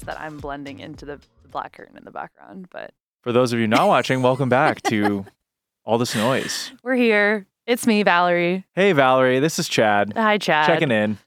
That 0.00 0.20
I'm 0.20 0.38
blending 0.38 0.80
into 0.80 1.04
the, 1.04 1.20
black 1.50 1.72
curtain 1.74 1.96
in 1.98 2.04
the 2.04 2.10
background, 2.10 2.68
but 2.70 2.92
For 3.22 3.30
those 3.32 3.52
of 3.52 3.58
you 3.60 3.66
not 3.68 3.86
watching, 3.88 4.22
welcome 4.22 4.48
back 4.48 4.80
to 4.84 5.26
All 5.84 5.98
This 5.98 6.14
Noise. 6.14 6.72
we're 6.82 6.94
here. 6.94 7.46
It's 7.66 7.86
me, 7.86 8.02
Valerie. 8.02 8.64
Hey, 8.74 8.92
Valerie, 8.92 9.38
this 9.38 9.58
is 9.58 9.68
Chad. 9.68 10.14
Hi, 10.16 10.38
Chad. 10.38 10.66
Checking 10.66 10.90
in. 10.90 11.18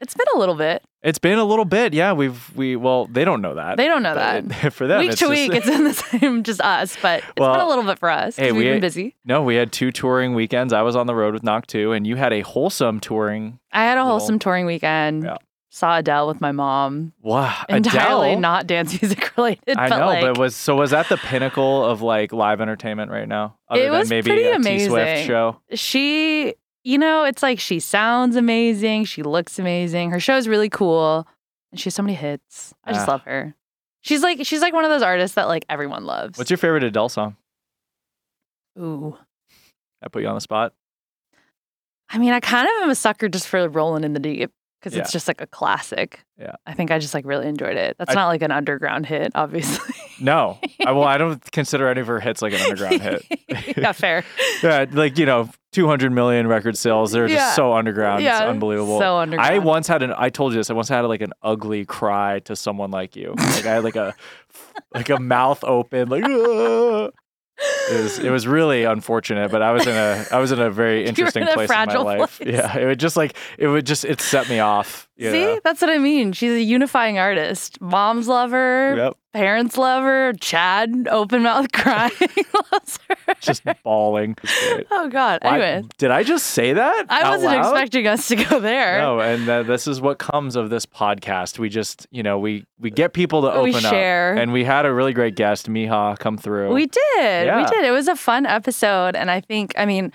It's 0.00 0.14
been 0.14 0.26
a 0.34 0.38
little 0.38 0.54
bit. 0.54 0.82
It's 1.02 1.18
been 1.18 1.38
a 1.38 1.44
little 1.44 1.64
bit. 1.64 1.94
Yeah, 1.94 2.12
we've, 2.12 2.54
we, 2.54 2.76
well, 2.76 3.06
they 3.06 3.24
don't 3.24 3.40
know 3.40 3.54
that. 3.54 3.76
They 3.78 3.86
don't 3.88 4.02
know 4.02 4.14
that. 4.14 4.72
for 4.72 4.86
them, 4.86 5.00
week 5.00 5.10
it's 5.12 5.20
to 5.20 5.28
week, 5.28 5.52
it's 5.54 5.66
in 5.66 5.84
the 5.84 5.94
same, 6.20 6.42
just 6.42 6.60
us, 6.60 6.96
but 7.00 7.20
it's 7.20 7.32
Well, 7.40 7.52
been 7.54 7.60
a 7.62 7.68
little 7.68 7.84
bit 7.84 7.98
for 7.98 8.10
us. 8.10 8.36
hey, 8.36 8.52
we've 8.52 8.64
we- 8.64 8.70
been 8.70 8.80
busy. 8.80 9.16
no, 9.24 9.42
we 9.42 9.54
had 9.56 9.72
two 9.72 9.90
touring 9.92 10.34
weekends. 10.34 10.72
I 10.74 10.82
was 10.82 10.94
on 10.94 11.06
the 11.06 11.14
road 11.14 11.32
with 11.34 11.42
Knock2, 11.42 11.96
and 11.96 12.06
you 12.06 12.16
had 12.16 12.32
a 12.34 12.42
wholesome 12.42 13.00
touring. 13.00 13.58
I 13.72 13.84
had 13.84 13.96
a 13.96 14.02
Little- 14.02 14.18
wholesome 14.18 14.38
touring 14.38 14.66
weekend. 14.66 15.24
Yeah. 15.24 15.36
Saw 15.72 15.98
Adele 15.98 16.26
with 16.26 16.40
my 16.40 16.50
mom. 16.50 17.12
Wow. 17.22 17.54
Entirely 17.68 18.30
Adele? 18.30 18.40
not 18.40 18.66
dance 18.66 19.00
music 19.00 19.32
related. 19.36 19.76
I 19.76 19.88
but 19.88 19.98
know, 19.98 20.06
like, 20.06 20.20
but 20.22 20.38
was 20.38 20.56
so 20.56 20.74
was 20.76 20.90
that 20.90 21.08
the 21.08 21.16
pinnacle 21.16 21.84
of 21.84 22.02
like 22.02 22.32
live 22.32 22.60
entertainment 22.60 23.10
right 23.12 23.28
now? 23.28 23.56
Other 23.68 23.80
It 23.82 23.90
than 23.90 23.98
was 24.00 24.10
maybe 24.10 24.30
pretty 24.30 24.48
a 24.48 24.56
amazing. 24.56 25.26
show. 25.26 25.60
she, 25.74 26.54
you 26.82 26.98
know, 26.98 27.22
it's 27.24 27.42
like 27.42 27.60
she 27.60 27.78
sounds 27.78 28.34
amazing. 28.34 29.04
She 29.04 29.22
looks 29.22 29.58
amazing. 29.60 30.10
Her 30.10 30.18
show 30.18 30.36
is 30.36 30.48
really 30.48 30.68
cool. 30.68 31.26
And 31.70 31.78
she 31.78 31.84
has 31.86 31.94
so 31.94 32.02
many 32.02 32.14
hits. 32.14 32.74
I 32.84 32.92
just 32.92 33.06
Ah. 33.08 33.12
love 33.12 33.22
her. 33.22 33.54
She's 34.00 34.22
like 34.22 34.44
she's 34.44 34.60
like 34.62 34.74
one 34.74 34.84
of 34.84 34.90
those 34.90 35.02
artists 35.02 35.36
that 35.36 35.46
like 35.46 35.64
everyone 35.68 36.04
loves. 36.04 36.36
What's 36.36 36.50
your 36.50 36.58
favorite 36.58 36.82
Adele 36.82 37.08
song? 37.10 37.36
Ooh. 38.76 39.16
I 40.02 40.08
put 40.08 40.22
you 40.22 40.28
on 40.28 40.34
the 40.34 40.40
spot. 40.40 40.72
I 42.08 42.18
mean, 42.18 42.32
I 42.32 42.40
kind 42.40 42.66
of 42.66 42.82
am 42.82 42.90
a 42.90 42.94
sucker 42.96 43.28
just 43.28 43.46
for 43.46 43.68
rolling 43.68 44.02
in 44.02 44.14
the 44.14 44.20
deep 44.20 44.50
because 44.80 44.94
Yeah. 44.96 45.02
it's 45.02 45.12
just 45.12 45.28
like 45.28 45.40
a 45.42 45.46
classic. 45.46 46.24
Yeah. 46.38 46.56
I 46.66 46.72
think 46.72 46.90
I 46.90 46.98
just 46.98 47.12
like 47.12 47.26
really 47.26 47.46
enjoyed 47.46 47.76
it. 47.76 47.96
That's 47.98 48.12
I- 48.12 48.14
not 48.14 48.28
like 48.28 48.40
an 48.42 48.50
underground 48.50 49.04
hit, 49.06 49.32
obviously. 49.34 49.94
No, 50.20 50.58
I, 50.86 50.92
well, 50.92 51.04
I 51.04 51.16
don't 51.18 51.42
consider 51.52 51.88
any 51.88 52.00
of 52.00 52.06
her 52.06 52.20
hits 52.20 52.42
like 52.42 52.52
an 52.52 52.60
underground 52.60 53.00
hit. 53.02 53.24
yeah, 53.76 53.92
fair. 53.92 54.24
Yeah, 54.62 54.84
like 54.92 55.16
you 55.18 55.24
know, 55.24 55.48
200 55.72 56.12
million 56.12 56.46
record 56.46 56.76
sales. 56.76 57.12
They're 57.12 57.26
Yeah. 57.28 57.36
just 57.36 57.56
so 57.56 57.72
underground. 57.72 58.22
yeah, 58.22 58.40
it's 58.40 58.50
unbelievable. 58.50 58.98
So 58.98 59.16
underground. 59.16 59.54
I 59.54 59.58
once 59.58 59.86
had 59.86 60.02
an. 60.02 60.12
I 60.16 60.28
told 60.28 60.52
you 60.52 60.58
this. 60.58 60.68
I 60.68 60.74
once 60.74 60.88
had 60.88 61.00
like 61.02 61.22
an 61.22 61.32
ugly 61.42 61.84
cry 61.86 62.40
to 62.40 62.54
someone 62.56 62.90
like 62.90 63.16
you. 63.16 63.34
Like 63.38 63.64
I 63.66 63.74
had 63.74 63.84
like 63.84 63.96
a, 63.96 64.14
like 64.94 65.08
a 65.08 65.18
mouth 65.20 65.62
open. 65.64 66.08
Like 66.08 66.24
"Ah." 66.26 67.08
It 67.60 68.02
was. 68.02 68.18
It 68.18 68.30
was 68.30 68.46
really 68.46 68.84
unfortunate. 68.84 69.50
But 69.50 69.62
I 69.62 69.72
was 69.72 69.86
in 69.86 69.94
a. 69.94 70.26
I 70.30 70.38
was 70.38 70.52
in 70.52 70.60
a 70.60 70.70
very 70.70 71.06
interesting 71.06 71.42
in 71.42 71.48
a 71.48 71.52
place 71.54 71.70
in 71.70 71.76
my 71.76 71.96
life. 71.96 72.38
place. 72.38 72.54
Yeah. 72.54 72.76
It 72.76 72.86
would 72.86 73.00
just 73.00 73.16
like. 73.16 73.36
It 73.58 73.68
would 73.68 73.86
just. 73.86 74.04
It 74.04 74.20
set 74.20 74.48
me 74.48 74.58
off. 74.58 75.08
See, 75.18 75.30
know? 75.30 75.60
that's 75.62 75.82
what 75.82 75.90
I 75.90 75.98
mean. 75.98 76.32
She's 76.32 76.52
a 76.52 76.62
unifying 76.62 77.18
artist. 77.18 77.80
Moms 77.80 78.26
love 78.26 78.52
her. 78.52 78.96
Yep. 78.96 79.16
Parents 79.32 79.78
love 79.78 80.02
her. 80.02 80.32
Chad, 80.40 81.06
open 81.08 81.44
mouth 81.44 81.70
crying, 81.72 82.10
loves 82.72 82.98
her. 83.08 83.34
Just 83.40 83.62
bawling. 83.84 84.32
It 84.32 84.42
was 84.42 84.72
great. 84.74 84.86
oh 84.90 85.08
God. 85.08 85.38
Anyway, 85.42 85.84
did 85.98 86.10
I 86.10 86.24
just 86.24 86.48
say 86.48 86.72
that? 86.72 87.06
I 87.08 87.30
wasn't 87.30 87.52
loud? 87.52 87.60
expecting 87.60 88.06
us 88.08 88.26
to 88.28 88.36
go 88.36 88.58
there. 88.58 88.98
No, 88.98 89.20
and 89.20 89.48
uh, 89.48 89.62
this 89.62 89.86
is 89.86 90.00
what 90.00 90.18
comes 90.18 90.56
of 90.56 90.68
this 90.70 90.84
podcast. 90.84 91.58
We 91.60 91.68
just, 91.68 92.08
you 92.10 92.24
know, 92.24 92.38
we 92.40 92.64
we 92.80 92.90
get 92.90 93.12
people 93.12 93.42
to 93.42 93.60
We 93.62 93.70
open 93.70 93.82
share. 93.82 94.32
up, 94.34 94.40
and 94.40 94.52
we 94.52 94.64
had 94.64 94.84
a 94.84 94.92
really 94.92 95.12
great 95.12 95.36
guest, 95.36 95.68
Mija, 95.68 96.18
come 96.18 96.36
through. 96.36 96.72
We 96.74 96.86
did. 96.86 97.00
Yeah. 97.16 97.56
We 97.58 97.64
did. 97.66 97.84
It 97.84 97.92
was 97.92 98.08
a 98.08 98.16
fun 98.16 98.46
episode. 98.46 99.14
And 99.14 99.30
I 99.30 99.40
think, 99.40 99.72
I 99.76 99.86
mean, 99.86 100.12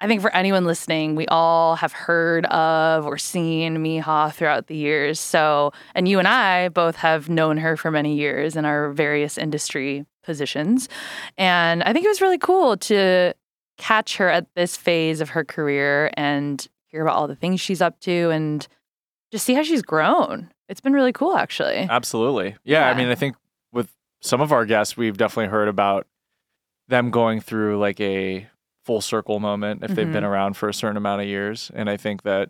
I 0.00 0.06
think 0.06 0.22
for 0.22 0.32
anyone 0.34 0.64
listening, 0.64 1.16
we 1.16 1.26
all 1.26 1.74
have 1.76 1.92
heard 1.92 2.46
of 2.46 3.04
or 3.04 3.18
seen 3.18 3.78
Mija 3.78 4.32
throughout 4.32 4.68
the 4.68 4.76
years. 4.76 5.18
So, 5.18 5.72
and 5.94 6.06
you 6.06 6.20
and 6.20 6.28
I 6.28 6.68
both 6.68 6.96
have 6.96 7.28
known 7.28 7.56
her 7.56 7.76
for 7.76 7.90
many 7.90 8.14
years 8.14 8.54
in 8.54 8.64
our 8.64 8.90
various 8.92 9.36
industry 9.36 10.06
positions. 10.22 10.88
And 11.36 11.82
I 11.82 11.92
think 11.92 12.04
it 12.04 12.08
was 12.08 12.20
really 12.20 12.38
cool 12.38 12.76
to 12.76 13.34
catch 13.76 14.16
her 14.18 14.28
at 14.28 14.46
this 14.54 14.76
phase 14.76 15.20
of 15.20 15.30
her 15.30 15.44
career 15.44 16.10
and 16.14 16.64
hear 16.86 17.02
about 17.02 17.16
all 17.16 17.28
the 17.28 17.36
things 17.36 17.60
she's 17.60 17.82
up 17.82 17.98
to 18.00 18.30
and 18.30 18.66
just 19.32 19.44
see 19.44 19.54
how 19.54 19.62
she's 19.62 19.82
grown. 19.82 20.50
It's 20.68 20.80
been 20.80 20.92
really 20.92 21.12
cool, 21.12 21.36
actually. 21.36 21.86
Absolutely, 21.88 22.56
yeah, 22.64 22.88
I 22.88 22.94
mean, 22.94 23.08
I 23.08 23.14
think 23.14 23.36
with 23.72 23.90
some 24.20 24.40
of 24.40 24.52
our 24.52 24.64
guests, 24.64 24.96
we've 24.96 25.16
definitely 25.16 25.50
heard 25.50 25.68
about 25.68 26.06
them 26.88 27.10
going 27.10 27.40
through 27.40 27.78
like 27.78 28.00
a 28.00 28.46
full 28.88 29.00
circle 29.02 29.38
moment 29.38 29.84
if 29.84 29.90
they've 29.94 30.10
been 30.10 30.24
Mhm. 30.24 30.28
around 30.32 30.56
for 30.56 30.66
a 30.66 30.72
certain 30.72 30.96
amount 30.96 31.20
of 31.20 31.26
years, 31.28 31.70
and 31.74 31.90
I 31.90 31.98
think 31.98 32.22
that 32.22 32.48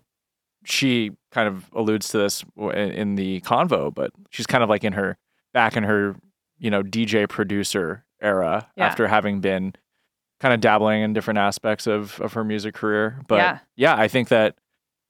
she 0.64 1.10
kind 1.32 1.48
of 1.48 1.68
alludes 1.74 2.08
to 2.10 2.18
this 2.18 2.44
in 2.56 2.90
in 3.02 3.14
the 3.16 3.40
convo, 3.40 3.92
but 3.92 4.12
she's 4.30 4.46
kind 4.46 4.62
of 4.62 4.70
like 4.70 4.84
in 4.84 4.92
her 4.92 5.16
back 5.52 5.76
in 5.76 5.82
her 5.82 6.14
you 6.58 6.70
know 6.70 6.82
DJ 6.84 7.26
producer 7.28 8.04
era 8.20 8.68
Yeah. 8.76 8.86
after 8.86 9.08
having 9.08 9.40
been 9.40 9.74
kind 10.40 10.54
of 10.54 10.60
dabbling 10.60 11.02
in 11.02 11.12
different 11.12 11.38
aspects 11.38 11.86
of 11.88 12.20
of 12.20 12.34
her 12.34 12.44
music 12.44 12.74
career. 12.74 13.20
But 13.26 13.36
Yeah. 13.38 13.58
yeah, 13.76 13.96
I 13.96 14.06
think 14.06 14.28
that 14.28 14.54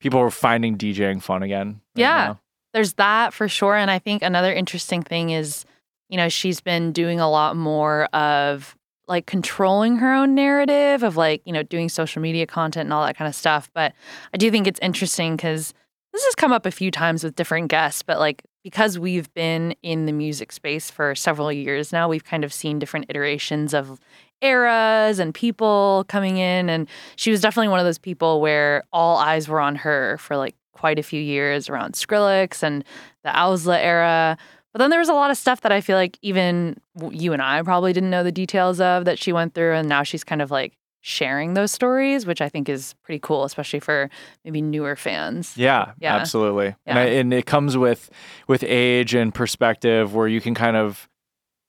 people 0.00 0.20
are 0.20 0.30
finding 0.30 0.78
DJing 0.78 1.20
fun 1.22 1.42
again. 1.42 1.68
right 1.94 2.00
Yeah. 2.02 2.24
now. 2.28 2.40
there's 2.74 2.92
that 2.94 3.32
for 3.34 3.48
sure. 3.48 3.74
And 3.76 3.90
I 3.90 3.98
think 3.98 4.22
another 4.22 4.52
interesting 4.52 5.02
thing 5.02 5.30
is, 5.30 5.64
you 6.10 6.16
know, 6.18 6.28
she's 6.28 6.60
been 6.60 6.92
doing 6.92 7.18
a 7.20 7.28
lot 7.28 7.56
more 7.56 8.04
of 8.14 8.76
like 9.08 9.26
controlling 9.26 9.96
her 9.96 10.12
own 10.12 10.34
narrative 10.34 11.02
of 11.02 11.16
like, 11.16 11.42
you 11.44 11.52
know, 11.52 11.62
doing 11.62 11.88
social 11.88 12.20
media 12.20 12.46
content 12.46 12.86
and 12.86 12.92
all 12.92 13.04
that 13.04 13.16
kind 13.16 13.28
of 13.28 13.34
stuff. 13.34 13.70
But 13.74 13.94
I 14.34 14.36
do 14.36 14.50
think 14.50 14.66
it's 14.66 14.80
interesting 14.80 15.36
because 15.36 15.72
this 16.12 16.24
has 16.24 16.34
come 16.34 16.52
up 16.52 16.66
a 16.66 16.70
few 16.70 16.90
times 16.90 17.24
with 17.24 17.34
different 17.34 17.68
guests, 17.68 18.02
but 18.02 18.18
like 18.18 18.42
because 18.62 18.98
we've 18.98 19.32
been 19.34 19.74
in 19.82 20.06
the 20.06 20.12
music 20.12 20.52
space 20.52 20.90
for 20.90 21.14
several 21.14 21.50
years 21.52 21.92
now, 21.92 22.08
we've 22.08 22.24
kind 22.24 22.44
of 22.44 22.52
seen 22.52 22.78
different 22.78 23.06
iterations 23.08 23.72
of 23.72 23.98
eras 24.42 25.18
and 25.18 25.34
people 25.34 26.04
coming 26.08 26.36
in. 26.36 26.68
And 26.68 26.88
she 27.16 27.30
was 27.30 27.40
definitely 27.40 27.68
one 27.68 27.80
of 27.80 27.86
those 27.86 27.98
people 27.98 28.40
where 28.40 28.84
all 28.92 29.16
eyes 29.16 29.48
were 29.48 29.60
on 29.60 29.76
her 29.76 30.18
for 30.18 30.36
like 30.36 30.54
quite 30.72 30.98
a 30.98 31.02
few 31.02 31.20
years 31.20 31.68
around 31.68 31.94
Skrillex 31.94 32.62
and 32.62 32.84
the 33.24 33.30
Owsla 33.30 33.78
era. 33.82 34.38
But 34.78 34.84
then 34.84 34.90
there 34.90 35.00
was 35.00 35.08
a 35.08 35.12
lot 35.14 35.32
of 35.32 35.36
stuff 35.36 35.62
that 35.62 35.72
I 35.72 35.80
feel 35.80 35.96
like 35.96 36.20
even 36.22 36.76
you 37.10 37.32
and 37.32 37.42
I 37.42 37.60
probably 37.62 37.92
didn't 37.92 38.10
know 38.10 38.22
the 38.22 38.30
details 38.30 38.80
of 38.80 39.06
that 39.06 39.18
she 39.18 39.32
went 39.32 39.52
through. 39.52 39.74
And 39.74 39.88
now 39.88 40.04
she's 40.04 40.22
kind 40.22 40.40
of 40.40 40.52
like 40.52 40.78
sharing 41.00 41.54
those 41.54 41.72
stories, 41.72 42.26
which 42.26 42.40
I 42.40 42.48
think 42.48 42.68
is 42.68 42.94
pretty 43.02 43.18
cool, 43.18 43.42
especially 43.42 43.80
for 43.80 44.08
maybe 44.44 44.62
newer 44.62 44.94
fans. 44.94 45.56
Yeah, 45.56 45.94
Yeah. 45.98 46.14
absolutely. 46.14 46.76
And, 46.86 46.96
I, 46.96 47.02
and 47.06 47.34
it 47.34 47.44
comes 47.44 47.76
with 47.76 48.08
with 48.46 48.62
age 48.62 49.14
and 49.16 49.34
perspective 49.34 50.14
where 50.14 50.28
you 50.28 50.40
can 50.40 50.54
kind 50.54 50.76
of 50.76 51.08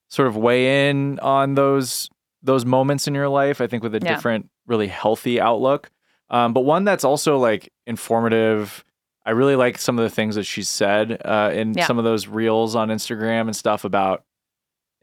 sort 0.10 0.28
of 0.28 0.38
weigh 0.38 0.90
in 0.92 1.18
on 1.22 1.56
those 1.56 2.10
those 2.44 2.64
moments 2.64 3.08
in 3.08 3.16
your 3.16 3.28
life. 3.28 3.60
I 3.60 3.66
think 3.66 3.82
with 3.82 3.96
a 3.96 4.00
Yeah. 4.04 4.14
different, 4.14 4.52
really 4.68 4.88
healthy 4.88 5.42
outlook, 5.42 5.90
um, 6.30 6.54
but 6.54 6.62
one 6.62 6.84
that's 6.84 7.04
also 7.04 7.40
like 7.40 7.70
informative. 7.88 8.86
I 9.30 9.34
really 9.34 9.56
like 9.56 9.78
some 9.78 10.00
of 10.00 10.04
the 10.04 10.10
things 10.10 10.34
that 10.34 10.46
she 10.46 10.64
said 10.64 11.22
uh, 11.24 11.52
in 11.54 11.76
Yeah. 11.76 11.86
some 11.86 12.00
of 12.00 12.04
those 12.04 12.28
reels 12.28 12.76
on 12.76 12.90
Instagram 12.90 13.42
and 13.42 13.56
stuff 13.56 13.84
about 13.86 14.24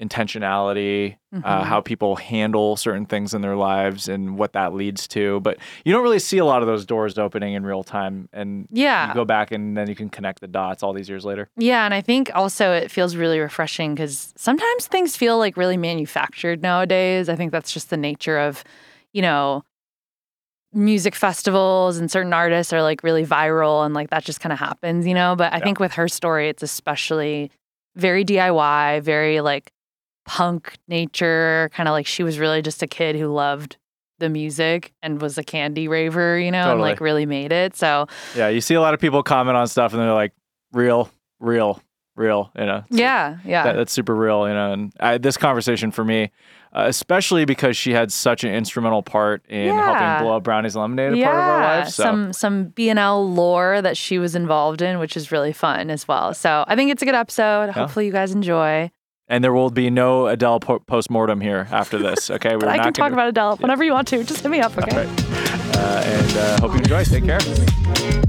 intentionality, 0.02 1.16
uh, 1.44 1.62
Mhm. 1.62 1.64
how 1.64 1.80
people 1.80 2.16
handle 2.16 2.76
certain 2.76 3.06
things 3.06 3.32
in 3.34 3.40
their 3.40 3.54
lives, 3.56 4.08
and 4.08 4.36
what 4.36 4.52
that 4.52 4.74
leads 4.74 5.06
to. 5.08 5.38
But 5.40 5.58
you 5.84 5.92
don't 5.92 6.02
really 6.02 6.18
see 6.18 6.38
a 6.38 6.44
lot 6.44 6.60
of 6.60 6.66
those 6.66 6.84
doors 6.84 7.16
opening 7.18 7.54
in 7.54 7.64
real 7.64 7.84
time, 7.84 8.28
and 8.32 8.66
Yeah. 8.72 9.08
you 9.08 9.14
go 9.14 9.24
back 9.24 9.52
and 9.52 9.76
then 9.76 9.88
you 9.88 9.94
can 9.94 10.08
connect 10.10 10.40
the 10.40 10.48
dots 10.48 10.82
all 10.82 10.92
these 10.92 11.08
years 11.08 11.24
later. 11.24 11.48
Yeah, 11.56 11.84
and 11.84 11.94
I 11.94 12.00
think 12.00 12.30
also 12.34 12.72
it 12.72 12.90
feels 12.90 13.14
really 13.16 13.38
refreshing 13.38 13.94
because 13.94 14.34
sometimes 14.36 14.86
things 14.88 15.16
feel 15.16 15.38
like 15.38 15.56
really 15.56 15.76
manufactured 15.76 16.62
nowadays. 16.62 17.28
I 17.28 17.36
think 17.36 17.52
that's 17.52 17.72
just 17.72 17.88
the 17.90 17.96
nature 17.96 18.38
of, 18.38 18.64
you 19.12 19.22
know, 19.22 19.62
music 20.76 21.14
festivals 21.14 21.96
and 21.96 22.10
certain 22.10 22.32
artists 22.32 22.72
are 22.72 22.82
like 22.82 23.02
really 23.02 23.24
viral 23.24 23.84
and 23.84 23.94
like 23.94 24.10
that 24.10 24.22
just 24.24 24.40
kind 24.40 24.52
of 24.52 24.58
happens, 24.58 25.06
you 25.06 25.14
know. 25.14 25.34
But 25.34 25.52
I 25.52 25.58
Yeah. 25.58 25.64
think 25.64 25.80
with 25.80 25.94
her 25.94 26.06
story, 26.06 26.48
it's 26.48 26.62
especially 26.62 27.50
very 27.96 28.24
DIY, 28.24 29.00
very 29.00 29.40
like 29.40 29.72
punk 30.26 30.76
nature, 30.88 31.70
kind 31.72 31.88
of 31.88 31.92
like 31.92 32.06
she 32.06 32.22
was 32.22 32.38
really 32.38 32.60
just 32.62 32.82
a 32.82 32.86
kid 32.86 33.16
who 33.16 33.28
loved 33.28 33.76
the 34.18 34.28
music 34.28 34.92
and 35.02 35.20
was 35.20 35.38
a 35.38 35.42
candy 35.44 35.88
raver, 35.88 36.38
you 36.38 36.50
know, 36.50 36.72
and 36.72 36.80
like 36.80 37.00
really 37.00 37.26
made 37.26 37.52
it. 37.52 37.76
So 37.76 38.06
Yeah, 38.34 38.48
you 38.48 38.60
see 38.60 38.74
a 38.74 38.80
lot 38.80 38.94
of 38.94 39.00
people 39.00 39.22
comment 39.22 39.56
on 39.56 39.66
stuff 39.68 39.92
and 39.92 40.02
they're 40.02 40.12
like, 40.12 40.32
real, 40.72 41.10
real, 41.40 41.80
real, 42.16 42.50
you 42.58 42.66
know. 42.66 42.82
Yeah, 42.90 43.38
yeah. 43.44 43.62
that- 43.64 43.76
that's 43.76 43.92
super 43.92 44.14
real, 44.14 44.46
you 44.48 44.54
know. 44.54 44.72
And 44.72 44.92
I, 45.00 45.18
this 45.18 45.36
conversation 45.36 45.90
for 45.90 46.04
me, 46.04 46.30
uh, 46.72 46.84
especially 46.86 47.44
because 47.44 47.76
she 47.76 47.92
had 47.92 48.12
such 48.12 48.44
an 48.44 48.52
instrumental 48.54 49.02
part 49.02 49.44
in 49.48 49.66
Yeah. 49.66 49.84
helping 49.98 50.26
blow 50.26 50.36
up 50.36 50.42
Brownie's 50.42 50.76
Lemonade 50.76 51.12
a 51.18 51.24
part 51.24 51.34
of 51.36 51.40
our 51.42 51.60
lives. 51.60 51.94
So. 51.94 52.02
some 52.02 52.32
some 52.32 52.64
B 52.68 52.88
and 52.90 52.98
L 52.98 53.28
lore 53.30 53.80
that 53.82 53.96
she 53.96 54.18
was 54.18 54.34
involved 54.34 54.82
in, 54.82 54.98
which 54.98 55.16
is 55.16 55.30
really 55.32 55.52
fun 55.52 55.90
as 55.90 56.06
well. 56.06 56.34
So 56.34 56.64
I 56.68 56.76
think 56.76 56.90
it's 56.90 57.02
a 57.02 57.06
good 57.06 57.14
episode. 57.14 57.70
Hopefully 57.70 58.06
you 58.06 58.12
guys 58.12 58.32
enjoy. 58.32 58.90
and 59.28 59.42
there 59.42 59.52
will 59.52 59.70
be 59.70 59.90
no 59.90 60.28
Adele 60.28 60.60
po- 60.60 60.78
postmortem 60.78 61.40
here 61.40 61.66
after 61.72 61.98
this. 61.98 62.30
Okay, 62.36 62.54
we're 62.56 62.68
I 62.68 62.76
not 62.76 62.84
can 62.84 62.92
talk 62.92 63.12
about 63.12 63.28
Adele 63.28 63.56
whenever 63.56 63.82
you 63.82 63.92
want 63.92 64.06
to. 64.08 64.22
Just 64.22 64.42
hit 64.42 64.50
me 64.50 64.60
up, 64.60 64.76
okay? 64.78 64.96
Right. 64.96 65.76
Uh, 65.76 66.02
and 66.04 66.36
uh, 66.36 66.60
hope 66.60 66.72
you 66.72 66.78
enjoy. 66.78 67.02
Take 67.04 67.24
care. 67.24 68.22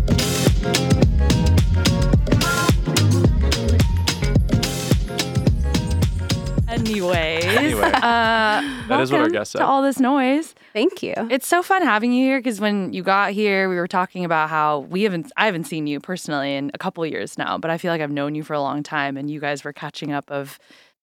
Anyways, 6.78 7.44
Anyway. 7.44 7.82
uh, 7.92 7.92
That 8.88 9.00
is 9.02 9.12
what 9.12 9.18
our 9.18 9.22
welcome 9.24 9.32
guest 9.32 9.52
said. 9.54 9.60
to 9.60 9.66
all 9.66 9.82
this 9.82 10.00
noise. 10.00 10.54
Thank 10.74 11.02
you. 11.02 11.14
It's 11.32 11.48
so 11.48 11.64
fun 11.64 11.82
having 11.82 12.14
you 12.14 12.24
here 12.26 12.40
because 12.40 12.62
when 12.62 12.94
you 12.94 13.02
got 13.02 13.32
here, 13.32 13.68
we 13.68 13.78
were 13.78 13.88
talking 13.88 14.24
about 14.24 14.50
how 14.50 14.80
we 14.82 15.02
haven't 15.04 15.32
I 15.38 15.46
haven't 15.48 15.64
seen 15.66 15.88
you 15.88 16.00
personally 16.00 16.56
in 16.56 16.70
a 16.74 16.78
couple 16.78 17.04
years 17.06 17.36
now, 17.38 17.58
but 17.58 17.72
I 17.72 17.78
feel 17.80 17.92
like 17.92 18.00
I've 18.02 18.12
known 18.12 18.36
you 18.36 18.44
for 18.44 18.54
a 18.54 18.62
long 18.62 18.84
time, 18.84 19.18
and 19.18 19.30
you 19.30 19.40
guys 19.40 19.64
were 19.64 19.74
catching 19.74 20.12
up 20.12 20.30
of 20.30 20.60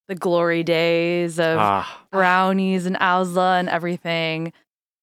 the 0.06 0.14
glory 0.14 0.62
days 0.62 1.40
of 1.40 1.58
Ah, 1.58 2.04
brownies 2.12 2.86
and 2.86 2.94
Owsla 2.96 3.58
and 3.58 3.68
everything. 3.68 4.52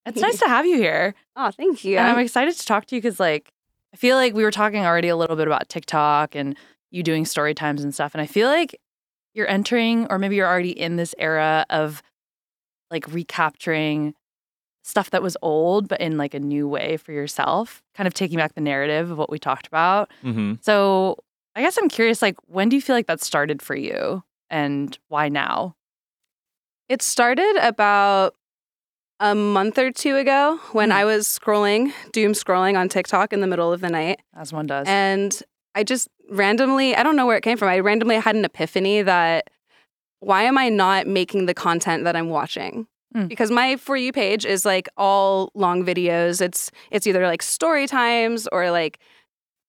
It's 0.06 0.21
nice 0.21 0.39
to 0.44 0.47
have 0.47 0.65
you 0.65 0.77
here. 0.77 1.15
Oh, 1.35 1.51
thank 1.51 1.83
you. 1.83 1.97
And 1.97 2.07
I'm 2.07 2.19
excited 2.19 2.56
to 2.56 2.65
talk 2.65 2.85
to 2.88 2.95
you 2.95 3.01
because, 3.01 3.19
like, 3.19 3.51
I 3.94 3.97
feel 3.97 4.15
like 4.15 4.33
we 4.33 4.44
were 4.44 4.51
talking 4.51 4.85
already 4.85 5.09
a 5.09 5.18
little 5.18 5.35
bit 5.35 5.47
about 5.47 5.68
TikTok 5.68 6.33
and 6.33 6.56
you 6.91 7.03
doing 7.03 7.25
story 7.25 7.53
times 7.53 7.83
and 7.83 7.94
stuff. 7.94 8.13
And 8.15 8.21
I 8.21 8.25
feel 8.25 8.47
like 8.47 8.79
you're 9.33 9.50
entering, 9.50 10.07
or 10.10 10.18
maybe 10.19 10.36
you're 10.36 10.48
already 10.48 10.78
in 10.78 10.95
this 10.98 11.16
era 11.18 11.66
of 11.69 12.01
like 12.89 13.06
recapturing 13.12 14.13
stuff 14.83 15.12
that 15.12 15.22
was 15.22 15.38
old, 15.42 15.88
but 15.88 16.01
in 16.01 16.18
like 16.18 16.33
a 16.33 16.39
new 16.39 16.68
way 16.68 16.98
for 16.98 17.12
yourself, 17.12 17.81
kind 17.95 18.07
of 18.07 18.13
taking 18.13 18.38
back 18.38 18.56
the 18.56 18.62
narrative 18.62 19.12
of 19.12 19.18
what 19.18 19.30
we 19.30 19.38
talked 19.39 19.68
about. 19.68 20.12
hmm 20.22 20.54
So 20.62 21.18
I 21.56 21.62
guess 21.62 21.78
I'm 21.78 21.89
curious, 21.89 22.22
like, 22.22 22.36
when 22.48 22.69
do 22.69 22.75
you 22.75 22.81
feel 22.81 22.95
like 22.95 23.07
that 23.07 23.22
started 23.22 23.62
for 23.62 23.75
you 23.75 24.24
and 24.50 24.98
why 25.10 25.30
now? 25.30 25.75
It 26.89 27.01
started 27.01 27.57
about 27.62 28.36
a 29.19 29.36
month 29.36 29.78
or 29.78 29.92
two 29.92 30.18
ago 30.18 30.60
when 30.72 30.89
Hmm. 30.89 30.98
I 30.98 31.06
was 31.06 31.28
scrolling, 31.28 31.94
doom 32.12 32.33
scrolling 32.33 32.78
on 32.78 32.89
TikTok 32.89 33.33
in 33.33 33.42
the 33.42 33.48
middle 33.48 33.72
of 33.72 33.81
the 33.81 33.89
night. 33.89 34.19
As 34.36 34.51
one 34.51 34.66
does. 34.66 34.88
And 34.88 35.42
I 35.75 35.83
just 35.83 36.07
randomly, 36.29 36.95
I 36.95 37.03
don't 37.03 37.15
know 37.15 37.25
where 37.25 37.38
it 37.38 37.41
came 37.41 37.57
from. 37.57 37.69
I 37.69 37.79
randomly 37.79 38.15
had 38.15 38.35
an 38.35 38.45
epiphany 38.45 39.01
that 39.01 39.50
why 40.19 40.44
am 40.44 40.57
I 40.57 40.69
not 40.69 41.07
making 41.07 41.45
the 41.47 41.53
content 41.53 42.03
that 42.03 42.15
I'm 42.15 42.29
watching? 42.29 42.88
Mm. 43.15 43.27
Because 43.27 43.51
my 43.51 43.75
for 43.75 43.97
you 43.97 44.13
page 44.13 44.45
is 44.45 44.65
like 44.65 44.88
all 44.95 45.51
long 45.53 45.83
videos. 45.83 46.41
It's 46.41 46.71
it's 46.91 47.07
either 47.07 47.25
like 47.27 47.41
story 47.41 47.88
times 47.88 48.47
or 48.51 48.71
like 48.71 49.00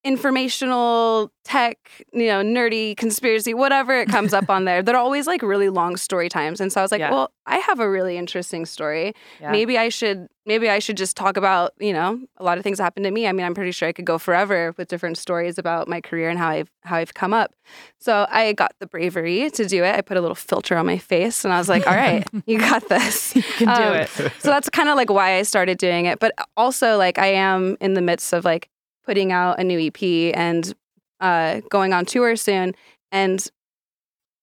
informational 0.05 1.33
tech, 1.45 1.77
you 2.13 2.27
know, 2.27 2.43
nerdy 2.43 2.97
conspiracy, 2.97 3.53
whatever 3.55 3.99
it 3.99 4.09
comes 4.09 4.33
up 4.33 4.49
on 4.49 4.65
there. 4.65 4.83
They're 4.83 4.97
always 4.97 5.27
like 5.27 5.43
really 5.43 5.69
long 5.69 5.97
story 5.97 6.29
times. 6.29 6.61
And 6.61 6.73
so 6.73 6.81
I 6.81 6.85
was 6.85 6.93
like, 6.93 7.01
Yeah. 7.01 7.11
well, 7.11 7.33
I 7.47 7.59
have 7.59 7.81
a 7.81 7.89
really 7.91 8.17
interesting 8.17 8.65
story 8.67 9.15
Yeah. 9.41 9.51
maybe 9.51 9.77
I 9.79 9.89
should 9.89 10.29
maybe 10.47 10.69
I 10.69 10.81
should 10.81 10.97
just 10.97 11.17
talk 11.17 11.37
about, 11.37 11.73
you 11.79 11.93
know, 11.93 12.21
a 12.37 12.43
lot 12.45 12.59
of 12.59 12.65
things 12.65 12.79
that 12.79 12.85
happened 12.85 13.05
to 13.05 13.11
me. 13.13 13.27
I 13.29 13.33
mean, 13.33 13.47
I'm 13.47 13.55
pretty 13.55 13.71
sure 13.71 13.89
I 13.89 13.93
could 13.93 14.05
go 14.05 14.19
forever 14.19 14.75
with 14.77 14.89
different 14.89 15.19
stories 15.19 15.57
about 15.59 15.87
my 15.89 16.01
career 16.01 16.31
and 16.31 16.39
how 16.39 16.49
I've 16.49 16.71
how 16.83 16.97
I've 16.97 17.15
come 17.15 17.33
up. 17.33 17.55
So 18.01 18.27
I 18.31 18.53
got 18.53 18.73
the 18.81 18.87
bravery 18.87 19.51
to 19.51 19.67
do 19.67 19.85
it. 19.85 19.95
I 19.95 20.01
put 20.01 20.17
a 20.17 20.21
little 20.21 20.35
filter 20.35 20.77
on 20.77 20.87
my 20.87 20.99
face 20.99 21.45
and 21.45 21.53
I 21.55 21.59
was 21.59 21.69
like, 21.69 21.87
all 21.87 21.95
right, 21.95 22.27
you 22.47 22.59
got 22.71 22.89
this. 22.89 23.35
you 23.37 23.43
can 23.43 23.69
do 23.69 23.83
Um, 23.83 23.95
it. 23.97 24.09
So 24.41 24.49
that's 24.51 24.69
kind 24.69 24.89
of 24.89 24.97
like 24.97 25.11
why 25.11 25.37
I 25.39 25.43
started 25.43 25.79
doing 25.79 26.07
it. 26.07 26.19
But 26.19 26.33
also 26.57 26.97
like 26.97 27.19
I 27.19 27.29
am 27.29 27.77
in 27.81 27.95
the 27.95 28.03
midst 28.03 28.33
of 28.33 28.45
like 28.45 28.69
putting 29.05 29.33
out 29.33 29.59
a 29.61 29.65
new 29.65 29.79
EP 29.79 30.35
and 30.37 30.75
uh 31.21 31.61
going 31.71 31.93
on 31.93 32.05
tour 32.05 32.37
soon. 32.37 32.75
And 33.11 33.47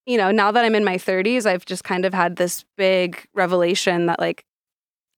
you 0.06 0.18
know, 0.18 0.32
now 0.32 0.52
that 0.52 0.66
I'm 0.66 0.74
in 0.76 0.84
my 0.84 0.98
30s, 0.98 1.46
I've 1.46 1.66
just 1.66 1.84
kind 1.84 2.04
of 2.06 2.14
had 2.14 2.36
this 2.38 2.66
big 2.78 3.26
revelation 3.34 4.08
that 4.08 4.20
like 4.20 4.44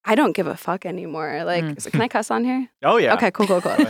I 0.03 0.15
don't 0.15 0.35
give 0.35 0.47
a 0.47 0.57
fuck 0.57 0.85
anymore. 0.85 1.43
Like, 1.45 1.63
Mm. 1.63 1.81
so 1.81 1.91
can 1.91 2.01
I 2.01 2.07
cuss 2.07 2.31
on 2.31 2.43
here? 2.43 2.67
Oh 2.83 2.97
yeah. 2.97 3.13
Okay, 3.13 3.29
cool, 3.31 3.45
cool, 3.47 3.61
cool. 3.61 3.75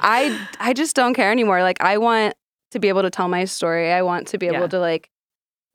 I 0.00 0.36
I 0.58 0.72
just 0.72 0.96
don't 0.96 1.14
care 1.14 1.30
anymore. 1.30 1.62
Like 1.62 1.80
I 1.82 1.98
want 1.98 2.34
to 2.72 2.78
be 2.78 2.88
able 2.88 3.02
to 3.02 3.10
tell 3.10 3.28
my 3.28 3.44
story. 3.44 3.92
I 3.92 4.02
want 4.02 4.28
to 4.28 4.38
be 4.38 4.46
able 4.46 4.60
Yeah. 4.60 4.66
to 4.68 4.78
like, 4.80 5.10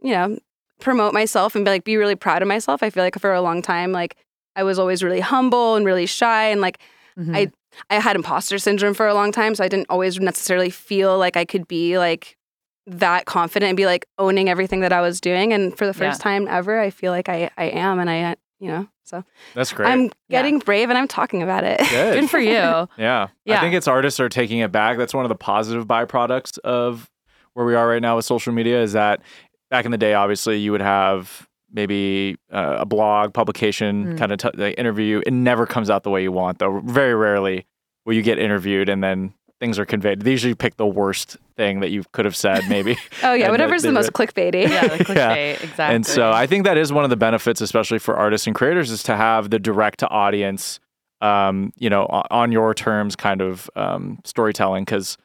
you 0.02 0.12
know, 0.12 0.38
promote 0.80 1.14
myself 1.14 1.56
and 1.56 1.64
be 1.66 1.72
like 1.72 1.84
be 1.86 1.98
really 1.98 2.16
proud 2.16 2.42
of 2.42 2.48
myself. 2.48 2.84
I 2.84 2.90
feel 2.90 3.04
like 3.04 3.18
for 3.20 3.34
a 3.34 3.42
long 3.42 3.62
time, 3.62 3.92
like 3.92 4.18
I 4.56 4.64
was 4.64 4.78
always 4.80 5.04
really 5.04 5.22
humble 5.22 5.76
and 5.76 5.86
really 5.86 6.06
shy 6.06 6.50
and 6.50 6.60
like 6.62 6.80
Mhm. 7.18 7.36
I 7.36 7.52
I 7.90 8.00
had 8.00 8.16
imposter 8.16 8.58
syndrome 8.60 8.94
for 8.94 9.08
a 9.08 9.14
long 9.14 9.32
time, 9.32 9.56
so 9.56 9.64
I 9.64 9.68
didn't 9.68 9.88
always 9.90 10.20
necessarily 10.20 10.70
feel 10.70 11.18
like 11.18 11.38
I 11.38 11.46
could 11.46 11.68
be 11.68 11.98
like 11.98 12.38
that 12.88 13.26
confident 13.26 13.70
and 13.70 13.78
be 13.78 13.86
like 13.86 14.06
owning 14.18 14.48
everything 14.50 14.82
that 14.82 14.94
I 14.94 15.02
was 15.02 15.20
doing. 15.20 15.54
And 15.54 15.76
for 15.78 15.86
the 15.86 15.98
Yeah. 16.00 16.10
first 16.12 16.22
time 16.22 16.48
ever, 16.48 16.80
I 16.80 16.90
feel 16.90 17.12
like 17.12 17.30
I 17.30 17.50
I 17.58 17.66
am, 17.66 18.00
and 18.00 18.10
I 18.10 18.22
uh, 18.24 18.36
you 18.60 18.68
know 18.70 18.88
so 19.04 19.24
That's 19.54 19.72
great. 19.72 19.88
I'm 19.90 20.04
Yeah. 20.04 20.10
getting 20.42 20.60
brave 20.60 20.90
and 20.90 20.98
I'm 20.98 21.08
talking 21.08 21.44
about 21.44 21.64
it. 21.64 21.80
Good. 21.90 22.14
Good 22.22 22.30
for 22.30 22.40
you. 22.40 22.52
Yeah. 22.52 22.88
yeah, 22.98 23.28
I 23.58 23.60
think 23.60 23.76
it's 23.76 23.88
artists 23.88 24.20
are 24.20 24.30
taking 24.30 24.60
it 24.60 24.72
back. 24.72 24.98
That's 24.98 25.14
one 25.14 25.26
of 25.26 25.30
the 25.30 25.36
positive 25.36 25.86
byproducts 25.86 26.58
of 26.60 27.10
where 27.54 27.66
we 27.66 27.76
are 27.76 27.88
right 27.88 28.02
now 28.02 28.16
with 28.16 28.26
social 28.26 28.52
media 28.52 28.82
is 28.82 28.94
that 28.94 29.22
back 29.70 29.86
in 29.86 29.92
the 29.92 29.98
day, 29.98 30.14
obviously, 30.14 30.58
you 30.58 30.72
would 30.72 30.82
have 30.82 31.48
maybe 31.76 32.38
uh, 32.52 32.78
a 32.80 32.86
blog 32.86 33.34
publication 33.34 34.16
Mm. 34.16 34.18
kind 34.18 34.32
of 34.32 34.38
t- 34.40 34.50
like, 34.56 34.76
interview. 34.80 35.22
It 35.26 35.34
never 35.34 35.66
comes 35.68 35.90
out 35.90 36.04
the 36.04 36.10
way 36.10 36.24
you 36.24 36.32
want, 36.32 36.58
though. 36.60 36.80
Very 36.80 37.14
rarely 37.14 37.66
will 38.06 38.14
you 38.14 38.22
get 38.24 38.40
interviewed 38.40 38.90
and 38.90 39.04
then 39.04 39.34
things 39.60 39.78
are 39.80 39.86
conveyed. 39.86 40.22
They 40.22 40.32
usually 40.32 40.54
pick 40.56 40.78
the 40.78 40.86
worst 40.88 41.38
thing 41.56 41.80
that 41.82 41.90
you 41.90 42.04
could 42.12 42.26
have 42.26 42.36
said, 42.36 42.64
maybe. 42.70 42.98
Oh 43.24 43.34
yeah, 43.34 43.46
And 43.46 43.52
whatever's 43.52 43.84
they 43.84 43.90
the 43.90 43.94
most 43.94 44.12
read- 44.18 44.30
clickbaity. 44.30 44.64
Yeah, 44.70 44.88
the 44.88 44.98
Yeah. 45.14 45.36
clickbait, 45.36 45.64
exactly. 45.64 45.96
And 45.96 46.06
so 46.06 46.32
I 46.32 46.48
think 46.48 46.66
that 46.66 46.78
is 46.78 46.92
one 46.92 47.04
of 47.04 47.10
the 47.10 47.18
benefits, 47.18 47.62
especially 47.62 48.00
for 48.00 48.16
artists 48.16 48.48
and 48.48 48.56
creators, 48.56 48.90
is 48.92 49.04
to 49.04 49.16
have 49.16 49.50
the 49.50 49.60
direct 49.60 50.00
to 50.00 50.08
audience, 50.10 50.80
um, 51.22 51.72
you 51.78 51.90
know, 51.90 52.06
on 52.30 52.52
your 52.52 52.74
terms 52.74 53.16
kind 53.16 53.42
of 53.42 53.70
um, 53.76 54.20
storytelling. 54.24 54.84
Because 54.84 55.18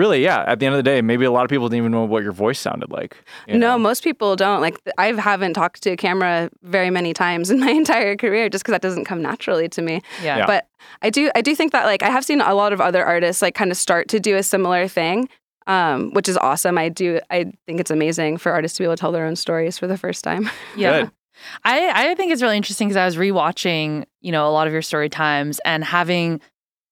really, 0.00 0.24
yeah, 0.24 0.44
at 0.46 0.58
the 0.58 0.66
end 0.66 0.74
of 0.74 0.78
the 0.78 0.82
day, 0.82 1.02
maybe 1.02 1.26
a 1.26 1.30
lot 1.30 1.44
of 1.44 1.50
people 1.50 1.68
didn't 1.68 1.82
even 1.82 1.92
know 1.92 2.04
what 2.04 2.22
your 2.22 2.32
voice 2.32 2.58
sounded 2.58 2.90
like. 2.90 3.22
No, 3.46 3.58
know? 3.58 3.78
most 3.78 4.02
people 4.02 4.34
don't. 4.34 4.62
Like 4.62 4.80
I 4.96 5.12
haven't 5.12 5.52
talked 5.52 5.82
to 5.82 5.90
a 5.90 5.96
camera 5.96 6.48
very 6.62 6.88
many 6.88 7.12
times 7.12 7.50
in 7.50 7.60
my 7.60 7.70
entire 7.82 8.16
career 8.16 8.48
just 8.48 8.64
because 8.64 8.72
that 8.72 8.80
doesn't 8.80 9.04
come 9.04 9.20
naturally 9.20 9.68
to 9.68 9.82
me. 9.82 10.00
yeah. 10.22 10.38
Yeah. 10.38 10.46
But 10.46 10.68
I 11.02 11.10
do 11.10 11.30
I 11.34 11.42
do 11.42 11.54
think 11.54 11.72
that 11.72 11.84
like 11.84 12.02
I 12.02 12.08
have 12.08 12.24
seen 12.24 12.40
a 12.40 12.54
lot 12.54 12.72
of 12.72 12.80
other 12.80 13.04
artists 13.04 13.42
like 13.42 13.54
kind 13.54 13.70
of 13.70 13.76
start 13.76 14.08
to 14.08 14.18
do 14.18 14.36
a 14.36 14.42
similar 14.42 14.88
thing. 14.88 15.28
Um, 15.66 16.12
which 16.14 16.28
is 16.28 16.36
awesome. 16.38 16.78
I 16.78 16.88
do 16.88 17.20
I 17.30 17.52
think 17.66 17.78
it's 17.80 17.90
amazing 17.90 18.38
for 18.38 18.50
artists 18.50 18.78
to 18.78 18.82
be 18.82 18.86
able 18.86 18.96
to 18.96 19.00
tell 19.00 19.12
their 19.12 19.26
own 19.26 19.36
stories 19.36 19.78
for 19.78 19.86
the 19.86 19.98
first 19.98 20.24
time. 20.24 20.48
Yeah. 20.76 21.02
Good. 21.02 21.10
I, 21.64 22.10
I 22.10 22.14
think 22.14 22.32
it's 22.32 22.42
really 22.42 22.56
interesting 22.56 22.88
because 22.88 22.96
I 22.96 23.04
was 23.04 23.16
rewatching, 23.16 24.04
you 24.20 24.32
know, 24.32 24.48
a 24.48 24.52
lot 24.52 24.66
of 24.66 24.72
your 24.72 24.82
story 24.82 25.08
times 25.08 25.58
and 25.64 25.84
having 25.84 26.40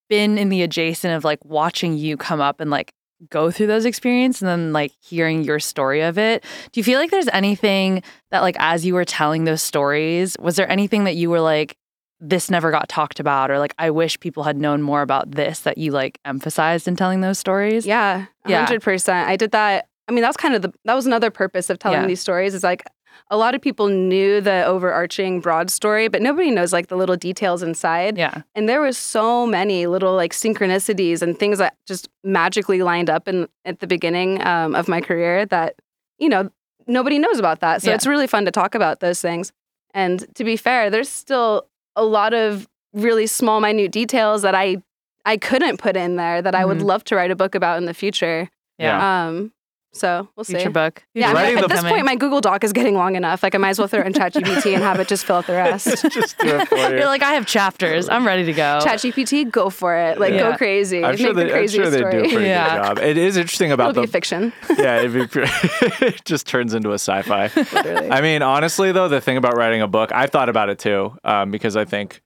been 0.09 0.39
in 0.39 0.49
the 0.49 0.63
adjacent 0.63 1.15
of 1.15 1.25
like 1.25 1.45
watching 1.45 1.97
you 1.97 2.17
come 2.17 2.41
up 2.41 2.61
and 2.61 2.71
like 2.71 2.93
go 3.31 3.51
through 3.51 3.67
those 3.67 3.85
experiences 3.85 4.43
and 4.43 4.49
then 4.49 4.73
like 4.73 4.93
hearing 5.01 5.43
your 5.43 5.59
story 5.59 6.03
of 6.03 6.19
it. 6.19 6.45
Do 6.73 6.81
you 6.81 6.85
feel 6.85 6.99
like 7.01 7.11
there's 7.11 7.29
anything 7.33 8.03
that 8.31 8.41
like 8.43 8.57
as 8.59 8.87
you 8.87 8.95
were 8.95 9.05
telling 9.05 9.45
those 9.45 9.63
stories, 9.63 10.37
was 10.39 10.57
there 10.57 10.71
anything 10.71 11.05
that 11.05 11.17
you 11.17 11.29
were 11.31 11.41
like, 11.41 11.77
this 12.21 12.51
never 12.51 12.71
got 12.73 12.89
talked 12.89 13.21
about 13.21 13.51
or 13.51 13.59
like 13.59 13.75
I 13.79 13.91
wish 13.91 14.19
people 14.19 14.43
had 14.43 14.57
known 14.57 14.83
more 14.83 15.03
about 15.03 15.31
this 15.33 15.61
that 15.61 15.79
you 15.79 15.93
like 15.93 16.19
emphasized 16.25 16.89
in 16.89 16.97
telling 16.97 17.21
those 17.21 17.39
stories? 17.39 17.87
Yeah, 17.87 18.27
Yeah. 18.47 18.65
hundred 18.65 18.83
percent. 18.83 19.29
I 19.29 19.37
did 19.37 19.53
that. 19.53 19.89
I 20.09 20.13
mean, 20.13 20.23
that 20.23 20.29
was 20.29 20.37
kind 20.37 20.55
of 20.55 20.63
the 20.63 20.73
that 20.85 20.95
was 20.95 21.07
another 21.07 21.31
purpose 21.31 21.71
of 21.71 21.79
telling 21.79 22.01
Yeah. 22.01 22.07
these 22.07 22.21
stories. 22.21 22.55
Is 22.55 22.63
like 22.65 22.83
a 23.31 23.37
lot 23.37 23.55
of 23.55 23.61
people 23.61 23.89
knew 23.89 24.41
the 24.41 24.65
overarching 24.65 25.41
broad 25.41 25.71
story, 25.71 26.09
but 26.09 26.23
nobody 26.23 26.51
knows 26.51 26.73
like 26.73 26.89
the 26.89 26.97
little 26.97 27.17
details 27.17 27.63
inside. 27.63 28.17
Yeah. 28.17 28.43
And 28.55 28.69
there 28.69 28.81
was 28.81 28.97
so 28.99 29.47
many 29.47 29.87
little 29.87 30.15
like 30.15 30.33
synchronicities 30.33 31.23
and 31.23 31.39
things 31.39 31.59
that 31.59 31.77
just 31.87 32.09
magically 32.25 32.83
lined 32.83 33.11
up 33.11 33.29
in 33.29 33.49
at 33.65 33.81
the 33.81 33.87
beginning 33.87 34.45
um, 34.47 34.75
of 34.75 34.89
my 34.89 35.01
career 35.01 35.47
that 35.47 35.75
you 36.19 36.29
know 36.29 36.51
nobody 36.87 37.19
knows 37.19 37.39
about 37.39 37.61
that. 37.61 37.83
So 37.83 37.91
Yeah. 37.91 37.95
it's 37.97 38.07
really 38.07 38.27
fun 38.27 38.45
to 38.47 38.51
talk 38.51 38.75
about 38.75 39.01
those 39.01 39.21
things. 39.21 39.53
And 39.95 40.27
to 40.37 40.45
be 40.45 40.57
fair, 40.57 40.91
there's 40.91 41.09
still 41.09 41.67
a 41.97 42.05
lot 42.05 42.33
of 42.35 42.67
really 42.95 43.27
small, 43.27 43.61
minute 43.61 43.93
details 43.93 44.43
that 44.43 44.55
I 44.55 44.83
I 45.27 45.37
couldn't 45.37 45.77
put 45.79 45.97
in 45.97 46.17
there 46.17 46.41
that 46.41 46.55
I 46.55 46.65
would 46.65 46.79
Mhm. 46.79 46.85
love 46.85 47.05
to 47.05 47.17
write 47.17 47.31
a 47.31 47.37
book 47.37 47.55
about 47.55 47.77
in 47.77 47.85
the 47.85 47.93
future. 47.93 48.49
Yeah. 48.79 49.27
Um, 49.27 49.53
so 49.93 50.29
we'll 50.37 50.45
see. 50.45 50.55
Future 50.55 50.71
book. 50.71 51.03
Yeah, 51.15 51.33
I 51.33 51.49
mean, 51.55 51.59
at 51.59 51.69
this 51.69 51.79
coming. 51.81 51.93
point, 51.93 52.05
my 52.07 52.15
Google 52.15 52.41
Doc 52.41 52.63
is 52.63 52.73
getting 52.73 52.95
long 52.95 53.17
enough. 53.17 53.43
Like, 53.43 53.55
I 53.55 53.59
might 53.59 53.71
as 53.71 53.79
well 53.79 53.89
throw 53.89 54.01
it 54.01 54.07
in 54.07 54.13
ChatGPT 54.13 54.75
and 54.75 54.83
have 54.83 55.01
it 55.01 55.09
just 55.09 55.25
fill 55.25 55.37
out 55.37 55.47
the 55.47 55.55
rest. 55.55 55.87
Just 56.13 56.39
do 56.39 56.57
it 56.57 56.69
for 56.69 56.77
you. 56.77 56.89
You're 56.99 57.07
like, 57.07 57.23
I 57.23 57.33
have 57.33 57.47
chapters. 57.47 58.09
I'm 58.09 58.27
ready 58.27 58.45
to 58.45 58.53
go. 58.53 58.81
ChatGPT, 58.83 59.51
go 59.51 59.71
for 59.71 59.97
it. 59.97 60.21
Like, 60.21 60.33
Yeah. 60.35 60.51
go 60.53 60.57
crazy. 60.57 61.05
I'm 61.05 61.17
sure, 61.17 61.29
Make 61.29 61.37
the 61.37 61.41
they, 61.41 61.47
I'm 61.47 61.51
crazy 61.53 61.77
sure 61.79 61.91
they 61.91 61.99
do 62.01 62.07
a 62.07 62.11
pretty 62.11 62.45
Yeah. 62.47 62.77
good 62.79 62.85
job. 62.87 62.99
It 62.99 63.17
is 63.17 63.37
interesting 63.37 63.71
It'll 63.71 63.87
about 63.87 63.95
be 63.95 64.03
the 64.03 64.07
fiction. 64.13 64.53
yeah, 64.79 64.99
it'd 64.99 65.13
be, 65.15 65.27
pre- 65.27 65.45
it 66.07 66.25
just 66.25 66.47
turns 66.47 66.75
into 66.75 66.91
a 66.91 66.95
sci-fi. 66.95 67.51
Literally. 67.57 68.11
I 68.11 68.21
mean, 68.21 68.43
honestly, 68.43 68.93
though, 68.93 69.09
the 69.09 69.21
thing 69.21 69.37
about 69.37 69.57
writing 69.57 69.81
a 69.83 69.89
book, 69.89 70.13
I've 70.13 70.31
thought 70.31 70.49
about 70.49 70.69
it 70.69 70.79
too, 70.79 71.17
um, 71.25 71.51
because 71.51 71.77
I 71.77 71.85
think, 71.85 72.21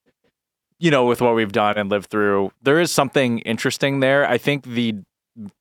you 0.79 0.91
know, 0.91 1.05
with 1.05 1.21
what 1.21 1.35
we've 1.37 1.53
done 1.53 1.79
and 1.79 1.89
lived 1.91 2.11
through, 2.11 2.51
there 2.63 2.81
is 2.81 2.91
something 2.91 3.39
interesting 3.41 4.01
there. 4.01 4.29
I 4.29 4.37
think 4.39 4.65
the 4.65 4.97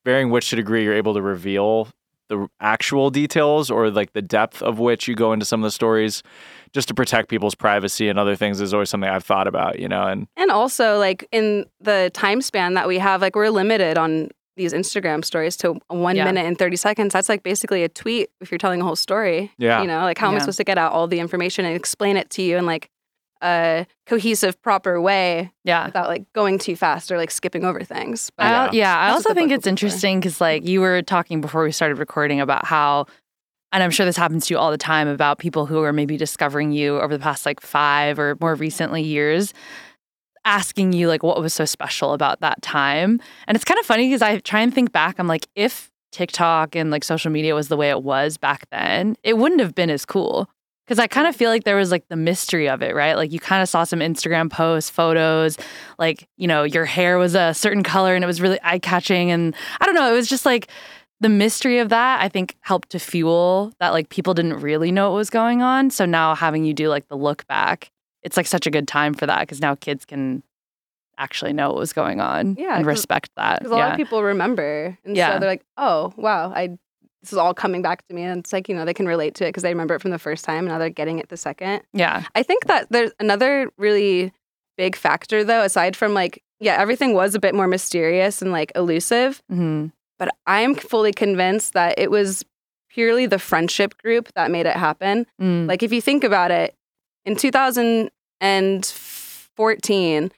varying 0.04 0.30
which 0.30 0.50
to 0.50 0.56
degree 0.56 0.84
you're 0.84 0.94
able 0.94 1.14
to 1.14 1.22
reveal 1.22 1.88
the 2.28 2.46
actual 2.60 3.10
details 3.10 3.70
or 3.70 3.90
like 3.90 4.12
the 4.14 4.22
depth 4.22 4.62
of 4.62 4.78
which 4.78 5.06
you 5.08 5.14
go 5.14 5.32
into 5.32 5.44
some 5.44 5.60
of 5.62 5.66
the 5.66 5.70
stories 5.70 6.22
just 6.72 6.88
to 6.88 6.94
protect 6.94 7.28
people's 7.28 7.54
privacy 7.54 8.08
and 8.08 8.18
other 8.18 8.34
things 8.36 8.60
is 8.60 8.72
always 8.72 8.88
something 8.88 9.08
I've 9.10 9.24
thought 9.24 9.46
about, 9.46 9.78
you 9.78 9.88
know, 9.88 10.04
and 10.06 10.26
And 10.36 10.50
also, 10.50 10.98
like 10.98 11.26
in 11.32 11.66
the 11.80 12.10
time 12.14 12.40
span 12.40 12.74
that 12.74 12.88
we 12.88 12.98
have, 12.98 13.20
like 13.20 13.36
we're 13.36 13.50
limited 13.50 13.98
on 13.98 14.28
these 14.56 14.72
Instagram 14.72 15.24
stories 15.24 15.56
to 15.58 15.74
one 15.88 16.16
Yeah. 16.16 16.24
minute 16.24 16.46
and 16.46 16.56
30 16.58 16.76
seconds. 16.76 17.12
That's 17.12 17.28
like 17.28 17.42
basically 17.42 17.82
a 17.84 17.88
tweet 17.88 18.30
if 18.40 18.50
you're 18.50 18.58
telling 18.58 18.80
a 18.80 18.84
whole 18.84 18.96
story. 18.96 19.50
Yeah. 19.58 19.80
You 19.82 19.88
know, 19.88 20.00
like 20.00 20.16
how 20.18 20.28
am 20.28 20.36
I 20.36 20.38
supposed 20.38 20.58
to 20.58 20.64
get 20.64 20.78
out 20.78 20.92
all 20.92 21.06
the 21.06 21.20
information 21.20 21.64
and 21.64 21.74
explain 21.74 22.16
it 22.16 22.30
to 22.30 22.42
you 22.42 22.56
in 22.56 22.64
like 22.66 22.88
a 23.42 23.86
cohesive, 24.06 24.60
proper 24.62 25.00
way 25.00 25.50
Yeah. 25.64 25.86
without 25.86 26.08
like 26.08 26.24
going 26.32 26.58
too 26.58 26.76
fast 26.76 27.10
or 27.10 27.16
like 27.18 27.30
skipping 27.30 27.64
over 27.64 27.82
things. 27.84 28.30
But 28.36 28.46
I, 28.46 28.70
Yeah. 28.72 28.96
I 28.96 29.10
also 29.10 29.34
think 29.34 29.50
it's 29.50 29.64
will 29.66 29.72
be 29.72 29.80
for. 29.80 29.86
interesting 29.86 30.20
because, 30.20 30.40
like, 30.40 30.66
you 30.66 30.80
were 30.80 31.02
talking 31.02 31.40
before 31.40 31.64
we 31.64 31.72
started 31.72 31.98
recording 31.98 32.40
about 32.40 32.64
how, 32.64 33.06
and 33.72 33.82
I'm 33.82 33.90
sure 33.90 34.06
this 34.06 34.16
happens 34.16 34.46
to 34.46 34.54
you 34.54 34.58
all 34.58 34.70
the 34.70 34.78
time 34.78 35.08
about 35.08 35.38
people 35.38 35.66
who 35.66 35.82
are 35.82 35.92
maybe 35.92 36.16
discovering 36.16 36.72
you 36.72 37.00
over 37.00 37.16
the 37.16 37.22
past 37.22 37.44
like 37.46 37.60
five 37.60 38.18
or 38.18 38.36
more 38.40 38.54
recently 38.54 39.02
years, 39.02 39.52
asking 40.44 40.92
you 40.92 41.08
like 41.08 41.22
what 41.22 41.40
was 41.40 41.54
so 41.54 41.64
special 41.64 42.12
about 42.12 42.40
that 42.40 42.60
time. 42.62 43.20
And 43.46 43.54
it's 43.56 43.64
kind 43.64 43.78
of 43.80 43.86
funny 43.86 44.08
because 44.08 44.22
I 44.22 44.38
try 44.40 44.60
and 44.60 44.74
think 44.74 44.92
back. 44.92 45.18
I'm 45.18 45.28
like, 45.28 45.46
if 45.54 45.90
TikTok 46.10 46.74
and 46.76 46.90
like 46.90 47.04
social 47.04 47.30
media 47.30 47.54
was 47.54 47.68
the 47.68 47.76
way 47.76 47.90
it 47.90 48.02
was 48.02 48.36
back 48.36 48.68
then, 48.70 49.16
it 49.22 49.38
wouldn't 49.38 49.60
have 49.60 49.74
been 49.74 49.88
as 49.90 50.04
cool. 50.04 50.48
Because 50.92 51.02
I 51.02 51.06
kind 51.06 51.26
of 51.26 51.34
feel 51.34 51.48
like 51.48 51.64
there 51.64 51.76
was 51.76 51.90
like 51.90 52.06
the 52.08 52.16
mystery 52.16 52.68
of 52.68 52.82
it, 52.82 52.94
right? 52.94 53.14
Like 53.14 53.32
you 53.32 53.40
kind 53.40 53.62
of 53.62 53.68
saw 53.70 53.84
some 53.84 54.00
Instagram 54.00 54.50
posts, 54.50 54.90
photos, 54.90 55.56
like, 55.98 56.28
you 56.36 56.46
know, 56.46 56.64
your 56.64 56.84
hair 56.84 57.16
was 57.16 57.34
a 57.34 57.54
certain 57.54 57.82
color 57.82 58.14
and 58.14 58.22
it 58.22 58.26
was 58.26 58.42
really 58.42 58.58
eye 58.62 58.78
catching. 58.78 59.30
And 59.30 59.54
I 59.80 59.86
don't 59.86 59.94
know, 59.94 60.12
it 60.12 60.14
was 60.14 60.28
just 60.28 60.44
like 60.44 60.68
the 61.18 61.30
mystery 61.30 61.78
of 61.78 61.88
that, 61.88 62.20
I 62.20 62.28
think 62.28 62.56
helped 62.60 62.90
to 62.90 62.98
fuel 62.98 63.72
that 63.80 63.94
like 63.94 64.10
people 64.10 64.34
didn't 64.34 64.60
really 64.60 64.92
know 64.92 65.10
what 65.12 65.16
was 65.16 65.30
going 65.30 65.62
on. 65.62 65.88
So 65.88 66.04
now 66.04 66.34
having 66.34 66.66
you 66.66 66.74
do 66.74 66.90
like 66.90 67.08
the 67.08 67.16
look 67.16 67.46
back, 67.46 67.90
it's 68.22 68.36
like 68.36 68.46
such 68.46 68.66
a 68.66 68.70
good 68.70 68.86
time 68.86 69.14
for 69.14 69.24
that 69.24 69.40
because 69.40 69.62
now 69.62 69.74
kids 69.74 70.04
can 70.04 70.42
actually 71.16 71.54
know 71.54 71.68
what 71.70 71.78
was 71.78 71.94
going 71.94 72.20
on 72.20 72.56
Yeah, 72.58 72.76
and 72.76 72.84
respect 72.84 73.30
that. 73.36 73.60
because 73.60 73.72
a 73.72 73.76
lot 73.76 73.92
of 73.92 73.96
people 73.96 74.22
remember. 74.22 74.98
And 75.06 75.16
Yeah. 75.16 75.32
so 75.32 75.38
they're 75.40 75.48
like, 75.48 75.64
oh, 75.78 76.12
wow, 76.18 76.52
I 76.54 76.76
this 77.22 77.32
is 77.32 77.38
all 77.38 77.54
coming 77.54 77.82
back 77.82 78.06
to 78.08 78.14
me. 78.14 78.22
And 78.22 78.40
it's 78.40 78.52
like, 78.52 78.68
you 78.68 78.74
know, 78.74 78.84
they 78.84 78.94
can 78.94 79.06
relate 79.06 79.34
to 79.36 79.44
it 79.44 79.48
because 79.48 79.62
they 79.62 79.70
remember 79.70 79.94
it 79.94 80.02
from 80.02 80.10
the 80.10 80.18
first 80.18 80.44
time 80.44 80.60
and 80.60 80.68
now 80.68 80.78
they're 80.78 80.90
getting 80.90 81.18
it 81.18 81.28
the 81.28 81.36
second. 81.36 81.82
yeah. 81.92 82.24
I 82.34 82.42
think 82.42 82.66
that 82.66 82.88
there's 82.90 83.12
another 83.20 83.70
really 83.78 84.32
big 84.76 84.96
factor 84.96 85.44
though, 85.44 85.62
aside 85.62 85.96
from 85.96 86.14
like, 86.14 86.42
yeah, 86.60 86.76
everything 86.80 87.14
was 87.14 87.34
a 87.34 87.40
bit 87.40 87.54
more 87.54 87.66
mysterious 87.66 88.42
and 88.42 88.52
like 88.52 88.72
elusive, 88.74 89.42
hmm 89.48 89.86
but 90.18 90.28
I'm 90.46 90.76
fully 90.76 91.12
convinced 91.12 91.72
that 91.72 91.98
it 91.98 92.08
was 92.08 92.44
purely 92.90 93.26
the 93.26 93.40
friendship 93.40 93.98
group 93.98 94.28
that 94.36 94.52
made 94.52 94.66
it 94.66 94.76
happen. 94.76 95.26
Mm. 95.40 95.66
Like 95.66 95.82
if 95.82 95.92
you 95.92 96.00
think 96.00 96.22
about 96.22 96.52
it, 96.52 96.76
in 97.24 97.34
2014, 97.34 100.32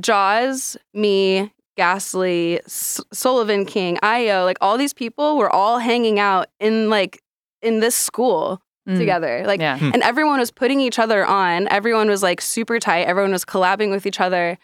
Jaws, 0.00 0.76
me, 0.92 1.52
Ghastly, 1.76 2.60
S- 2.64 3.00
Sullivan 3.12 3.64
King, 3.66 3.98
Io, 4.02 4.44
like 4.44 4.58
all 4.60 4.76
these 4.78 4.92
people 4.94 5.36
were 5.38 5.50
all 5.50 5.78
hanging 5.78 6.18
out 6.18 6.46
in 6.60 6.88
like 6.90 7.22
in 7.62 7.80
this 7.80 7.94
school 7.96 8.60
Mm. 8.86 8.98
together. 8.98 9.44
Like 9.46 9.60
yeah. 9.60 9.78
and 9.80 10.02
everyone 10.02 10.38
was 10.38 10.50
putting 10.50 10.78
each 10.78 10.98
other 10.98 11.24
on. 11.24 11.66
Everyone 11.68 12.06
was 12.06 12.22
like 12.22 12.42
super 12.42 12.78
tight. 12.78 13.06
Everyone 13.06 13.32
was 13.32 13.42
collabing 13.42 13.90
with 13.90 14.04
each 14.04 14.20
other. 14.20 14.58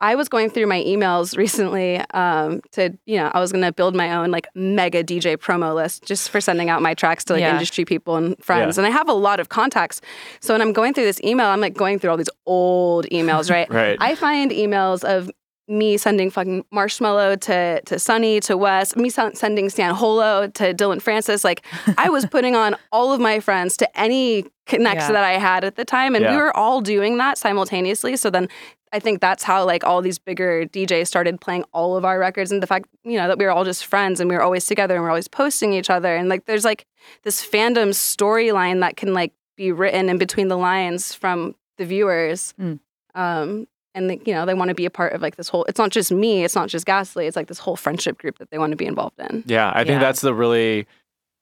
I 0.00 0.14
was 0.14 0.28
going 0.28 0.48
through 0.48 0.68
my 0.68 0.80
emails 0.84 1.36
recently 1.44 1.96
um, 2.14 2.60
to, 2.70 2.96
you 3.04 3.16
know, 3.16 3.32
I 3.34 3.40
was 3.40 3.50
going 3.50 3.64
to 3.64 3.72
build 3.72 3.96
my 3.96 4.14
own 4.14 4.30
like 4.30 4.46
mega 4.54 5.02
DJ 5.02 5.36
promo 5.36 5.74
list 5.74 6.04
just 6.04 6.30
for 6.30 6.40
sending 6.40 6.70
out 6.70 6.82
my 6.82 6.94
tracks 6.94 7.24
to 7.24 7.32
like 7.32 7.40
Yeah. 7.40 7.52
industry 7.52 7.84
people 7.84 8.14
and 8.14 8.36
friends. 8.44 8.78
And 8.78 8.86
I 8.86 8.90
have 8.90 9.08
a 9.08 9.12
lot 9.12 9.40
of 9.40 9.48
contacts. 9.48 10.00
So 10.40 10.54
when 10.54 10.62
I'm 10.62 10.72
going 10.72 10.94
through 10.94 11.06
this 11.06 11.20
email, 11.24 11.46
I'm 11.46 11.60
like 11.60 11.74
going 11.74 11.98
through 11.98 12.10
all 12.10 12.16
these 12.16 12.30
old 12.46 13.06
emails, 13.06 13.50
right? 13.56 13.68
Right. 13.68 13.96
I 14.00 14.14
find 14.14 14.52
emails 14.52 15.02
of 15.02 15.32
me 15.66 15.96
sending 15.96 16.30
fucking 16.30 16.64
Marshmello 16.72 17.40
to 17.40 17.80
to 17.82 17.98
Sonny 17.98 18.40
to 18.40 18.56
Wes, 18.56 18.96
me 18.96 19.08
sen- 19.08 19.34
sending 19.34 19.70
San 19.70 19.94
Holo 19.94 20.48
to 20.48 20.74
Dillon 20.74 21.00
Francis. 21.00 21.42
Like 21.44 21.64
I 21.98 22.08
was 22.10 22.26
putting 22.30 22.54
on 22.54 22.76
all 22.92 23.12
of 23.12 23.20
my 23.20 23.40
friends 23.40 23.76
to 23.78 23.98
any 24.00 24.44
connects 24.66 25.04
Yeah. 25.06 25.12
that 25.12 25.24
I 25.24 25.32
had 25.38 25.64
at 25.64 25.76
the 25.76 25.84
time, 25.84 26.14
and 26.14 26.26
we 26.26 26.36
were 26.36 26.54
all 26.56 26.80
doing 26.80 27.16
that 27.18 27.38
simultaneously. 27.38 28.16
So 28.16 28.30
then. 28.30 28.48
I 28.92 29.00
think 29.00 29.20
that's 29.20 29.42
how 29.42 29.64
like 29.66 29.82
all 29.82 30.00
these 30.02 30.20
bigger 30.20 30.66
DJs 30.66 31.08
started 31.08 31.40
playing 31.40 31.64
all 31.72 31.96
of 31.96 32.04
our 32.04 32.16
records 32.16 32.52
and 32.52 32.62
the 32.62 32.66
fact, 32.68 32.86
you 33.02 33.18
know, 33.18 33.26
that 33.26 33.38
we 33.38 33.44
were 33.44 33.50
all 33.50 33.64
just 33.64 33.86
friends 33.86 34.20
and 34.20 34.30
we 34.30 34.36
were 34.36 34.42
always 34.42 34.66
together 34.66 34.94
and 34.94 35.02
we 35.02 35.08
are 35.08 35.10
always 35.10 35.26
posting 35.26 35.72
each 35.72 35.90
other. 35.90 36.14
And 36.14 36.28
like 36.28 36.44
there's 36.44 36.64
like 36.64 36.86
this 37.24 37.44
fandom 37.44 37.88
storyline 37.88 38.78
that 38.82 38.96
can 38.96 39.12
like 39.12 39.32
be 39.56 39.72
written 39.72 40.08
in 40.08 40.16
between 40.16 40.46
the 40.46 40.56
lines 40.56 41.12
from 41.12 41.56
the 41.76 41.84
viewers. 41.84 42.54
Mm. 42.60 42.78
Um, 43.16 43.66
and 43.94 44.10
they, 44.10 44.20
you 44.24 44.34
know 44.34 44.44
they 44.46 44.54
want 44.54 44.68
to 44.70 44.74
be 44.74 44.84
a 44.86 44.90
part 44.90 45.12
of 45.12 45.22
like 45.22 45.36
this 45.36 45.48
whole. 45.48 45.64
It's 45.64 45.78
not 45.78 45.90
just 45.90 46.10
me. 46.12 46.44
It's 46.44 46.54
not 46.54 46.68
just 46.68 46.86
Ghastly. 46.86 47.26
It's 47.26 47.36
like 47.36 47.46
this 47.48 47.58
whole 47.58 47.76
friendship 47.76 48.18
group 48.18 48.38
that 48.38 48.50
they 48.50 48.58
want 48.58 48.72
to 48.72 48.76
be 48.76 48.86
involved 48.86 49.18
in. 49.20 49.44
Yeah, 49.46 49.70
I 49.74 49.78
think 49.84 49.88
Yeah. 49.94 49.98
that's 50.00 50.20
the 50.20 50.34
really 50.34 50.86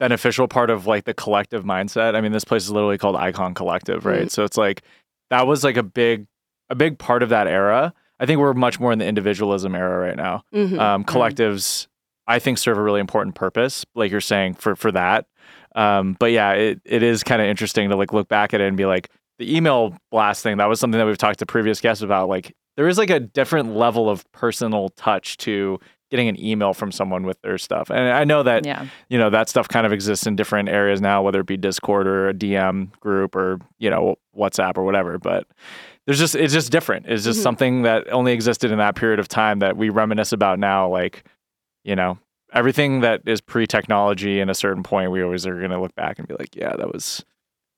beneficial 0.00 0.48
part 0.48 0.70
of 0.70 0.86
like 0.86 1.04
the 1.04 1.14
collective 1.14 1.64
mindset. 1.64 2.14
I 2.16 2.20
mean, 2.20 2.32
this 2.32 2.44
place 2.44 2.64
is 2.64 2.70
literally 2.70 2.98
called 2.98 3.16
Icon 3.16 3.54
Collective, 3.54 4.04
right? 4.04 4.26
Mm. 4.26 4.30
So 4.30 4.44
it's 4.44 4.56
like 4.56 4.82
that 5.30 5.46
was 5.46 5.62
like 5.64 5.76
a 5.76 5.82
big 5.82 6.26
a 6.70 6.74
big 6.74 6.98
part 6.98 7.22
of 7.22 7.28
that 7.30 7.46
era. 7.46 7.92
I 8.20 8.26
think 8.26 8.38
we're 8.40 8.54
much 8.54 8.78
more 8.80 8.92
in 8.92 8.98
the 8.98 9.06
individualism 9.06 9.74
era 9.74 9.98
right 9.98 10.16
now. 10.16 10.44
Mhm. 10.54 10.78
Um, 10.78 11.04
collectives, 11.04 11.88
I 12.26 12.38
think, 12.38 12.58
serve 12.58 12.78
a 12.78 12.82
really 12.82 13.00
important 13.00 13.34
purpose, 13.34 13.84
like 13.94 14.10
you're 14.10 14.20
saying, 14.20 14.54
for 14.54 14.76
for 14.76 14.92
that. 14.92 15.26
Um, 15.74 16.16
but 16.20 16.32
yeah, 16.32 16.52
it, 16.52 16.80
it 16.84 17.02
is 17.02 17.22
kind 17.24 17.40
of 17.42 17.48
interesting 17.48 17.88
to 17.90 17.96
like 17.96 18.12
look 18.12 18.28
back 18.28 18.52
at 18.54 18.60
it 18.60 18.68
and 18.68 18.76
be 18.76 18.86
like, 18.86 19.08
the 19.38 19.56
email 19.56 19.96
blast 20.10 20.42
thing, 20.42 20.58
that 20.58 20.68
was 20.68 20.78
something 20.80 20.98
that 20.98 21.06
we've 21.06 21.18
talked 21.18 21.38
to 21.40 21.46
previous 21.46 21.80
guests 21.80 22.02
about. 22.02 22.28
Like 22.28 22.54
there 22.76 22.88
is 22.88 22.98
like 22.98 23.10
a 23.10 23.20
different 23.20 23.74
level 23.76 24.08
of 24.08 24.30
personal 24.32 24.90
touch 24.90 25.36
to 25.38 25.78
getting 26.10 26.28
an 26.28 26.38
email 26.42 26.74
from 26.74 26.92
someone 26.92 27.24
with 27.24 27.40
their 27.40 27.56
stuff. 27.56 27.88
And 27.90 28.10
I 28.10 28.24
know 28.24 28.42
that 28.42 28.66
yeah. 28.66 28.86
you 29.08 29.18
know 29.18 29.30
that 29.30 29.48
stuff 29.48 29.66
kind 29.68 29.86
of 29.86 29.92
exists 29.92 30.26
in 30.26 30.36
different 30.36 30.68
areas 30.68 31.00
now 31.00 31.22
whether 31.22 31.40
it 31.40 31.46
be 31.46 31.56
discord 31.56 32.06
or 32.06 32.28
a 32.28 32.34
dm 32.34 32.90
group 33.00 33.34
or 33.34 33.58
you 33.78 33.88
know 33.88 34.16
whatsapp 34.36 34.76
or 34.76 34.84
whatever 34.84 35.18
but 35.18 35.46
there's 36.06 36.18
just 36.18 36.34
it's 36.34 36.52
just 36.52 36.70
different 36.70 37.06
it's 37.06 37.24
just 37.24 37.40
Mhm. 37.40 37.42
something 37.42 37.82
that 37.82 38.12
only 38.12 38.32
existed 38.32 38.70
in 38.70 38.76
that 38.76 38.94
period 38.94 39.20
of 39.20 39.28
time 39.28 39.60
that 39.60 39.78
we 39.78 39.88
reminisce 39.88 40.32
about 40.32 40.58
now 40.58 40.86
like 40.86 41.24
you 41.82 41.96
know 41.96 42.18
everything 42.52 43.00
that 43.00 43.22
is 43.24 43.40
pre-technology 43.40 44.38
in 44.38 44.50
a 44.50 44.54
certain 44.54 44.82
point 44.82 45.10
we 45.12 45.22
always 45.22 45.46
are 45.46 45.56
going 45.56 45.70
to 45.70 45.80
look 45.80 45.94
back 45.94 46.18
and 46.18 46.28
be 46.28 46.34
like 46.38 46.54
yeah 46.54 46.76
that 46.76 46.92
was 46.92 47.24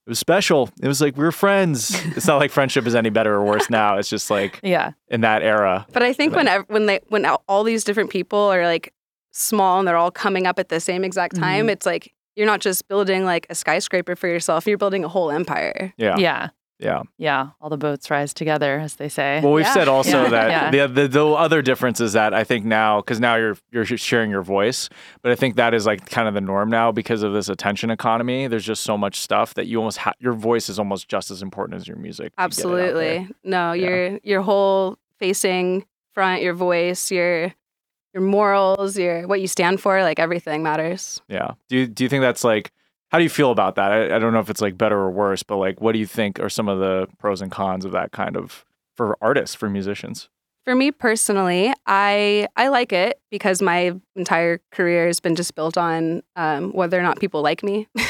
it 0.06 0.10
was 0.10 0.18
special 0.18 0.68
it 0.82 0.86
was 0.88 1.00
like 1.00 1.16
we 1.16 1.24
were 1.24 1.32
friends 1.32 1.94
it's 2.16 2.26
not 2.26 2.36
like 2.38 2.50
friendship 2.50 2.86
is 2.86 2.94
any 2.94 3.10
better 3.10 3.34
or 3.34 3.44
worse 3.44 3.70
now 3.70 3.96
it's 3.96 4.08
just 4.10 4.30
like 4.30 4.60
Yeah. 4.62 4.92
in 5.08 5.22
that 5.22 5.42
era 5.42 5.86
But 5.92 6.02
I 6.02 6.12
think 6.12 6.34
when 6.36 6.46
when 6.68 6.86
they 6.86 7.00
when 7.08 7.24
all- 7.24 7.42
all 7.48 7.64
these 7.64 7.84
different 7.84 8.10
people 8.10 8.38
are 8.38 8.64
like 8.64 8.92
small 9.32 9.78
and 9.78 9.88
they're 9.88 9.96
all 9.96 10.10
coming 10.10 10.46
up 10.46 10.58
at 10.58 10.68
the 10.68 10.78
same 10.78 11.02
exact 11.04 11.34
time, 11.36 11.66
Mhm. 11.66 11.70
it's 11.72 11.86
like 11.86 12.12
you're 12.36 12.46
not 12.46 12.60
just 12.60 12.86
building 12.88 13.24
like 13.24 13.46
a 13.50 13.54
skyscraper 13.54 14.14
for 14.16 14.28
yourself. 14.28 14.66
You're 14.66 14.78
building 14.78 15.04
a 15.04 15.08
whole 15.08 15.30
empire. 15.30 15.92
yeah 15.96 16.16
Yeah. 16.18 16.48
Yeah 16.78 17.02
Yeah. 17.18 17.50
All 17.60 17.70
the 17.70 17.76
boats 17.78 18.10
rise 18.10 18.34
together, 18.34 18.78
as 18.80 18.96
they 18.96 19.08
say. 19.08 19.40
Well, 19.42 19.52
we've 19.52 19.64
Yeah. 19.64 19.72
said 19.74 19.88
also 19.88 20.24
Yeah. 20.24 20.28
that 20.30 20.72
Yeah. 20.72 20.86
the, 20.86 21.02
the 21.02 21.08
the 21.08 21.26
other 21.26 21.62
difference 21.62 22.00
is 22.00 22.12
that 22.14 22.34
I 22.34 22.42
think 22.44 22.64
now 22.64 23.00
because 23.00 23.20
now 23.20 23.36
you're 23.36 23.56
you're 23.70 23.84
sharing 23.84 24.30
your 24.30 24.42
voice, 24.42 24.88
but 25.22 25.30
I 25.32 25.36
think 25.36 25.56
that 25.56 25.72
is 25.74 25.86
like 25.86 26.08
kind 26.10 26.26
of 26.28 26.34
the 26.34 26.40
norm 26.40 26.68
now 26.70 26.90
because 26.92 27.22
of 27.22 27.32
this 27.32 27.48
attention 27.48 27.90
economy. 27.90 28.48
There's 28.48 28.64
just 28.66 28.82
so 28.82 28.98
much 28.98 29.20
stuff 29.20 29.54
that 29.54 29.66
you 29.66 29.78
almost 29.78 29.98
ha- 29.98 30.12
your 30.18 30.32
voice 30.32 30.68
is 30.68 30.78
almost 30.78 31.08
just 31.08 31.30
as 31.30 31.42
important 31.42 31.80
as 31.80 31.86
your 31.86 31.96
music. 31.96 32.32
to 32.32 32.36
get 32.36 32.42
it 32.42 32.44
out 32.44 32.54
there. 32.56 32.64
Absolutely. 32.88 33.28
No, 33.44 33.72
Yeah. 33.72 33.86
your 33.88 34.20
your 34.24 34.42
whole 34.42 34.98
facing 35.18 35.84
front, 36.12 36.42
your 36.42 36.54
voice, 36.54 37.10
your 37.10 37.52
your 38.12 38.22
morals, 38.22 38.96
your 38.98 39.26
what 39.26 39.40
you 39.40 39.46
stand 39.48 39.80
for, 39.80 40.02
like 40.02 40.18
everything 40.18 40.62
matters. 40.62 41.20
Yeah. 41.28 41.52
Do 41.68 41.76
you 41.76 41.86
do 41.86 42.04
you 42.04 42.08
think 42.08 42.22
that's 42.22 42.44
like 42.44 42.70
how 43.14 43.18
do 43.18 43.22
you 43.22 43.30
feel 43.30 43.52
about 43.52 43.76
that? 43.76 43.92
I, 43.92 44.16
I 44.16 44.18
don't 44.18 44.32
know 44.32 44.40
if 44.40 44.50
it's 44.50 44.60
like 44.60 44.76
better 44.76 44.98
or 44.98 45.08
worse, 45.08 45.44
but 45.44 45.58
like 45.58 45.80
what 45.80 45.92
do 45.92 46.00
you 46.00 46.06
think 46.06 46.40
are 46.40 46.48
some 46.48 46.68
of 46.68 46.80
the 46.80 47.06
pros 47.16 47.40
and 47.40 47.48
cons 47.48 47.84
of 47.84 47.92
that 47.92 48.10
kind 48.10 48.36
of 48.36 48.64
for 48.96 49.16
artists 49.20 49.54
for 49.54 49.70
musicians? 49.70 50.28
For 50.64 50.74
me 50.74 50.90
personally, 50.90 51.72
I 51.86 52.48
I 52.56 52.66
like 52.68 52.92
it 52.92 53.20
because 53.30 53.62
my 53.62 53.94
entire 54.16 54.60
career 54.72 55.06
has 55.06 55.20
been 55.20 55.36
just 55.36 55.54
built 55.54 55.78
on 55.78 56.24
um, 56.34 56.72
whether 56.72 56.98
or 56.98 57.04
not 57.04 57.20
people 57.20 57.40
like 57.40 57.62
me. 57.62 57.86
so 57.98 58.06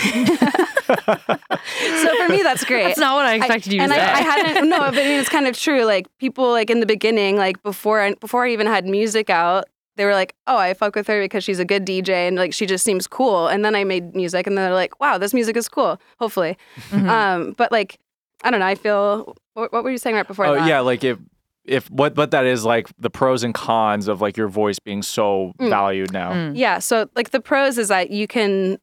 for 0.94 2.28
me, 2.30 2.42
that's 2.42 2.64
great. 2.64 2.84
That's 2.84 2.99
not 2.99 3.14
what 3.14 3.26
I 3.26 3.34
expected 3.34 3.75
you 3.75 3.80
to 3.80 3.84
and 3.84 3.92
say. 3.92 4.00
I, 4.00 4.14
I 4.14 4.23
hadn't 4.23 4.70
no, 4.70 4.78
but 4.78 4.94
I 4.94 5.02
mean 5.04 5.20
it's 5.20 5.28
kind 5.28 5.46
of 5.46 5.54
true. 5.54 5.84
Like 5.84 6.06
people 6.16 6.50
like 6.50 6.70
in 6.70 6.80
the 6.80 6.87
beginning, 6.87 7.37
like 7.37 7.62
before 7.62 8.00
I, 8.00 8.14
before 8.14 8.46
I 8.46 8.52
even 8.52 8.66
had 8.66 8.87
music 8.87 9.28
out, 9.28 9.66
they 9.96 10.04
were 10.04 10.12
like, 10.14 10.34
"Oh, 10.46 10.56
I 10.56 10.74
fuck 10.74 10.94
with 10.96 11.06
her 11.06 11.20
because 11.20 11.44
she's 11.44 11.58
a 11.60 11.64
good 11.64 11.84
DJ 11.86 12.26
and 12.28 12.36
like 12.36 12.52
she 12.52 12.66
just 12.66 12.84
seems 12.84 13.06
cool." 13.06 13.48
And 13.48 13.64
then 13.64 13.74
I 13.74 13.84
made 13.84 14.14
music, 14.14 14.46
and 14.46 14.56
they're 14.58 14.72
like, 14.74 14.98
"Wow, 15.00 15.18
this 15.18 15.32
music 15.34 15.56
is 15.56 15.68
cool." 15.68 16.00
Hopefully, 16.18 16.56
Mhm. 16.90 17.08
um, 17.08 17.54
but 17.56 17.70
like 17.72 17.98
I 18.42 18.50
don't 18.50 18.60
know. 18.60 18.66
I 18.66 18.74
feel. 18.74 19.36
What, 19.54 19.72
what 19.72 19.84
were 19.84 19.90
you 19.90 19.98
saying 19.98 20.16
right 20.16 20.26
before 20.26 20.46
Oh 20.46 20.54
that? 20.56 20.66
yeah, 20.68 20.80
like 20.80 21.04
if 21.04 21.18
if 21.64 21.90
what 21.90 22.16
what 22.16 22.30
that 22.32 22.44
is 22.44 22.64
like 22.64 22.88
the 22.98 23.08
pros 23.08 23.42
and 23.44 23.54
cons 23.54 24.08
of 24.08 24.20
like 24.20 24.36
your 24.36 24.48
voice 24.48 24.78
being 24.78 25.00
so 25.02 25.52
Mm. 25.60 25.70
valued 25.70 26.12
now. 26.12 26.32
Mm. 26.32 26.52
Yeah. 26.56 26.78
So, 26.80 27.08
like, 27.16 27.30
the 27.30 27.40
pros 27.40 27.78
is 27.78 27.88
that 27.88 28.10
you 28.10 28.26
can 28.26 28.78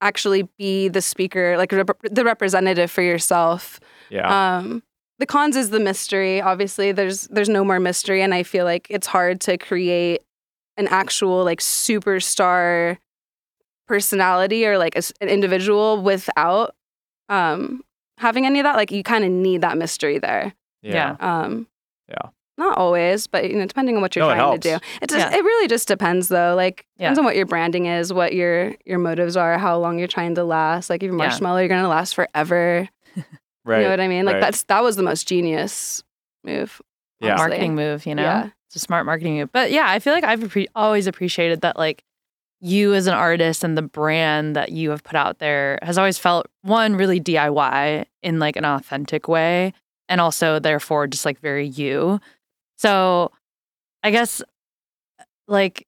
actually 0.00 0.42
be 0.58 0.88
the 0.88 1.00
speaker, 1.00 1.56
like 1.56 1.72
rep- 1.72 1.96
the 2.02 2.24
representative 2.24 2.90
for 2.90 3.02
yourself. 3.02 3.80
Yeah. 4.10 4.56
Um, 4.58 4.82
the 5.18 5.26
cons 5.26 5.56
is 5.56 5.70
the 5.70 5.80
mystery. 5.80 6.40
Obviously, 6.42 6.92
there's 6.92 7.26
there's 7.28 7.48
no 7.48 7.64
more 7.64 7.80
mystery, 7.80 8.20
and 8.22 8.34
I 8.34 8.42
feel 8.42 8.64
like 8.64 8.86
it's 8.90 9.06
hard 9.06 9.40
to 9.42 9.56
create 9.56 10.20
an 10.76 10.88
actual 10.88 11.44
like 11.44 11.60
superstar 11.60 12.98
personality 13.86 14.66
or 14.66 14.78
like 14.78 14.94
a 14.94 14.98
s 14.98 15.12
an 15.20 15.28
individual 15.28 16.00
without 16.02 16.74
um 17.28 17.82
having 18.18 18.46
any 18.46 18.60
of 18.60 18.64
that. 18.64 18.76
Like 18.76 18.90
you 18.90 19.02
kind 19.02 19.24
of 19.24 19.30
need 19.30 19.60
that 19.62 19.76
mystery 19.76 20.18
there. 20.18 20.54
Yeah. 20.82 21.16
Um, 21.20 21.66
Yeah. 22.08 22.28
Not 22.56 22.78
always, 22.78 23.26
but 23.26 23.50
you 23.50 23.56
know, 23.56 23.66
depending 23.66 23.96
on 23.96 24.02
what 24.02 24.14
you're 24.14 24.24
No, 24.28 24.32
trying 24.34 24.60
to 24.60 24.68
do, 24.78 24.78
it 25.02 25.08
just, 25.10 25.18
Yeah. 25.30 25.36
it 25.36 25.42
really 25.42 25.66
just 25.66 25.88
depends 25.88 26.28
though. 26.28 26.54
Like 26.54 26.86
Yeah. 26.96 27.06
depends 27.08 27.18
on 27.18 27.24
what 27.24 27.36
your 27.36 27.46
branding 27.46 27.86
is, 27.86 28.12
what 28.12 28.32
your 28.32 28.74
your 28.84 28.98
motives 28.98 29.36
are, 29.36 29.58
how 29.58 29.76
long 29.78 29.98
you're 29.98 30.06
trying 30.08 30.34
to 30.36 30.44
last. 30.44 30.88
Like 30.90 31.02
if 31.02 31.08
you're 31.10 31.18
Yeah. 31.18 31.30
Marshmello, 31.30 31.58
you're 31.60 31.68
gonna 31.68 31.88
last 31.88 32.14
forever. 32.14 32.88
Right. 33.66 33.78
You 33.78 33.84
know 33.84 33.90
what 33.90 34.00
I 34.00 34.08
mean? 34.08 34.26
Like 34.26 34.34
right. 34.34 34.40
that's 34.42 34.62
that 34.64 34.82
was 34.82 34.96
the 34.96 35.02
most 35.02 35.26
genius 35.26 36.02
move. 36.44 36.80
Yeah. 37.20 37.30
honestly. 37.30 37.48
marketing 37.48 37.74
move, 37.74 38.04
you 38.04 38.14
know? 38.14 38.50
It's 38.74 38.82
a 38.82 38.86
smart 38.86 39.06
marketing 39.06 39.36
move. 39.36 39.52
But 39.52 39.70
yeah, 39.70 39.84
I 39.88 40.00
feel 40.00 40.12
like 40.12 40.24
I've 40.24 40.56
always 40.74 41.06
appreciated 41.06 41.60
that, 41.60 41.76
like, 41.76 42.02
you 42.60 42.94
as 42.94 43.06
an 43.06 43.14
artist 43.14 43.62
and 43.62 43.76
the 43.76 43.82
brand 43.82 44.56
that 44.56 44.72
you 44.72 44.90
have 44.90 45.04
put 45.04 45.14
out 45.14 45.38
there 45.38 45.78
has 45.82 45.98
always 45.98 46.18
felt 46.18 46.46
one 46.62 46.96
really 46.96 47.20
DIY 47.20 48.06
in 48.22 48.38
like 48.38 48.56
an 48.56 48.64
authentic 48.64 49.28
way, 49.28 49.74
and 50.08 50.20
also 50.20 50.58
therefore 50.58 51.06
just 51.06 51.26
like 51.26 51.38
very 51.40 51.68
you. 51.68 52.20
So 52.78 53.30
I 54.02 54.10
guess 54.10 54.42
like 55.46 55.86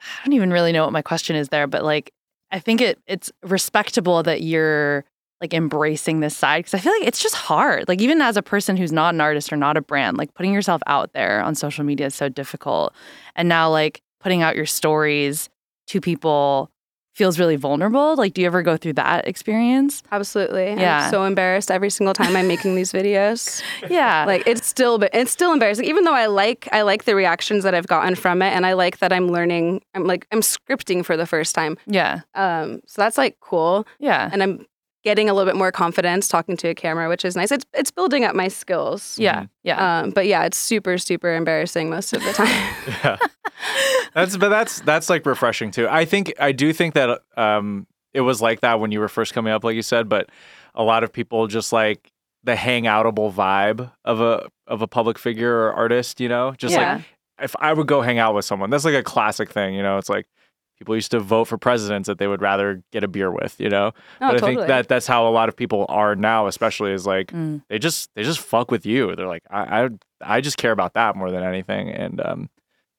I 0.00 0.24
don't 0.24 0.34
even 0.34 0.52
really 0.52 0.70
know 0.70 0.84
what 0.84 0.92
my 0.92 1.02
question 1.02 1.34
is 1.34 1.48
there, 1.48 1.66
but 1.66 1.84
like 1.84 2.12
I 2.52 2.60
think 2.60 2.80
it 2.80 3.00
it's 3.08 3.32
respectable 3.42 4.22
that 4.22 4.40
you're 4.40 5.04
like 5.42 5.52
embracing 5.52 6.20
this 6.20 6.36
side 6.36 6.60
because 6.60 6.74
I 6.74 6.78
feel 6.78 6.92
like 6.92 7.06
it's 7.06 7.20
just 7.20 7.34
hard. 7.34 7.88
Like 7.88 8.00
even 8.00 8.22
as 8.22 8.36
a 8.36 8.42
person 8.42 8.76
who's 8.76 8.92
not 8.92 9.12
an 9.12 9.20
artist 9.20 9.52
or 9.52 9.56
not 9.56 9.76
a 9.76 9.82
brand, 9.82 10.16
like 10.16 10.32
putting 10.34 10.52
yourself 10.54 10.80
out 10.86 11.12
there 11.12 11.42
on 11.42 11.54
social 11.56 11.84
media 11.84 12.06
is 12.06 12.14
so 12.14 12.28
difficult. 12.28 12.94
And 13.34 13.48
now 13.48 13.68
like 13.68 14.02
putting 14.20 14.40
out 14.42 14.54
your 14.54 14.66
stories 14.66 15.50
to 15.88 16.00
people 16.00 16.70
feels 17.14 17.38
really 17.38 17.56
vulnerable. 17.56 18.14
Like 18.16 18.32
do 18.34 18.40
you 18.40 18.46
ever 18.46 18.62
go 18.62 18.76
through 18.76 18.94
that 18.94 19.26
experience? 19.26 20.02
Absolutely. 20.12 20.74
Yeah. 20.80 21.06
I'm 21.06 21.10
so 21.10 21.24
embarrassed 21.24 21.70
every 21.70 21.90
single 21.90 22.14
time 22.14 22.36
I'm 22.36 22.46
making 22.48 22.74
these 22.76 22.92
videos. 22.92 23.62
Yeah. 23.90 24.24
Like 24.26 24.44
it's 24.46 24.66
still 24.66 25.02
it's 25.12 25.32
still 25.32 25.52
embarrassing. 25.52 25.84
Even 25.86 26.04
though 26.04 26.14
I 26.14 26.26
like 26.26 26.68
I 26.70 26.82
like 26.82 27.04
the 27.04 27.16
reactions 27.16 27.64
that 27.64 27.74
I've 27.74 27.88
gotten 27.88 28.14
from 28.14 28.40
it 28.42 28.52
and 28.52 28.64
I 28.64 28.74
like 28.74 28.98
that 28.98 29.12
I'm 29.12 29.26
learning 29.28 29.82
I'm 29.92 30.04
like 30.04 30.26
I'm 30.30 30.40
scripting 30.40 31.04
for 31.04 31.16
the 31.16 31.26
first 31.26 31.54
time. 31.54 31.76
yeah. 31.86 32.20
Um 32.34 32.80
so 32.86 33.02
that's 33.02 33.18
like 33.18 33.38
cool. 33.40 33.86
Yeah. 33.98 34.30
And 34.32 34.40
I'm 34.40 34.66
getting 35.02 35.28
a 35.28 35.34
little 35.34 35.50
bit 35.50 35.56
more 35.58 35.72
confidence 35.72 36.28
talking 36.28 36.56
to 36.58 36.68
a 36.68 36.74
camera, 36.74 37.08
which 37.08 37.24
is 37.24 37.34
nice. 37.36 37.50
It's 37.52 37.64
it's 37.74 37.90
building 37.90 38.24
up 38.24 38.34
my 38.34 38.48
skills. 38.48 39.18
Yeah. 39.18 39.46
Yeah. 39.64 40.00
Um, 40.00 40.10
but 40.10 40.26
yeah, 40.26 40.44
it's 40.44 40.56
super, 40.58 40.98
super 40.98 41.34
embarrassing 41.34 41.90
most 41.90 42.12
of 42.12 42.22
the 42.22 42.32
time. 42.32 42.74
yeah. 43.04 43.16
That's 44.14 44.36
but 44.36 44.48
that's 44.48 44.80
that's 44.82 45.08
like 45.08 45.24
refreshing 45.26 45.70
too. 45.70 45.88
I 45.88 46.04
think 46.04 46.32
I 46.38 46.52
do 46.52 46.72
think 46.72 46.94
that 46.94 47.20
um 47.36 47.86
it 48.12 48.20
was 48.20 48.42
like 48.42 48.60
that 48.60 48.78
when 48.80 48.92
you 48.92 49.00
were 49.00 49.08
first 49.08 49.32
coming 49.34 49.52
up, 49.52 49.64
like 49.64 49.74
you 49.76 49.82
said, 49.82 50.08
but 50.08 50.28
a 50.74 50.82
lot 50.82 51.02
of 51.04 51.12
people 51.12 51.46
just 51.46 51.72
like 51.72 52.10
the 52.44 52.54
hangoutable 52.54 53.32
vibe 53.32 53.90
of 54.04 54.20
a 54.20 54.48
of 54.66 54.82
a 54.82 54.86
public 54.86 55.18
figure 55.18 55.66
or 55.66 55.72
artist, 55.72 56.20
you 56.20 56.28
know? 56.28 56.52
Just 56.58 56.74
Yeah. 56.74 56.94
like 56.96 57.04
if 57.40 57.54
I 57.58 57.72
would 57.72 57.86
go 57.86 58.02
hang 58.02 58.18
out 58.18 58.34
with 58.34 58.44
someone, 58.44 58.70
that's 58.70 58.84
like 58.84 58.94
a 58.94 59.02
classic 59.02 59.50
thing, 59.50 59.74
you 59.74 59.82
know. 59.82 59.96
It's 59.98 60.08
like 60.08 60.26
people 60.82 60.94
used 60.94 61.10
to 61.12 61.20
vote 61.20 61.44
for 61.44 61.56
presidents 61.58 62.06
that 62.08 62.18
they 62.18 62.26
would 62.26 62.42
rather 62.42 62.82
get 62.92 63.04
a 63.04 63.08
beer 63.08 63.30
with, 63.30 63.54
you 63.58 63.68
know. 63.68 63.92
No, 64.20 64.28
but 64.28 64.28
I 64.28 64.32
totally. 64.38 64.54
think 64.56 64.66
that 64.68 64.88
that's 64.88 65.06
how 65.06 65.26
a 65.28 65.30
lot 65.30 65.48
of 65.48 65.56
people 65.56 65.86
are 65.88 66.14
now, 66.16 66.46
especially 66.46 66.92
is 66.92 67.06
like 67.06 67.28
Mm. 67.32 67.62
they 67.68 67.78
just 67.78 68.10
they 68.14 68.22
just 68.24 68.40
fuck 68.40 68.70
with 68.70 68.84
you. 68.84 69.14
They're 69.16 69.26
like 69.28 69.44
I 69.50 69.84
I, 69.84 69.88
I 70.36 70.40
just 70.40 70.56
care 70.58 70.72
about 70.72 70.94
that 70.94 71.16
more 71.16 71.30
than 71.30 71.42
anything, 71.42 71.88
and 71.90 72.20
um, 72.20 72.50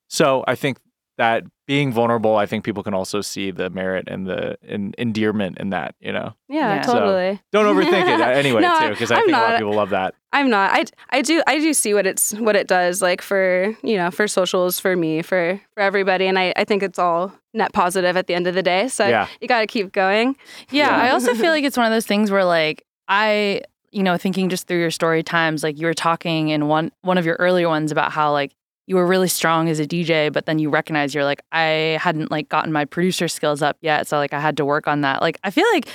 so 0.07 0.43
I 0.47 0.55
think 0.55 0.77
that 1.17 1.43
being 1.67 1.91
vulnerable, 1.93 2.35
I 2.35 2.45
think 2.45 2.63
people 2.65 2.83
can 2.83 2.93
also 2.93 3.21
see 3.21 3.51
the 3.51 3.69
merit 3.69 4.05
and 4.07 4.25
the 4.27 4.57
in, 4.63 4.93
endearment 4.97 5.59
in 5.59 5.69
that. 5.69 5.95
You 5.99 6.11
know, 6.11 6.33
yeah, 6.49 6.75
Yeah. 6.75 6.81
So, 6.81 6.93
totally. 6.93 7.39
don't 7.51 7.65
overthink 7.65 8.07
it 8.13 8.19
uh, 8.21 8.25
anyway 8.25 8.61
No, 8.61 8.79
too, 8.79 8.89
because 8.89 9.11
I 9.11 9.15
I'm 9.17 9.25
think 9.25 9.35
a 9.37 9.39
lot 9.39 9.47
not. 9.47 9.53
of 9.53 9.59
people 9.59 9.73
love 9.75 9.89
that. 9.91 10.15
I'm 10.33 10.49
not. 10.49 10.71
I 10.73 10.85
I 11.11 11.21
do 11.21 11.41
I 11.47 11.59
do 11.59 11.73
see 11.73 11.93
what 11.93 12.07
it's 12.07 12.33
what 12.33 12.55
it 12.55 12.67
does 12.67 13.01
like 13.01 13.21
for 13.21 13.75
you 13.83 13.95
know 13.97 14.09
for 14.11 14.27
socials 14.27 14.79
for 14.79 14.95
me 14.95 15.21
for 15.21 15.61
for 15.73 15.79
everybody 15.81 16.25
and 16.27 16.37
I 16.39 16.53
I 16.55 16.63
think 16.63 16.81
it's 16.83 16.97
all 16.99 17.31
net 17.53 17.71
positive 17.71 18.17
at 18.17 18.25
the 18.27 18.33
end 18.33 18.47
of 18.47 18.55
the 18.55 18.63
day. 18.63 18.87
So 18.87 19.07
Yeah. 19.07 19.27
you 19.39 19.47
got 19.47 19.59
to 19.61 19.67
keep 19.67 19.91
going. 19.91 20.35
Yeah, 20.71 20.87
Yeah. 20.97 21.03
I 21.05 21.09
also 21.11 21.33
feel 21.41 21.51
like 21.51 21.63
it's 21.63 21.77
one 21.77 21.85
of 21.85 21.91
those 21.91 22.07
things 22.07 22.31
where 22.31 22.43
like 22.45 22.83
I, 23.07 23.61
you 23.91 24.01
know, 24.01 24.17
thinking 24.17 24.49
just 24.49 24.65
through 24.67 24.79
your 24.79 24.89
story 24.89 25.21
times, 25.21 25.61
like 25.61 25.77
you 25.77 25.85
were 25.85 25.93
talking 25.93 26.49
in 26.49 26.67
one 26.67 26.91
one 27.03 27.19
of 27.19 27.25
your 27.27 27.35
earlier 27.39 27.69
ones 27.69 27.91
about 27.91 28.11
how 28.11 28.31
like 28.31 28.53
you 28.87 28.95
were 28.95 29.05
really 29.07 29.27
strong 29.29 29.69
as 29.69 29.79
a 29.79 29.85
DJ, 29.87 30.31
but 30.31 30.45
then 30.45 30.59
you 30.59 30.69
recognize 30.69 31.13
you're 31.15 31.23
like 31.23 31.41
I 31.51 31.97
hadn't 32.01 32.31
like 32.31 32.49
gotten 32.49 32.71
my 32.71 32.85
producer 32.85 33.27
skills 33.27 33.61
up 33.61 33.77
yet, 33.81 34.07
so 34.07 34.17
like 34.17 34.33
I 34.33 34.39
had 34.39 34.57
to 34.57 34.65
work 34.65 34.87
on 34.87 35.01
that. 35.01 35.21
Like 35.21 35.39
I 35.43 35.51
feel 35.51 35.65
like 35.73 35.87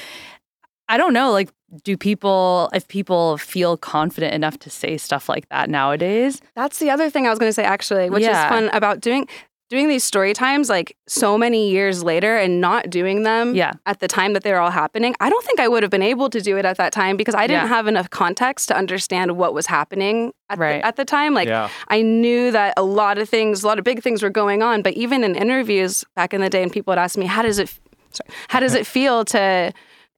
I 0.88 0.96
don't 0.96 1.12
know, 1.12 1.30
like 1.32 1.50
do 1.84 1.98
people 1.98 2.70
if 2.72 2.88
people 2.88 3.36
feel 3.36 3.76
confident 3.76 4.32
enough 4.32 4.58
to 4.60 4.70
say 4.70 4.96
stuff 4.96 5.28
like 5.28 5.46
that 5.50 5.68
nowadays? 5.68 6.40
That's 6.56 6.78
the 6.78 6.88
other 6.88 7.10
thing 7.10 7.26
I 7.26 7.30
was 7.30 7.38
going 7.38 7.50
to 7.50 7.52
say 7.54 7.64
actually, 7.64 8.08
which 8.08 8.22
Yeah. 8.22 8.44
is 8.46 8.48
fun 8.48 8.70
about 8.74 9.00
doing 9.00 9.28
doing 9.68 9.88
these 9.88 10.02
story 10.04 10.32
times 10.32 10.68
like 10.70 10.96
so 11.06 11.36
many 11.36 11.70
years 11.70 12.02
later 12.02 12.36
and 12.38 12.60
not 12.60 12.88
doing 12.88 13.22
them 13.22 13.54
Yeah. 13.54 13.72
at 13.84 14.00
the 14.00 14.08
time 14.08 14.32
that 14.32 14.42
they're 14.42 14.60
all 14.60 14.70
happening. 14.70 15.14
I 15.20 15.28
don't 15.28 15.44
think 15.44 15.60
I 15.60 15.68
would 15.68 15.82
have 15.82 15.90
been 15.90 16.02
able 16.02 16.30
to 16.30 16.40
do 16.40 16.56
it 16.56 16.64
at 16.64 16.78
that 16.78 16.92
time 16.92 17.16
because 17.18 17.34
I 17.34 17.46
didn't 17.46 17.64
Yeah. 17.64 17.68
have 17.76 17.86
enough 17.86 18.08
context 18.08 18.68
to 18.68 18.76
understand 18.76 19.36
what 19.36 19.52
was 19.52 19.66
happening 19.66 20.32
at, 20.48 20.58
Right. 20.58 20.80
the, 20.80 20.86
at 20.86 20.96
the 20.96 21.04
time. 21.04 21.34
Like 21.34 21.48
yeah, 21.48 21.68
I 21.88 22.00
knew 22.02 22.50
that 22.52 22.74
a 22.78 22.82
lot 22.82 23.18
of 23.18 23.28
things, 23.28 23.62
a 23.62 23.66
lot 23.66 23.78
of 23.78 23.84
big 23.84 24.02
things 24.02 24.22
were 24.22 24.30
going 24.30 24.62
on. 24.62 24.80
But 24.82 24.94
even 24.94 25.22
in 25.22 25.34
interviews 25.34 26.04
back 26.16 26.32
in 26.32 26.40
the 26.40 26.48
day, 26.48 26.62
and 26.62 26.72
people 26.72 26.92
would 26.92 26.98
ask 26.98 27.18
me, 27.18 27.26
"How 27.26 27.42
does 27.42 27.58
it, 27.58 27.68
sorry, 28.10 28.30
how 28.48 28.60
does 28.60 28.74
it 28.74 28.86
feel 28.86 29.24
to, 29.26 29.72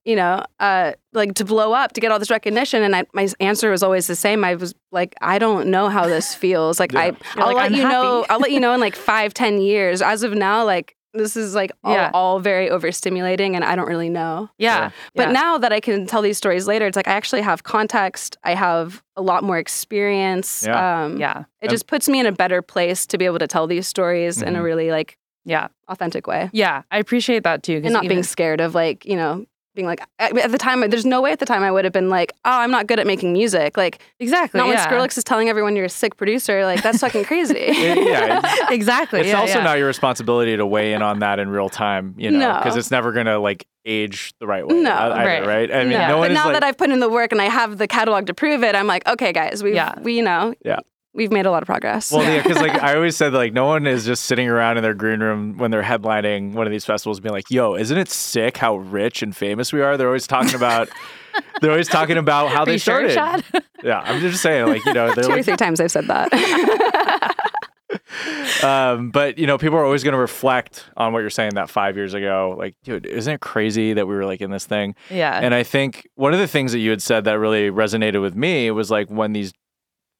you 0.04 0.16
know, 0.16 0.44
uh, 0.60 0.92
like 1.12 1.34
to 1.34 1.44
blow 1.44 1.72
up, 1.72 1.92
to 1.92 2.00
get 2.00 2.10
all 2.12 2.18
this 2.18 2.30
recognition?" 2.30 2.82
And 2.82 2.94
I, 2.96 3.04
my 3.12 3.28
answer 3.40 3.70
was 3.70 3.82
always 3.82 4.06
the 4.06 4.16
same. 4.16 4.44
I 4.44 4.54
was 4.54 4.74
like, 4.92 5.14
"I 5.20 5.38
don't 5.38 5.68
know 5.68 5.88
how 5.88 6.06
this 6.06 6.34
feels. 6.42 6.78
Like 6.80 6.92
Yeah. 6.92 7.00
I, 7.00 7.06
You're 7.06 7.16
I'll 7.36 7.46
like, 7.46 7.56
let 7.56 7.66
"I'm 7.66 7.74
you 7.74 7.82
know. 7.88 8.26
I'll 8.30 8.40
let 8.40 8.50
you 8.52 8.60
know 8.60 8.72
in 8.74 8.80
like 8.80 8.96
five, 9.12 9.34
ten 9.34 9.60
years. 9.60 10.02
As 10.02 10.22
of 10.22 10.32
now, 10.34 10.64
like." 10.64 10.96
This 11.12 11.36
is 11.36 11.56
like 11.56 11.72
all, 11.82 11.92
Yeah. 11.92 12.12
all 12.14 12.38
very 12.38 12.68
overstimulating, 12.68 13.56
and 13.56 13.64
I 13.64 13.74
don't 13.74 13.88
really 13.88 14.08
know. 14.08 14.48
Yeah. 14.58 14.90
But 15.16 15.26
yeah. 15.26 15.32
now 15.32 15.58
that 15.58 15.72
I 15.72 15.80
can 15.80 16.06
tell 16.06 16.22
these 16.22 16.38
stories 16.38 16.68
later, 16.68 16.86
it's 16.86 16.94
like 16.94 17.08
I 17.08 17.14
actually 17.14 17.40
have 17.42 17.64
context. 17.64 18.36
I 18.44 18.54
have 18.54 19.02
a 19.16 19.20
lot 19.20 19.42
more 19.42 19.58
experience. 19.58 20.64
Yeah. 20.64 21.02
Um, 21.04 21.16
yeah. 21.18 21.44
it 21.60 21.68
just 21.68 21.88
puts 21.88 22.08
me 22.08 22.20
in 22.20 22.26
a 22.26 22.32
better 22.32 22.62
place 22.62 23.06
to 23.06 23.18
be 23.18 23.24
able 23.24 23.40
to 23.40 23.48
tell 23.48 23.66
these 23.66 23.88
stories 23.88 24.40
in 24.40 24.54
a 24.54 24.60
Mhm. 24.60 24.64
really 24.64 24.90
like 24.92 25.16
Yeah. 25.44 25.66
authentic 25.88 26.28
way 26.28 26.48
Yeah. 26.52 26.82
I 26.92 26.98
appreciate 26.98 27.42
that 27.42 27.62
too 27.64 27.80
and 27.82 27.92
not 27.92 28.04
even- 28.04 28.16
being 28.18 28.22
scared 28.22 28.60
of 28.60 28.74
like 28.76 29.04
you 29.04 29.16
know 29.16 29.46
being 29.74 29.86
like 29.86 30.00
at 30.18 30.36
at 30.36 30.50
the 30.50 30.58
time 30.58 30.80
there's 30.90 31.06
no 31.06 31.20
way 31.20 31.32
at 31.32 31.38
the 31.38 31.46
time 31.46 31.62
i 31.62 31.70
would 31.70 31.84
have 31.84 31.92
been 31.92 32.08
like 32.08 32.32
oh 32.44 32.50
i'm 32.50 32.70
not 32.70 32.86
good 32.86 32.98
at 32.98 33.06
making 33.06 33.32
music 33.32 33.76
like 33.76 34.00
exactly. 34.18 34.58
not 34.58 34.66
when 34.66 34.76
yeah. 34.76 34.86
skrillex 34.86 35.16
is 35.16 35.24
telling 35.24 35.48
everyone 35.48 35.76
you're 35.76 35.84
a 35.84 35.88
sick 35.88 36.16
producer 36.16 36.64
like 36.64 36.82
that's 36.82 36.98
fucking 36.98 37.24
crazy 37.24 37.54
It- 37.56 38.06
yeah. 38.06 38.40
exactly. 38.70 39.20
It's 39.20 39.28
yeah, 39.28 39.38
also 39.40 39.58
yeah. 39.58 39.64
not 39.64 39.78
your 39.78 39.86
responsibility 39.86 40.56
to 40.56 40.66
weigh 40.66 40.92
in 40.92 41.02
on 41.02 41.20
that 41.20 41.38
in 41.38 41.48
real 41.48 41.68
time, 41.68 42.14
you 42.18 42.30
know, 42.30 42.38
No. 42.38 42.58
because 42.58 42.76
it's 42.76 42.90
never 42.90 43.12
gonna 43.12 43.38
like 43.38 43.66
age 43.84 44.32
the 44.40 44.46
right 44.46 44.66
way. 44.66 44.74
No. 44.80 44.90
Uh, 44.90 45.14
either, 45.14 45.26
Right. 45.26 45.46
right? 45.46 45.72
I 45.72 45.82
mean, 45.84 45.92
Yeah. 45.92 46.08
no 46.08 46.18
one 46.18 46.24
but 46.28 46.30
is 46.32 46.34
now 46.34 46.44
like, 46.46 46.54
that 46.54 46.64
i've 46.64 46.76
put 46.76 46.90
in 46.90 47.00
the 47.00 47.08
work 47.08 47.32
and 47.32 47.40
i 47.40 47.46
have 47.46 47.78
the 47.78 47.86
catalog 47.86 48.26
to 48.26 48.34
prove 48.34 48.62
it 48.62 48.74
i'm 48.74 48.86
like 48.86 49.06
okay 49.08 49.32
guys 49.32 49.62
we've 49.62 49.74
Yeah. 49.74 49.98
we 50.00 50.16
you 50.16 50.22
know 50.22 50.54
Yeah. 50.64 50.80
We've 51.12 51.32
made 51.32 51.46
a 51.46 51.50
lot 51.50 51.62
of 51.62 51.66
progress 51.66 52.12
Well, 52.12 52.22
yeah, 52.22 52.42
because 52.42 52.58
like 52.58 52.72
I 52.82 52.94
always 52.94 53.16
said, 53.16 53.32
like 53.32 53.52
no 53.52 53.66
one 53.66 53.86
is 53.86 54.04
just 54.04 54.24
sitting 54.24 54.48
around 54.48 54.76
in 54.76 54.82
their 54.82 54.94
green 54.94 55.20
room 55.20 55.56
when 55.58 55.70
they're 55.70 55.82
headlining 55.82 56.52
one 56.54 56.66
of 56.66 56.70
these 56.70 56.84
festivals, 56.84 57.20
being 57.20 57.32
like, 57.32 57.50
"Yo, 57.50 57.74
isn't 57.74 57.96
it 57.98 58.08
sick 58.08 58.56
how 58.56 58.76
rich 58.76 59.22
and 59.22 59.34
famous 59.36 59.72
we 59.72 59.80
are?" 59.82 59.96
They're 59.96 60.06
always 60.08 60.26
talking 60.26 60.54
about, 60.54 60.88
they're 61.60 61.70
always 61.70 61.88
talking 61.88 62.16
about 62.16 62.50
how 62.50 62.62
Are 62.62 62.66
they 62.66 62.78
sure, 62.78 63.08
started. 63.10 63.44
Chad? 63.52 63.64
Yeah, 63.82 64.00
I'm 64.00 64.20
just 64.20 64.42
saying, 64.42 64.66
like 64.66 64.84
you 64.84 64.92
know, 64.92 65.14
they're 65.14 65.24
two 65.24 65.30
or 65.30 65.36
like, 65.36 65.44
three 65.46 65.56
times 65.56 65.80
i've 65.80 65.90
said 65.90 66.06
that 66.08 67.34
um, 68.62 69.10
but 69.10 69.38
you 69.38 69.46
know, 69.46 69.58
people 69.58 69.78
are 69.78 69.84
always 69.84 70.04
going 70.04 70.12
to 70.12 70.18
reflect 70.18 70.84
on 70.96 71.12
what 71.12 71.20
you're 71.20 71.30
saying 71.30 71.52
that 71.54 71.70
five 71.70 71.96
years 71.96 72.14
ago. 72.14 72.54
Like, 72.58 72.76
dude, 72.84 73.06
isn't 73.06 73.32
it 73.32 73.40
crazy 73.40 73.94
that 73.94 74.06
we 74.06 74.14
were 74.14 74.24
like 74.26 74.40
in 74.40 74.50
this 74.50 74.66
thing? 74.66 74.94
yeah. 75.08 75.38
And 75.40 75.54
I 75.54 75.62
think 75.62 76.06
one 76.14 76.32
of 76.32 76.38
the 76.40 76.46
things 76.46 76.72
that 76.72 76.78
you 76.78 76.90
had 76.90 77.02
said 77.02 77.24
that 77.24 77.38
really 77.38 77.70
resonated 77.70 78.20
with 78.20 78.34
me 78.36 78.70
was 78.70 78.90
like 78.90 79.08
when 79.08 79.32
these 79.32 79.52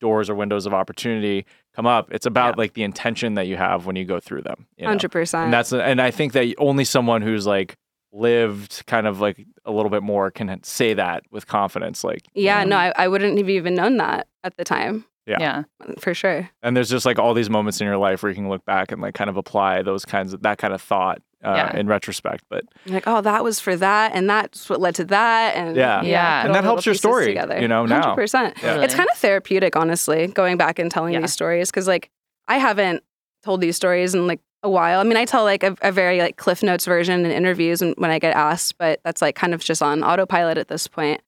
doors 0.01 0.29
or 0.31 0.35
windows 0.35 0.67
of 0.67 0.75
opportunity 0.75 1.47
come 1.75 1.87
up, 1.87 2.13
it's 2.13 2.27
about 2.27 2.57
Yeah. 2.57 2.63
like 2.63 2.73
the 2.75 2.83
intention 2.83 3.35
that 3.35 3.47
you 3.47 3.57
have 3.57 3.87
when 3.87 3.97
you 3.97 4.05
go 4.05 4.19
through 4.21 4.43
them. 4.43 4.67
you 4.77 4.85
know? 4.85 4.91
100% 4.91 5.45
And 5.45 5.53
that's 5.53 5.73
and 5.73 6.01
I 6.01 6.11
think 6.11 6.33
that 6.33 6.53
only 6.59 6.85
someone 6.85 7.23
who's 7.23 7.47
like 7.47 7.77
lived 8.13 8.85
kind 8.87 9.07
of 9.07 9.21
like 9.21 9.47
a 9.65 9.71
little 9.71 9.91
bit 9.91 10.03
more 10.03 10.31
can 10.31 10.63
say 10.65 10.95
that 10.95 11.23
with 11.31 11.47
confidence. 11.47 12.03
Like, 12.03 12.23
yeah 12.35 12.59
Yeah. 12.61 12.65
no 12.65 12.77
I, 12.77 12.93
I 12.97 13.09
wouldn't 13.09 13.39
have 13.39 13.49
even 13.49 13.75
known 13.75 13.99
that 13.99 14.27
at 14.43 14.57
the 14.57 14.65
time 14.65 15.05
Yeah. 15.27 15.37
yeah. 15.39 15.63
for 16.01 16.13
sure 16.15 16.51
and 16.63 16.77
there's 16.77 16.91
just 16.91 17.07
like 17.07 17.19
all 17.19 17.35
these 17.35 17.51
moments 17.51 17.81
in 17.81 17.87
your 17.87 17.99
life 17.99 18.23
where 18.23 18.31
you 18.31 18.37
can 18.37 18.49
look 18.49 18.65
back 18.65 18.91
and 18.91 19.01
like 19.01 19.15
kind 19.15 19.31
of 19.31 19.37
apply 19.37 19.83
those 19.83 20.05
kinds 20.05 20.33
of 20.33 20.43
that 20.43 20.59
kind 20.59 20.75
of 20.75 20.83
thought 20.83 21.23
uh, 21.45 21.53
Yeah. 21.55 21.77
in 21.77 21.87
retrospect. 21.87 22.45
But 22.49 22.65
like, 22.87 23.05
oh, 23.07 23.21
that 23.23 23.43
was 23.45 23.61
for 23.61 23.77
that, 23.77 24.13
and 24.15 24.29
that's 24.29 24.69
what 24.69 24.81
led 24.81 24.95
to 24.97 25.05
that, 25.07 25.57
and 25.57 25.77
Yeah. 25.77 26.03
Yeah. 26.03 26.45
And 26.47 26.55
that 26.55 26.65
helps 26.65 26.85
your 26.87 26.95
story, 26.95 27.27
together. 27.27 27.61
you 27.61 27.69
know, 27.69 27.87
now. 27.87 28.03
hundred 28.03 28.15
percent. 28.17 28.57
Yeah. 28.63 28.81
It's 28.83 28.95
kind 28.95 29.09
of 29.11 29.17
therapeutic, 29.19 29.77
honestly, 29.77 30.27
going 30.29 30.57
back 30.57 30.79
and 30.79 30.91
telling 30.91 31.15
Yeah. 31.15 31.21
these 31.21 31.33
stories 31.33 31.71
because, 31.71 31.87
like, 31.89 32.11
I 32.49 32.59
haven't 32.59 33.03
told 33.43 33.61
these 33.61 33.77
stories 33.77 34.15
in 34.15 34.27
like 34.27 34.41
a 34.63 34.69
while. 34.69 35.01
I 35.01 35.05
mean, 35.05 35.17
I 35.17 35.25
tell 35.25 35.45
like 35.45 35.63
a, 35.63 35.75
a 35.81 35.91
very 35.91 36.19
like 36.19 36.37
Cliff 36.37 36.63
Notes 36.63 36.85
version 36.85 37.25
in 37.25 37.31
interviews 37.31 37.81
and 37.81 37.95
when 37.97 38.11
I 38.11 38.19
get 38.19 38.37
asked, 38.37 38.77
but 38.77 39.01
that's 39.05 39.23
like 39.23 39.35
kind 39.35 39.55
of 39.55 39.61
just 39.65 39.83
on 39.83 40.03
autopilot 40.05 40.59
at 40.59 40.69
this 40.69 40.87
point. 40.87 41.23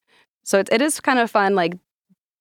So 0.45 0.59
it, 0.59 0.69
it 0.71 0.83
is 0.83 1.01
kind 1.01 1.19
of 1.19 1.31
fun, 1.31 1.55
like 1.55 1.73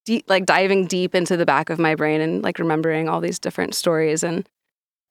deep, 0.04 0.26
like 0.28 0.46
diving 0.46 0.88
deep 0.88 1.16
into 1.16 1.38
the 1.38 1.46
back 1.46 1.70
of 1.70 1.80
my 1.80 1.96
brain 1.96 2.20
and 2.20 2.42
like 2.44 2.60
remembering 2.60 3.08
all 3.08 3.22
these 3.22 3.40
different 3.40 3.76
stories 3.76 4.24
and. 4.24 4.46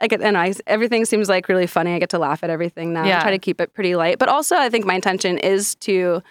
I 0.01 0.07
get 0.07 0.21
and 0.23 0.37
I 0.37 0.55
everything 0.67 1.05
seems 1.05 1.29
like 1.29 1.49
really 1.49 1.67
funny. 1.67 1.95
I 1.95 1.99
get 1.99 2.11
to 2.11 2.19
laugh 2.19 2.43
at 2.43 2.51
everything 2.51 2.93
now. 2.93 3.05
I 3.05 3.21
try 3.21 3.31
to 3.31 3.39
keep 3.39 3.61
it 3.61 3.75
pretty 3.75 3.97
light, 3.97 4.19
but 4.19 4.29
also 4.29 4.57
I 4.57 4.71
think 4.71 4.85
my 4.87 4.95
intention 4.95 5.39
is 5.39 5.75
to, 5.77 6.23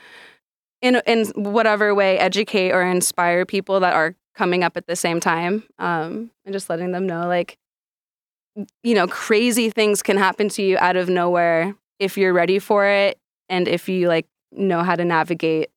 in 0.82 1.02
in 1.06 1.28
whatever 1.36 1.94
way, 1.94 2.18
educate 2.18 2.72
or 2.72 2.82
inspire 2.82 3.46
people 3.46 3.80
that 3.82 3.94
are 3.94 4.16
coming 4.36 4.64
up 4.64 4.78
at 4.78 4.88
the 4.88 4.96
same 4.96 5.20
time, 5.20 5.64
um, 5.78 6.32
and 6.46 6.54
just 6.54 6.70
letting 6.70 6.92
them 6.92 7.06
know 7.06 7.28
like 7.28 7.58
you 8.84 8.96
know, 8.96 9.08
crazy 9.08 9.70
things 9.70 10.02
can 10.02 10.18
happen 10.18 10.50
to 10.50 10.62
you 10.62 10.78
out 10.80 10.96
of 10.96 11.10
nowhere 11.10 11.76
if 12.00 12.18
you're 12.18 12.34
ready 12.34 12.60
for 12.60 12.86
it 12.86 13.18
and 13.48 13.68
if 13.68 13.88
you 13.90 14.08
like 14.08 14.28
know 14.52 14.84
how 14.84 14.96
to 14.96 15.06
navigate 15.06 15.70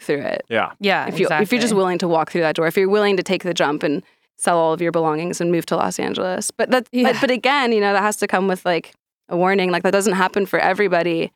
through 0.00 0.22
it. 0.22 0.44
Yeah. 0.48 0.72
Yeah. 0.78 1.06
If 1.06 1.18
you 1.18 1.28
if 1.30 1.52
you're 1.52 1.60
just 1.60 1.74
willing 1.74 1.98
to 1.98 2.08
walk 2.08 2.30
through 2.30 2.42
that 2.42 2.56
door, 2.56 2.66
if 2.66 2.76
you're 2.76 2.88
willing 2.88 3.16
to 3.16 3.22
take 3.22 3.42
the 3.42 3.54
jump 3.54 3.82
and 3.82 4.02
sell 4.36 4.58
all 4.58 4.72
of 4.72 4.80
your 4.82 4.92
belongings 4.92 5.40
and 5.40 5.50
move 5.50 5.66
to 5.66 5.76
Los 5.76 5.98
Angeles. 5.98 6.50
But 6.50 6.70
that 6.70 6.88
Yeah. 6.92 7.12
but, 7.12 7.20
but 7.22 7.30
again, 7.30 7.72
you 7.72 7.80
know, 7.80 7.92
that 7.92 8.02
has 8.02 8.16
to 8.18 8.26
come 8.26 8.48
with 8.48 8.64
like 8.64 8.92
a 9.28 9.36
warning. 9.36 9.70
Like 9.70 9.82
that 9.82 9.92
doesn't 9.92 10.12
happen 10.14 10.46
for 10.46 10.58
everybody. 10.58 11.32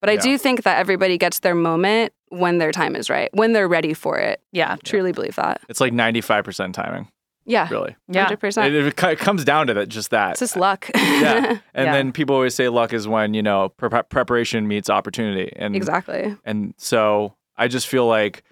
But 0.00 0.10
I 0.10 0.14
Yeah. 0.14 0.20
do 0.22 0.38
think 0.38 0.62
that 0.62 0.78
everybody 0.78 1.18
gets 1.18 1.40
their 1.40 1.54
moment 1.54 2.12
when 2.30 2.58
their 2.58 2.72
time 2.72 2.94
is 2.96 3.10
right, 3.10 3.28
when 3.32 3.52
they're 3.52 3.68
ready 3.68 3.94
for 3.94 4.18
it. 4.18 4.40
yeah. 4.52 4.76
Truly 4.84 5.12
believe 5.12 5.36
that. 5.36 5.60
It's 5.68 5.80
like 5.80 5.92
95% 5.92 6.72
timing, 6.74 7.08
Yeah. 7.46 7.68
really. 7.70 7.96
Yeah. 8.08 8.24
Hundred 8.24 8.40
percent. 8.40 8.74
It, 8.74 8.86
it 8.86 9.02
it 9.04 9.18
comes 9.18 9.44
down 9.44 9.66
to 9.68 9.74
that, 9.74 9.88
just 9.88 10.10
that. 10.10 10.32
It's 10.32 10.40
just 10.40 10.56
luck. 10.56 10.90
yeah. 10.94 11.58
And 11.74 11.86
Yeah. 11.86 11.92
then 11.92 12.12
people 12.12 12.34
always 12.36 12.54
say 12.54 12.68
luck 12.68 12.92
is 12.92 13.08
when, 13.08 13.34
you 13.34 13.42
know, 13.42 13.70
pre- 13.70 13.88
preparation 14.08 14.68
meets 14.68 14.88
opportunity. 14.90 15.52
And 15.56 15.74
exactly. 15.74 16.36
And 16.44 16.74
so 16.76 17.34
I 17.56 17.66
just 17.68 17.88
feel 17.88 18.06
like 18.06 18.42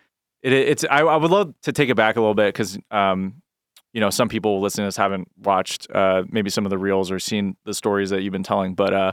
it, 0.43 0.53
it's, 0.53 0.85
I, 0.91 1.01
I 1.01 1.17
would 1.17 1.31
love 1.31 1.55
to 1.63 1.73
take 1.73 1.89
it 1.89 1.95
back 1.97 2.17
a 2.17 2.21
little 2.21 2.35
bit 2.35 2.49
because, 2.55 2.79
um, 2.91 3.43
you 3.97 4.01
know, 4.01 4.11
some 4.11 4.29
people 4.29 4.61
listening 4.61 4.85
to 4.85 4.89
this 4.89 4.97
haven't 4.99 5.27
watched 5.43 5.91
uh, 5.91 6.23
maybe 6.29 6.51
some 6.51 6.67
of 6.67 6.71
the 6.71 6.77
reels 6.77 7.11
or 7.11 7.19
seen 7.19 7.57
the 7.65 7.73
stories 7.73 8.11
that 8.11 8.21
you've 8.21 8.31
been 8.31 8.43
telling, 8.43 8.75
but 8.75 8.93
uh, 8.93 9.13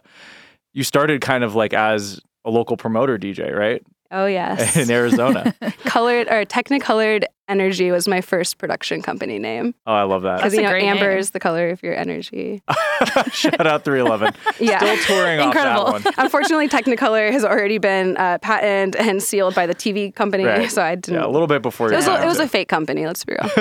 you 0.74 0.84
started 0.84 1.22
kind 1.22 1.46
of 1.46 1.56
like 1.56 1.74
as 1.74 2.20
a 2.44 2.50
local 2.50 2.76
promoter 2.76 3.18
DJ, 3.18 3.56
right? 3.56 3.82
Oh 4.12 4.26
yes. 4.26 4.76
In 4.84 4.92
Arizona. 4.92 5.56
Colored 5.86 6.28
or 6.30 6.44
Technicolored 6.44 7.26
Energy 7.50 7.92
was 7.92 8.08
my 8.08 8.22
first 8.22 8.58
production 8.58 9.02
company 9.02 9.38
name. 9.38 9.76
oh, 9.86 9.94
I 9.94 10.04
love 10.04 10.22
that. 10.22 10.38
Because 10.38 10.54
you 10.56 10.62
know, 10.62 10.70
amber 10.70 11.10
name. 11.10 11.18
is 11.18 11.32
the 11.32 11.40
color 11.42 11.70
of 11.72 11.84
your 11.84 11.94
energy. 11.94 12.62
Shout 13.32 13.68
out 13.68 13.84
311. 13.84 14.34
Yeah. 14.60 14.78
Still 14.80 14.98
touring 15.18 15.40
Incredible. 15.42 15.82
off 15.82 16.04
that 16.04 16.16
one. 16.18 16.26
Unfortunately, 16.26 16.70
Technicolor 16.70 17.32
has 17.32 17.44
already 17.44 17.80
been 17.80 18.16
uh, 18.16 18.38
patented 18.38 18.96
and 19.02 19.22
sealed 19.22 19.56
by 19.56 19.66
the 19.68 19.76
TV 19.76 20.14
company, 20.16 20.46
Right. 20.46 20.72
so 20.72 20.82
I 20.82 20.96
didn't. 20.96 21.20
Yeah, 21.20 21.26
a 21.26 21.30
little 21.30 21.48
bit 21.48 21.62
before 21.62 21.92
it 21.92 21.96
was, 21.98 22.08
a, 22.08 22.22
it 22.24 22.26
was 22.26 22.40
a 22.40 22.48
fake 22.48 22.70
company. 22.70 23.06
Let's 23.06 23.26
be 23.26 23.34
real. 23.34 23.52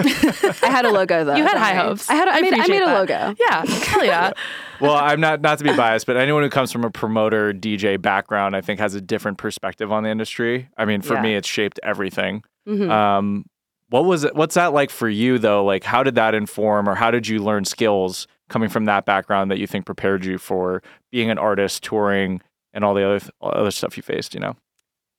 I 0.62 0.68
had 0.70 0.84
a 0.84 0.90
logo 0.90 1.24
though. 1.24 1.34
You 1.34 1.42
had 1.44 1.56
high 1.56 1.74
worry. 1.76 1.88
hopes. 1.88 2.08
I 2.08 2.14
had. 2.14 2.28
I, 2.28 2.38
I 2.38 2.40
made. 2.40 2.52
I 2.52 2.56
appreciate 2.58 2.78
made 2.86 2.92
a 2.92 2.94
logo. 2.94 3.34
Yeah. 3.40 3.66
Hell 3.66 4.04
yeah. 4.04 4.32
well, 4.80 4.94
I'm 4.94 5.20
not 5.20 5.40
not 5.40 5.58
to 5.58 5.64
be 5.64 5.74
biased, 5.74 6.06
but 6.06 6.16
anyone 6.16 6.42
who 6.44 6.50
comes 6.50 6.70
from 6.70 6.84
a 6.84 6.90
promoter 6.90 7.52
DJ 7.52 8.00
background, 8.00 8.54
I 8.54 8.60
think, 8.60 8.78
has 8.78 8.94
a 8.94 9.00
different 9.00 9.38
perspective 9.38 9.90
on 9.90 10.04
the 10.04 10.10
industry. 10.10 10.68
I 10.76 10.84
mean, 10.84 11.02
for 11.02 11.14
Yeah. 11.14 11.22
me, 11.22 11.34
it's 11.34 11.48
shaped 11.48 11.80
everything. 11.82 12.44
Mhm. 12.68 12.88
Um, 12.90 13.44
what 13.92 14.06
was 14.06 14.24
it? 14.24 14.34
What's 14.34 14.54
that 14.54 14.72
like 14.72 14.88
for 14.90 15.08
you 15.08 15.38
though? 15.38 15.62
Like, 15.64 15.84
how 15.84 16.02
did 16.02 16.14
that 16.14 16.34
inform, 16.34 16.88
or 16.88 16.94
how 16.94 17.10
did 17.10 17.28
you 17.28 17.40
learn 17.40 17.66
skills 17.66 18.26
coming 18.48 18.70
from 18.70 18.86
that 18.86 19.04
background 19.04 19.50
that 19.50 19.58
you 19.58 19.66
think 19.66 19.84
prepared 19.84 20.24
you 20.24 20.38
for 20.38 20.82
being 21.10 21.30
an 21.30 21.36
artist, 21.36 21.84
touring, 21.84 22.40
and 22.72 22.84
all 22.84 22.94
the 22.94 23.04
other 23.04 23.30
other 23.42 23.70
stuff 23.70 23.98
you 23.98 24.02
faced? 24.02 24.32
You 24.32 24.40
know? 24.40 24.56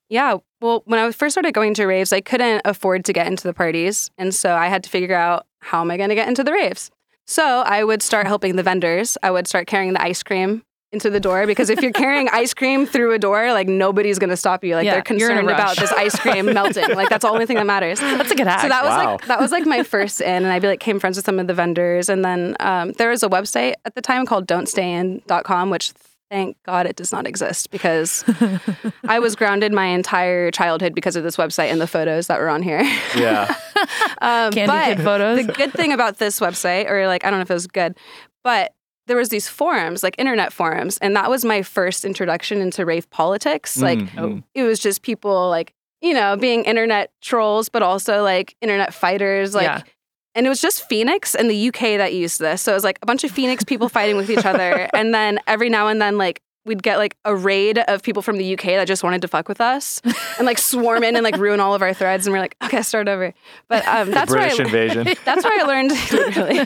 Yeah. 0.08 0.38
Well, 0.60 0.82
when 0.86 0.98
I 0.98 1.12
first 1.12 1.34
started 1.34 1.54
going 1.54 1.74
to 1.74 1.86
raves, 1.86 2.12
I 2.12 2.20
couldn't 2.20 2.62
afford 2.64 3.04
to 3.04 3.12
get 3.12 3.28
into 3.28 3.46
the 3.46 3.54
parties. 3.54 4.10
And 4.18 4.34
so 4.34 4.54
I 4.54 4.66
had 4.66 4.82
to 4.84 4.90
figure 4.90 5.14
out 5.14 5.46
how 5.60 5.80
am 5.80 5.90
I 5.90 5.96
going 5.96 6.08
to 6.08 6.14
get 6.14 6.28
into 6.28 6.42
the 6.42 6.52
raves? 6.52 6.90
So 7.26 7.60
I 7.60 7.84
would 7.84 8.02
start 8.02 8.26
helping 8.26 8.56
the 8.56 8.62
vendors. 8.62 9.16
I 9.22 9.30
would 9.30 9.46
start 9.46 9.66
carrying 9.66 9.92
the 9.92 10.02
ice 10.02 10.22
cream 10.22 10.62
into 10.94 11.10
the 11.10 11.20
door 11.20 11.46
because 11.46 11.68
if 11.68 11.82
you're 11.82 11.92
carrying 11.92 12.28
ice 12.30 12.54
cream 12.54 12.86
through 12.86 13.12
a 13.12 13.18
door, 13.18 13.52
like 13.52 13.68
nobody's 13.68 14.18
going 14.18 14.30
to 14.30 14.36
stop 14.36 14.64
you. 14.64 14.74
Like 14.76 14.86
Yeah, 14.86 15.02
they're 15.02 15.16
you're 15.18 15.30
in 15.30 15.36
a 15.36 15.40
concerned 15.42 15.50
about 15.50 15.76
this 15.76 15.92
ice 15.92 16.18
cream 16.18 16.46
melting. 16.46 16.94
Like 16.94 17.10
that's 17.10 17.24
the 17.24 17.30
only 17.30 17.44
thing 17.44 17.56
that 17.58 17.66
matters. 17.66 18.00
That's 18.00 18.30
a 18.30 18.34
good 18.34 18.46
hack. 18.46 18.62
So 18.62 18.68
that 18.68 18.82
was 18.84 18.90
Wow. 18.90 19.12
like 19.12 19.26
that 19.26 19.40
was 19.40 19.50
like 19.52 19.66
my 19.66 19.82
first 19.82 20.22
in, 20.22 20.28
and 20.44 20.46
I 20.46 20.58
be 20.58 20.68
like 20.68 20.80
came 20.80 20.98
friends 20.98 21.16
with 21.18 21.26
some 21.26 21.38
of 21.38 21.46
the 21.46 21.54
vendors, 21.54 22.08
and 22.08 22.24
then 22.24 22.56
um, 22.60 22.92
there 22.92 23.10
was 23.10 23.22
a 23.22 23.28
website 23.28 23.74
at 23.84 23.94
the 23.94 24.00
time 24.00 24.24
called 24.24 24.46
Don'tStayIn.com, 24.46 25.68
which 25.70 25.92
thank 26.30 26.56
God 26.64 26.86
it 26.86 26.96
does 26.96 27.12
not 27.12 27.26
exist 27.26 27.70
because 27.70 28.24
I 29.06 29.18
was 29.18 29.36
grounded 29.36 29.72
my 29.72 29.86
entire 29.86 30.50
childhood 30.50 30.94
because 30.94 31.16
of 31.16 31.22
this 31.22 31.36
website 31.36 31.70
and 31.70 31.80
the 31.80 31.86
photos 31.86 32.26
that 32.28 32.40
were 32.40 32.48
on 32.48 32.62
here. 32.62 32.82
Yeah. 33.16 33.54
Um, 34.22 34.52
Candy 34.52 34.66
but 34.68 34.84
kid 34.96 35.04
photos. 35.04 35.46
the 35.46 35.52
good 35.52 35.72
thing 35.74 35.92
about 35.92 36.16
this 36.18 36.40
website, 36.40 36.88
or 36.88 37.06
like 37.06 37.24
I 37.24 37.30
don't 37.30 37.38
know 37.40 37.42
if 37.42 37.50
it 37.50 37.54
was 37.54 37.66
good, 37.66 37.94
but 38.42 38.72
there 39.06 39.16
was 39.16 39.28
these 39.28 39.48
forums, 39.48 40.02
like 40.02 40.14
internet 40.18 40.52
forums, 40.52 40.98
and 40.98 41.14
that 41.16 41.28
was 41.30 41.44
my 41.44 41.62
first 41.62 42.04
introduction 42.04 42.60
into 42.60 42.84
rave 42.86 43.08
politics. 43.10 43.76
Like 43.78 43.98
Mm, 43.98 44.08
mm. 44.10 44.42
it 44.54 44.62
was 44.62 44.78
just 44.78 45.02
people 45.02 45.48
like 45.50 45.72
you 46.00 46.12
know 46.14 46.36
being 46.36 46.64
internet 46.64 47.10
trolls 47.22 47.68
but 47.70 47.82
also 47.82 48.22
like 48.22 48.54
internet 48.60 48.92
fighters 48.92 49.54
like 49.54 49.64
Yeah. 49.64 49.80
and 50.34 50.44
it 50.44 50.48
was 50.50 50.60
just 50.60 50.86
phoenix 50.86 51.34
and 51.34 51.48
the 51.50 51.68
uk 51.68 51.78
that 51.80 52.12
used 52.12 52.40
this 52.40 52.60
so 52.60 52.72
it 52.72 52.74
was 52.74 52.84
like 52.84 52.98
a 53.00 53.06
bunch 53.06 53.24
of 53.24 53.30
phoenix 53.30 53.64
people 53.64 53.88
fighting 53.88 54.16
with 54.18 54.28
each 54.28 54.44
other 54.44 54.86
and 54.94 55.14
then 55.14 55.38
every 55.46 55.70
now 55.70 55.88
and 55.88 56.02
then 56.02 56.18
like 56.18 56.42
we'd 56.64 56.82
get 56.82 56.96
like 56.98 57.16
a 57.24 57.34
raid 57.36 57.78
of 57.78 58.02
people 58.02 58.22
from 58.22 58.36
the 58.38 58.54
uk 58.54 58.62
that 58.62 58.86
just 58.86 59.02
wanted 59.04 59.20
to 59.22 59.28
fuck 59.28 59.48
with 59.48 59.60
us 59.60 60.00
and 60.38 60.46
like 60.46 60.58
swarm 60.58 61.02
in 61.04 61.14
and 61.16 61.22
like 61.24 61.36
ruin 61.36 61.60
all 61.60 61.74
of 61.74 61.82
our 61.82 61.92
threads 61.94 62.26
and 62.26 62.32
we're 62.34 62.40
like 62.40 62.56
okay 62.64 62.82
start 62.82 63.08
over 63.08 63.32
but 63.68 63.86
um, 63.86 64.10
that's 64.10 64.30
where 64.30 64.40
British 64.40 64.60
I, 64.60 64.64
invasion. 64.64 65.04
that's 65.24 65.44
where 65.44 65.60
i 65.60 65.64
learned 65.64 65.90
literally 66.12 66.58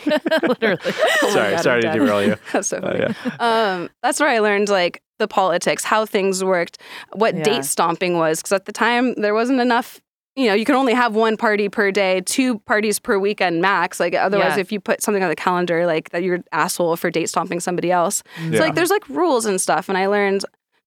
Literally. 0.48 0.78
Oh 1.22 1.30
sorry, 1.32 1.50
God, 1.56 1.60
sorry 1.62 1.82
to 1.82 1.92
derail 1.92 2.22
you. 2.22 2.36
that's 2.52 2.68
so 2.68 2.78
Uh, 2.78 3.12
yeah. 3.24 3.36
um, 3.40 3.88
that's 4.02 4.20
where 4.20 4.28
I 4.28 4.38
learned 4.38 4.68
like 4.68 5.02
the 5.18 5.26
politics, 5.28 5.82
how 5.84 6.06
things 6.06 6.44
worked, 6.44 6.78
what 7.12 7.34
Yeah. 7.34 7.42
date 7.42 7.64
stomping 7.64 8.18
was. 8.18 8.38
Because 8.38 8.52
at 8.52 8.66
the 8.66 8.72
time, 8.72 9.14
there 9.14 9.34
wasn't 9.34 9.60
enough. 9.60 10.00
You 10.38 10.46
know, 10.46 10.54
you 10.54 10.64
can 10.64 10.76
only 10.76 10.94
have 10.94 11.16
one 11.16 11.36
party 11.36 11.68
per 11.68 11.90
day, 11.90 12.20
two 12.24 12.60
parties 12.60 12.98
per 13.00 13.18
weekend 13.18 13.60
max. 13.60 13.98
Like 13.98 14.14
otherwise, 14.14 14.54
Yeah. 14.54 14.60
if 14.60 14.70
you 14.70 14.78
put 14.78 15.02
something 15.02 15.22
on 15.22 15.28
the 15.28 15.34
calendar, 15.36 15.84
like 15.84 16.10
that, 16.10 16.22
you're 16.22 16.36
an 16.36 16.44
asshole 16.52 16.94
for 16.96 17.10
date 17.10 17.28
stomping 17.28 17.58
somebody 17.58 17.90
else. 17.90 18.22
Yeah. 18.40 18.58
So 18.58 18.64
like, 18.64 18.74
there's 18.76 18.90
like 18.90 19.08
rules 19.08 19.46
and 19.46 19.60
stuff, 19.60 19.88
and 19.88 19.98
I 19.98 20.06
learned 20.06 20.44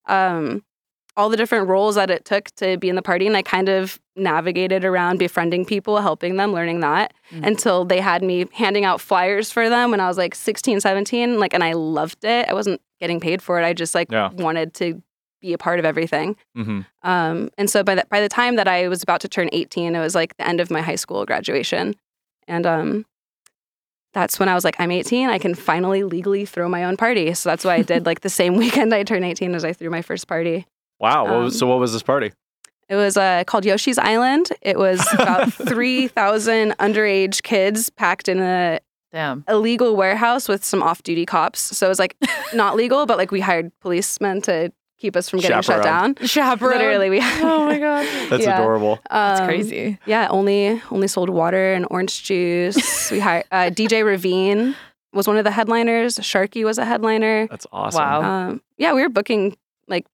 um, 0.08 0.64
all 1.18 1.28
the 1.28 1.36
different 1.36 1.68
roles 1.68 1.96
that 1.96 2.10
it 2.10 2.24
took 2.24 2.50
to 2.56 2.78
be 2.78 2.88
in 2.88 2.96
the 2.96 3.02
party, 3.02 3.28
and 3.28 3.36
I 3.36 3.42
kind 3.42 3.68
of 3.68 4.00
navigated 4.16 4.86
around 4.86 5.18
befriending 5.20 5.66
people, 5.66 5.98
helping 6.00 6.38
them, 6.38 6.54
learning 6.54 6.80
that 6.80 7.14
Mm. 7.34 7.46
until 7.48 7.84
they 7.86 8.00
had 8.00 8.24
me 8.24 8.46
handing 8.54 8.86
out 8.86 9.02
flyers 9.02 9.52
for 9.52 9.70
them 9.70 9.92
when 9.92 10.00
I 10.00 10.08
was 10.08 10.18
like 10.18 10.34
16, 10.34 10.80
17. 10.80 11.40
Like, 11.40 11.54
and 11.54 11.64
I 11.64 11.74
loved 11.74 12.24
it. 12.24 12.48
I 12.48 12.54
wasn't 12.54 12.80
getting 13.02 13.20
paid 13.20 13.42
for 13.42 13.60
it. 13.62 13.66
I 13.66 13.74
just 13.74 13.94
like 13.96 14.12
Yeah. 14.12 14.30
wanted 14.34 14.74
to 14.76 15.02
be 15.42 15.54
a 15.54 15.58
part 15.58 15.80
of 15.80 15.86
everything. 15.86 16.36
hmm 16.56 16.82
Um, 17.04 17.50
and 17.58 17.70
so 17.70 17.84
by 17.84 17.96
the 17.96 18.06
by 18.10 18.22
the 18.22 18.30
time 18.30 18.56
that 18.58 18.68
I 18.68 18.88
was 18.88 19.02
about 19.04 19.22
to 19.22 19.28
turn 19.28 19.50
18, 19.52 19.96
it 19.96 20.00
was 20.00 20.16
like 20.16 20.38
the 20.38 20.48
end 20.48 20.60
of 20.60 20.70
my 20.72 20.82
high 20.82 20.96
school 20.96 21.26
graduation, 21.26 21.96
and 22.48 22.66
um, 22.66 23.06
that's 24.14 24.40
when 24.40 24.50
I 24.50 24.56
was 24.56 24.64
like, 24.66 24.76
I'm 24.80 24.92
18. 24.92 25.30
I 25.30 25.38
can 25.40 25.56
finally 25.56 26.04
legally 26.04 26.46
throw 26.46 26.68
my 26.68 26.84
own 26.84 26.98
party. 26.98 27.34
So 27.34 27.50
that's 27.50 27.64
why 27.64 27.76
I 27.76 27.82
did 27.82 28.06
like 28.06 28.22
the 28.22 28.30
same 28.42 28.56
weekend 28.58 28.94
I 28.94 29.04
turned 29.04 29.24
18 29.26 29.56
as 29.56 29.64
I 29.64 29.74
threw 29.74 29.90
my 29.90 30.02
first 30.02 30.28
party. 30.28 30.68
Wow. 31.00 31.24
What 31.26 31.40
was, 31.44 31.54
Um, 31.56 31.60
so 31.60 31.68
what 31.68 31.80
was 31.80 31.94
this 31.94 32.04
party? 32.04 32.32
It 32.90 32.96
was 32.96 33.16
uh, 33.16 33.46
called 33.48 33.64
Yoshi's 33.64 33.98
Island. 33.98 34.50
It 34.62 34.78
was 34.78 35.00
about 35.14 35.54
3,000 35.54 36.72
underage 36.78 37.42
kids 37.42 37.90
packed 37.90 38.28
in 38.28 38.40
a 38.42 38.80
Damn. 39.14 39.46
illegal 39.48 39.96
warehouse 39.96 40.50
with 40.50 40.64
some 40.66 40.84
off-duty 40.84 41.26
cops. 41.26 41.62
So 41.78 41.86
it 41.86 41.90
was 41.90 42.00
like 42.00 42.18
not 42.54 42.76
legal, 42.76 43.06
but 43.06 43.18
like 43.18 43.32
we 43.32 43.40
hired 43.40 43.72
policemen 43.80 44.42
to 44.42 44.74
keep 45.02 45.16
us 45.16 45.30
from 45.30 45.40
getting 45.40 45.62
shut 45.62 45.84
down. 45.84 46.16
Chaperone. 46.24 46.78
Literally, 46.78 47.10
we. 47.10 47.20
Oh 47.24 47.66
my 47.66 47.80
god. 47.80 48.06
That's 48.30 48.44
yeah. 48.44 48.60
adorable. 48.60 49.00
That's 49.10 49.42
Um, 49.42 49.48
crazy. 49.48 49.98
Yeah, 50.06 50.28
only 50.30 50.82
only 50.92 51.08
sold 51.08 51.30
water 51.30 51.74
and 51.74 51.86
orange 51.90 52.24
juice. 52.24 53.10
we 53.12 53.20
hired 53.20 53.46
uh, 53.52 53.70
DJ 53.72 54.06
Ravine 54.06 54.76
was 55.14 55.28
one 55.28 55.38
of 55.38 55.44
the 55.44 55.52
headliners. 55.52 56.18
Sharky 56.20 56.64
was 56.64 56.78
a 56.78 56.86
headliner. 56.86 57.48
That's 57.48 57.68
awesome. 57.74 58.00
Wow. 58.02 58.22
Um, 58.22 58.62
yeah, 58.78 58.94
we 58.94 59.02
were 59.02 59.10
booking 59.10 59.58
like 59.88 60.06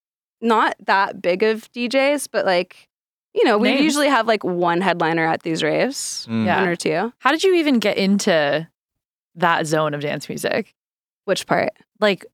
not 0.41 0.76
that 0.86 1.21
big 1.21 1.43
of 1.43 1.71
DJs, 1.73 2.30
but 2.32 2.45
like 2.45 2.88
you 3.34 3.43
know, 3.43 3.58
we 3.60 3.69
Names. 3.69 3.82
usually 3.84 4.08
have 4.08 4.26
like 4.26 4.43
one 4.43 4.82
headliner 4.82 5.23
at 5.28 5.43
these 5.43 5.62
raves, 5.62 6.26
Mm. 6.28 6.45
Yeah. 6.45 6.60
one 6.62 6.69
or 6.69 6.76
two. 6.76 7.13
How 7.19 7.30
did 7.32 7.43
you 7.43 7.54
even 7.56 7.78
get 7.78 7.97
into 7.97 8.67
that 9.36 9.67
zone 9.67 9.93
of 9.93 10.02
dance 10.02 10.28
music? 10.28 10.73
Which 11.26 11.45
part? 11.45 11.69
Like 12.00 12.26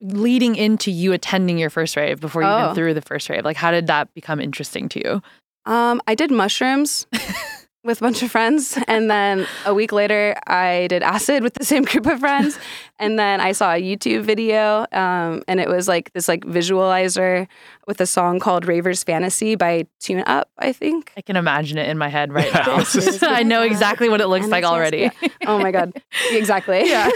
leading 0.00 0.56
into 0.56 0.90
you 0.90 1.12
attending 1.12 1.58
your 1.58 1.70
first 1.70 1.96
rave 1.96 2.20
before 2.20 2.42
you 2.42 2.48
Oh. 2.48 2.62
even 2.64 2.74
threw 2.74 2.94
the 2.94 3.02
first 3.02 3.28
rave. 3.28 3.44
Like 3.44 3.56
how 3.56 3.70
did 3.70 3.86
that 3.88 4.12
become 4.14 4.40
interesting 4.40 4.88
to 4.90 4.98
you? 4.98 5.22
Um, 5.66 6.00
I 6.06 6.14
did 6.14 6.30
mushrooms 6.30 7.06
with 7.82 7.98
a 8.00 8.04
bunch 8.04 8.22
of 8.22 8.30
friends. 8.30 8.78
And 8.86 9.10
then 9.10 9.46
a 9.64 9.72
week 9.72 9.90
later, 9.92 10.36
I 10.46 10.86
did 10.88 11.02
acid 11.02 11.42
with 11.42 11.54
the 11.54 11.64
same 11.64 11.84
group 11.84 12.06
of 12.06 12.20
friends. 12.20 12.58
And 13.02 13.18
then 13.18 13.40
I 13.40 13.52
saw 13.52 13.72
a 13.72 13.80
YouTube 13.80 14.24
video, 14.24 14.84
um, 14.92 15.42
and 15.48 15.58
it 15.58 15.68
was 15.70 15.88
like 15.88 16.12
this 16.12 16.28
like 16.28 16.44
visualizer 16.44 17.46
with 17.86 17.98
a 17.98 18.04
song 18.04 18.40
called 18.40 18.66
"Raver's 18.68 19.02
Fantasy" 19.02 19.54
by 19.54 19.86
Tune 20.00 20.22
Up, 20.26 20.50
I 20.58 20.74
think. 20.74 21.10
I 21.16 21.22
can 21.22 21.36
imagine 21.36 21.78
it 21.78 21.88
in 21.88 21.96
my 21.96 22.08
head 22.08 22.30
right 22.30 22.44
Yeah. 22.52 22.84
now. 22.84 22.84
I 23.30 23.42
know 23.42 23.62
exactly 23.62 24.10
what 24.10 24.20
it 24.20 24.26
looks 24.28 24.42
And 24.44 24.50
like 24.52 24.64
already. 24.64 25.10
yeah. 25.22 25.28
Oh 25.46 25.58
my 25.58 25.70
god, 25.70 25.94
exactly. 26.30 26.90
Yeah. 26.90 27.08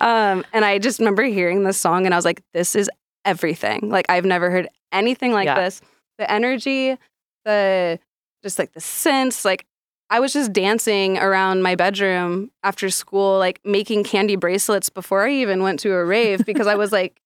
um, 0.00 0.44
and 0.52 0.64
I 0.64 0.78
just 0.80 0.98
remember 0.98 1.22
hearing 1.22 1.62
this 1.62 1.78
song, 1.78 2.04
and 2.04 2.12
I 2.12 2.18
was 2.18 2.24
like, 2.24 2.42
"This 2.52 2.74
is 2.74 2.90
everything. 3.24 3.90
Like 3.90 4.06
I've 4.08 4.24
never 4.24 4.50
heard 4.50 4.66
anything 4.90 5.30
like 5.30 5.46
Yeah. 5.46 5.60
this. 5.60 5.80
The 6.18 6.28
energy, 6.28 6.96
the 7.44 8.00
just 8.42 8.58
like 8.58 8.72
the 8.72 8.80
sense, 8.80 9.44
like." 9.44 9.64
I 10.12 10.20
was 10.20 10.32
just 10.34 10.52
dancing 10.52 11.16
around 11.18 11.62
my 11.62 11.74
bedroom 11.74 12.50
after 12.62 12.90
school, 12.90 13.38
like 13.38 13.60
making 13.64 14.04
candy 14.04 14.36
bracelets 14.36 14.90
before 14.90 15.26
I 15.26 15.32
even 15.32 15.62
went 15.62 15.80
to 15.80 15.92
a 15.94 16.04
rave 16.04 16.44
because 16.50 16.66
I 16.66 16.74
was 16.74 16.92
like, 16.92 17.18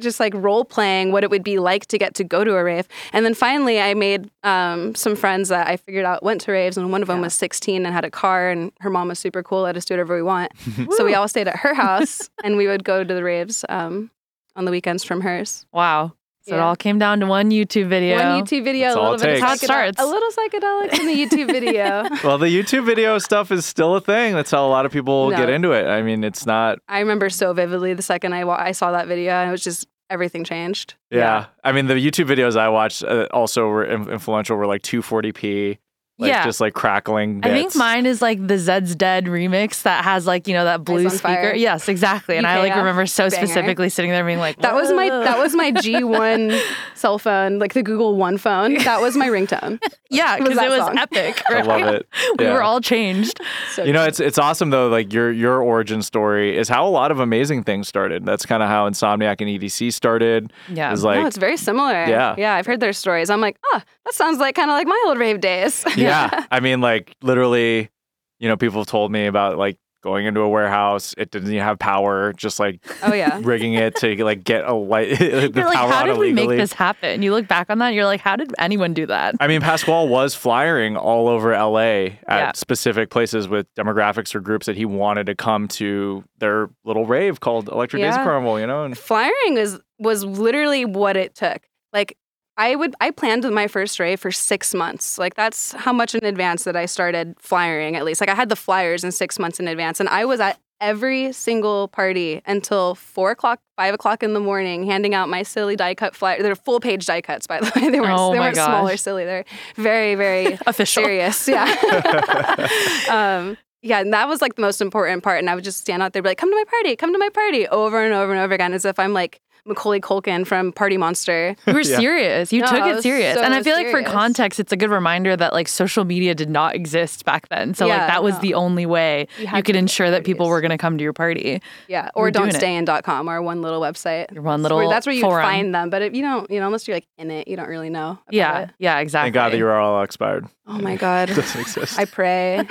just 0.00 0.18
like 0.20 0.34
role 0.34 0.64
playing 0.64 1.12
what 1.12 1.22
it 1.24 1.30
would 1.30 1.44
be 1.44 1.58
like 1.58 1.86
to 1.86 1.98
get 1.98 2.14
to 2.16 2.24
go 2.24 2.42
to 2.44 2.56
a 2.56 2.62
rave. 2.64 2.86
And 3.14 3.24
then 3.24 3.32
finally, 3.32 3.80
I 3.80 3.94
made 3.94 4.28
um, 4.42 4.94
some 4.94 5.14
friends 5.16 5.48
that 5.50 5.68
I 5.68 5.76
figured 5.76 6.04
out 6.04 6.22
went 6.22 6.40
to 6.42 6.52
raves, 6.52 6.76
and 6.76 6.90
one 6.92 7.00
of 7.00 7.08
them 7.08 7.18
Yeah. 7.18 7.22
was 7.26 7.34
16 7.34 7.86
and 7.86 7.94
had 7.94 8.04
a 8.04 8.10
car, 8.10 8.50
and 8.50 8.72
her 8.80 8.90
mom 8.90 9.08
was 9.08 9.18
super 9.18 9.42
cool, 9.42 9.62
let 9.62 9.76
us 9.76 9.84
do 9.86 9.94
whatever 9.94 10.14
we 10.16 10.22
want. 10.22 10.52
so 10.96 11.04
we 11.04 11.14
all 11.14 11.28
stayed 11.28 11.48
at 11.48 11.56
her 11.56 11.72
house, 11.74 12.28
and 12.44 12.56
we 12.58 12.66
would 12.66 12.84
go 12.84 13.04
to 13.04 13.14
the 13.14 13.22
raves 13.24 13.64
um, 13.70 14.10
on 14.56 14.64
the 14.66 14.70
weekends 14.70 15.02
from 15.04 15.22
hers. 15.22 15.64
Wow. 15.72 16.12
So 16.48 16.54
it 16.54 16.60
all 16.60 16.76
came 16.76 16.98
down 16.98 17.18
to 17.20 17.26
one 17.26 17.50
YouTube 17.50 17.88
video. 17.88 18.16
One 18.16 18.42
YouTube 18.44 18.62
video, 18.62 18.86
That's 18.88 18.96
a 18.96 19.00
all 19.00 19.10
little 19.12 19.26
it 19.26 19.40
bit 19.40 19.42
of 19.42 19.48
takes. 19.50 19.60
That's 19.60 19.62
psychedel- 19.62 19.94
starts. 19.94 20.00
a 20.00 20.06
little 20.06 20.30
psychedelics 20.30 21.00
in 21.00 21.06
the 21.06 21.14
YouTube 21.14 21.46
video. 21.48 22.04
Well, 22.26 22.38
the 22.38 22.46
YouTube 22.46 22.86
video 22.86 23.18
stuff 23.18 23.50
is 23.50 23.66
still 23.66 23.96
a 23.96 24.00
thing. 24.00 24.34
That's 24.34 24.50
how 24.52 24.64
a 24.66 24.68
lot 24.70 24.86
of 24.86 24.92
people 24.92 25.30
No. 25.30 25.36
get 25.36 25.48
into 25.50 25.72
it. 25.72 25.86
I 25.86 26.02
mean, 26.02 26.22
it's 26.24 26.46
not. 26.46 26.78
I 26.88 27.00
remember 27.00 27.30
so 27.30 27.52
vividly 27.52 27.94
the 27.94 28.02
second 28.02 28.32
I, 28.32 28.44
wa- 28.44 28.58
I 28.58 28.72
saw 28.72 28.92
that 28.92 29.08
video, 29.08 29.32
and 29.32 29.48
it 29.48 29.52
was 29.52 29.62
just 29.64 29.86
everything 30.08 30.44
changed. 30.44 30.94
Yeah. 31.10 31.46
I 31.64 31.72
mean, 31.72 31.86
the 31.86 31.94
YouTube 31.94 32.26
videos 32.28 32.56
I 32.56 32.68
watched 32.68 33.02
uh, 33.02 33.26
also 33.32 33.66
were 33.68 33.84
in- 33.84 34.08
influential. 34.08 34.56
Were 34.56 34.66
like 34.66 34.82
240p, 34.82 35.78
like 36.18 36.28
Yeah. 36.30 36.44
just 36.44 36.60
like 36.60 36.72
crackling. 36.74 37.40
I 37.44 37.50
think 37.50 37.74
mine 37.76 38.06
is 38.06 38.22
like 38.22 38.38
the 38.46 38.54
Zeds 38.54 38.96
Dead 38.96 39.26
remix 39.26 39.82
that 39.82 40.02
has 40.04 40.26
like, 40.26 40.48
you 40.48 40.54
know, 40.54 40.64
that 40.64 40.82
blue 40.84 41.08
speaker. 41.10 41.18
Fire. 41.18 41.54
Yes, 41.54 41.88
exactly. 41.88 42.36
And 42.36 42.46
I 42.46 42.58
like 42.58 42.72
UKF 42.72 42.76
remember 42.78 43.06
so 43.06 43.28
banger. 43.28 43.46
specifically 43.46 43.88
sitting 43.90 44.10
there 44.10 44.24
being 44.24 44.38
like, 44.38 44.58
That 44.60 44.74
was 44.74 44.92
my 44.92 45.08
that 45.10 45.38
was 45.38 45.54
my 45.54 45.72
G1 46.06 46.58
cell 46.94 47.18
phone, 47.18 47.58
like 47.58 47.74
the 47.74 47.82
Google 47.82 48.16
One 48.16 48.38
phone. 48.38 48.74
That 48.84 49.00
was 49.00 49.16
my 49.16 49.28
ringtone. 49.28 49.78
Yeah, 50.08 50.38
because 50.38 50.56
it 50.56 50.68
was 50.70 50.78
song. 50.80 50.98
epic. 50.98 51.42
I 51.50 51.60
love 51.62 51.94
it. 51.94 52.08
we 52.38 52.46
were 52.46 52.62
all 52.62 52.80
changed. 52.80 53.40
So 53.72 53.84
You 53.84 53.92
know, 53.92 54.04
it's 54.04 54.20
it's 54.20 54.38
awesome 54.38 54.70
though. 54.70 54.88
Like 54.88 55.12
your 55.12 55.30
your 55.32 55.60
origin 55.60 56.00
story 56.02 56.56
is 56.56 56.68
how 56.68 56.86
a 56.86 56.90
lot 56.90 57.10
of 57.10 57.20
amazing 57.20 57.64
things 57.64 57.88
started. 57.88 58.24
That's 58.24 58.46
kind 58.46 58.62
of 58.62 58.68
how 58.68 58.88
Insomniac 58.88 59.40
and 59.40 59.50
EDC 59.50 59.92
started. 59.92 60.52
Yeah. 60.72 60.92
Is 60.92 61.04
like 61.04 61.20
no, 61.20 61.26
it's 61.26 61.36
very 61.36 61.56
similar. 61.56 61.92
Yeah. 62.06 62.34
yeah. 62.38 62.54
I've 62.54 62.66
heard 62.66 62.80
their 62.80 62.92
stories. 62.92 63.28
I'm 63.28 63.40
like, 63.40 63.58
oh, 63.72 63.82
that 64.04 64.14
sounds 64.14 64.38
like 64.38 64.54
kind 64.54 64.70
of 64.70 64.74
like 64.74 64.86
my 64.86 65.04
old 65.08 65.18
rave 65.18 65.40
days. 65.40 65.84
yeah. 65.96 66.05
I 66.50 66.60
mean, 66.60 66.80
like 66.80 67.14
literally, 67.22 67.90
you 68.38 68.48
know, 68.48 68.56
people 68.56 68.80
have 68.80 68.88
told 68.88 69.10
me 69.12 69.26
about 69.26 69.58
like 69.58 69.78
going 70.02 70.26
into 70.26 70.40
a 70.40 70.48
warehouse. 70.48 71.14
It 71.18 71.32
didn't 71.32 71.48
even 71.48 71.64
have 71.64 71.80
power. 71.80 72.32
Just 72.34 72.60
like 72.60 72.84
oh 73.02 73.12
yeah. 73.12 73.40
rigging 73.42 73.74
it 73.74 73.96
to 73.96 74.24
like 74.24 74.44
get 74.44 74.64
a 74.64 74.72
light 74.72 75.08
the 75.18 75.50
You're 75.52 75.64
like, 75.64 75.74
power 75.76 75.90
how 75.90 76.04
did 76.04 76.16
we 76.18 76.32
make 76.32 76.48
this 76.50 76.72
happen? 76.72 77.22
You 77.22 77.32
look 77.32 77.48
back 77.48 77.70
on 77.70 77.78
that, 77.78 77.86
and 77.86 77.96
you're 77.96 78.04
like, 78.04 78.20
how 78.20 78.36
did 78.36 78.54
anyone 78.58 78.94
do 78.94 79.06
that? 79.06 79.34
I 79.40 79.48
mean, 79.48 79.60
Pasquale 79.60 80.08
was 80.08 80.34
flyering 80.34 80.96
all 80.96 81.26
over 81.28 81.50
LA 81.52 81.78
at 81.80 82.14
Yeah. 82.28 82.52
specific 82.54 83.10
places 83.10 83.48
with 83.48 83.66
demographics 83.74 84.32
or 84.34 84.40
groups 84.40 84.66
that 84.66 84.76
he 84.76 84.84
wanted 84.84 85.26
to 85.26 85.34
come 85.34 85.66
to 85.68 86.22
their 86.38 86.68
little 86.84 87.06
rave 87.06 87.40
called 87.40 87.68
Electric 87.68 88.00
Daisy 88.00 88.16
Yeah. 88.18 88.22
Carnival, 88.24 88.60
you 88.60 88.66
know? 88.66 88.84
And 88.84 88.96
Flyering 88.96 89.54
was 89.54 89.80
was 89.98 90.24
literally 90.24 90.84
what 90.84 91.16
it 91.16 91.34
took. 91.34 91.62
Like 91.92 92.16
I 92.58 92.74
would 92.74 92.94
I 93.00 93.10
planned 93.10 93.48
my 93.50 93.68
first 93.68 93.98
rave 94.00 94.18
for 94.20 94.32
six 94.32 94.72
months. 94.74 95.18
Like 95.18 95.34
that's 95.34 95.72
how 95.72 95.92
much 95.92 96.14
in 96.14 96.24
advance 96.24 96.64
that 96.64 96.76
I 96.76 96.86
started 96.86 97.34
flyering 97.38 97.96
at 97.96 98.04
least. 98.04 98.20
Like 98.20 98.30
I 98.30 98.34
had 98.34 98.48
the 98.48 98.56
flyers 98.56 99.04
in 99.04 99.12
six 99.12 99.38
months 99.38 99.60
in 99.60 99.68
advance, 99.68 100.00
and 100.00 100.08
I 100.08 100.24
was 100.24 100.40
at 100.40 100.58
every 100.80 101.32
single 101.32 101.88
party 101.88 102.42
until 102.46 102.94
four 102.94 103.30
o'clock, 103.30 103.60
five 103.76 103.94
o'clock 103.94 104.22
in 104.22 104.34
the 104.34 104.40
morning, 104.40 104.84
handing 104.84 105.14
out 105.14 105.28
my 105.28 105.42
silly 105.42 105.76
die 105.76 105.94
cut 105.94 106.14
flyer. 106.14 106.42
They're 106.42 106.56
full 106.56 106.80
page 106.80 107.06
die 107.06 107.20
cuts, 107.20 107.46
by 107.46 107.60
the 107.60 107.70
way. 107.80 107.90
They 107.90 108.00
weren't 108.00 108.18
Oh 108.18 108.32
they 108.32 108.38
weren't 108.38 108.56
small 108.56 108.88
or 108.88 108.96
silly. 108.96 109.24
They're 109.24 109.44
very 109.76 110.14
very 110.14 110.58
Official. 110.66 111.02
serious. 111.04 111.46
Yeah. 111.48 111.64
um, 113.10 113.56
yeah, 113.82 114.00
and 114.00 114.12
that 114.14 114.28
was 114.28 114.40
like 114.40 114.56
the 114.56 114.62
most 114.62 114.80
important 114.80 115.22
part. 115.22 115.38
And 115.38 115.48
I 115.48 115.54
would 115.54 115.62
just 115.62 115.78
stand 115.78 116.02
out 116.02 116.12
there, 116.12 116.22
be 116.22 116.30
like, 116.30 116.38
"Come 116.38 116.50
to 116.50 116.56
my 116.56 116.64
party, 116.64 116.96
come 116.96 117.12
to 117.12 117.18
my 117.18 117.28
party," 117.28 117.68
over 117.68 118.02
and 118.02 118.12
over 118.14 118.32
and 118.32 118.40
over 118.40 118.54
again, 118.54 118.72
as 118.72 118.84
if 118.84 118.98
I'm 118.98 119.12
like 119.12 119.40
Macaulay 119.66 120.00
Culkin 120.00 120.46
from 120.46 120.72
Party 120.72 120.96
Monster. 120.96 121.56
You 121.66 121.72
were 121.74 121.80
Yeah. 121.86 121.96
serious. 121.96 122.52
You 122.52 122.60
No, 122.62 122.66
took 122.68 122.86
it 122.86 123.02
serious. 123.02 123.34
so 123.34 123.42
and 123.42 123.54
I 123.54 123.62
feel 123.62 123.74
like 123.74 123.90
for 123.90 124.02
context, 124.02 124.60
it's 124.60 124.72
a 124.72 124.76
good 124.76 124.90
reminder 124.90 125.36
that 125.36 125.52
like 125.52 125.68
social 125.68 126.04
media 126.04 126.34
did 126.34 126.48
not 126.50 126.74
exist 126.74 127.24
back 127.24 127.48
then. 127.48 127.74
So 127.74 127.86
like 127.86 127.98
that 127.98 128.22
was 128.22 128.34
no. 128.36 128.40
the 128.40 128.54
only 128.54 128.86
way 128.86 129.26
You 129.38 129.48
you, 129.54 129.62
could 129.62 129.76
ensure 129.76 130.10
that 130.10 130.24
people 130.24 130.48
were 130.48 130.60
going 130.60 130.70
to 130.70 130.78
come 130.78 130.96
to 130.98 131.02
your 131.04 131.12
party. 131.12 131.60
Yeah, 131.88 132.10
were 132.14 132.28
or 132.28 132.30
doing 132.30 132.48
it. 132.50 132.54
don'tstayin.com, 132.56 133.28
our 133.28 133.42
one 133.42 133.62
little 133.62 133.80
website. 133.80 134.32
Your 134.32 134.42
one 134.42 134.62
Where- 134.62 134.72
little 134.74 134.90
that's 134.90 135.06
where 135.06 135.14
you 135.14 135.22
forum. 135.22 135.42
find 135.44 135.74
them. 135.74 135.90
But 135.90 136.02
if 136.02 136.14
you 136.14 136.22
don't, 136.22 136.50
you 136.50 136.60
know, 136.60 136.66
unless 136.66 136.86
you're 136.86 136.96
like 136.96 137.06
in 137.18 137.30
it, 137.30 137.48
you 137.48 137.56
don't 137.56 137.68
really 137.68 137.90
know. 137.90 138.10
about 138.12 138.22
Yeah, 138.30 138.58
it. 138.60 138.70
yeah, 138.78 138.98
exactly. 139.00 139.26
thank 139.26 139.34
God 139.34 139.52
the 139.52 139.58
URL 139.58 140.04
expired. 140.04 140.46
Oh 140.68 140.78
my 140.78 140.96
God. 140.96 141.28
Doesn't 141.34 141.60
exist. 141.60 141.98
I 141.98 142.04
pray. 142.06 142.64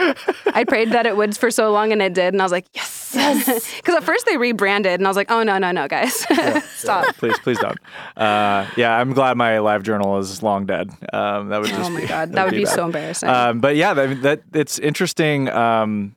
I 0.53 0.63
prayed 0.65 0.91
that 0.91 1.05
it 1.05 1.15
would 1.15 1.37
for 1.37 1.49
so 1.49 1.71
long 1.71 1.91
and 1.93 2.01
it 2.01 2.13
did. 2.13 2.33
And 2.33 2.41
I 2.41 2.45
was 2.45 2.51
like, 2.51 2.65
yes. 2.73 3.04
Because 3.11 3.69
at 3.95 4.03
first 4.03 4.25
they 4.25 4.37
rebranded 4.37 4.99
and 4.99 5.07
I 5.07 5.09
was 5.09 5.17
like, 5.17 5.31
oh, 5.31 5.43
no, 5.43 5.57
no, 5.57 5.71
no, 5.71 5.87
guys. 5.87 6.13
Stop. 6.75 7.05
Yeah, 7.05 7.11
please, 7.17 7.39
please 7.39 7.59
don't. 7.59 7.77
Uh, 8.17 8.67
yeah, 8.77 8.97
I'm 8.97 9.13
glad 9.13 9.37
my 9.37 9.59
live 9.59 9.83
journal 9.83 10.17
is 10.17 10.41
long 10.43 10.65
dead. 10.65 10.89
Um, 11.13 11.49
that 11.49 11.61
would 11.61 11.69
just 11.69 11.89
Oh 11.89 11.93
my 11.93 12.01
be, 12.01 12.07
God. 12.07 12.31
that'd 12.31 12.33
That 12.33 12.45
would 12.45 12.51
be 12.57 12.63
bad. 12.65 12.73
so 12.75 12.85
embarrassing. 12.85 13.29
Um, 13.29 13.59
but 13.59 13.75
yeah, 13.75 13.93
that, 13.93 14.21
that 14.21 14.41
it's 14.53 14.79
interesting. 14.79 15.49
Um, 15.49 16.15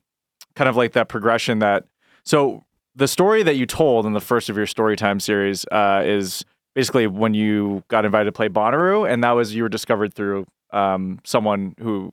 kind 0.54 0.68
of 0.68 0.76
like 0.76 0.92
that 0.92 1.08
progression. 1.08 1.58
That 1.60 1.84
so 2.24 2.64
the 2.96 3.08
story 3.08 3.42
that 3.42 3.54
you 3.56 3.66
told 3.66 4.06
in 4.06 4.12
the 4.12 4.20
first 4.20 4.48
of 4.48 4.56
your 4.56 4.66
story 4.66 4.96
time 4.96 5.20
series 5.20 5.64
uh, 5.70 6.02
is 6.04 6.44
basically 6.74 7.06
when 7.06 7.34
you 7.34 7.82
got 7.88 8.04
invited 8.04 8.24
to 8.26 8.32
play 8.32 8.48
Bonnaroo, 8.48 9.08
and 9.10 9.22
that 9.24 9.32
was 9.32 9.54
you 9.54 9.62
were 9.62 9.68
discovered 9.68 10.14
through 10.14 10.46
um, 10.72 11.20
someone 11.24 11.74
who 11.80 12.12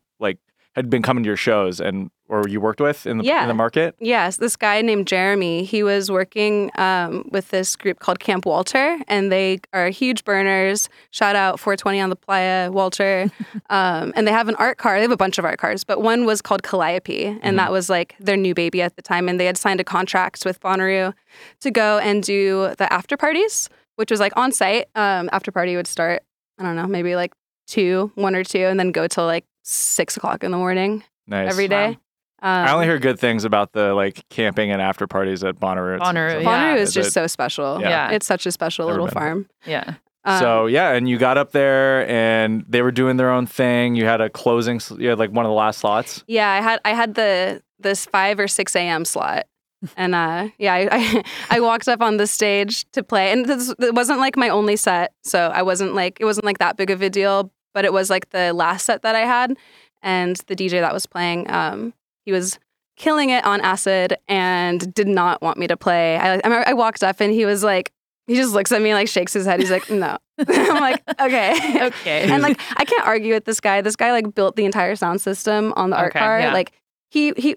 had 0.76 0.90
been 0.90 1.02
coming 1.02 1.24
to 1.24 1.28
your 1.28 1.38
shows 1.38 1.80
and 1.80 2.12
or 2.28 2.48
you 2.50 2.60
worked 2.60 2.82
with 2.82 3.06
in 3.06 3.20
the 3.20 3.24
in 3.24 3.28
Yeah. 3.30 3.46
the 3.46 3.54
market. 3.54 3.96
Yes, 4.00 4.38
this 4.38 4.56
guy 4.56 4.82
named 4.82 5.08
Jeremy. 5.08 5.64
He 5.64 5.84
was 5.84 6.10
working 6.10 6.72
um, 6.76 7.30
with 7.32 7.50
this 7.50 7.76
group 7.76 8.00
called 8.00 8.20
Camp 8.20 8.48
Walter, 8.48 8.98
and 9.08 9.32
they 9.32 9.60
are 9.74 9.90
huge 9.90 10.24
burners. 10.26 10.90
Shout 11.12 11.36
out 11.36 11.60
420 11.60 12.00
on 12.02 12.10
the 12.10 12.16
Playa, 12.16 12.72
Walter. 12.72 13.30
um, 13.70 14.12
and 14.16 14.28
they 14.28 14.32
have 14.32 14.50
an 14.50 14.56
art 14.56 14.80
car. 14.80 14.96
They 14.96 15.04
have 15.04 15.12
a 15.12 15.18
bunch 15.18 15.38
of 15.38 15.46
art 15.46 15.60
cars, 15.60 15.84
but 15.84 16.02
one 16.02 16.26
was 16.26 16.42
called 16.42 16.64
Calliope, 16.64 17.38
and 17.44 17.60
that 17.60 17.72
was 17.72 17.90
like 17.92 18.16
their 18.20 18.38
new 18.38 18.56
baby 18.56 18.82
at 18.82 18.96
the 18.96 19.04
time. 19.04 19.30
And 19.30 19.40
they 19.40 19.46
had 19.46 19.58
signed 19.58 19.80
a 19.80 19.84
contract 19.84 20.46
with 20.46 20.60
Bonnaroo 20.62 21.14
to 21.62 21.72
go 21.72 22.00
and 22.00 22.24
do 22.24 22.74
the 22.80 22.92
after 22.92 23.16
parties, 23.18 23.70
which 23.98 24.10
was 24.10 24.20
like 24.20 24.34
on 24.36 24.52
site. 24.52 24.88
Um, 24.96 25.30
after 25.32 25.52
party 25.52 25.76
would 25.76 25.88
start, 25.88 26.24
I 26.58 26.64
don't 26.64 26.76
know, 26.76 26.88
maybe 26.88 27.16
like 27.16 27.34
two, 27.68 28.12
one 28.16 28.36
or 28.36 28.44
two, 28.44 28.66
and 28.66 28.80
then 28.80 28.92
go 28.92 29.06
till 29.08 29.26
like 29.28 29.46
six 29.66 30.16
o'clock 30.18 30.44
in 30.44 30.52
the 30.52 30.58
morning 30.58 31.04
Nice. 31.28 31.50
every 31.52 31.68
day. 31.68 31.98
Wow. 32.42 32.62
Um, 32.62 32.68
I 32.68 32.74
only 32.74 32.86
hear 32.86 33.00
good 33.00 33.20
things 33.20 33.44
about 33.44 33.72
the 33.72 33.94
like 33.96 34.24
camping 34.30 34.70
and 34.72 34.82
after 34.82 35.08
parties 35.08 35.44
at 35.44 35.56
Bonnaroo. 35.60 35.96
It's- 35.96 36.08
Bonnaroo, 36.08 36.44
yeah. 36.44 36.48
Bonnaroo 36.76 36.78
is 36.78 36.90
Is 36.90 36.94
just 36.94 37.08
it- 37.10 37.12
so 37.14 37.28
special. 37.28 37.82
Yeah. 37.82 37.90
Yeah. 37.90 38.12
It's 38.12 38.26
such 38.28 38.46
a 38.46 38.52
special 38.52 38.86
Never 38.86 39.02
little 39.02 39.08
been. 39.08 39.14
farm. 39.14 39.50
Yeah. 39.66 39.96
Um, 40.26 40.40
so 40.40 40.66
yeah, 40.68 40.92
and 40.94 41.08
you 41.10 41.18
got 41.18 41.38
up 41.38 41.52
there, 41.52 42.08
and 42.10 42.66
they 42.68 42.82
were 42.82 42.92
doing 42.92 43.18
their 43.18 43.30
own 43.32 43.46
thing. 43.46 43.96
You 43.96 44.06
had 44.06 44.22
a 44.22 44.30
closing. 44.30 44.82
You 44.98 45.10
had 45.10 45.20
like 45.20 45.30
one 45.32 45.46
of 45.46 45.50
the 45.50 45.56
last 45.56 45.80
slots. 45.80 46.24
yeah, 46.28 46.50
I 46.50 46.62
had 46.62 46.80
I 46.84 46.94
had 46.94 47.14
the 47.16 47.62
this 47.80 48.06
five 48.08 48.40
or 48.40 48.48
six 48.48 48.76
a.m. 48.76 49.06
slot, 49.06 49.46
and 49.98 50.16
uh, 50.16 50.48
yeah, 50.58 50.74
I, 50.74 50.90
I 50.92 51.24
I 51.52 51.60
walked 51.60 51.88
up 51.88 52.02
on 52.02 52.18
the 52.18 52.26
stage 52.26 52.90
to 52.94 53.04
play, 53.04 53.32
and 53.32 53.46
this 53.46 53.72
it 53.80 53.94
wasn't 53.94 54.20
like 54.20 54.36
my 54.36 54.50
only 54.50 54.78
set, 54.78 55.14
so 55.24 55.52
I 55.54 55.62
wasn't 55.62 55.94
like 55.94 56.18
it 56.20 56.26
wasn't 56.26 56.46
like 56.46 56.58
that 56.58 56.76
big 56.76 56.90
of 56.90 57.04
a 57.04 57.10
deal, 57.12 57.52
but 57.76 57.86
it 57.86 57.94
was 57.94 58.10
like 58.10 58.32
the 58.32 58.54
last 58.54 58.86
set 58.88 59.04
that 59.04 59.16
I 59.16 59.20
had, 59.28 59.56
and 60.02 60.36
the 60.48 60.56
DJ 60.56 60.82
that 60.82 60.94
was 60.94 61.06
playing, 61.06 61.52
um, 61.52 61.94
he 62.26 62.32
was 62.32 62.58
killing 62.98 63.30
it 63.30 63.46
on 63.46 63.62
acid 63.62 64.18
and 64.28 64.92
did 64.96 65.08
not 65.08 65.42
want 65.44 65.60
me 65.60 65.68
to 65.68 65.78
play. 65.78 66.18
I 66.18 66.34
I, 66.34 66.42
remember 66.44 66.64
I 66.68 66.74
walked 66.74 67.04
up 67.04 67.20
and 67.22 67.32
he 67.32 67.46
was 67.46 67.64
like. 67.64 67.92
He 68.28 68.34
just 68.34 68.56
looks 68.56 68.72
at 68.72 68.82
me 68.82 68.92
like 68.96 69.08
shakes 69.08 69.34
his 69.34 69.46
head. 69.46 69.60
He's 69.60 69.70
like, 69.70 69.88
no. 69.88 70.18
I'm 70.48 70.82
like, 70.82 71.00
okay. 71.22 71.86
Okay. 71.86 72.24
and 72.28 72.42
like 72.42 72.60
I 72.76 72.84
can't 72.84 73.06
argue 73.06 73.36
with 73.36 73.46
this 73.46 73.60
guy. 73.60 73.82
This 73.82 73.96
guy 73.96 74.12
like 74.14 74.34
built 74.34 74.56
the 74.56 74.66
entire 74.66 74.96
sound 74.96 75.22
system 75.22 75.72
on 75.76 75.92
the 75.92 75.96
art 75.98 76.10
Okay, 76.10 76.18
car. 76.26 76.40
yeah. 76.40 76.52
Like 76.52 76.72
he 77.12 77.34
he 77.38 77.56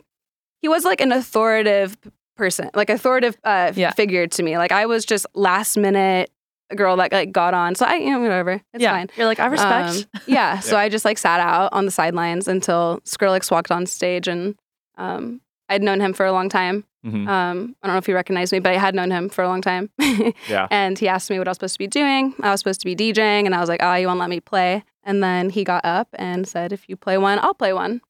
he 0.60 0.68
was 0.68 0.84
like 0.84 1.00
an 1.00 1.10
authoritative 1.10 1.96
person, 2.36 2.68
like 2.74 2.90
authoritative 2.90 3.38
uh, 3.44 3.72
Yeah. 3.74 3.92
figure 3.92 4.26
to 4.26 4.42
me. 4.42 4.58
Like 4.58 4.70
I 4.70 4.84
was 4.84 5.06
just 5.06 5.24
last 5.34 5.78
minute 5.78 6.30
girl 6.76 6.96
that 6.96 7.12
like 7.12 7.32
got 7.32 7.54
on. 7.54 7.74
So 7.74 7.86
I, 7.86 7.96
you 7.96 8.10
know, 8.10 8.20
whatever. 8.20 8.60
It's 8.74 8.82
yeah. 8.82 8.92
fine. 8.92 9.10
You're 9.16 9.26
like, 9.26 9.40
I 9.40 9.46
respect. 9.46 10.06
Um, 10.14 10.22
yeah. 10.26 10.60
So 10.60 10.76
I 10.76 10.88
just 10.88 11.04
like 11.04 11.18
sat 11.18 11.40
out 11.40 11.72
on 11.72 11.84
the 11.84 11.90
sidelines 11.90 12.48
until 12.48 13.00
Skrillex 13.04 13.50
walked 13.50 13.70
on 13.70 13.86
stage, 13.86 14.28
and 14.28 14.54
um, 14.96 15.40
I'd 15.68 15.82
known 15.82 16.00
him 16.00 16.12
for 16.12 16.26
a 16.26 16.32
long 16.32 16.48
time. 16.48 16.84
Mhm. 17.06 17.28
Um, 17.28 17.76
I 17.82 17.86
don't 17.86 17.94
know 17.94 17.98
if 17.98 18.06
he 18.06 18.12
recognized 18.12 18.52
me, 18.52 18.58
but 18.58 18.72
I 18.72 18.76
had 18.78 18.94
known 18.94 19.10
him 19.10 19.28
for 19.28 19.42
a 19.42 19.48
long 19.48 19.62
time. 19.62 19.90
Yeah. 20.48 20.66
And 20.70 20.98
he 20.98 21.08
asked 21.08 21.30
me 21.30 21.38
what 21.38 21.46
I 21.46 21.50
was 21.50 21.56
supposed 21.56 21.74
to 21.74 21.78
be 21.78 21.86
doing. 21.86 22.34
I 22.42 22.50
was 22.50 22.60
supposed 22.60 22.80
to 22.80 22.84
be 22.84 22.96
DJing, 22.96 23.46
and 23.46 23.54
I 23.54 23.60
was 23.60 23.68
like, 23.68 23.82
"Oh, 23.82 23.94
you 23.94 24.06
won't 24.06 24.18
let 24.20 24.30
me 24.30 24.40
play." 24.40 24.84
And 25.04 25.22
then 25.22 25.50
he 25.50 25.64
got 25.64 25.84
up 25.84 26.08
and 26.14 26.46
said, 26.46 26.72
"If 26.72 26.88
you 26.88 26.96
play 26.96 27.18
one, 27.18 27.38
I'll 27.38 27.54
play 27.54 27.72
one." 27.72 28.00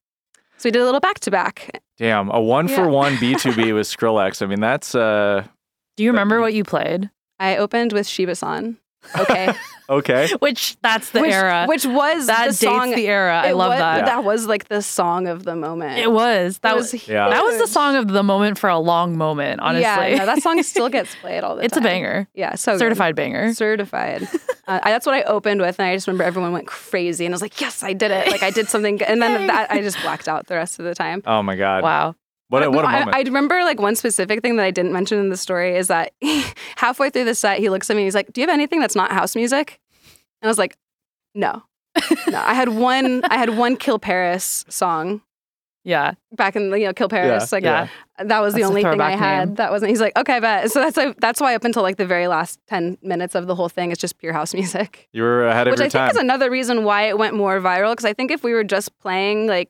So 0.57 0.67
we 0.67 0.71
did 0.71 0.81
a 0.81 0.85
little 0.85 0.99
back 0.99 1.19
to 1.21 1.31
back. 1.31 1.81
Damn, 1.97 2.29
a 2.31 2.41
one 2.41 2.67
for 2.67 2.89
one 2.89 3.13
B2B 3.23 3.73
with 3.73 3.87
Skrillex. 3.87 4.41
I 4.41 4.45
mean, 4.47 4.59
that's 4.59 4.95
uh 4.95 5.45
Do 5.97 6.03
you 6.03 6.09
remember 6.11 6.41
what 6.41 6.53
you 6.53 6.63
played? 6.63 7.09
I 7.39 7.57
opened 7.57 7.93
with 7.93 8.07
Shiba-san. 8.07 8.77
Okay, 9.17 9.53
okay. 9.89 10.29
Which 10.39 10.77
that's 10.81 11.11
the 11.11 11.21
which, 11.21 11.31
era. 11.31 11.65
which 11.67 11.85
was 11.85 12.27
that 12.27 12.49
the 12.49 12.49
dates 12.49 12.59
song. 12.59 12.91
the 12.91 13.07
era. 13.07 13.41
I 13.43 13.49
it 13.51 13.55
love 13.55 13.69
was, 13.69 13.79
that. 13.79 14.05
That 14.05 14.23
was 14.25 14.45
like 14.45 14.67
the 14.67 14.81
song 14.81 15.27
of 15.27 15.45
the 15.45 15.55
moment. 15.55 15.99
It 15.99 16.11
was. 16.11 16.59
That 16.59 16.73
It 16.73 16.77
was. 16.77 17.07
Yeah. 17.07 17.29
That 17.29 17.41
was 17.41 17.57
the 17.59 17.67
song 17.67 17.95
of 17.95 18.09
the 18.09 18.23
moment 18.23 18.59
for 18.59 18.69
a 18.69 18.77
long 18.77 19.17
moment. 19.17 19.61
Honestly, 19.61 19.83
Yeah, 19.83 20.15
no, 20.17 20.25
that 20.25 20.43
song 20.43 20.61
still 20.63 20.89
gets 20.97 21.15
played 21.15 21.45
all 21.45 21.55
the 21.55 21.63
it's 21.63 21.73
time. 21.73 21.83
It's 21.83 21.87
a 21.87 21.89
banger. 21.89 22.27
Yeah, 22.33 22.55
so 22.55 22.73
good. 22.73 22.79
Certified 22.79 23.15
banger. 23.15 23.53
certified. 23.53 24.23
uh, 24.67 24.79
I, 24.83 24.91
that's 24.91 25.05
what 25.05 25.15
I 25.15 25.23
opened 25.23 25.61
with, 25.61 25.79
and 25.79 25.87
I 25.87 25.95
just 25.95 26.07
remember 26.07 26.25
everyone 26.25 26.51
went 26.51 26.67
crazy, 26.67 27.25
and 27.25 27.33
I 27.33 27.35
was 27.35 27.41
like, 27.41 27.59
"Yes, 27.61 27.81
I 27.81 27.93
did 27.93 28.11
it! 28.11 28.29
Like 28.29 28.43
I 28.43 28.51
did 28.51 28.67
something." 28.67 28.97
good. 28.97 29.07
And 29.07 29.21
then 29.21 29.47
that 29.47 29.71
I 29.71 29.81
just 29.81 29.99
blacked 30.01 30.27
out 30.27 30.47
the 30.47 30.55
rest 30.55 30.77
of 30.79 30.85
the 30.85 30.93
time. 30.93 31.23
Oh 31.25 31.41
my 31.41 31.55
god. 31.55 31.83
Wow. 31.83 32.15
What 32.49 32.63
a, 32.63 32.69
what 32.71 32.83
a 32.85 32.87
I, 32.87 32.99
moment. 32.99 33.15
I 33.17 33.21
remember 33.21 33.63
like 33.63 33.79
one 33.79 33.95
specific 33.95 34.41
thing 34.41 34.55
that 34.57 34.63
I 34.65 34.71
didn't 34.71 34.91
mention 34.91 35.19
in 35.19 35.29
the 35.29 35.37
story 35.37 35.75
is 35.75 35.87
that 35.87 36.13
halfway 36.77 37.09
through 37.09 37.25
the 37.25 37.35
set, 37.35 37.59
he 37.59 37.69
looks 37.69 37.89
at 37.89 37.95
me 37.95 38.01
and 38.01 38.07
he's 38.07 38.15
like, 38.15 38.33
"Do 38.33 38.41
you 38.41 38.47
have 38.47 38.53
anything 38.53 38.79
that's 38.79 38.95
not 38.95 39.11
house 39.11 39.35
music?" 39.35 39.79
And 40.41 40.47
I 40.47 40.49
was 40.49 40.57
like, 40.57 40.75
"No, 41.35 41.63
no." 42.27 42.37
I 42.39 42.53
had 42.53 42.69
one. 42.69 43.23
I 43.25 43.37
had 43.37 43.55
one 43.57 43.75
Kill 43.77 43.99
Paris 43.99 44.65
song 44.69 45.21
Yeah. 45.83 46.13
back 46.31 46.55
in 46.55 46.69
the 46.71 46.79
you 46.79 46.85
know 46.87 46.93
Kill 46.93 47.09
Paris. 47.09 47.51
Like 47.51 47.63
Yeah. 47.63 47.87
that 48.17 48.39
was 48.39 48.53
the 48.55 48.61
That's 48.61 48.67
a 48.67 48.69
only 48.69 48.83
thing 48.83 48.99
I 49.01 49.11
had. 49.15 49.49
name. 49.49 49.55
That 49.55 49.71
wasn't. 49.71 49.89
He's 49.91 50.01
like, 50.01 50.17
"Okay, 50.17 50.39
bet." 50.39 50.71
So 50.71 50.79
that's 50.79 50.97
why, 50.97 51.13
that's 51.19 51.39
why 51.41 51.53
up 51.55 51.63
until 51.63 51.83
like 51.83 51.97
the 51.97 52.05
very 52.07 52.27
last 52.27 52.59
ten 52.67 52.97
minutes 53.03 53.35
of 53.35 53.45
the 53.47 53.53
whole 53.55 53.69
thing, 53.69 53.91
it's 53.91 54.01
just 54.01 54.17
pure 54.17 54.33
house 54.33 54.53
music. 54.55 55.07
you 55.13 55.21
were 55.21 55.45
ahead 55.47 55.67
of 55.67 55.71
Which 55.73 55.79
your 55.79 55.85
I 55.85 56.07
think 56.07 56.11
is 56.13 56.17
another 56.17 56.49
reason 56.49 56.83
why 56.83 57.03
it 57.03 57.17
went 57.19 57.35
more 57.35 57.59
viral. 57.61 57.91
Because 57.91 58.05
I 58.05 58.13
think 58.13 58.31
if 58.31 58.43
we 58.43 58.53
were 58.53 58.63
just 58.63 58.97
playing 58.99 59.45
like 59.45 59.69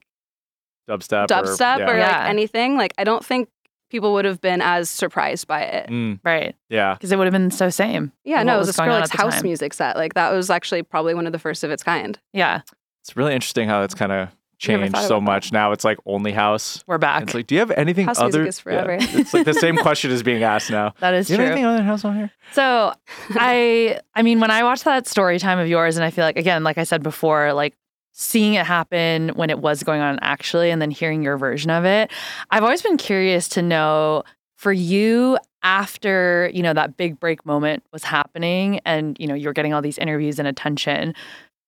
dubstep. 0.89 1.28
dubstep 1.28 1.80
or, 1.80 1.84
or, 1.84 1.99
like 1.99 2.10
Yeah. 2.12 2.25
anything, 2.28 2.78
like 2.78 2.93
I 2.97 3.04
don't 3.04 3.23
think 3.23 3.49
people 3.89 4.13
would 4.13 4.25
have 4.25 4.39
been 4.41 4.62
as 4.62 4.89
surprised 4.89 5.47
by 5.47 5.62
it. 5.62 5.89
Mm, 5.89 6.19
Right. 6.23 6.56
yeah. 6.69 6.93
Because 6.93 7.12
it 7.12 7.17
would 7.17 7.25
have 7.25 7.34
been 7.34 7.52
so 7.52 7.69
same. 7.69 8.12
Yeah, 8.23 8.43
no, 8.43 8.56
it 8.56 8.60
was 8.60 8.67
was 8.67 8.78
a 8.78 8.82
Skrillex 8.82 9.10
house 9.15 9.36
time. 9.36 9.43
music 9.43 9.73
set. 9.73 9.95
Like 9.97 10.13
that 10.13 10.32
was 10.32 10.49
actually 10.49 10.84
probably 10.84 11.13
one 11.13 11.25
of 11.25 11.32
the 11.32 11.39
first 11.39 11.63
of 11.63 11.71
its 11.71 11.82
kind. 11.84 12.19
Yeah. 12.34 12.62
It's 13.02 13.15
really 13.17 13.34
interesting 13.34 13.67
how 13.67 13.82
it's 13.84 13.95
kind 13.95 14.12
of 14.12 14.30
changed 14.60 14.93
so 14.95 14.99
about 15.06 15.08
that. 15.15 15.21
much. 15.21 15.52
Now 15.54 15.71
it's 15.71 15.84
like 15.86 15.97
only 16.06 16.34
house. 16.34 16.84
We're 16.86 16.97
back. 16.97 17.23
It's 17.23 17.34
like, 17.34 17.47
do 17.47 17.56
you 17.56 17.60
have 17.60 17.71
anything 17.71 18.06
House 18.06 18.19
other? 18.19 18.39
music 18.43 18.49
is 18.49 18.60
forever. 18.60 18.97
Yeah. 18.99 19.08
It's 19.21 19.34
like 19.34 19.45
the 19.45 19.54
same 19.54 19.78
question 19.88 20.12
is 20.12 20.21
being 20.21 20.43
asked 20.43 20.69
now. 20.69 20.93
that 20.99 21.13
is 21.13 21.28
true. 21.28 21.38
Do 21.38 21.43
you 21.43 21.45
true. 21.45 21.45
have 21.45 21.52
anything 21.54 21.65
other 21.65 21.78
than 21.78 21.86
house 21.88 22.04
on 22.06 22.15
here? 22.17 22.32
So 22.52 22.93
I 23.32 23.99
I 24.15 24.21
mean 24.21 24.39
when 24.39 24.52
I 24.52 24.63
watched 24.63 24.84
that 24.84 25.08
story 25.08 25.39
time 25.39 25.60
of 25.60 25.67
yours 25.67 25.95
and 25.97 26.04
I 26.04 26.12
feel 26.12 26.25
like 26.25 26.38
again 26.38 26.63
like 26.63 26.78
I 26.78 26.84
said 26.84 27.02
before 27.04 27.54
like 27.54 27.73
seeing 28.21 28.55
it 28.55 28.65
happen 28.65 29.29
when 29.29 29.49
it 29.49 29.60
was 29.60 29.82
going 29.82 30.01
on 30.01 30.19
actually 30.21 30.71
and 30.71 30.82
then 30.82 30.91
hearing 30.91 31.23
your 31.23 31.38
version 31.38 31.71
of 31.71 31.86
it. 31.86 32.12
I've 32.51 32.63
always 32.63 32.82
been 32.82 32.97
curious 32.97 33.47
to 33.49 33.62
know 33.62 34.23
for 34.58 34.73
you 34.73 35.38
after 35.63 36.49
you 36.53 36.62
know 36.62 36.73
that 36.73 36.97
big 36.97 37.17
break 37.19 37.45
moment 37.45 37.84
was 37.93 38.03
happening 38.03 38.79
and 38.86 39.15
you 39.19 39.27
know 39.27 39.34
you're 39.36 39.53
getting 39.53 39.73
all 39.73 39.82
these 39.82 39.97
interviews 39.97 40.38
and 40.39 40.47
attention 40.47 41.13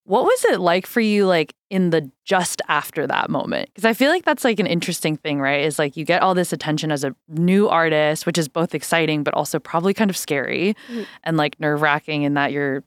what 0.06 0.24
was 0.24 0.46
it 0.46 0.60
like 0.60 0.88
for 0.88 1.00
you 1.00 1.26
like 1.28 1.54
in 1.70 1.92
the 1.92 2.10
just 2.26 2.60
after 2.68 3.06
that 3.06 3.30
moment? 3.30 3.70
Because 3.70 3.86
i 3.86 3.94
feel 3.94 4.10
like 4.10 4.26
that's 4.26 4.44
like 4.44 4.60
an 4.60 4.66
interesting 4.68 5.16
thing 5.16 5.40
right? 5.40 5.62
Is 5.64 5.78
like 5.80 5.96
you 5.96 6.04
get 6.06 6.22
all 6.22 6.34
this 6.34 6.52
attention 6.52 6.92
as 6.92 7.04
a 7.06 7.16
new 7.30 7.70
artist 7.70 8.26
which 8.26 8.38
is 8.38 8.48
both 8.50 8.74
exciting 8.76 9.24
but 9.24 9.34
also 9.36 9.60
probably 9.60 9.94
kind 9.94 10.10
of 10.10 10.18
scary 10.18 10.76
Mhm. 10.92 11.06
and 11.24 11.38
like 11.38 11.60
nerve 11.60 11.82
wracking 11.82 12.24
in 12.24 12.34
that 12.34 12.52
you're 12.52 12.84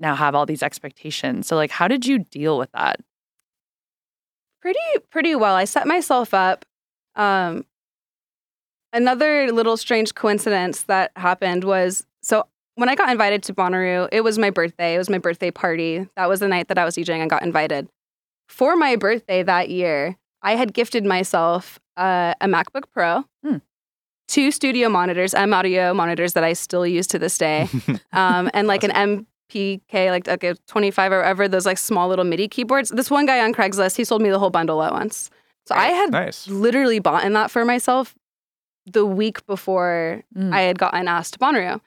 now 0.00 0.14
have 0.14 0.34
all 0.34 0.46
these 0.46 0.62
expectations 0.62 1.46
so 1.46 1.56
like 1.56 1.70
how 1.70 1.86
did 1.88 2.06
you 2.06 2.18
deal 2.18 2.58
with 2.58 2.70
that 2.72 3.00
Pretty 4.60 4.78
pretty 5.10 5.34
well. 5.36 5.54
I 5.54 5.64
set 5.66 5.86
myself 5.86 6.34
up. 6.34 6.64
Um, 7.14 7.64
another 8.92 9.52
little 9.52 9.76
strange 9.76 10.14
coincidence 10.14 10.82
that 10.82 11.12
happened 11.16 11.64
was 11.64 12.04
so 12.22 12.44
when 12.74 12.88
I 12.88 12.94
got 12.94 13.08
invited 13.10 13.42
to 13.44 13.54
Bonnaroo, 13.54 14.08
it 14.12 14.22
was 14.22 14.38
my 14.38 14.50
birthday. 14.50 14.94
It 14.94 14.98
was 14.98 15.08
my 15.08 15.18
birthday 15.18 15.50
party. 15.50 16.08
That 16.16 16.28
was 16.28 16.40
the 16.40 16.48
night 16.48 16.68
that 16.68 16.78
I 16.78 16.84
was 16.84 16.96
DJing 16.96 17.20
and 17.20 17.30
got 17.30 17.42
invited. 17.42 17.88
For 18.48 18.76
my 18.76 18.96
birthday 18.96 19.42
that 19.42 19.68
year, 19.68 20.16
I 20.42 20.56
had 20.56 20.72
gifted 20.74 21.04
myself 21.04 21.78
uh, 21.96 22.34
a 22.40 22.46
MacBook 22.46 22.84
Pro, 22.92 23.24
Hmm. 23.44 23.56
two 24.26 24.50
studio 24.50 24.88
monitors, 24.88 25.34
M 25.34 25.52
audio 25.54 25.94
monitors 25.94 26.32
that 26.34 26.44
I 26.44 26.52
still 26.52 26.86
use 26.86 27.06
to 27.08 27.18
this 27.18 27.36
day, 27.38 27.68
um, 28.12 28.50
and 28.54 28.66
like 28.68 28.84
an 28.84 28.90
MPK, 28.90 29.26
like, 29.54 30.26
like 30.26 30.44
a 30.44 30.54
25 30.66 31.12
or 31.12 31.18
whatever, 31.18 31.48
those 31.48 31.66
like 31.66 31.78
small 31.78 32.08
little 32.08 32.24
MIDI 32.24 32.48
keyboards. 32.48 32.90
This 32.90 33.10
one 33.10 33.26
guy 33.26 33.40
on 33.40 33.52
Craigslist, 33.54 33.96
he 33.96 34.04
sold 34.04 34.22
me 34.22 34.30
the 34.30 34.38
whole 34.38 34.50
bundle 34.50 34.82
at 34.82 34.92
once. 34.92 35.30
So 35.66 35.74
I 35.74 35.88
had 35.88 36.10
nice. 36.12 36.48
literally 36.48 36.98
bought 36.98 37.24
in 37.24 37.34
that 37.34 37.50
for 37.50 37.64
myself 37.64 38.14
the 38.90 39.04
week 39.04 39.44
before 39.46 40.22
Mm. 40.36 40.52
I 40.54 40.62
had 40.62 40.78
gotten 40.78 41.08
asked 41.08 41.34
to 41.34 41.38
Bonnaroo. 41.38 41.80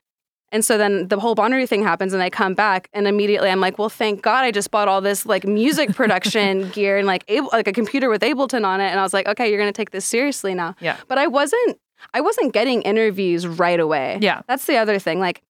And 0.53 0.65
so 0.65 0.77
then 0.77 1.07
the 1.07 1.17
whole 1.17 1.33
Bonnaroo 1.35 1.67
thing 1.67 1.81
happens, 1.81 2.13
and 2.13 2.21
I 2.21 2.29
come 2.29 2.53
back, 2.55 2.89
and 2.93 3.07
immediately 3.07 3.49
I'm 3.49 3.61
like, 3.61 3.79
"Well, 3.79 3.87
thank 3.89 4.21
God 4.21 4.43
I 4.43 4.51
just 4.51 4.69
bought 4.69 4.89
all 4.89 4.99
this 4.99 5.25
like 5.25 5.45
music 5.45 5.95
production 5.95 6.69
gear 6.71 6.97
and 6.97 7.07
like 7.07 7.23
able, 7.29 7.49
like 7.53 7.67
a 7.67 7.71
computer 7.71 8.09
with 8.09 8.21
Ableton 8.21 8.65
on 8.65 8.81
it." 8.81 8.89
And 8.89 8.99
I 8.99 9.03
was 9.03 9.13
like, 9.13 9.27
"Okay, 9.29 9.49
you're 9.49 9.57
gonna 9.59 9.71
take 9.71 9.91
this 9.91 10.05
seriously 10.05 10.53
now." 10.53 10.75
Yeah. 10.81 10.97
But 11.07 11.17
I 11.17 11.27
wasn't. 11.27 11.77
I 12.13 12.19
wasn't 12.21 12.51
getting 12.51 12.81
interviews 12.81 13.47
right 13.47 13.79
away. 13.79 14.17
yeah 14.21 14.41
That's 14.47 14.65
the 14.65 14.75
other 14.77 14.99
thing. 14.99 15.19
Like, 15.19 15.41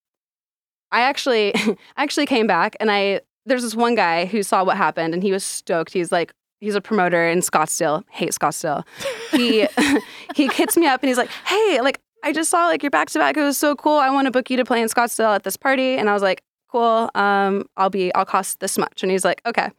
I 0.91 1.01
actually, 1.01 1.53
I 1.55 1.77
actually 1.97 2.25
came 2.25 2.47
back, 2.47 2.75
and 2.79 2.91
I 2.91 3.21
there's 3.45 3.63
this 3.63 3.75
one 3.75 3.95
guy 3.95 4.25
who 4.25 4.43
saw 4.43 4.63
what 4.63 4.77
happened, 4.77 5.13
and 5.13 5.23
he 5.23 5.31
was 5.31 5.43
stoked. 5.43 5.93
He's 5.93 6.11
like, 6.11 6.33
he's 6.59 6.75
a 6.75 6.81
promoter 6.81 7.27
in 7.27 7.39
Scottsdale. 7.39 8.03
Hate 8.09 8.31
Scottsdale. 8.31 8.83
He 9.31 9.67
he 10.35 10.47
hits 10.47 10.77
me 10.77 10.87
up, 10.87 11.01
and 11.01 11.09
he's 11.09 11.17
like, 11.17 11.31
hey, 11.45 11.79
like 11.81 11.99
I 12.23 12.31
just 12.31 12.49
saw 12.49 12.67
like 12.67 12.83
your 12.83 12.91
back 12.91 13.09
to 13.11 13.19
back. 13.19 13.37
It 13.37 13.41
was 13.41 13.57
so 13.57 13.75
cool. 13.75 13.97
I 13.97 14.09
want 14.09 14.25
to 14.25 14.31
book 14.31 14.49
you 14.49 14.57
to 14.57 14.65
play 14.65 14.81
in 14.81 14.87
Scottsdale 14.87 15.35
at 15.35 15.43
this 15.43 15.57
party, 15.57 15.95
and 15.95 16.09
I 16.09 16.13
was 16.13 16.21
like, 16.21 16.43
cool. 16.71 17.09
Um, 17.15 17.65
I'll 17.77 17.89
be, 17.89 18.13
I'll 18.13 18.25
cost 18.25 18.59
this 18.59 18.77
much, 18.77 19.03
and 19.03 19.11
he's 19.11 19.25
like, 19.25 19.41
okay, 19.45 19.69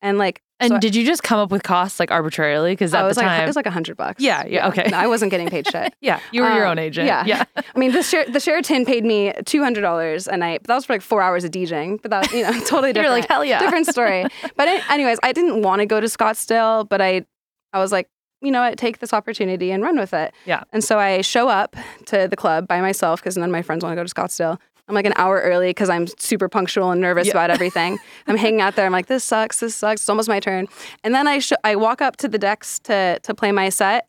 and 0.00 0.18
like, 0.18 0.42
and 0.60 0.72
so 0.72 0.78
did 0.78 0.94
you 0.94 1.04
just 1.04 1.22
come 1.22 1.38
up 1.38 1.50
with 1.50 1.62
costs 1.62 2.00
like 2.00 2.10
arbitrarily 2.10 2.72
because 2.72 2.94
oh, 2.94 2.98
at 2.98 3.04
it 3.04 3.06
was 3.08 3.16
the 3.16 3.22
like 3.22 3.28
time 3.28 3.42
it 3.42 3.46
was 3.46 3.56
like 3.56 3.66
a 3.66 3.70
hundred 3.70 3.96
bucks. 3.96 4.22
Yeah, 4.22 4.44
yeah, 4.46 4.68
okay. 4.68 4.88
No, 4.90 4.98
I 4.98 5.06
wasn't 5.06 5.30
getting 5.30 5.48
paid 5.48 5.66
shit. 5.68 5.94
yeah 6.00 6.20
you 6.32 6.42
were 6.42 6.52
your 6.52 6.66
um, 6.66 6.72
own 6.72 6.78
agent 6.78 7.06
yeah. 7.06 7.24
yeah 7.24 7.44
I 7.56 7.78
mean, 7.78 7.92
the 7.92 8.02
Sher- 8.02 8.30
the 8.30 8.40
Sheraton 8.40 8.84
paid 8.84 9.04
me 9.04 9.32
two 9.44 9.62
hundred 9.62 9.82
dollars 9.82 10.26
a 10.26 10.36
night, 10.36 10.62
but 10.62 10.68
that 10.68 10.74
was 10.74 10.84
for 10.86 10.94
like 10.94 11.02
four 11.02 11.22
hours 11.22 11.44
of 11.44 11.50
DJing. 11.50 12.00
But 12.02 12.10
that, 12.10 12.32
you 12.32 12.42
know, 12.42 12.52
totally 12.64 12.92
different. 12.92 12.96
you're 12.96 13.10
like 13.10 13.28
hell 13.28 13.44
yeah 13.44 13.60
different 13.60 13.86
story. 13.86 14.24
But 14.56 14.68
it, 14.68 14.90
anyways, 14.90 15.18
I 15.22 15.32
didn't 15.32 15.62
want 15.62 15.80
to 15.80 15.86
go 15.86 16.00
to 16.00 16.06
Scottsdale, 16.06 16.88
but 16.88 17.00
I, 17.00 17.24
I 17.72 17.78
was 17.78 17.92
like, 17.92 18.08
you 18.40 18.50
know 18.50 18.60
what, 18.60 18.78
take 18.78 18.98
this 18.98 19.12
opportunity 19.12 19.70
and 19.70 19.82
run 19.82 19.98
with 19.98 20.14
it. 20.14 20.32
Yeah. 20.46 20.62
And 20.72 20.82
so 20.82 20.98
I 20.98 21.22
show 21.22 21.48
up 21.48 21.76
to 22.06 22.28
the 22.28 22.36
club 22.36 22.68
by 22.68 22.80
myself 22.80 23.20
because 23.20 23.36
none 23.36 23.48
of 23.48 23.52
my 23.52 23.62
friends 23.62 23.82
want 23.82 23.92
to 23.92 23.96
go 23.96 24.04
to 24.04 24.14
Scottsdale. 24.14 24.58
I'm 24.88 24.94
like 24.94 25.04
an 25.06 25.12
hour 25.16 25.40
early 25.40 25.68
because 25.68 25.90
I'm 25.90 26.06
super 26.06 26.48
punctual 26.48 26.90
and 26.90 27.00
nervous 27.00 27.26
Yeah. 27.26 27.32
about 27.32 27.50
everything. 27.50 27.98
I'm 28.26 28.36
hanging 28.36 28.60
out 28.62 28.74
there. 28.74 28.86
I'm 28.86 28.92
like, 28.92 29.06
this 29.06 29.22
sucks. 29.22 29.60
This 29.60 29.74
sucks. 29.74 30.00
It's 30.00 30.08
almost 30.08 30.28
my 30.28 30.40
turn. 30.40 30.66
And 31.04 31.14
then 31.14 31.26
I 31.28 31.38
sh- 31.40 31.52
I 31.62 31.76
walk 31.76 32.00
up 32.00 32.16
to 32.18 32.28
the 32.28 32.38
decks 32.38 32.78
to 32.80 33.18
to 33.22 33.34
play 33.34 33.52
my 33.52 33.68
set, 33.68 34.06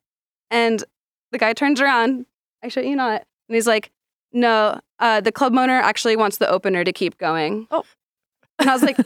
and 0.49 0.83
the 1.31 1.37
guy 1.37 1.53
turns 1.53 1.81
around. 1.81 2.25
I 2.63 2.69
shit 2.69 2.85
you 2.85 2.95
not, 2.95 3.23
and 3.49 3.55
he's 3.55 3.67
like, 3.67 3.91
no, 4.31 4.79
uh, 4.99 5.21
the 5.21 5.31
club 5.31 5.55
owner 5.57 5.79
actually 5.79 6.15
wants 6.15 6.37
the 6.37 6.49
opener 6.49 6.83
to 6.83 6.93
keep 6.93 7.17
going. 7.17 7.67
Oh. 7.71 7.83
And 8.59 8.69
I 8.69 8.73
was 8.73 8.83
like, 8.83 8.97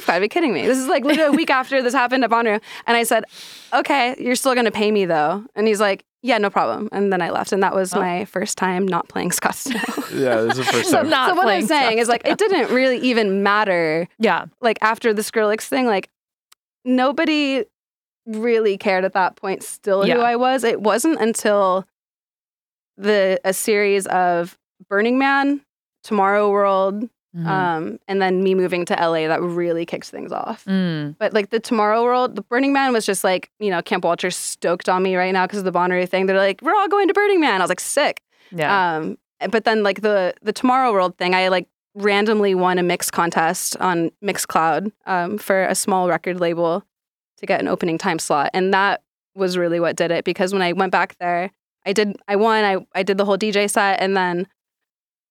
you've 0.00 0.06
got 0.06 0.14
to 0.16 0.20
be 0.20 0.28
kidding 0.28 0.52
me. 0.52 0.66
This 0.66 0.78
is 0.78 0.86
like 0.88 1.04
literally 1.04 1.34
a 1.34 1.36
week 1.36 1.50
after 1.50 1.82
this 1.82 1.94
happened 1.94 2.24
at 2.24 2.30
Bonnaroo. 2.30 2.60
And 2.86 2.96
I 2.96 3.02
said, 3.04 3.24
okay, 3.72 4.16
you're 4.18 4.34
still 4.36 4.54
going 4.54 4.64
to 4.66 4.70
pay 4.72 4.90
me 4.90 5.04
though. 5.04 5.44
And 5.54 5.66
he's 5.66 5.80
like, 5.80 6.04
yeah, 6.22 6.36
no 6.38 6.50
problem. 6.50 6.88
And 6.92 7.12
then 7.12 7.22
I 7.22 7.30
left. 7.30 7.52
And 7.52 7.62
that 7.62 7.74
was 7.74 7.94
Oh. 7.94 8.00
my 8.00 8.24
first 8.26 8.58
time 8.58 8.86
not 8.86 9.08
playing 9.08 9.30
Scottsdale. 9.30 9.96
Yeah, 10.20 10.42
this 10.42 10.58
is 10.58 10.66
the 10.66 10.72
first 10.72 10.90
So 10.90 10.98
time. 11.02 11.08
not 11.10 11.30
so 11.30 11.34
what 11.36 11.42
I'm 11.42 11.46
playing 11.46 11.66
saying 11.68 11.98
is 11.98 12.08
like, 12.08 12.22
it 12.26 12.36
didn't 12.36 12.70
really 12.74 12.98
even 12.98 13.42
matter. 13.42 14.06
yeah 14.18 14.46
Like 14.60 14.78
after 14.82 15.14
the 15.14 15.22
Skrillex 15.22 15.62
thing, 15.62 15.86
like 15.86 16.10
nobody 16.84 17.64
really 18.26 18.76
cared 18.76 19.04
at 19.04 19.12
that 19.14 19.36
point 19.36 19.62
still 19.62 20.06
Yeah. 20.06 20.16
who 20.16 20.20
I 20.20 20.36
was. 20.36 20.64
It 20.64 20.80
wasn't 20.80 21.20
until 21.20 21.86
the 22.96 23.40
a 23.44 23.52
series 23.54 24.06
of 24.06 24.58
Burning 24.88 25.18
Man, 25.18 25.62
Tomorrow 26.04 26.50
World, 26.50 27.08
Mhm. 27.36 27.46
um, 27.46 27.98
and 28.08 28.20
then 28.20 28.42
me 28.42 28.54
moving 28.56 28.84
to 28.86 28.94
LA 28.94 29.28
that 29.28 29.40
really 29.40 29.86
kicks 29.86 30.10
things 30.10 30.32
off. 30.32 30.64
Mm. 30.64 31.14
But 31.18 31.32
like 31.32 31.50
the 31.50 31.60
Tomorrow 31.60 32.02
World, 32.02 32.34
the 32.34 32.42
Burning 32.42 32.72
Man 32.72 32.92
was 32.92 33.06
just 33.06 33.22
like, 33.22 33.50
you 33.60 33.70
know, 33.70 33.80
Camp 33.82 34.02
Walter 34.04 34.30
stoked 34.32 34.88
on 34.88 35.02
me 35.02 35.14
right 35.14 35.32
now 35.32 35.46
because 35.46 35.60
of 35.60 35.64
the 35.64 35.72
Bonnaroo 35.72 36.08
thing. 36.08 36.26
They're 36.26 36.36
like, 36.36 36.60
we're 36.60 36.74
all 36.74 36.88
going 36.88 37.06
to 37.08 37.14
Burning 37.14 37.40
Man. 37.40 37.60
I 37.60 37.64
was 37.64 37.68
like, 37.68 37.78
sick. 37.80 38.22
yeah 38.50 38.96
Um, 38.96 39.16
but 39.50 39.64
then 39.64 39.82
like 39.84 40.00
the 40.00 40.34
the 40.42 40.52
Tomorrow 40.52 40.92
World 40.92 41.16
thing, 41.18 41.34
I 41.34 41.48
like 41.48 41.68
randomly 41.94 42.54
won 42.54 42.78
a 42.78 42.82
mix 42.82 43.10
contest 43.10 43.76
on 43.78 44.10
Mixcloud 44.24 44.90
um, 45.06 45.38
for 45.38 45.62
a 45.64 45.74
small 45.74 46.08
record 46.08 46.40
label 46.40 46.84
to 47.38 47.46
get 47.46 47.60
an 47.60 47.68
opening 47.68 47.96
time 47.96 48.18
slot, 48.18 48.50
and 48.54 48.74
that 48.74 49.02
was 49.36 49.56
really 49.56 49.78
what 49.80 49.94
did 49.96 50.10
it. 50.10 50.24
Because 50.24 50.52
when 50.52 50.62
I 50.62 50.72
went 50.72 50.90
back 50.92 51.16
there, 51.20 51.50
I 51.86 51.92
did 51.92 52.16
I 52.28 52.36
won. 52.36 52.64
I 52.64 52.84
I 52.94 53.02
did 53.04 53.18
the 53.18 53.24
whole 53.24 53.38
DJ 53.38 53.70
set, 53.70 54.00
and 54.02 54.16
then 54.16 54.46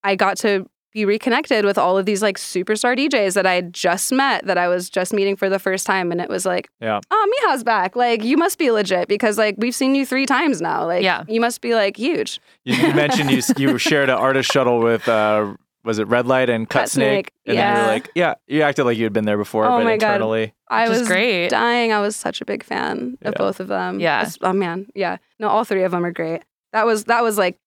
I 0.04 0.16
got 0.16 0.38
to 0.38 0.66
be 0.92 1.06
reconnected 1.06 1.66
with 1.66 1.78
all 1.78 1.98
of 1.98 2.06
these 2.06 2.22
like 2.22 2.38
superstar 2.38 2.98
DJs 2.98 3.34
that 3.36 3.46
I 3.46 3.54
had 3.54 3.74
just 3.74 4.12
met 4.12 4.46
that 4.48 4.58
I 4.58 4.68
was 4.68 4.90
just 4.90 5.14
meeting 5.14 5.36
for 5.36 5.50
the 5.50 5.60
first 5.60 5.86
time. 5.86 6.12
And 6.12 6.20
it 6.20 6.30
was 6.30 6.46
like, 6.46 6.70
Yeah. 6.82 7.00
oh, 7.12 7.40
Mija's 7.44 7.64
back. 7.64 7.96
Like, 7.96 8.24
you 8.24 8.38
must 8.38 8.58
be 8.58 8.72
legit 8.72 9.08
because 9.08 9.38
like 9.38 9.56
we've 9.58 9.76
seen 9.76 9.94
you 9.96 10.06
three 10.06 10.26
times 10.26 10.62
now. 10.62 10.86
Like, 10.86 11.04
Yeah. 11.04 11.24
you 11.28 11.40
must 11.40 11.62
be 11.62 11.76
like 11.76 11.98
huge. 11.98 12.40
You, 12.64 12.76
you 12.76 12.94
mentioned 12.94 13.30
you 13.32 13.42
you 13.58 13.78
shared 13.78 14.10
an 14.10 14.18
artist 14.18 14.52
shuttle 14.52 14.80
with 14.80 15.08
uh 15.08 15.54
was 15.86 15.98
it 15.98 16.08
Redlight 16.10 16.50
and 16.50 16.70
Cut, 16.70 16.82
Cut 16.82 16.90
Snake? 16.90 17.10
Snake, 17.28 17.34
And 17.46 17.58
then 17.58 17.68
you 17.68 17.74
yeah. 17.78 17.82
were 17.86 17.88
like, 17.94 18.10
yeah, 18.14 18.34
you 18.48 18.62
acted 18.64 18.84
like 18.84 18.98
you 18.98 19.06
had 19.06 19.14
been 19.14 19.24
there 19.26 19.38
before, 19.38 19.66
Oh 19.66 19.78
but 19.78 19.86
my 19.86 19.96
God. 19.98 20.16
internally. 20.16 20.54
I 20.68 20.90
was 20.90 21.08
great. 21.08 21.50
dying. 21.50 21.94
I 21.94 22.02
was 22.02 22.16
such 22.18 22.42
a 22.42 22.46
big 22.46 22.64
fan 22.64 23.18
of 23.22 23.34
both 23.36 23.60
of 23.62 23.68
them. 23.70 24.00
Yeah. 24.00 24.20
It's- 24.22 24.38
Oh 24.42 24.54
man. 24.54 24.88
Yeah. 24.94 25.18
No, 25.40 25.48
all 25.48 25.64
three 25.64 25.84
of 25.84 25.92
them 25.92 26.04
are 26.06 26.12
great. 26.12 26.42
That 26.74 26.86
was 26.86 27.06
that 27.06 27.24
was 27.24 27.38
like 27.38 27.58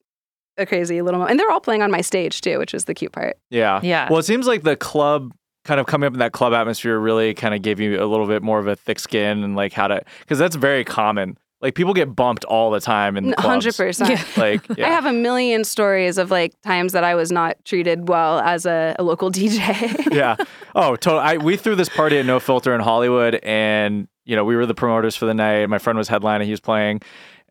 a 0.58 0.66
crazy 0.66 1.02
little 1.02 1.18
moment. 1.18 1.32
And 1.32 1.40
they're 1.40 1.50
all 1.50 1.60
playing 1.60 1.82
on 1.82 1.90
my 1.90 2.00
stage 2.00 2.40
too, 2.40 2.58
which 2.58 2.74
is 2.74 2.84
the 2.84 2.94
cute 2.94 3.12
part. 3.12 3.36
Yeah. 3.50 3.80
Yeah. 3.82 4.08
Well, 4.10 4.18
it 4.18 4.24
seems 4.24 4.46
like 4.46 4.62
the 4.62 4.76
club 4.76 5.32
kind 5.64 5.78
of 5.78 5.86
coming 5.86 6.06
up 6.06 6.12
in 6.12 6.18
that 6.18 6.32
club 6.32 6.52
atmosphere 6.52 6.98
really 6.98 7.34
kind 7.34 7.54
of 7.54 7.62
gave 7.62 7.78
you 7.80 8.02
a 8.02 8.06
little 8.06 8.26
bit 8.26 8.42
more 8.42 8.58
of 8.58 8.66
a 8.66 8.74
thick 8.76 8.98
skin 8.98 9.44
and 9.44 9.54
like 9.54 9.72
how 9.72 9.88
to 9.88 10.02
because 10.20 10.38
that's 10.38 10.56
very 10.56 10.84
common. 10.84 11.38
Like 11.60 11.76
people 11.76 11.94
get 11.94 12.16
bumped 12.16 12.44
all 12.46 12.72
the 12.72 12.80
time 12.80 13.16
in 13.16 13.28
the 13.30 13.36
clubs. 13.36 13.64
Hundred 13.64 13.76
percent. 13.76 14.10
Yeah. 14.10 14.24
Like 14.36 14.66
yeah. 14.76 14.88
I 14.88 14.90
have 14.90 15.06
a 15.06 15.12
million 15.12 15.62
stories 15.62 16.18
of 16.18 16.32
like 16.32 16.60
times 16.62 16.92
that 16.92 17.04
I 17.04 17.14
was 17.14 17.30
not 17.30 17.56
treated 17.64 18.08
well 18.08 18.40
as 18.40 18.66
a, 18.66 18.96
a 18.98 19.04
local 19.04 19.30
DJ. 19.32 20.12
yeah. 20.12 20.34
Oh, 20.74 20.96
totally. 20.96 21.22
I, 21.22 21.36
we 21.36 21.56
threw 21.56 21.76
this 21.76 21.88
party 21.88 22.18
at 22.18 22.26
No 22.26 22.40
Filter 22.40 22.74
in 22.74 22.80
Hollywood, 22.80 23.36
and 23.44 24.08
you 24.24 24.34
know 24.34 24.44
we 24.44 24.56
were 24.56 24.66
the 24.66 24.74
promoters 24.74 25.14
for 25.14 25.26
the 25.26 25.34
night. 25.34 25.68
My 25.68 25.78
friend 25.78 25.96
was 25.96 26.08
headlining; 26.08 26.46
he 26.46 26.50
was 26.50 26.60
playing, 26.60 27.02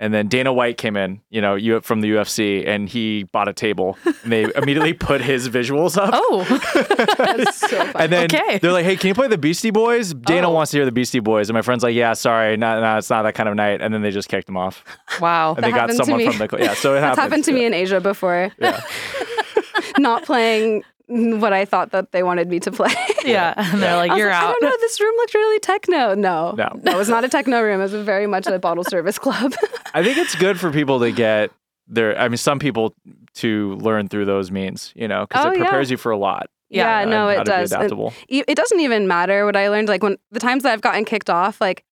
and 0.01 0.13
then 0.13 0.27
Dana 0.27 0.51
White 0.51 0.77
came 0.77 0.97
in, 0.97 1.21
you 1.29 1.39
know, 1.39 1.55
you 1.55 1.79
from 1.79 2.01
the 2.01 2.09
UFC, 2.09 2.67
and 2.67 2.89
he 2.89 3.23
bought 3.23 3.47
a 3.47 3.53
table, 3.53 3.97
and 4.03 4.31
they 4.31 4.43
immediately 4.55 4.91
put 4.93 5.21
his 5.21 5.47
visuals 5.47 5.95
up. 5.95 6.09
oh, 6.13 6.43
That's 7.17 7.57
so 7.59 7.67
funny. 7.67 7.91
And 7.95 8.11
then 8.11 8.25
Okay. 8.25 8.57
they're 8.57 8.71
like, 8.73 8.83
"Hey, 8.83 8.97
can 8.97 9.07
you 9.09 9.13
play 9.13 9.27
the 9.27 9.37
Beastie 9.37 9.71
Boys?" 9.71 10.13
Dana 10.13 10.49
Oh. 10.49 10.53
wants 10.53 10.71
to 10.71 10.77
hear 10.77 10.85
the 10.85 10.91
Beastie 10.91 11.19
Boys, 11.19 11.49
and 11.49 11.53
my 11.55 11.61
friend's 11.61 11.83
like, 11.83 11.95
"Yeah, 11.95 12.13
sorry, 12.13 12.57
no, 12.57 12.81
no, 12.81 12.97
it's 12.97 13.09
not 13.09 13.21
that 13.23 13.35
kind 13.35 13.47
of 13.47 13.55
night." 13.55 13.79
And 13.81 13.93
then 13.93 14.01
they 14.01 14.11
just 14.11 14.27
kicked 14.27 14.49
him 14.49 14.57
off, 14.57 14.83
wow. 15.21 15.53
and 15.55 15.63
they 15.63 15.69
got 15.69 15.81
happened 15.81 15.97
someone 15.97 16.17
me. 16.17 16.29
from 16.31 16.47
the 16.47 16.57
yeah. 16.59 16.73
So 16.73 16.95
it 16.95 16.99
happens. 17.01 17.19
happened 17.19 17.43
to 17.45 17.51
me 17.53 17.63
in 17.65 17.73
Asia 17.73 18.01
before. 18.01 18.51
Yeah. 18.59 18.81
not 19.97 20.23
playing 20.23 20.83
what 21.39 21.53
I 21.53 21.65
thought 21.65 21.91
that 21.91 22.11
they 22.11 22.23
wanted 22.23 22.47
me 22.49 22.59
to 22.61 22.71
play. 22.71 22.93
Yeah. 23.23 23.53
And 23.55 23.83
they're 23.83 23.97
like, 23.97 24.09
I 24.09 24.13
was 24.15 24.19
you're 24.19 24.29
like, 24.31 24.41
I 24.41 24.45
out. 24.47 24.55
don't 24.59 24.69
know. 24.71 24.77
This 24.79 24.99
room 24.99 25.15
looked 25.17 25.35
really 25.35 25.59
techno. 25.59 26.15
No, 26.15 26.53
No. 26.57 26.79
it 26.91 26.95
was 26.97 27.07
not 27.07 27.23
a 27.23 27.29
techno 27.29 27.61
room. 27.61 27.79
It 27.79 27.83
was 27.91 27.93
very 27.93 28.25
much 28.25 28.47
a 28.47 28.57
bottle 28.57 28.83
service 28.83 29.19
club. 29.19 29.53
I 29.93 30.03
think 30.03 30.17
it's 30.17 30.33
good 30.33 30.59
for 30.59 30.71
people 30.71 30.99
to 31.01 31.11
get 31.11 31.51
their. 31.87 32.17
I 32.17 32.27
mean, 32.29 32.37
some 32.37 32.57
people 32.57 32.95
to 33.35 33.75
learn 33.75 34.07
through 34.07 34.25
those 34.25 34.49
means, 34.49 34.91
you 34.95 35.07
know, 35.07 35.27
because 35.27 35.45
Oh, 35.45 35.49
it 35.51 35.57
yeah. 35.59 35.63
prepares 35.65 35.91
you 35.91 35.97
for 35.97 36.11
a 36.11 36.17
lot. 36.17 36.49
yeah, 36.69 37.01
uh, 37.01 37.05
no, 37.05 37.27
it 37.27 37.45
does. 37.45 37.71
And 37.71 37.93
e- 38.27 38.43
it 38.47 38.55
doesn't 38.55 38.79
even 38.79 39.07
matter 39.07 39.45
what 39.45 39.55
I 39.55 39.69
learned. 39.69 39.87
Like 39.87 40.01
when 40.01 40.17
the 40.31 40.39
times 40.39 40.63
that 40.63 40.71
I've 40.73 40.81
gotten 40.81 41.05
kicked 41.05 41.29
off, 41.29 41.61
like 41.61 41.83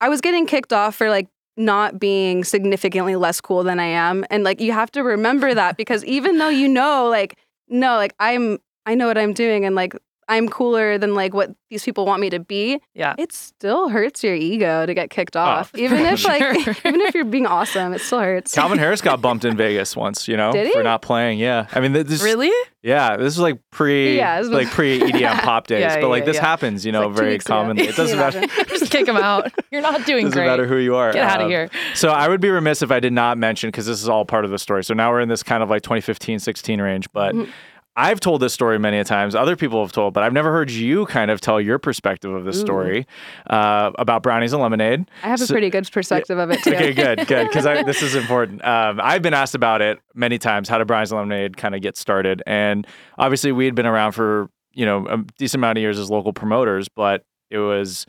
I 0.00 0.08
was 0.08 0.20
getting 0.20 0.46
kicked 0.46 0.72
off 0.72 0.96
for 0.96 1.08
like 1.10 1.28
not 1.56 2.00
being 2.00 2.42
significantly 2.42 3.14
less 3.14 3.40
cool 3.40 3.62
than 3.62 3.78
I 3.78 3.86
am, 3.86 4.24
and 4.30 4.42
like 4.42 4.60
you 4.60 4.72
have 4.72 4.90
to 4.92 5.02
remember 5.04 5.54
that 5.54 5.76
because 5.76 6.04
even 6.04 6.38
though 6.38 6.48
you 6.50 6.66
know, 6.68 7.08
like 7.08 7.38
no, 7.68 7.96
like 7.96 8.14
I'm, 8.18 8.58
I 8.84 8.94
know 8.94 9.06
what 9.06 9.18
I'm 9.18 9.32
doing, 9.32 9.64
and 9.64 9.74
like 9.74 9.94
I'm 10.28 10.48
cooler 10.48 10.98
than 10.98 11.14
like 11.14 11.34
what 11.34 11.50
these 11.70 11.84
people 11.84 12.04
want 12.04 12.20
me 12.20 12.30
to 12.30 12.40
be. 12.40 12.80
Yeah. 12.94 13.14
It 13.16 13.32
still 13.32 13.88
hurts 13.88 14.24
your 14.24 14.34
ego 14.34 14.84
to 14.86 14.92
get 14.94 15.10
kicked 15.10 15.36
off, 15.36 15.72
even 15.76 16.00
if 16.06 16.24
like 16.24 16.42
even 16.84 17.00
if 17.02 17.14
you're 17.14 17.24
being 17.24 17.46
awesome, 17.46 17.92
it 17.92 18.00
still 18.00 18.20
hurts. 18.20 18.52
Calvin 18.54 18.78
Harris 18.78 19.00
got 19.00 19.20
bumped 19.22 19.44
in 19.44 19.56
Vegas 19.58 19.94
once, 19.96 20.26
you 20.26 20.36
know, 20.36 20.50
Did 20.52 20.66
he? 20.68 20.72
for 20.72 20.82
not 20.82 21.02
playing. 21.02 21.38
Yeah, 21.38 21.66
I 21.72 21.80
mean, 21.80 21.92
th- 21.92 22.06
this 22.06 22.22
Really? 22.22 22.50
Yeah, 22.82 23.16
this 23.16 23.32
is 23.34 23.38
like 23.40 23.58
pre, 23.70 24.16
Yeah, 24.16 24.38
this 24.40 24.48
was- 24.48 24.64
like 24.64 24.72
pre 24.72 25.00
EDM 25.12 25.40
pop 25.42 25.66
days. 25.66 25.80
Yeah, 25.80 26.00
but 26.00 26.08
like 26.08 26.20
yeah, 26.22 26.26
this 26.26 26.36
yeah. 26.36 26.42
happens, 26.42 26.84
you 26.86 26.92
know, 26.92 27.06
like 27.08 27.16
very 27.16 27.30
weeks 27.32 27.44
ago. 27.46 27.54
commonly. 27.54 27.84
It 27.84 27.96
doesn't 27.96 28.18
matter. 28.18 28.46
Just 28.68 28.90
kick 28.90 29.06
him 29.08 29.16
out. 29.16 29.52
You're 29.70 29.82
not 29.82 30.04
doing 30.06 30.24
Doesn't 30.26 30.36
great. 30.38 30.46
matter 30.46 30.66
who 30.66 30.76
you 30.76 30.96
are. 30.96 31.12
Get 31.12 31.22
out 31.24 31.40
of 31.40 31.44
Um, 31.46 31.50
here. 31.50 31.68
So 31.94 32.08
I 32.10 32.28
would 32.28 32.40
be 32.40 32.50
remiss 32.50 32.82
if 32.82 32.90
I 32.90 33.00
did 33.00 33.12
not 33.12 33.38
mention 33.38 33.68
because 33.68 33.86
this 33.86 34.00
is 34.02 34.08
all 34.08 34.24
part 34.24 34.44
of 34.44 34.50
the 34.50 34.58
story. 34.58 34.82
So 34.84 34.94
now 34.94 35.10
we're 35.10 35.20
in 35.20 35.28
this 35.28 35.42
kind 35.42 35.62
of 35.62 35.70
like 35.70 35.82
2015, 35.82 36.38
16 36.40 36.80
range, 36.80 37.06
but. 37.12 37.34
Mhm. 37.34 37.48
I've 37.96 38.20
told 38.20 38.42
this 38.42 38.52
story 38.52 38.78
many 38.78 38.98
a 38.98 39.04
times. 39.04 39.34
Other 39.34 39.56
people 39.56 39.82
have 39.82 39.90
told, 39.90 40.12
but 40.12 40.22
I've 40.22 40.32
never 40.32 40.52
heard 40.52 40.70
you 40.70 41.06
kind 41.06 41.30
of 41.30 41.40
tell 41.40 41.58
your 41.60 41.78
perspective 41.78 42.32
of 42.32 42.44
this 42.44 42.56
Ooh. 42.58 42.60
story 42.60 43.06
uh, 43.48 43.90
about 43.98 44.22
brownies 44.22 44.52
and 44.52 44.60
lemonade. 44.60 45.10
I 45.22 45.28
have 45.28 45.40
a 45.40 45.46
pretty 45.46 45.70
good 45.70 45.90
perspective 45.90 46.38
of 46.38 46.50
it 46.50 46.62
too. 46.62 46.74
Okay, 46.74 46.92
good, 46.92 47.26
good, 47.26 47.48
because 47.48 47.64
this 47.86 48.02
is 48.02 48.14
important. 48.14 48.62
Um, 48.64 49.00
I've 49.02 49.22
been 49.22 49.34
asked 49.34 49.54
about 49.54 49.80
it 49.80 49.98
many 50.14 50.38
times. 50.38 50.68
How 50.68 50.76
did 50.76 50.86
Brownies 50.86 51.10
and 51.10 51.18
Lemonade 51.18 51.56
kind 51.56 51.74
of 51.74 51.80
get 51.80 51.96
started? 51.96 52.42
And 52.46 52.86
obviously, 53.16 53.50
we 53.52 53.64
had 53.64 53.74
been 53.74 53.86
around 53.86 54.12
for 54.12 54.50
you 54.72 54.84
know 54.84 55.06
a 55.06 55.18
decent 55.38 55.60
amount 55.60 55.78
of 55.78 55.82
years 55.82 55.98
as 55.98 56.10
local 56.10 56.34
promoters, 56.34 56.88
but 56.88 57.24
it 57.50 57.58
was 57.58 58.06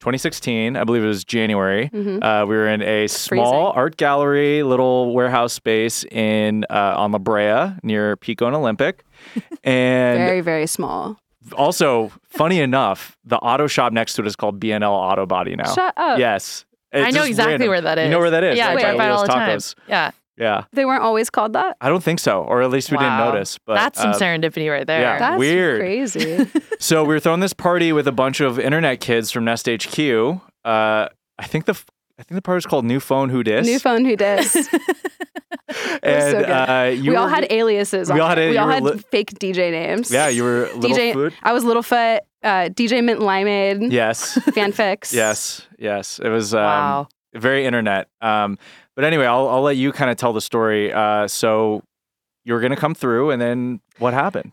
2016, 0.00 0.76
I 0.76 0.84
believe 0.84 1.04
it 1.04 1.06
was 1.06 1.24
January. 1.24 1.90
Mhm. 1.92 2.22
Uh, 2.22 2.46
we 2.46 2.56
were 2.56 2.66
in 2.68 2.82
a 2.82 3.06
small 3.06 3.44
freezing. 3.72 3.78
art 3.78 3.96
gallery, 3.96 4.62
little 4.62 5.14
warehouse 5.14 5.52
space 5.52 6.04
in 6.10 6.64
uh, 6.70 6.94
on 6.96 7.12
La 7.12 7.18
Brea 7.18 7.74
near 7.82 8.16
Pico 8.16 8.46
and 8.46 8.56
Olympic, 8.56 9.04
and 9.64 10.18
Very, 10.18 10.40
very 10.40 10.66
small. 10.66 11.16
also 11.56 12.10
funny 12.24 12.60
enough, 12.60 13.16
the 13.24 13.36
auto 13.38 13.66
shop 13.66 13.92
next 13.92 14.14
to 14.14 14.22
it 14.22 14.26
is 14.26 14.36
called 14.36 14.58
BNL 14.60 14.90
Auto 14.90 15.26
Body 15.26 15.54
now. 15.56 15.72
Shut 15.74 15.92
up. 15.96 16.18
Yes. 16.18 16.64
I 16.92 17.12
know 17.12 17.22
exactly 17.22 17.52
random. 17.52 17.68
where 17.68 17.80
that 17.82 17.98
is. 17.98 18.04
You 18.06 18.10
know 18.10 18.18
where 18.18 18.30
that 18.30 18.42
is? 18.42 18.56
Yeah, 18.56 18.68
right 18.74 18.78
I 18.78 18.80
drive 18.80 18.96
by 18.98 19.04
by 19.04 19.10
all 19.10 19.18
Leo's 19.18 19.28
the 19.28 19.32
time. 19.32 19.60
Yeah. 19.88 20.10
Yeah. 20.40 20.64
They 20.72 20.84
weren't 20.86 21.02
always 21.02 21.28
called 21.28 21.52
that. 21.52 21.76
I 21.80 21.88
don't 21.88 22.02
think 22.02 22.18
so, 22.18 22.42
or 22.42 22.62
at 22.62 22.70
least 22.70 22.90
we 22.90 22.96
didn't 22.96 23.18
notice. 23.18 23.58
But 23.66 23.74
That's 23.74 24.00
some 24.00 24.10
uh, 24.10 24.18
serendipity 24.18 24.70
right 24.70 24.86
there. 24.86 25.02
yeah. 25.02 25.18
That's 25.18 25.38
weird. 25.38 25.80
crazy. 25.80 26.46
so 26.80 27.02
we 27.04 27.14
were 27.14 27.20
throwing 27.20 27.40
this 27.40 27.52
party 27.52 27.92
with 27.92 28.08
a 28.08 28.12
bunch 28.12 28.40
of 28.40 28.58
internet 28.58 29.00
kids 29.00 29.30
from 29.30 29.44
Nest 29.44 29.68
HQ. 29.68 29.98
Uh, 30.64 31.08
I 31.38 31.46
think 31.46 31.66
the 31.66 31.72
f- 31.72 31.86
I 32.18 32.22
think 32.22 32.36
the 32.36 32.42
party 32.42 32.56
was 32.56 32.66
called 32.66 32.84
New 32.84 33.00
Phone 33.00 33.30
Who 33.30 33.42
Dis. 33.42 33.66
New 33.66 33.78
phone 33.78 34.04
who 34.04 34.14
dis. 34.14 34.54
and 36.02 36.32
so 36.32 36.38
uh, 36.42 36.92
you 36.94 37.12
we 37.12 37.16
all 37.16 37.28
had 37.28 37.50
aliases. 37.50 38.12
we 38.12 38.20
all 38.20 38.28
had 38.28 38.38
we 38.38 38.58
all 38.58 38.68
had 38.68 38.82
li- 38.82 38.98
fake 39.10 39.32
DJ 39.38 39.70
names. 39.70 40.10
Yeah, 40.10 40.28
you 40.28 40.44
were 40.44 40.70
Little 40.74 40.96
DJ. 40.96 41.12
Food. 41.12 41.34
I 41.42 41.52
was 41.52 41.64
Littlefoot. 41.64 42.20
Uh, 42.42 42.68
DJ 42.68 43.02
Mint 43.04 43.20
Limeade. 43.20 43.90
Yes. 43.92 44.36
Fanfics. 44.38 45.12
yes. 45.12 45.66
Yes. 45.78 46.18
It 46.18 46.28
was 46.28 46.54
um, 46.54 46.60
wow. 46.60 47.08
very 47.34 47.64
internet. 47.66 48.08
Um, 48.20 48.58
but 49.00 49.06
anyway, 49.06 49.24
I'll 49.24 49.48
I'll 49.48 49.62
let 49.62 49.78
you 49.78 49.92
kind 49.92 50.10
of 50.10 50.18
tell 50.18 50.34
the 50.34 50.42
story. 50.42 50.92
Uh, 50.92 51.26
so 51.26 51.82
you 52.44 52.52
were 52.52 52.60
gonna 52.60 52.76
come 52.76 52.94
through, 52.94 53.30
and 53.30 53.40
then 53.40 53.80
what 53.98 54.12
happened? 54.12 54.52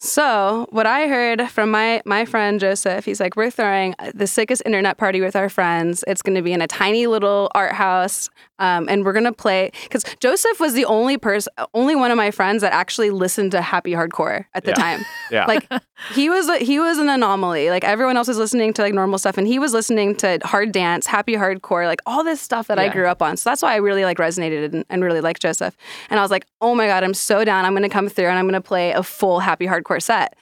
So 0.00 0.68
what 0.70 0.86
I 0.86 1.08
heard 1.08 1.50
from 1.50 1.72
my 1.72 2.00
my 2.04 2.24
friend 2.24 2.60
Joseph, 2.60 3.04
he's 3.04 3.18
like, 3.18 3.34
we're 3.34 3.50
throwing 3.50 3.96
the 4.14 4.28
sickest 4.28 4.62
internet 4.64 4.96
party 4.96 5.20
with 5.20 5.34
our 5.34 5.48
friends. 5.48 6.04
It's 6.06 6.22
going 6.22 6.36
to 6.36 6.42
be 6.42 6.52
in 6.52 6.62
a 6.62 6.68
tiny 6.68 7.08
little 7.08 7.50
art 7.54 7.72
house, 7.72 8.30
um, 8.60 8.88
and 8.88 9.04
we're 9.04 9.12
going 9.12 9.24
to 9.24 9.32
play. 9.32 9.72
Because 9.82 10.04
Joseph 10.20 10.60
was 10.60 10.74
the 10.74 10.84
only 10.84 11.18
person, 11.18 11.52
only 11.74 11.96
one 11.96 12.12
of 12.12 12.16
my 12.16 12.30
friends 12.30 12.62
that 12.62 12.72
actually 12.72 13.10
listened 13.10 13.50
to 13.52 13.60
happy 13.60 13.90
hardcore 13.92 14.44
at 14.54 14.64
the 14.64 14.70
Yeah. 14.70 14.74
time. 14.74 15.04
Yeah. 15.30 15.44
Like 15.44 15.68
he 16.14 16.30
was 16.30 16.48
he 16.60 16.78
was 16.78 16.96
an 16.96 17.10
anomaly. 17.10 17.68
Like 17.68 17.84
everyone 17.84 18.16
else 18.16 18.28
was 18.28 18.38
listening 18.38 18.72
to 18.74 18.82
like 18.82 18.94
normal 18.94 19.18
stuff, 19.18 19.36
and 19.36 19.46
he 19.46 19.58
was 19.58 19.74
listening 19.74 20.14
to 20.16 20.38
hard 20.42 20.72
dance, 20.72 21.06
happy 21.06 21.34
hardcore, 21.34 21.84
like 21.86 22.00
all 22.06 22.24
this 22.24 22.40
stuff 22.40 22.66
that 22.68 22.78
I 22.78 22.88
grew 22.88 23.06
up 23.06 23.20
on. 23.20 23.36
So 23.36 23.50
that's 23.50 23.60
why 23.60 23.74
I 23.74 23.76
really 23.76 24.04
like 24.06 24.16
resonated 24.16 24.72
and, 24.72 24.84
and 24.88 25.04
really 25.04 25.20
liked 25.20 25.42
Joseph. 25.42 25.76
And 26.08 26.18
I 26.18 26.22
was 26.22 26.30
like, 26.30 26.46
oh 26.62 26.74
my 26.74 26.86
god, 26.86 27.04
I'm 27.04 27.12
so 27.12 27.44
down. 27.44 27.66
I'm 27.66 27.74
gonna 27.74 27.90
come 27.90 28.08
through 28.08 28.26
and 28.28 28.38
I'm 28.38 28.46
gonna 28.46 28.62
play 28.62 28.92
a 28.92 29.02
full 29.02 29.40
happy 29.40 29.66
hardcore 29.66 29.87
set. 30.00 30.36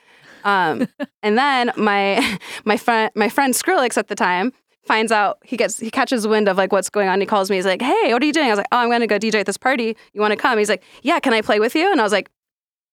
Um, 0.45 0.89
and 1.23 1.37
then 1.39 1.73
my 1.77 2.39
my 2.65 2.77
friend 2.77 3.11
my 3.15 3.29
friend 3.29 3.55
Skrillex 3.55 3.97
at 3.97 4.09
the 4.09 4.15
time 4.15 4.53
finds 4.85 5.11
out 5.11 5.39
he 5.45 5.57
gets 5.57 5.79
he 5.81 5.91
catches 5.91 6.27
wind 6.29 6.49
of 6.49 6.57
like 6.57 6.73
what's 6.73 6.91
going 6.91 7.09
on. 7.09 7.21
He 7.21 7.27
calls 7.27 7.51
me. 7.51 7.57
He's 7.57 7.67
like, 7.67 7.83
"Hey, 7.83 8.13
what 8.13 8.23
are 8.23 8.27
you 8.27 8.33
doing?" 8.33 8.47
I 8.47 8.51
was 8.51 8.59
like, 8.59 8.69
"Oh, 8.73 8.79
I'm 8.79 8.89
going 8.89 9.01
to 9.01 9.07
go 9.07 9.19
DJ 9.19 9.41
at 9.41 9.47
this 9.47 9.57
party. 9.57 9.97
You 10.13 10.21
want 10.21 10.31
to 10.33 10.37
come?" 10.37 10.59
He's 10.59 10.69
like, 10.69 10.83
"Yeah, 11.03 11.19
can 11.21 11.33
I 11.33 11.41
play 11.43 11.59
with 11.61 11.75
you?" 11.75 11.91
And 11.91 12.01
I 12.01 12.05
was 12.05 12.13
like, 12.13 12.31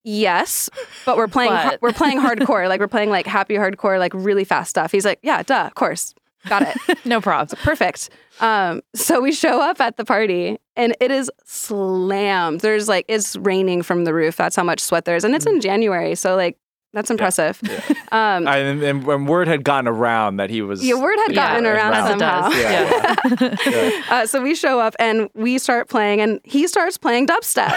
"Yes, 0.04 0.70
but 1.06 1.18
we're 1.18 1.28
playing 1.28 1.52
But- 1.52 1.82
we're 1.82 1.94
playing 1.94 2.20
hardcore. 2.20 2.68
like 2.68 2.80
we're 2.80 2.88
playing 2.88 3.10
like 3.12 3.28
happy 3.28 3.56
hardcore, 3.56 4.00
like 4.00 4.14
really 4.16 4.44
fast 4.44 4.70
stuff." 4.72 4.92
He's 4.92 5.06
like, 5.06 5.20
"Yeah, 5.22 5.44
duh, 5.44 5.66
of 5.68 5.76
course, 5.76 6.14
got 6.48 6.64
it." 6.64 6.78
No 7.06 7.22
props. 7.22 7.54
Perfect. 7.64 8.10
Um, 8.40 8.82
so 8.96 9.22
we 9.22 9.32
show 9.32 9.62
up 9.62 9.80
at 9.80 9.98
the 9.98 10.06
party 10.06 10.58
and 10.76 10.96
it 11.00 11.12
is 11.12 11.30
slammed. 11.46 12.62
There's 12.62 12.88
like 12.88 13.06
it's 13.08 13.36
raining 13.36 13.82
from 13.84 14.06
the 14.06 14.14
roof. 14.14 14.36
That's 14.36 14.56
how 14.56 14.64
much 14.64 14.80
sweat 14.80 15.06
there 15.06 15.16
is, 15.16 15.24
and 15.24 15.36
it's 15.36 15.46
in 15.46 15.62
January, 15.62 16.16
so 16.16 16.36
like 16.36 16.58
that's 16.94 17.10
impressive. 17.10 17.60
Um, 18.14 18.48
I, 18.48 18.58
and, 18.60 18.84
and 18.84 19.04
when 19.06 19.26
word 19.26 19.48
had 19.48 19.64
gotten 19.64 19.88
around 19.88 20.36
that 20.38 20.52
he 20.52 20.62
was 20.62 20.86
your 20.86 21.02
word 21.02 21.16
had 21.26 21.32
Yeah, 21.32 21.36
gotten 21.48 21.66
around 21.66 22.08
somehow. 22.08 22.50
Yeah. 22.52 23.16
Yeah. 23.42 23.56
Yeah. 23.72 24.02
Uh, 24.10 24.26
so 24.28 24.40
we 24.40 24.54
show 24.54 24.80
up 24.80 24.96
and 25.00 25.30
we 25.34 25.58
start 25.58 25.90
playing, 25.90 26.22
and 26.22 26.40
he 26.44 26.68
starts 26.68 27.00
playing 27.00 27.26
dubstep. 27.26 27.76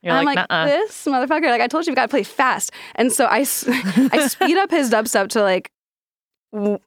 You're 0.00 0.12
I'm 0.14 0.24
like, 0.24 0.36
like, 0.36 0.48
"Nuh-uh." 0.50 0.66
this 0.66 1.04
motherfucker. 1.06 1.46
Like 1.50 1.60
I 1.60 1.66
told 1.66 1.86
you, 1.86 1.90
we 1.92 1.96
got 1.96 2.02
to 2.02 2.08
play 2.08 2.22
fast. 2.22 2.70
And 2.94 3.10
so 3.12 3.24
I, 3.24 3.38
I 3.38 3.44
speed 4.28 4.56
up 4.58 4.70
his 4.70 4.90
dubstep 4.92 5.28
to 5.30 5.42
like, 5.42 5.72
w- 5.72 5.73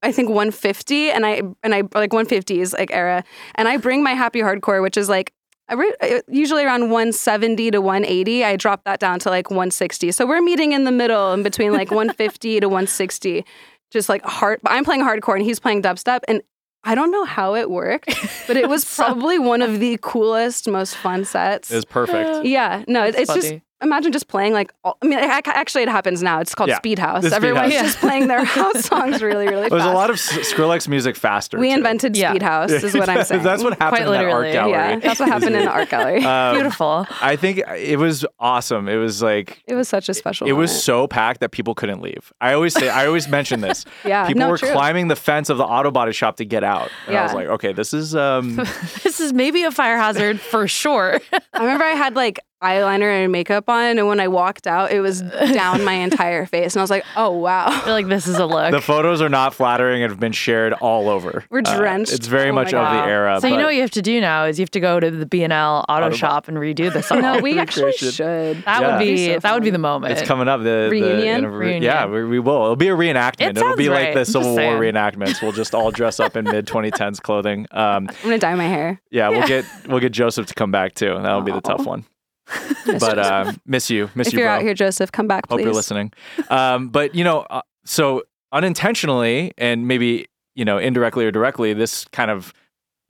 I 0.04 0.12
think 0.12 0.30
150, 0.30 1.10
and 1.12 1.26
I 1.26 1.42
and 1.64 1.76
I 1.76 1.82
like 1.94 2.12
150s 2.12 2.74
like 2.74 2.92
era, 2.92 3.24
and 3.56 3.68
I 3.68 3.78
bring 3.78 4.04
my 4.04 4.14
happy 4.14 4.40
hardcore, 4.42 4.82
which 4.82 4.98
is 4.98 5.10
like. 5.10 5.34
Re- 5.70 5.94
uh, 6.02 6.22
usually 6.30 6.64
around 6.64 6.92
170 6.92 7.72
to 7.72 7.82
180. 7.82 8.46
I 8.46 8.56
drop 8.56 8.86
that 8.86 9.02
down 9.02 9.20
to 9.20 9.30
like 9.30 9.50
160. 9.50 10.14
So 10.14 10.26
we're 10.26 10.40
meeting 10.42 10.72
in 10.72 10.86
the 10.86 10.94
middle 10.94 11.34
in 11.34 11.44
between 11.44 11.74
like 11.74 11.92
150 11.92 12.62
to 12.62 12.68
160. 12.70 13.44
Just 13.92 14.08
like 14.08 14.24
hard. 14.24 14.62
I'm 14.66 14.86
playing 14.86 15.02
hardcore 15.02 15.36
and 15.36 15.44
he's 15.44 15.60
playing 15.60 15.82
dubstep. 15.82 16.20
And 16.30 16.42
I 16.86 16.96
don't 16.96 17.12
know 17.12 17.26
how 17.26 17.54
it 17.56 17.70
worked, 17.70 18.08
but 18.48 18.56
it 18.56 18.70
was 18.70 18.86
probably 18.96 19.40
one 19.40 19.62
of 19.62 19.82
the 19.82 20.00
coolest, 20.02 20.70
most 20.70 20.96
fun 20.96 21.26
sets. 21.26 21.70
It 21.70 21.76
was 21.76 21.84
perfect. 21.84 22.46
Yeah, 22.46 22.86
no, 22.88 23.04
it- 23.06 23.16
it's 23.16 23.34
just. 23.34 23.54
Imagine 23.82 24.12
just 24.12 24.28
playing 24.28 24.54
like. 24.54 24.74
All, 24.84 24.98
I 25.02 25.06
mean, 25.08 25.20
it, 25.20 25.26
actually, 25.48 25.84
it 25.84 25.90
happens 25.90 26.24
now. 26.24 26.40
It's 26.40 26.56
called 26.56 26.70
Yeah, 26.70 26.78
Speed 26.78 27.00
House. 27.00 27.24
Speed 27.24 27.34
Everyone's 27.34 27.74
House. 27.74 27.84
just 27.86 28.00
playing 28.00 28.28
their 28.28 28.44
house 28.58 28.86
songs 28.86 29.22
really, 29.22 29.48
really 29.48 29.68
It 29.68 29.70
there's 29.70 29.84
a 29.84 29.92
lot 29.94 30.10
of 30.10 30.16
S- 30.16 30.52
Skrillex 30.54 30.88
music 30.88 31.16
faster. 31.16 31.60
we 31.60 31.70
too. 31.70 31.76
invented 31.76 32.16
Yeah. 32.18 32.32
Speed 32.32 32.42
House, 32.44 32.72
is 32.72 32.94
what 32.94 33.10
I'm 33.10 33.24
saying. 33.26 33.44
That's 33.44 33.64
what 33.64 33.78
happened 33.80 34.06
Quite 34.06 34.20
in 34.20 34.26
that 34.26 34.32
art 34.34 34.52
gallery. 34.52 34.72
Yeah, 34.72 35.00
that's 35.00 35.20
what 35.20 35.30
happened 35.34 35.56
in 35.56 35.66
the 35.66 35.72
art 35.72 35.90
gallery. 35.90 36.24
Um, 36.24 36.56
Beautiful. 36.56 37.08
I 37.22 37.36
think 37.36 37.60
it 37.78 37.98
was 38.00 38.26
awesome. 38.40 38.88
It 38.88 38.98
was 38.98 39.22
like 39.22 39.64
it 39.68 39.76
was 39.76 39.88
such 39.88 40.10
a 40.10 40.14
special. 40.14 40.48
it 40.48 40.54
was 40.54 40.84
so 40.84 41.08
packed 41.08 41.40
that 41.42 41.52
people 41.52 41.76
couldn't 41.76 42.02
leave. 42.02 42.32
I 42.42 42.54
always 42.54 42.74
say, 42.74 42.90
I 42.90 43.06
always 43.08 43.28
mention 43.28 43.62
this. 43.62 43.86
Yeah, 44.06 44.26
People 44.28 44.40
no, 44.42 44.50
were 44.50 44.58
true. 44.58 44.72
climbing 44.72 45.08
the 45.08 45.16
fence 45.16 45.50
of 45.50 45.58
the 45.58 45.66
auto 45.66 45.92
body 45.92 46.12
shop 46.14 46.38
to 46.38 46.46
get 46.46 46.64
out. 46.64 46.90
And 47.08 47.16
I 47.18 47.24
was 47.24 47.34
like, 47.34 47.48
okay, 47.48 47.74
this 47.74 47.94
is 47.94 48.16
um 48.16 48.56
this 49.04 49.20
is 49.20 49.34
maybe 49.34 49.64
a 49.64 49.72
fire 49.72 49.98
hazard 49.98 50.40
for 50.40 50.68
sure. 50.68 51.20
I 51.54 51.60
remember 51.60 51.84
I 51.84 51.92
had 51.92 52.16
like 52.16 52.40
eyeliner 52.64 53.24
and 53.24 53.32
makeup 53.32 53.70
on, 53.70 53.98
and 53.98 54.08
when 54.08 54.20
I 54.20 54.28
walked 54.28 54.68
out, 54.68 54.92
it 54.92 55.00
was 55.00 55.22
down 55.54 55.84
my 55.84 55.94
entire 55.94 56.46
face, 56.46 56.74
and 56.74 56.80
I 56.80 56.84
was 56.84 56.90
like, 56.90 57.06
"Oh 57.16 57.32
wow." 57.32 57.70
You're 57.86 57.94
like, 57.94 58.08
this 58.08 58.28
is 58.28 58.38
a 58.38 58.46
look. 58.46 58.72
the 58.72 58.82
photos 58.82 59.22
are 59.22 59.30
not 59.30 59.54
flattering 59.54 60.04
and 60.04 60.12
have 60.12 60.20
been 60.20 60.32
shared 60.32 60.74
all 60.74 61.10
over. 61.10 61.44
We're 61.52 61.62
Uh, 61.66 61.78
drenched. 61.78 62.14
it's 62.14 62.28
very 62.28 62.50
Oh 62.50 62.54
much 62.54 62.74
of 62.74 62.84
the 62.92 63.04
era. 63.10 63.40
so 63.42 63.48
you 63.48 63.58
know 63.58 63.66
what 63.66 63.76
you 63.76 63.82
have 63.82 63.92
to 63.92 64.02
do 64.02 64.20
now 64.22 64.46
is 64.46 64.58
you 64.60 64.64
have 64.64 64.72
to 64.72 64.80
go 64.80 65.00
to 65.00 65.12
the 65.12 65.26
B&L 65.26 65.86
auto 65.88 66.08
Auto- 66.08 66.16
shop 66.16 66.48
and 66.48 66.58
redo 66.58 66.92
this 66.94 67.12
all. 67.12 67.22
No, 67.22 67.40
we 67.40 67.60
actually 67.60 67.92
should. 67.94 68.18
that 68.64 68.82
Yeah. 68.82 68.92
would 68.94 69.00
be 69.00 69.06
That'd 69.06 69.16
be 69.16 69.34
so 69.34 69.40
that 69.40 69.54
would 69.54 69.64
be 69.64 69.70
the 69.70 69.78
moment. 69.78 70.18
it's 70.18 70.28
coming 70.28 70.48
up. 70.48 70.60
The 70.62 70.88
the 70.90 70.90
Reunion? 70.92 71.82
Yeah, 71.84 72.06
we, 72.08 72.24
we 72.26 72.40
will. 72.40 72.64
It'll 72.64 72.76
be 72.76 72.88
a 72.90 72.96
reenactment. 72.96 73.50
It 73.52 73.58
It'll 73.58 73.76
be 73.76 73.86
sounds 73.86 73.96
like 74.00 74.14
the 74.14 74.26
Civil 74.26 74.56
War 74.56 74.74
reenactments. 74.80 75.42
We'll 75.42 75.52
just 75.52 75.76
all 75.76 75.92
dress 75.92 76.20
up 76.20 76.36
in 76.36 76.46
mid 76.46 76.66
2010s 76.66 77.22
clothing. 77.22 77.68
Um, 77.72 78.08
I'm 78.10 78.16
gonna 78.24 78.38
dye 78.40 78.56
my 78.56 78.68
hair. 78.68 79.00
yeah, 79.12 79.30
we'll 79.30 79.48
get 79.48 79.66
we'll 79.88 80.00
get 80.00 80.12
Joseph 80.12 80.48
to 80.48 80.54
come 80.54 80.72
back 80.72 80.96
too. 80.96 81.14
That'll 81.22 81.42
be 81.42 81.52
the 81.52 81.62
tough 81.62 81.86
one. 81.86 82.06
But 83.00 83.20
um, 83.20 83.60
miss 83.66 83.90
you, 83.90 84.10
miss 84.16 84.28
if 84.28 84.34
you, 84.34 84.40
you're 84.40 84.48
bro. 84.48 84.56
out 84.56 84.62
here, 84.62 84.74
Joseph, 84.74 85.12
come 85.12 85.28
back, 85.28 85.50
Hope 85.50 85.60
you're 85.60 85.74
listening. 85.74 86.14
Um, 86.50 86.88
but 86.88 87.14
you 87.14 87.24
know, 87.24 87.42
uh, 87.50 87.62
so 87.84 88.24
unintentionally 88.54 89.54
and 89.58 89.88
maybe 89.88 90.28
you 90.56 90.64
know 90.66 90.78
indirectly 90.78 91.26
or 91.26 91.32
directly, 91.32 91.74
this 91.74 92.06
kind 92.14 92.32
of 92.32 92.54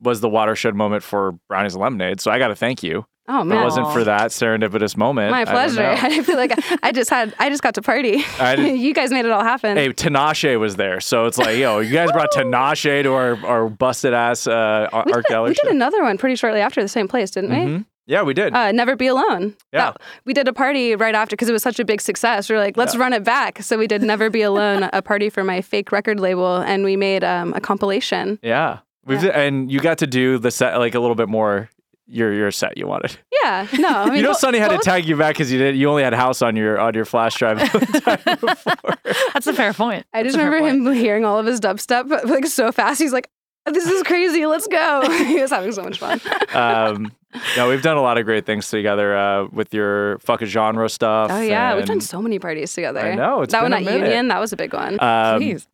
was 0.01 0.21
the 0.21 0.29
watershed 0.29 0.75
moment 0.75 1.03
for 1.03 1.33
Brownies 1.47 1.73
and 1.75 1.81
Lemonade. 1.81 2.21
So 2.21 2.31
I 2.31 2.39
got 2.39 2.47
to 2.49 2.55
thank 2.55 2.83
you. 2.83 3.05
Oh 3.29 3.41
If 3.41 3.47
man, 3.47 3.61
it 3.61 3.63
wasn't 3.63 3.91
for 3.91 4.05
that 4.05 4.31
serendipitous 4.31 4.95
moment, 4.95 5.31
my 5.31 5.43
pleasure. 5.43 5.81
know. 5.81 5.97
I, 6.01 6.21
feel 6.23 6.38
like 6.38 6.57
I 6.81 6.93
just 6.93 7.09
had, 7.09 7.35
I 7.39 7.49
just 7.49 7.61
got 7.61 7.75
to 7.75 7.81
party. 7.81 8.23
I 8.39 8.55
you 8.55 8.93
guys 8.93 9.11
made 9.11 9.25
it 9.25 9.31
all 9.31 9.43
happen. 9.43 9.75
Hey, 9.75 9.89
Tinashe 9.89 10.57
was 10.57 10.77
there, 10.77 11.01
so 11.01 11.25
it's 11.25 11.38
like, 11.38 11.57
yo, 11.57 11.79
you 11.79 11.91
guys 11.91 12.09
brought 12.13 12.31
Tinashe 12.31 13.03
to 13.03 13.13
our, 13.13 13.45
our 13.45 13.67
busted 13.69 14.13
ass 14.13 14.47
uh, 14.47 14.88
art 14.93 15.07
did, 15.07 15.25
gallery. 15.25 15.49
we 15.49 15.55
did 15.55 15.75
another 15.75 16.03
one 16.03 16.17
pretty 16.17 16.35
shortly 16.38 16.61
after 16.61 16.81
the 16.81 16.88
same 16.88 17.09
place, 17.09 17.29
didn't 17.31 17.49
we? 17.49 17.57
Mhm. 17.57 17.85
Yeah, 18.08 18.24
we 18.24 18.34
did. 18.34 18.53
Uh, 18.53 18.72
Never 18.72 18.95
Be 18.95 19.08
Alone. 19.08 19.55
Yeah. 19.74 19.91
That- 19.91 20.01
we 20.26 20.34
did 20.34 20.47
a 20.47 20.53
party 20.53 20.95
right 20.95 21.14
after 21.14 21.36
because 21.36 21.49
it 21.49 21.53
was 21.53 21.62
such 21.64 21.80
a 21.80 21.86
big 21.86 21.99
success. 22.01 22.49
We 22.49 22.55
are 22.55 22.60
like, 22.60 22.78
let's 22.78 22.93
Yeah. 22.95 23.01
run 23.01 23.14
it 23.14 23.24
back. 23.24 23.62
So 23.62 23.78
we 23.78 23.86
did 23.88 24.01
Never 24.01 24.30
Be 24.30 24.41
Alone, 24.41 24.89
a 24.93 25.01
party 25.01 25.30
for 25.30 25.43
my 25.43 25.62
fake 25.62 25.91
record 25.91 26.20
label, 26.20 26.58
and 26.58 26.84
we 26.86 26.95
made 26.95 27.24
um, 27.24 27.53
a 27.53 27.60
compilation. 27.62 28.39
yeah, 28.41 28.80
we've 29.05 29.24
and 29.26 29.72
you 29.72 29.80
got 29.82 29.97
to 29.99 30.08
do 30.08 30.38
the 30.38 30.51
set 30.51 30.78
like 30.78 30.95
a 30.95 30.99
little 30.99 31.16
bit 31.16 31.28
more. 31.30 31.70
Your 32.10 32.32
your 32.34 32.51
set 32.51 32.78
you 32.78 32.88
wanted. 32.88 33.18
Yeah, 33.43 33.68
no, 33.78 33.89
I 33.89 34.05
mean, 34.10 34.16
you 34.16 34.22
know, 34.22 34.30
bo- 34.30 34.38
Sonny 34.38 34.60
had 34.60 34.70
both- 34.70 34.80
to 34.80 34.86
tag 34.86 35.03
you 35.05 35.18
back 35.18 35.36
because 35.36 35.51
you 35.51 35.60
did. 35.60 35.76
You 35.76 35.89
only 35.89 36.03
had 36.03 36.14
house 36.14 36.41
on 36.41 36.55
your 36.55 36.80
on 36.80 36.93
your 36.93 37.03
flash 37.03 37.36
drive. 37.36 37.60
the 37.60 37.99
time 38.26 38.38
before. 38.39 38.93
That's 39.34 39.45
a 39.47 39.51
fair 39.53 39.74
point. 39.74 40.05
I 40.14 40.24
just 40.24 40.38
That's 40.38 40.41
a 40.41 40.45
remember 40.49 40.60
point. 40.72 40.88
him 40.88 40.93
hearing 41.03 41.26
all 41.26 41.38
of 41.38 41.45
his 41.45 41.60
dubstep 41.60 42.10
like 42.30 42.45
so 42.45 42.72
fast. 42.72 43.01
He's 43.01 43.12
like, 43.12 43.30
"This 43.66 43.86
is 43.88 44.03
crazy. 44.03 44.45
Let's 44.45 44.68
go!" 44.68 45.01
he 45.26 45.41
was 45.41 45.51
having 45.51 45.74
so 45.74 45.84
much 45.84 45.99
fun. 45.99 46.22
um, 46.53 47.12
no, 47.55 47.69
we've 47.69 47.81
done 47.81 47.97
a 47.97 48.01
lot 48.01 48.17
of 48.17 48.25
great 48.25 48.45
things 48.45 48.69
together 48.69 49.15
uh, 49.17 49.47
with 49.51 49.73
your 49.73 50.19
fuck 50.19 50.41
a 50.41 50.45
genre 50.45 50.89
stuff. 50.89 51.31
Oh 51.31 51.41
yeah, 51.41 51.75
we've 51.75 51.85
done 51.85 52.01
so 52.01 52.21
many 52.21 52.39
parties 52.39 52.73
together. 52.73 52.99
I 52.99 53.15
know, 53.15 53.41
it's 53.41 53.51
that 53.51 53.63
one 53.63 53.73
at. 53.73 53.83
Union. 53.83 54.27
That 54.29 54.39
was 54.39 54.53
a 54.53 54.57
big 54.57 54.73
one. 54.73 54.93
Um, 54.95 55.41
Jeez. 55.41 55.67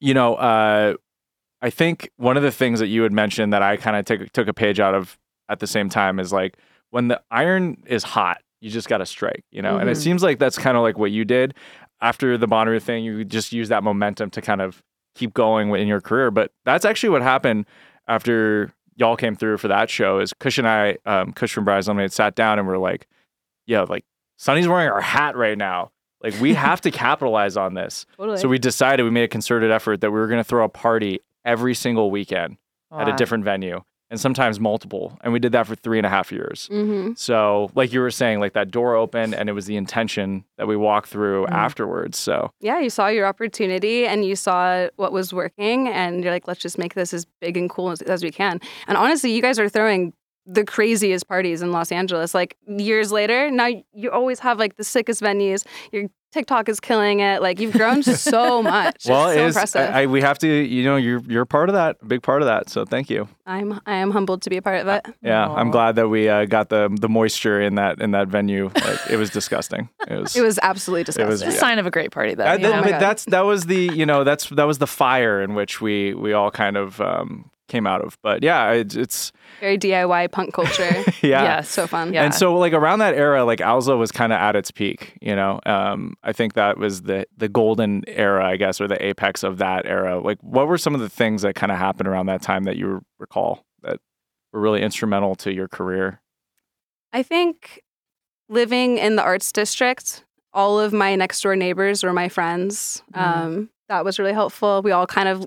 you 0.00 0.14
know, 0.14 0.34
uh, 0.36 0.94
I 1.62 1.70
think 1.70 2.10
one 2.16 2.36
of 2.36 2.42
the 2.42 2.52
things 2.52 2.80
that 2.80 2.88
you 2.88 3.02
had 3.02 3.12
mentioned 3.12 3.52
that 3.52 3.62
I 3.62 3.76
kind 3.76 3.96
of 3.96 4.04
took 4.04 4.32
took 4.32 4.48
a 4.48 4.54
page 4.54 4.80
out 4.80 4.94
of 4.94 5.18
at 5.48 5.60
the 5.60 5.66
same 5.66 5.88
time 5.88 6.18
is 6.18 6.32
like 6.32 6.56
when 6.90 7.08
the 7.08 7.20
iron 7.30 7.82
is 7.86 8.02
hot, 8.02 8.38
you 8.60 8.70
just 8.70 8.88
got 8.88 8.98
to 8.98 9.06
strike, 9.06 9.44
you 9.50 9.62
know. 9.62 9.76
And 9.78 9.88
it 9.88 9.96
Mhm. 9.96 10.02
seems 10.02 10.22
like 10.22 10.38
that's 10.38 10.58
kind 10.58 10.76
of 10.76 10.82
like 10.82 10.98
what 10.98 11.10
you 11.10 11.24
did 11.24 11.54
after 12.00 12.36
the 12.38 12.46
Bonnaroo 12.48 12.80
thing. 12.82 13.04
You 13.04 13.24
just 13.24 13.52
use 13.52 13.68
that 13.70 13.82
momentum 13.82 14.30
to 14.30 14.42
kind 14.42 14.60
of 14.60 14.82
keep 15.14 15.32
going 15.34 15.70
in 15.74 15.88
your 15.88 16.00
career. 16.00 16.30
But 16.30 16.52
that's 16.64 16.84
actually 16.84 17.08
what 17.10 17.22
happened 17.22 17.64
after 18.06 18.72
y'all 18.96 19.16
came 19.16 19.36
through 19.36 19.58
for 19.58 19.68
that 19.68 19.88
show. 19.88 20.18
Is 20.18 20.32
Kush 20.32 20.58
and 20.58 20.66
I, 20.68 20.96
um, 21.06 21.32
Kush 21.32 21.52
from 21.52 21.64
Bryce 21.64 21.86
Lemonade, 21.86 22.12
sat 22.12 22.34
down 22.34 22.58
and 22.58 22.66
we're 22.66 22.78
like, 22.78 23.06
"Yeah, 23.66 23.82
like 23.82 24.04
Sonny's 24.36 24.66
wearing 24.68 24.88
our 24.90 25.00
hat 25.00 25.36
right 25.36 25.56
now." 25.56 25.92
Like 26.22 26.34
we 26.40 26.54
have 26.54 26.80
to 26.82 26.90
capitalize 27.06 27.56
on 27.56 27.74
this. 27.74 28.06
totally. 28.16 28.38
So 28.38 28.48
we 28.48 28.58
decided 28.58 29.04
we 29.04 29.10
made 29.10 29.24
a 29.24 29.28
concerted 29.28 29.70
effort 29.70 30.00
that 30.00 30.10
we 30.10 30.18
were 30.18 30.26
going 30.26 30.40
to 30.40 30.44
throw 30.44 30.64
a 30.64 30.68
party 30.68 31.20
every 31.44 31.74
single 31.74 32.10
weekend 32.10 32.56
at 32.92 33.08
a 33.08 33.12
different 33.16 33.44
venue 33.44 33.82
and 34.10 34.20
sometimes 34.20 34.60
multiple. 34.60 35.18
And 35.22 35.32
we 35.32 35.38
did 35.38 35.52
that 35.52 35.66
for 35.66 35.74
three 35.74 35.98
and 35.98 36.06
a 36.06 36.10
half 36.10 36.30
years. 36.30 36.68
hmm 36.70 37.12
So, 37.16 37.70
like 37.74 37.92
you 37.92 38.00
were 38.00 38.10
saying, 38.10 38.40
like 38.40 38.52
that 38.54 38.70
door 38.70 38.94
opened 38.94 39.34
and 39.34 39.48
it 39.48 39.52
was 39.52 39.66
the 39.66 39.76
intention 39.76 40.44
that 40.58 40.66
we 40.68 40.76
walked 40.76 41.08
through 41.08 41.46
Mhm. 41.46 41.52
afterwards. 41.52 42.18
So, 42.18 42.50
Yeah, 42.60 42.78
you 42.80 42.90
saw 42.90 43.08
your 43.08 43.26
opportunity 43.26 44.06
and 44.06 44.24
you 44.24 44.36
saw 44.36 44.88
what 44.96 45.12
was 45.12 45.32
working, 45.32 45.88
and 45.88 46.22
you're 46.22 46.32
like, 46.32 46.46
let's 46.46 46.60
just 46.60 46.78
make 46.78 46.94
this 46.94 47.12
as 47.12 47.26
big 47.40 47.56
and 47.56 47.68
cool 47.68 47.90
as, 47.90 48.02
as 48.02 48.22
we 48.22 48.30
can. 48.30 48.60
And 48.86 48.96
honestly, 48.96 49.32
you 49.32 49.42
guys 49.42 49.58
are 49.58 49.68
throwing 49.68 50.12
the 50.48 50.64
craziest 50.64 51.26
parties 51.26 51.60
in 51.60 51.72
Los 51.72 51.90
Angeles. 51.90 52.32
Like 52.32 52.56
years 52.68 53.10
later, 53.10 53.50
now 53.50 53.66
you 53.92 54.12
always 54.12 54.38
have 54.40 54.58
like 54.60 54.76
the 54.76 54.84
sickest 54.84 55.20
venues. 55.20 55.66
Your 55.90 56.04
TikTok 56.36 56.68
is 56.68 56.80
killing 56.80 57.20
it. 57.20 57.40
Like 57.40 57.58
you've 57.60 57.72
grown 57.72 58.02
so 58.02 58.62
much. 58.76 59.06
well, 59.06 59.28
it's 59.28 59.34
so 59.36 59.40
it 59.42 59.46
is, 59.46 59.56
impressive. 59.56 59.90
I, 59.94 60.02
I- 60.02 60.06
we 60.06 60.20
have 60.20 60.38
to, 60.40 60.46
you 60.48 60.84
know, 60.84 60.96
you're, 60.96 61.20
you're 61.26 61.46
part 61.46 61.70
of 61.70 61.74
that, 61.74 61.96
a 62.02 62.04
big 62.04 62.22
part 62.22 62.42
of 62.42 62.46
that. 62.46 62.68
So, 62.68 62.84
thank 62.84 63.08
you. 63.08 63.26
I'm 63.46 63.80
I 63.86 63.94
am 63.96 64.10
humbled 64.10 64.42
to 64.42 64.50
be 64.50 64.56
a 64.58 64.62
part 64.62 64.80
of 64.80 64.88
it. 64.88 65.06
Yeah. 65.22 65.48
I'm 65.48 65.70
glad 65.70 65.94
that 65.96 66.08
we 66.08 66.28
uh, 66.28 66.44
got 66.46 66.68
the, 66.68 66.94
the 67.00 67.08
moisture 67.08 67.60
in 67.60 67.76
that, 67.76 68.00
in 68.00 68.10
that 68.10 68.28
venue. 68.28 68.70
Like, 68.74 68.98
it 69.10 69.16
was 69.16 69.30
disgusting. 69.30 69.88
It 70.08 70.18
was, 70.20 70.36
It 70.36 70.42
was 70.42 70.58
absolutely 70.62 71.04
disgusting. 71.04 71.26
It 71.28 71.30
was- 71.30 71.42
It's 71.42 71.56
a 71.56 71.58
sign 71.58 71.78
of 71.78 71.86
a 71.86 71.90
great 71.90 72.10
party, 72.10 72.34
though. 72.34 72.44
That- 72.44 72.60
that- 72.60 72.68
know? 72.68 72.80
my 72.82 72.90
but 72.90 73.00
that's 73.00 73.24
that 73.26 73.44
was 73.46 73.64
the 73.66 73.90
you 73.94 74.04
know 74.04 74.24
that's 74.24 74.48
that 74.50 74.64
was 74.66 74.78
the 74.78 74.86
fire 74.86 75.40
in 75.40 75.54
which 75.54 75.80
we 75.80 76.12
we 76.14 76.32
all 76.34 76.50
kind 76.50 76.76
of 76.76 77.00
um, 77.00 77.50
came 77.68 77.86
out 77.86 78.00
of. 78.02 78.18
But 78.22 78.42
yeah, 78.42 78.72
it, 78.72 78.94
it's 78.96 79.32
Very 79.60 79.78
DIY 79.78 80.30
punk 80.32 80.54
culture. 80.54 80.84
yeah. 81.22 81.42
Yes. 81.42 81.68
so 81.68 81.86
fun. 81.86 82.12
Yeah. 82.12 82.24
And 82.24 82.34
so 82.34 82.56
like 82.56 82.72
around 82.72 83.00
that 83.00 83.14
era, 83.14 83.44
like 83.44 83.60
Owsla 83.60 83.98
was 83.98 84.12
kind 84.12 84.32
of 84.32 84.38
at 84.38 84.56
its 84.56 84.70
peak. 84.70 85.16
You 85.20 85.34
know, 85.36 85.60
um, 85.66 86.14
I 86.22 86.32
think 86.32 86.54
that 86.54 86.78
was 86.78 87.02
the 87.02 87.26
the 87.36 87.48
golden 87.48 88.04
era, 88.06 88.46
I 88.46 88.56
guess, 88.56 88.80
or 88.80 88.88
the 88.88 89.04
apex 89.04 89.42
of 89.42 89.58
that 89.58 89.86
era. 89.86 90.20
Like, 90.20 90.38
what 90.40 90.68
were 90.68 90.78
some 90.78 90.94
of 90.94 91.00
the 91.00 91.08
things 91.08 91.42
that 91.42 91.54
kind 91.54 91.72
of 91.72 91.78
happened 91.78 92.08
around 92.08 92.26
that 92.26 92.42
time 92.42 92.64
that 92.64 92.76
you 92.76 93.02
recall 93.18 93.64
that 93.82 93.98
were 94.52 94.60
really 94.60 94.82
instrumental 94.82 95.34
to 95.36 95.52
your 95.52 95.68
career? 95.68 96.20
I 97.12 97.22
think 97.22 97.82
living 98.48 98.98
in 98.98 99.16
the 99.16 99.22
arts 99.22 99.50
district, 99.52 100.24
all 100.52 100.78
of 100.78 100.92
my 100.92 101.16
next 101.16 101.40
door 101.42 101.56
neighbors 101.56 102.04
were 102.04 102.12
my 102.12 102.28
friends. 102.28 103.02
Mhm. 103.14 103.20
Um, 103.20 103.70
that 103.88 104.04
was 104.04 104.18
really 104.18 104.32
helpful. 104.32 104.82
We 104.82 104.90
all 104.92 105.06
kind 105.06 105.28
of, 105.28 105.46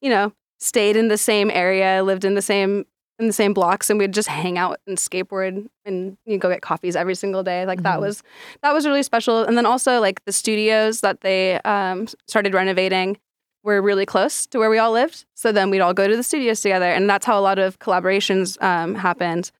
you 0.00 0.10
know, 0.10 0.32
stayed 0.64 0.96
in 0.96 1.08
the 1.08 1.18
same 1.18 1.50
area, 1.50 2.02
lived 2.02 2.24
in 2.24 2.34
the 2.34 2.42
same 2.42 2.84
in 3.20 3.28
the 3.28 3.32
same 3.32 3.54
blocks, 3.54 3.90
and 3.90 3.98
we'd 4.00 4.12
just 4.12 4.28
hang 4.28 4.58
out 4.58 4.80
and 4.88 4.98
skateboard 4.98 5.66
and 5.84 6.16
you 6.26 6.32
know, 6.34 6.38
go 6.38 6.48
get 6.48 6.62
coffees 6.62 6.96
every 6.96 7.14
single 7.14 7.44
day. 7.44 7.64
Like 7.64 7.82
that 7.84 7.98
Mhm. 7.98 8.06
was 8.06 8.22
that 8.62 8.72
was 8.74 8.86
really 8.86 9.04
special. 9.04 9.44
And 9.44 9.56
then 9.56 9.66
also 9.66 10.00
like 10.00 10.24
the 10.24 10.32
studios 10.32 11.00
that 11.02 11.20
they 11.20 11.60
um, 11.62 12.08
started 12.26 12.54
renovating 12.54 13.18
were 13.62 13.80
really 13.80 14.04
close 14.04 14.46
to 14.48 14.58
where 14.58 14.68
we 14.68 14.78
all 14.78 14.90
lived. 14.90 15.26
So 15.34 15.52
then 15.52 15.70
we'd 15.70 15.80
all 15.80 15.94
go 15.94 16.08
to 16.08 16.16
the 16.16 16.24
studios 16.24 16.60
together, 16.60 16.90
and 16.90 17.08
that's 17.08 17.24
how 17.24 17.38
a 17.38 17.44
lot 17.50 17.58
of 17.60 17.78
collaborations 17.78 18.60
um, 18.62 18.96
happened. 18.96 19.52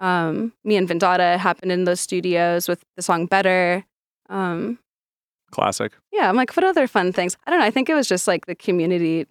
Um, 0.00 0.52
me 0.64 0.76
and 0.76 0.88
Vindata 0.88 1.36
happened 1.36 1.72
in 1.72 1.84
those 1.84 2.00
studios 2.00 2.66
with 2.68 2.82
the 2.96 3.02
song 3.02 3.26
"Better." 3.26 3.84
Um, 4.30 4.78
Classic. 5.50 5.92
yeah, 6.12 6.28
I'm 6.28 6.36
like, 6.36 6.56
what 6.56 6.64
other 6.64 6.86
fun 6.86 7.12
things? 7.12 7.36
I 7.46 7.50
don't 7.50 7.58
know. 7.60 7.66
I 7.66 7.70
think 7.72 7.88
it 7.90 7.94
was 7.94 8.08
just 8.08 8.26
like 8.28 8.46
the 8.46 8.54
community 8.54 9.26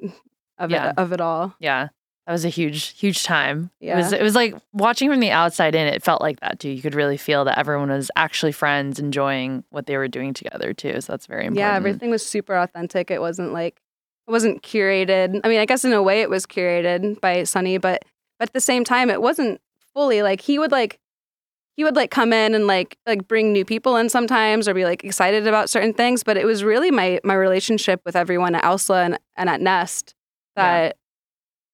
of 0.60 0.70
Yeah. 0.72 0.89
it 0.89 0.95
of 0.97 1.12
it 1.14 1.22
all. 1.22 1.55
yeah, 1.60 1.88
That 2.28 2.34
was 2.34 2.45
a 2.45 2.49
huge, 2.49 2.89
huge 2.99 3.24
time. 3.24 3.72
Yeah. 3.80 3.93
It 3.93 3.97
was 3.97 4.14
it 4.14 4.22
was 4.22 4.36
like 4.36 4.55
watching 4.74 5.10
from 5.10 5.20
the 5.20 5.32
outside 5.32 5.74
in, 5.74 5.88
it 5.88 6.03
felt 6.03 6.22
like 6.22 6.39
that 6.41 6.60
too. 6.60 6.70
You 6.70 6.82
could 6.82 6.93
really 6.95 7.18
feel 7.18 7.45
that 7.45 7.57
everyone 7.57 7.89
was 7.89 8.12
actually 8.16 8.51
friends, 8.51 8.99
enjoying 8.99 9.64
what 9.72 9.88
they 9.88 9.97
were 9.97 10.07
doing 10.07 10.34
together 10.36 10.74
too. 10.74 11.01
So 11.01 11.14
that's 11.14 11.26
very 11.26 11.45
important. 11.45 11.57
Yeah, 11.72 11.76
everything 11.76 12.12
was 12.12 12.24
super 12.26 12.55
authentic. 12.55 13.10
It 13.10 13.20
wasn't 13.22 13.51
like 13.53 13.82
it 14.28 14.32
wasn't 14.32 14.62
curated. 14.62 15.41
I 15.43 15.47
mean, 15.49 15.60
I 15.60 15.66
guess 15.66 15.84
in 15.84 15.91
a 15.93 16.03
way 16.03 16.22
it 16.22 16.30
was 16.30 16.45
curated 16.45 17.20
by 17.20 17.43
Sonny, 17.45 17.78
but 17.80 18.03
but 18.38 18.49
at 18.49 18.53
the 18.53 18.62
same 18.62 18.84
time 18.84 19.10
it 19.10 19.22
wasn't 19.22 19.60
fully 19.93 20.22
like 20.22 20.41
he 20.41 20.60
would 20.60 20.72
like 20.72 20.99
he 21.76 21.84
would 21.84 21.95
like 21.95 22.12
come 22.12 22.32
in 22.34 22.53
and 22.53 22.68
like 22.68 22.97
like 23.07 23.28
bring 23.28 23.51
new 23.53 23.66
people 23.66 23.95
in 23.95 24.07
sometimes 24.10 24.68
or 24.68 24.74
be 24.76 24.84
like 24.84 25.03
excited 25.03 25.47
about 25.47 25.70
certain 25.70 25.93
things, 25.93 26.24
but 26.24 26.38
it 26.38 26.45
was 26.45 26.64
really 26.64 26.91
my 26.91 27.20
my 27.24 27.34
relationship 27.34 28.01
with 28.05 28.16
everyone 28.16 28.53
at 28.53 28.64
Owsla 28.64 29.05
and, 29.05 29.20
and 29.36 29.49
at 29.49 29.62
Nest 29.62 30.14
Yeah. 30.60 30.88
that 30.88 30.95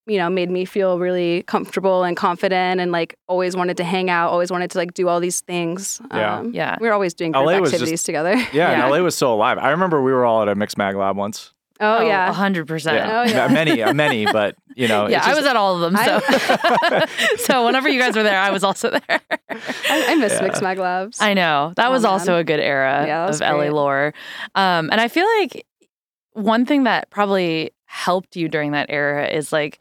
you 0.07 0.17
know 0.19 0.29
made 0.29 0.49
me 0.51 0.65
feel 0.65 0.99
really 0.99 1.41
comfortable 1.43 2.03
and 2.03 2.15
confident 2.15 2.79
and 2.79 2.91
like 2.91 3.17
always 3.27 3.55
wanted 3.55 3.77
to 3.77 3.83
hang 3.83 4.09
out, 4.09 4.29
always 4.31 4.51
wanted 4.51 4.69
to 4.71 4.77
like 4.77 4.93
do 4.93 5.07
all 5.07 5.19
these 5.19 5.41
things. 5.41 5.99
Yeah. 6.13 6.37
Um, 6.39 6.53
Yeah. 6.53 6.77
we 6.79 6.87
were 6.87 6.93
always 6.93 7.13
doing 7.13 7.31
group 7.31 7.45
LA 7.45 7.59
was 7.59 7.71
just- 7.71 7.81
activities 7.81 8.03
together. 8.03 8.35
Yeah, 8.53 8.69
and 8.71 8.81
Yeah. 8.81 8.87
LA 8.87 8.99
was 9.01 9.15
so 9.15 9.33
alive. 9.33 9.57
I 9.57 9.69
remember 9.71 10.01
we 10.03 10.11
were 10.13 10.23
all 10.25 10.41
at 10.43 10.47
a 10.47 10.55
Mixmag 10.55 10.95
Lab 10.95 11.17
once. 11.17 11.51
Oh, 11.81 11.99
yeah. 12.05 12.31
hundred 12.31 12.67
percent. 12.69 13.05
Oh, 13.11 13.23
yeah. 13.23 13.49
many, 13.49 13.81
uh, 13.83 13.93
many, 13.93 14.25
but 14.31 14.55
you 14.77 14.87
know, 14.87 15.07
Yeah, 15.09 15.17
it's 15.17 15.27
I 15.27 15.33
was 15.35 15.45
at 15.45 15.57
all 15.57 15.75
of 15.75 15.81
them. 15.91 15.97
So, 16.05 17.05
so 17.37 17.65
whenever 17.65 17.89
you 17.89 17.99
guys 17.99 18.15
were 18.15 18.23
there, 18.23 18.39
I 18.39 18.49
was 18.51 18.63
also 18.63 18.91
there. 18.91 19.01
I, 19.09 19.57
I 19.89 20.15
miss 20.15 20.33
Yeah. 20.33 20.47
Mixmag 20.47 20.77
Labs. 20.77 21.19
I 21.19 21.33
know 21.33 21.73
that 21.75 21.87
Oh, 21.87 21.91
was 21.91 22.03
man. 22.03 22.11
also 22.13 22.37
a 22.37 22.43
good 22.45 22.61
era 22.61 23.05
Yeah, 23.05 23.21
that 23.23 23.27
was 23.27 23.41
of 23.41 23.57
LA 23.57 23.69
lore, 23.73 24.13
um, 24.55 24.89
and 24.89 25.01
I 25.01 25.07
feel 25.09 25.25
like 25.39 25.65
one 26.33 26.65
thing 26.65 26.83
that 26.83 27.09
probably 27.09 27.71
helped 27.95 28.35
you 28.35 28.49
during 28.49 28.71
that 28.71 28.87
era 28.89 29.25
is 29.27 29.53
like 29.53 29.79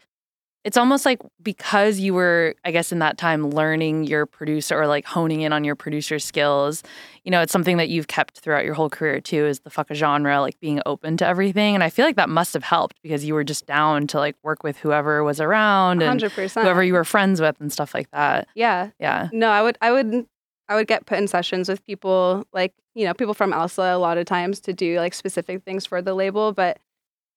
it's 0.63 0.77
almost 0.77 1.05
like 1.05 1.19
because 1.43 1.99
you 1.99 2.13
were 2.13 2.55
i 2.63 2.71
guess 2.71 2.91
in 2.91 2.99
that 2.99 3.17
time 3.17 3.49
learning 3.51 4.03
your 4.05 4.25
producer 4.25 4.79
or 4.79 4.87
like 4.87 5.05
honing 5.05 5.41
in 5.41 5.51
on 5.51 5.63
your 5.65 5.75
producer 5.75 6.17
skills 6.17 6.81
you 7.25 7.29
know 7.29 7.41
it's 7.41 7.51
something 7.51 7.75
that 7.77 7.89
you've 7.89 8.07
kept 8.07 8.39
throughout 8.39 8.63
your 8.63 8.73
whole 8.73 8.89
career 8.89 9.19
too 9.19 9.45
is 9.45 9.59
the 9.59 9.69
fuck 9.69 9.91
a 9.91 9.93
genre 9.93 10.39
like 10.39 10.57
being 10.61 10.81
open 10.85 11.17
to 11.17 11.25
everything 11.27 11.75
and 11.75 11.83
i 11.83 11.89
feel 11.89 12.05
like 12.05 12.15
that 12.15 12.29
must 12.29 12.53
have 12.53 12.63
helped 12.63 12.99
because 13.03 13.25
you 13.25 13.33
were 13.33 13.43
just 13.43 13.65
down 13.65 14.07
to 14.07 14.17
like 14.17 14.35
work 14.43 14.63
with 14.63 14.77
whoever 14.77 15.23
was 15.23 15.39
around 15.41 16.01
and 16.01 16.07
hundred 16.07 16.31
percent. 16.31 16.63
whoever 16.63 16.81
you 16.83 16.93
were 16.93 17.03
friends 17.03 17.41
with 17.41 17.59
and 17.59 17.71
stuff 17.71 17.93
like 17.93 18.09
that 18.11 18.47
Yeah. 18.55 18.91
yeah 18.99 19.27
No, 19.33 19.49
I 19.49 19.61
would. 19.61 19.77
I 19.81 19.91
would. 19.91 20.25
I 20.67 20.73
would 20.73 20.87
get 20.87 21.05
put 21.05 21.19
in 21.19 21.27
sessions 21.27 21.69
with 21.69 21.85
people 21.85 22.47
like 22.51 22.73
you 22.95 23.05
know 23.05 23.13
people 23.13 23.35
from 23.35 23.51
Owsla 23.51 23.93
a 23.93 23.97
lot 23.97 24.17
of 24.17 24.25
times 24.25 24.59
to 24.61 24.73
do 24.73 24.97
like 24.99 25.13
specific 25.13 25.61
things 25.63 25.85
for 25.85 26.01
the 26.01 26.15
label, 26.15 26.53
but 26.53 26.79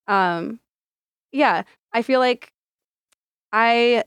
um, 0.06 0.60
yeah, 1.32 1.62
I 1.92 2.02
feel 2.02 2.20
like 2.20 2.52
I 3.52 4.04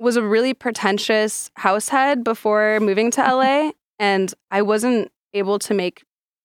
was 0.00 0.16
a 0.16 0.22
really 0.22 0.54
pretentious 0.54 1.50
house 1.56 1.88
head 1.88 2.22
before 2.22 2.78
moving 2.80 3.10
to 3.12 3.20
LA, 3.34 3.72
and 3.98 4.32
I 4.50 4.62
wasn't 4.62 5.10
able 5.34 5.58
to 5.60 5.74
make 5.74 6.04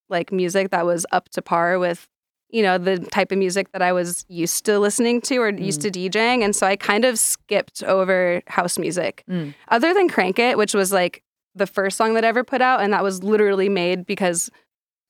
like 0.09 0.31
music 0.31 0.71
that 0.71 0.85
was 0.85 1.05
up 1.11 1.29
to 1.29 1.41
par 1.41 1.79
with 1.79 2.07
you 2.49 2.61
know 2.61 2.77
the 2.77 2.99
type 2.99 3.31
of 3.31 3.37
music 3.37 3.71
that 3.71 3.81
I 3.81 3.91
was 3.91 4.25
used 4.27 4.65
to 4.65 4.79
listening 4.79 5.21
to 5.21 5.37
or 5.37 5.49
used 5.49 5.81
to 5.81 5.89
DJing, 5.89 6.43
and 6.43 6.55
so 6.55 6.67
I 6.67 6.75
kind 6.75 7.05
of 7.05 7.17
skipped 7.19 7.83
over 7.83 8.41
house 8.47 8.77
music. 8.77 9.23
Mm. 9.29 9.53
Other 9.69 9.93
than 9.93 10.07
"Crank 10.07 10.39
It," 10.39 10.57
which 10.57 10.73
was 10.73 10.91
like 10.91 11.23
the 11.55 11.67
first 11.67 11.97
song 11.97 12.13
that 12.13 12.23
I 12.23 12.27
ever 12.27 12.43
put 12.43 12.61
out, 12.61 12.81
and 12.81 12.93
that 12.93 13.03
was 13.03 13.23
literally 13.23 13.69
made 13.69 14.05
because 14.05 14.49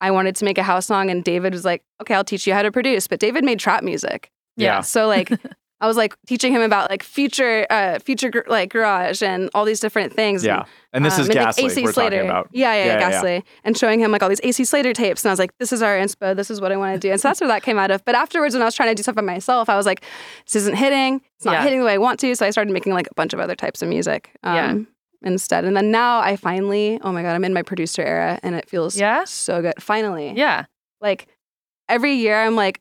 I 0.01 0.11
wanted 0.11 0.36
to 0.38 0.45
make 0.45 0.57
a 0.57 0.63
house 0.63 0.86
song, 0.86 1.09
and 1.09 1.23
David 1.23 1.53
was 1.53 1.65
like, 1.65 1.84
"Okay, 2.01 2.13
I'll 2.13 2.23
teach 2.23 2.47
you 2.47 2.53
how 2.53 2.61
to 2.61 2.71
produce." 2.71 3.07
But 3.07 3.19
David 3.19 3.43
made 3.43 3.59
trap 3.59 3.84
music, 3.84 4.31
Yeah. 4.56 4.82
so 4.82 5.08
like 5.08 5.32
I 5.82 5.88
was 5.88 5.97
like 5.97 6.16
teaching 6.28 6.54
him 6.54 6.62
about 6.62 6.89
like 6.89 7.04
future, 7.04 7.68
uh, 7.70 7.99
future 7.99 8.30
gr- 8.30 8.47
like 8.47 8.70
garage 8.72 9.22
and 9.22 9.49
all 9.54 9.66
these 9.66 9.82
different 9.82 10.14
things. 10.14 10.45
yeah. 10.45 10.64
And 10.93 11.04
this 11.04 11.16
um, 11.16 11.22
is 11.22 11.28
and, 11.30 11.36
like, 11.38 11.47
Gasly 11.49 11.66
AC 11.66 11.84
we're 11.84 11.91
Slater. 11.91 12.18
talking 12.20 12.30
about. 12.30 12.47
Yeah, 12.54 12.74
yeah, 12.74 12.86
Yeah, 12.86 12.86
yeah, 12.86 12.99
yeah, 12.99 13.10
yeah. 13.10 13.22
Gasly. 13.39 13.43
And 13.66 13.78
showing 13.78 13.99
him 13.99 14.10
like 14.10 14.24
all 14.24 14.30
these 14.30 14.39
AC 14.43 14.64
Slater 14.64 14.93
tapes. 14.93 15.26
And 15.26 15.30
I 15.30 15.34
was 15.34 15.39
like, 15.39 15.51
this 15.58 15.74
is 15.74 15.82
our 15.82 15.97
inspo. 15.97 16.34
This 16.38 16.49
is 16.49 16.62
what 16.62 16.72
I 16.72 16.78
want 16.78 16.93
to 16.93 16.99
do. 17.06 17.12
And 17.12 17.20
so 17.20 17.28
that's 17.28 17.41
where 17.41 17.49
that 17.49 17.64
came 17.64 17.78
out 17.78 17.91
of. 17.91 18.06
But 18.06 18.16
afterwards, 18.16 18.56
when 18.56 18.62
I 18.62 18.66
was 18.66 18.76
trying 18.76 18.89
to 18.89 18.95
do 18.95 19.04
stuff 19.04 19.16
by 19.16 19.24
myself, 19.24 19.68
I 19.68 19.76
was 19.76 19.86
like, 19.86 20.06
this 20.45 20.56
isn't 20.56 20.76
hitting. 20.78 21.20
It's 21.36 21.43
not 21.43 21.62
hitting 21.64 21.80
the 21.80 21.86
way 21.86 21.95
I 21.95 21.97
want 21.97 22.18
to. 22.22 22.34
So 22.34 22.45
I 22.45 22.51
started 22.51 22.72
making 22.72 22.93
like 22.93 23.08
a 23.12 23.14
bunch 23.16 23.34
of 23.34 23.41
other 23.41 23.56
types 23.56 23.82
of 23.82 23.89
music 23.89 24.30
um, 24.43 24.88
instead. 25.22 25.66
And 25.66 25.76
then 25.76 25.91
now 25.91 26.20
I 26.20 26.38
finally, 26.38 26.97
oh 27.01 27.12
my 27.12 27.24
God, 27.24 27.32
I'm 27.36 27.43
in 27.43 27.54
my 27.54 27.62
producer 27.64 28.04
era 28.04 28.39
and 28.41 28.56
it 28.56 28.70
feels 28.70 28.97
Yeah? 28.97 29.26
so 29.26 29.62
good. 29.62 29.74
Finally. 29.84 30.32
yeah 30.38 30.64
Like 31.01 31.28
every 31.89 32.14
year, 32.14 32.41
I'm 32.41 32.56
like, 32.56 32.80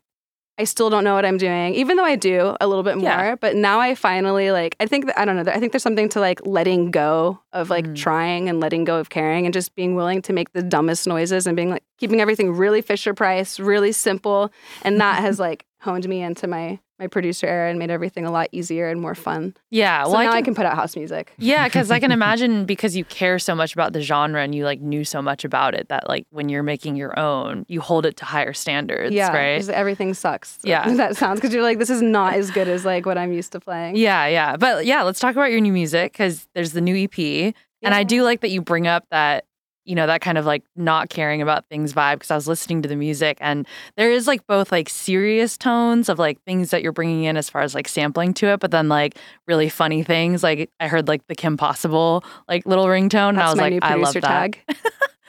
I 0.59 0.65
still 0.65 0.91
don't 0.91 1.03
know 1.03 1.15
what 1.15 1.25
I'm 1.25 1.39
doing, 1.39 1.75
even 1.75 1.97
though 1.97 2.05
I 2.05 2.15
do 2.15 2.55
a 2.61 2.67
little 2.67 2.83
bit 2.83 2.97
more. 2.97 3.05
Yeah. 3.05 3.35
But 3.37 3.57
now 3.57 3.81
I 3.81 3.95
finally 3.95 4.51
like, 4.51 4.77
I 4.81 4.87
think 4.87 5.07
that, 5.07 5.19
I 5.19 5.25
don't 5.25 5.37
know, 5.37 5.51
I 5.51 5.59
think 5.59 5.73
there's 5.73 5.83
something 5.83 6.11
to 6.11 6.21
like 6.21 6.45
letting 6.47 6.91
go 6.91 7.41
of 7.55 7.71
like 7.71 7.87
Mm. 7.87 7.97
trying 7.97 8.49
and 8.51 8.61
letting 8.61 8.85
go 8.85 8.99
of 8.99 9.09
caring 9.09 9.47
and 9.47 9.53
just 9.55 9.75
being 9.75 9.95
willing 9.95 10.21
to 10.23 10.33
make 10.33 10.53
the 10.53 10.63
dumbest 10.63 11.07
noises 11.07 11.47
and 11.47 11.57
being 11.57 11.71
like, 11.71 11.83
keeping 11.99 12.21
everything 12.21 12.53
really 12.53 12.83
Fisher 12.83 13.15
Price, 13.15 13.59
really 13.59 13.93
simple. 13.93 14.53
And 14.83 15.01
that 15.01 15.21
has 15.21 15.39
like 15.47 15.65
honed 15.81 16.07
me 16.09 16.23
into 16.23 16.47
my, 16.47 16.79
my 17.03 17.09
producer 17.09 17.47
era 17.49 17.69
and 17.69 17.81
made 17.81 17.91
everything 17.91 18.25
a 18.25 18.31
lot 18.31 18.47
easier 18.53 18.89
and 18.89 19.01
more 19.01 19.15
fun. 19.17 19.55
yeah 19.71 20.05
So 20.05 20.11
well 20.13 20.23
now 20.23 20.31
I 20.31 20.35
I 20.35 20.37
can 20.37 20.45
can 20.45 20.55
put 20.55 20.67
out 20.67 20.77
house 20.77 20.95
music. 20.95 21.33
Yeah, 21.39 21.67
because 21.67 21.91
I 21.91 21.99
can 21.99 22.13
imagine 22.21 22.65
because 22.65 22.97
you 22.97 23.05
care 23.05 23.39
so 23.41 23.55
much 23.57 23.75
about 23.75 23.93
the 23.93 24.01
genre 24.01 24.41
and 24.41 24.55
you 24.55 24.65
like 24.65 24.81
knew 24.81 25.03
so 25.05 25.21
much 25.21 25.45
about 25.45 25.75
it 25.75 25.89
that 25.89 26.09
like 26.09 26.27
when 26.31 26.49
you're 26.49 26.63
making 26.63 26.95
your 26.97 27.19
own, 27.19 27.65
you 27.69 27.81
hold 27.81 28.07
it 28.07 28.17
to 28.19 28.25
higher 28.25 28.53
standards, 28.53 29.13
yeah, 29.13 29.33
right? 29.33 29.69
everything 29.69 30.15
sucks. 30.15 30.59
Yeah. 30.65 30.89
that 30.95 31.17
sounds 31.17 31.41
because 31.41 31.53
you're 31.53 31.63
like, 31.65 31.79
this 31.79 31.91
is 31.91 32.03
not 32.03 32.35
as 32.35 32.51
good 32.53 32.69
as 32.69 32.85
like 32.85 33.05
what 33.05 33.19
I'm 33.19 33.33
used 33.33 33.51
to 33.53 33.61
playing. 33.61 33.97
Yeah, 33.97 34.27
yeah. 34.29 34.57
But 34.57 34.87
yeah, 34.87 35.03
let's 35.03 35.19
talk 35.19 35.33
about 35.33 35.51
your 35.51 35.61
new 35.61 35.73
music 35.73 36.13
because 36.13 36.47
there's 36.55 36.73
the 36.73 36.81
new 36.81 36.97
EP. 37.05 37.19
And 37.85 37.95
I 37.95 38.05
do 38.05 38.23
like 38.23 38.43
that 38.43 38.51
you 38.51 38.63
bring 38.63 38.87
up 38.87 39.05
that, 39.11 39.45
you 39.85 39.95
know, 39.95 40.07
that 40.07 40.21
kind 40.21 40.39
of 40.39 40.47
like 40.47 40.63
not 40.77 41.09
caring 41.11 41.43
about 41.43 41.67
things 41.69 41.93
vibe 41.93 42.15
because 42.15 42.31
I 42.31 42.35
was 42.37 42.47
listening 42.47 42.83
to 42.83 42.89
the 42.89 42.97
music 42.97 43.39
and 43.41 43.67
there 43.97 44.11
is 44.13 44.27
like 44.27 44.47
both 44.47 44.71
like 44.71 44.89
serious 44.89 45.59
tones 45.59 46.09
of 46.09 46.19
like 46.19 46.41
things 46.45 46.71
that 46.71 46.83
you're 46.83 46.93
bringing 46.93 47.25
in 47.25 47.37
as 47.37 47.51
far 47.51 47.63
as 47.63 47.75
like 47.75 47.89
sampling 47.89 48.33
to 48.35 48.47
it, 48.47 48.61
but 48.61 48.71
then 48.71 48.89
like 48.89 49.17
really 49.47 49.69
funny 49.69 50.03
things. 50.03 50.43
Like 50.43 50.71
I 50.79 50.89
heard 50.89 51.09
like 51.09 51.27
the 51.27 51.35
Kim 51.35 51.57
Possible 51.57 52.25
like 52.49 52.65
little 52.67 52.87
ringtone 52.87 53.31
and 53.31 53.41
I 53.41 53.49
was 53.49 53.57
my 53.57 53.63
like, 53.65 53.73
new 53.73 53.79
I 53.83 53.95
love 53.95 54.13
producer 54.13 54.21
that. 54.21 54.53
tag. 54.53 54.59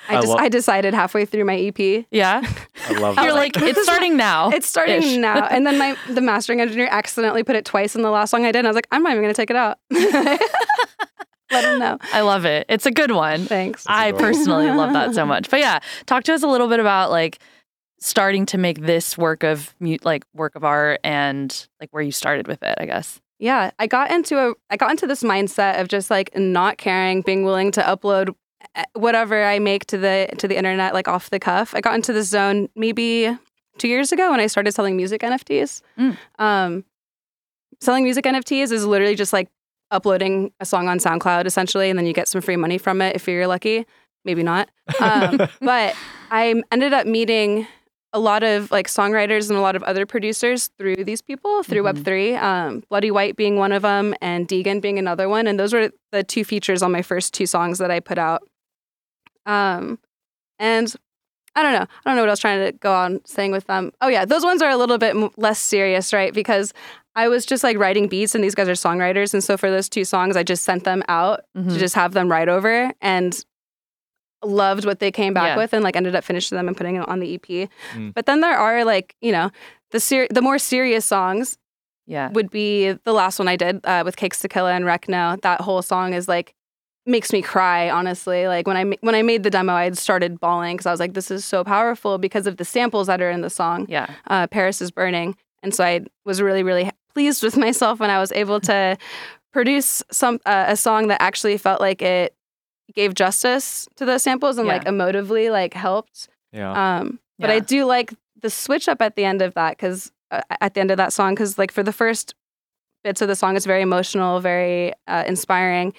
I 0.09 0.17
I 0.17 0.19
just 0.19 0.27
love- 0.27 0.39
I 0.39 0.49
decided 0.49 0.93
halfway 0.93 1.23
through 1.25 1.45
my 1.45 1.57
EP. 1.57 2.05
Yeah. 2.11 2.41
I 2.89 2.91
love 2.99 3.17
it. 3.17 3.23
You're 3.23 3.31
like, 3.33 3.55
it's 3.55 3.81
starting 3.83 4.17
now. 4.17 4.49
It's 4.49 4.67
starting 4.67 5.01
Ish. 5.01 5.15
now. 5.15 5.45
And 5.47 5.65
then 5.65 5.77
my 5.77 5.95
the 6.09 6.19
mastering 6.19 6.59
engineer 6.59 6.89
accidentally 6.91 7.41
put 7.43 7.55
it 7.55 7.63
twice 7.63 7.95
in 7.95 8.01
the 8.01 8.11
last 8.11 8.31
song 8.31 8.43
I 8.43 8.51
did. 8.51 8.59
And 8.59 8.67
I 8.67 8.69
was 8.69 8.75
like, 8.75 8.87
I'm 8.91 9.01
not 9.01 9.13
even 9.13 9.23
gonna 9.23 9.33
take 9.33 9.49
it 9.49 9.55
out. 9.55 9.77
Let 11.53 11.63
him 11.65 11.79
know. 11.79 11.97
I 12.13 12.21
love 12.21 12.45
it. 12.45 12.65
It's 12.69 12.85
a 12.85 12.91
good 12.91 13.11
one. 13.11 13.45
Thanks. 13.45 13.85
I 13.87 14.11
personally 14.11 14.69
love 14.71 14.93
that 14.93 15.13
so 15.13 15.25
much. 15.33 15.49
But 15.49 15.59
yeah, 15.59 15.79
talk 16.05 16.23
to 16.25 16.33
us 16.33 16.43
a 16.43 16.47
little 16.47 16.67
bit 16.67 16.79
about 16.79 17.11
like 17.11 17.39
starting 17.99 18.45
to 18.45 18.57
make 18.57 18.81
this 18.81 19.17
work 19.17 19.43
of 19.43 19.73
like 20.03 20.25
work 20.33 20.55
of 20.55 20.63
art 20.63 20.99
and 21.03 21.67
like 21.79 21.89
where 21.91 22.03
you 22.03 22.11
started 22.11 22.47
with 22.47 22.61
it, 22.61 22.75
I 22.77 22.85
guess. 22.85 23.21
Yeah, 23.39 23.71
I 23.79 23.87
got 23.87 24.11
into 24.11 24.37
a 24.37 24.53
I 24.69 24.77
got 24.77 24.91
into 24.91 25.07
this 25.07 25.23
mindset 25.23 25.79
of 25.81 25.87
just 25.87 26.09
like 26.09 26.35
not 26.37 26.77
caring, 26.77 27.21
being 27.21 27.43
willing 27.43 27.71
to 27.71 27.81
upload 27.81 28.33
eh, 28.75 28.83
whatever 28.93 29.43
I 29.43 29.59
make 29.59 29.85
to 29.87 29.97
the 29.97 30.29
to 30.37 30.47
the 30.47 30.57
internet 30.57 30.93
like 30.93 31.07
off 31.07 31.29
the 31.29 31.39
cuff. 31.39 31.73
I 31.75 31.81
got 31.81 31.95
into 31.95 32.13
this 32.13 32.29
zone 32.29 32.69
maybe 32.75 33.37
2 33.79 33.87
years 33.87 34.11
ago 34.11 34.31
when 34.31 34.39
I 34.39 34.47
started 34.47 34.73
selling 34.73 34.95
music 34.95 35.21
NFTs. 35.21 35.81
Mm. 35.97 36.17
Um 36.39 36.85
selling 37.81 38.03
music 38.03 38.25
NFTs 38.25 38.71
is 38.71 38.85
literally 38.85 39.15
just 39.15 39.33
like 39.33 39.49
uploading 39.93 40.51
a 40.59 40.65
song 40.65 40.89
on 40.89 40.97
SoundCloud 40.99 41.45
essentially 41.45 41.89
and 41.89 41.97
then 41.97 42.05
you 42.05 42.13
get 42.13 42.27
some 42.27 42.41
free 42.41 42.57
money 42.57 42.77
from 42.77 43.01
it 43.01 43.15
if 43.15 43.27
you're 43.27 43.47
lucky. 43.47 43.85
Maybe 44.25 44.43
not. 44.43 44.69
Um, 44.99 45.37
but 45.61 45.95
I 46.31 46.61
ended 46.71 46.93
up 46.93 47.05
meeting 47.07 47.67
a 48.15 48.19
lot 48.19 48.43
of 48.43 48.69
like 48.71 48.87
songwriters 48.87 49.49
and 49.49 49.57
a 49.57 49.61
lot 49.61 49.75
of 49.75 49.83
other 49.83 50.05
producers 50.05 50.69
through 50.77 50.97
these 51.03 51.21
people 51.21 51.63
through 51.63 51.83
Mhm. 51.83 51.93
Web3. 52.03 52.41
Um, 52.41 52.83
Bloody 52.89 53.09
White 53.11 53.35
being 53.35 53.57
one 53.57 53.71
of 53.71 53.81
them, 53.81 54.13
and 54.21 54.47
Deegan 54.47 54.81
being 54.81 54.99
another 54.99 55.27
one. 55.27 55.47
And 55.47 55.59
those 55.59 55.73
were 55.73 55.89
the 56.11 56.23
two 56.23 56.43
features 56.43 56.83
on 56.83 56.91
my 56.91 57.01
first 57.01 57.33
two 57.33 57.47
songs 57.47 57.79
that 57.79 57.89
I 57.89 57.99
put 57.99 58.17
out. 58.19 58.43
Um, 59.45 59.99
and 60.59 60.93
I 61.55 61.63
don't 61.63 61.73
know. 61.73 61.81
I 62.05 62.09
don't 62.09 62.15
know 62.15 62.21
what 62.21 62.29
I 62.29 62.33
was 62.33 62.39
trying 62.39 62.65
to 62.65 62.71
go 62.71 62.93
on 62.93 63.21
saying 63.25 63.51
with 63.51 63.65
them. 63.65 63.91
Oh 64.01 64.07
yeah, 64.07 64.25
those 64.25 64.43
ones 64.43 64.61
are 64.61 64.69
a 64.69 64.77
little 64.77 64.97
bit 64.97 65.15
less 65.37 65.59
serious, 65.59 66.13
right? 66.13 66.33
Because 66.33 66.73
I 67.15 67.27
was 67.27 67.45
just 67.45 67.63
like 67.63 67.77
writing 67.77 68.07
beats, 68.07 68.33
and 68.35 68.43
these 68.43 68.55
guys 68.55 68.67
are 68.67 68.73
songwriters, 68.73 69.33
and 69.33 69.43
so 69.43 69.55
for 69.57 69.69
those 69.69 69.87
two 69.89 70.03
songs, 70.05 70.35
I 70.35 70.43
just 70.43 70.63
sent 70.63 70.83
them 70.83 71.03
out 71.07 71.41
Mhm. 71.55 71.69
to 71.73 71.77
just 71.79 71.95
have 71.95 72.13
them 72.13 72.29
write 72.31 72.49
over 72.49 72.91
and 73.01 73.39
loved 74.43 74.85
what 74.85 74.99
they 74.99 75.11
came 75.11 75.33
back 75.33 75.49
Yeah. 75.55 75.57
with 75.57 75.73
and 75.73 75.83
like 75.83 75.95
ended 75.95 76.15
up 76.15 76.23
finishing 76.23 76.57
them 76.57 76.67
and 76.67 76.75
putting 76.75 76.95
it 76.97 77.07
on 77.07 77.19
the 77.19 77.33
EP. 77.35 77.69
Mm. 77.93 78.13
But 78.13 78.25
then 78.25 78.41
there 78.41 78.57
are 78.57 78.83
like, 78.83 79.15
you 79.21 79.31
know, 79.31 79.51
the 79.91 79.99
ser- 80.01 80.27
the 80.29 80.41
more 80.41 80.57
serious 80.59 81.05
songs 81.05 81.57
Yeah. 82.07 82.29
would 82.31 82.49
be 82.49 82.91
the 82.91 83.13
last 83.13 83.39
one 83.39 83.47
I 83.47 83.55
did 83.55 83.79
uh, 83.85 84.01
with 84.03 84.17
Cakes 84.17 84.41
da 84.41 84.49
Killa 84.49 84.73
and 84.73 84.83
Recno. 84.83 85.39
That 85.41 85.61
whole 85.61 85.81
song 85.81 86.13
is 86.13 86.27
like 86.27 86.53
makes 87.05 87.31
me 87.33 87.41
cry 87.41 87.89
honestly 87.89 88.47
like 88.47 88.65
when 88.65 88.77
i 88.77 88.85
when 89.01 89.13
i 89.13 89.21
made 89.21 89.43
the 89.43 89.49
demo 89.49 89.73
i 89.73 89.83
had 89.83 89.97
started 89.97 90.39
bawling 90.39 90.77
because 90.77 90.85
i 90.85 90.91
was 90.91 91.01
like 91.01 91.13
this 91.13 91.29
is 91.29 91.43
so 91.43 91.61
powerful 91.61 92.17
because 92.17 92.47
of 92.47 92.55
the 92.55 92.63
samples 92.63 93.07
that 93.07 93.21
are 93.21 93.29
in 93.29 93.41
the 93.41 93.49
song 93.49 93.85
Yeah. 93.89 94.07
uh, 94.27 94.47
paris 94.47 94.81
is 94.81 94.89
burning 94.89 95.35
and 95.61 95.75
so 95.75 95.83
i 95.83 95.99
was 96.23 96.41
really 96.41 96.63
really 96.63 96.89
pleased 97.13 97.43
with 97.43 97.57
myself 97.57 97.99
when 97.99 98.09
I 98.09 98.19
was 98.19 98.31
able 98.31 98.59
to 98.61 98.97
produce 99.51 100.01
some 100.11 100.39
uh, 100.45 100.65
a 100.69 100.75
song 100.77 101.07
that 101.07 101.21
actually 101.21 101.57
felt 101.57 101.79
like 101.81 102.01
it 102.01 102.35
gave 102.93 103.13
justice 103.13 103.87
to 103.95 104.05
those 104.05 104.23
samples 104.23 104.57
and 104.57 104.67
Yeah. 104.67 104.73
like 104.73 104.85
emotively 104.85 105.51
like 105.51 105.73
helped. 105.73 106.27
Yeah. 106.51 106.97
Um, 106.99 107.19
but 107.39 107.49
I 107.49 107.59
do 107.59 107.85
like 107.85 108.13
the 108.41 108.49
switch 108.49 108.87
up 108.87 109.01
at 109.01 109.15
the 109.15 109.25
end 109.25 109.41
of 109.41 109.53
that 109.55 109.71
because 109.77 110.11
uh, 110.31 110.41
at 110.61 110.73
the 110.73 110.81
end 110.81 110.91
of 110.91 110.97
that 110.97 111.13
song, 111.13 111.33
because 111.33 111.57
like 111.57 111.71
for 111.71 111.83
the 111.83 111.93
first 111.93 112.35
bits 113.03 113.21
of 113.21 113.27
the 113.27 113.35
song, 113.35 113.55
it's 113.55 113.65
very 113.65 113.81
emotional, 113.81 114.39
very 114.39 114.93
uh, 115.07 115.23
inspiring. 115.27 115.93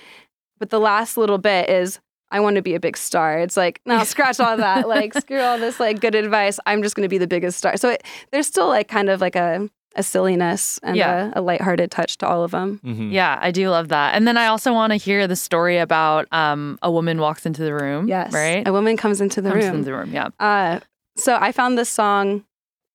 But 0.59 0.71
the 0.71 0.81
last 0.81 1.17
little 1.17 1.39
bit 1.39 1.69
is, 1.69 1.99
I 2.31 2.41
want 2.41 2.57
to 2.57 2.63
be 2.63 2.75
a 2.75 2.81
big 2.81 2.97
star. 2.97 3.39
It's 3.39 3.57
like, 3.57 3.81
no, 3.85 4.03
scratch 4.05 4.41
all 4.41 4.57
that. 4.57 4.89
Like, 4.89 5.15
screw 5.15 5.41
all 5.41 5.59
this 5.59 5.79
like 5.81 6.01
good 6.01 6.15
advice. 6.15 6.59
I'm 6.67 6.83
just 6.83 6.95
going 6.97 7.05
to 7.05 7.09
be 7.09 7.19
the 7.19 7.27
biggest 7.27 7.59
star. 7.59 7.77
So 7.77 7.91
it, 7.91 8.03
there's 8.33 8.47
still 8.47 8.69
like 8.69 8.89
kind 8.89 9.09
of 9.11 9.21
like 9.21 9.37
a, 9.37 9.69
a 9.97 10.03
silliness 10.03 10.81
and 10.83 10.97
Yeah. 10.97 11.31
a, 11.35 11.41
a 11.41 11.43
lighthearted 11.43 11.91
touch 11.91 12.19
to 12.19 12.27
all 12.27 12.43
of 12.45 12.51
them. 12.51 12.81
Mhm. 12.85 13.13
Yeah, 13.13 13.39
I 13.41 13.51
do 13.51 13.71
love 13.71 13.89
that. 13.89 14.15
And 14.15 14.27
then 14.27 14.37
I 14.37 14.47
also 14.47 14.73
want 14.73 14.91
to 14.93 14.97
hear 14.97 15.27
the 15.27 15.37
story 15.37 15.79
about 15.79 16.27
um, 16.33 16.79
a 16.83 16.91
woman 16.91 17.19
walks 17.21 17.47
into 17.47 17.63
the 17.63 17.75
room. 17.75 18.09
Yes. 18.09 18.33
Right? 18.33 18.67
A 18.67 18.73
woman 18.73 18.97
comes 18.97 19.21
into 19.21 19.41
the 19.41 19.51
Comes 19.51 19.65
room. 19.65 19.75
into 19.77 19.85
the 19.85 19.95
room. 19.95 20.13
Yeah. 20.13 20.29
Uh, 20.41 20.81
so 21.17 21.37
I 21.41 21.53
found 21.53 21.79
this 21.79 21.89
song 21.89 22.45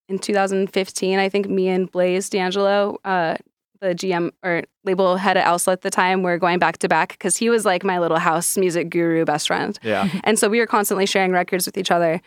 in 0.10 0.20
2015. 0.20 1.20
I 1.20 1.30
think 1.30 1.48
me 1.50 1.70
and 1.70 1.90
Blaze 1.92 2.30
D'Angelo, 2.30 2.98
uh, 3.06 3.38
the 3.82 3.96
GM 3.96 4.32
or 4.44 4.64
label 4.84 5.16
head 5.16 5.38
at 5.38 5.46
Owsla 5.46 5.72
at 5.74 5.82
the 5.84 5.90
time, 5.90 6.22
were 6.22 6.38
going 6.38 6.60
back 6.60 6.80
to 6.80 6.90
back 6.90 7.10
because 7.14 7.38
he 7.38 7.50
was 7.50 7.64
like 7.66 7.84
my 7.86 7.98
little 8.00 8.18
house 8.20 8.58
music 8.58 8.90
guru 8.90 9.24
best 9.24 9.48
friend. 9.48 9.80
Yeah. 9.84 10.10
And 10.26 10.38
so 10.38 10.50
we 10.50 10.60
were 10.60 10.68
constantly 10.68 11.06
sharing 11.06 11.32
records 11.32 11.66
with 11.66 11.78
each 11.78 11.92
other. 11.92 12.20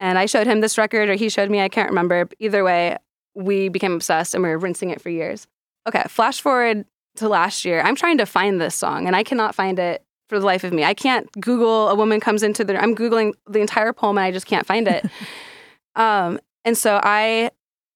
And 0.00 0.18
I 0.18 0.26
showed 0.26 0.46
him 0.46 0.60
this 0.60 0.76
record, 0.78 1.08
or 1.08 1.14
he 1.14 1.28
showed 1.28 1.50
me, 1.50 1.60
I 1.60 1.68
can't 1.68 1.88
remember. 1.88 2.28
Either 2.40 2.62
way, 2.64 2.96
we 3.38 3.68
became 3.68 3.92
obsessed 3.92 4.34
and 4.34 4.42
we 4.42 4.48
were 4.48 4.58
rinsing 4.58 4.90
it 4.90 5.00
for 5.00 5.10
years. 5.10 5.46
Okay, 5.86 6.02
flash 6.08 6.40
forward 6.40 6.84
to 7.16 7.28
last 7.28 7.64
year. 7.64 7.80
I'm 7.80 7.94
trying 7.94 8.18
to 8.18 8.26
find 8.26 8.60
this 8.60 8.74
song 8.74 9.06
and 9.06 9.14
I 9.14 9.22
cannot 9.22 9.54
find 9.54 9.78
it 9.78 10.04
for 10.28 10.40
the 10.40 10.44
life 10.44 10.64
of 10.64 10.72
me. 10.72 10.84
I 10.84 10.92
can't 10.92 11.30
Google 11.40 11.88
a 11.88 11.94
woman 11.94 12.20
comes 12.20 12.42
into 12.42 12.64
the 12.64 12.80
I'm 12.80 12.96
Googling 12.96 13.34
the 13.48 13.60
entire 13.60 13.92
poem 13.92 14.18
and 14.18 14.24
I 14.24 14.32
just 14.32 14.46
can't 14.46 14.66
find 14.66 14.88
it. 14.88 15.06
um, 15.94 16.40
and 16.64 16.76
so 16.76 17.00
I 17.02 17.52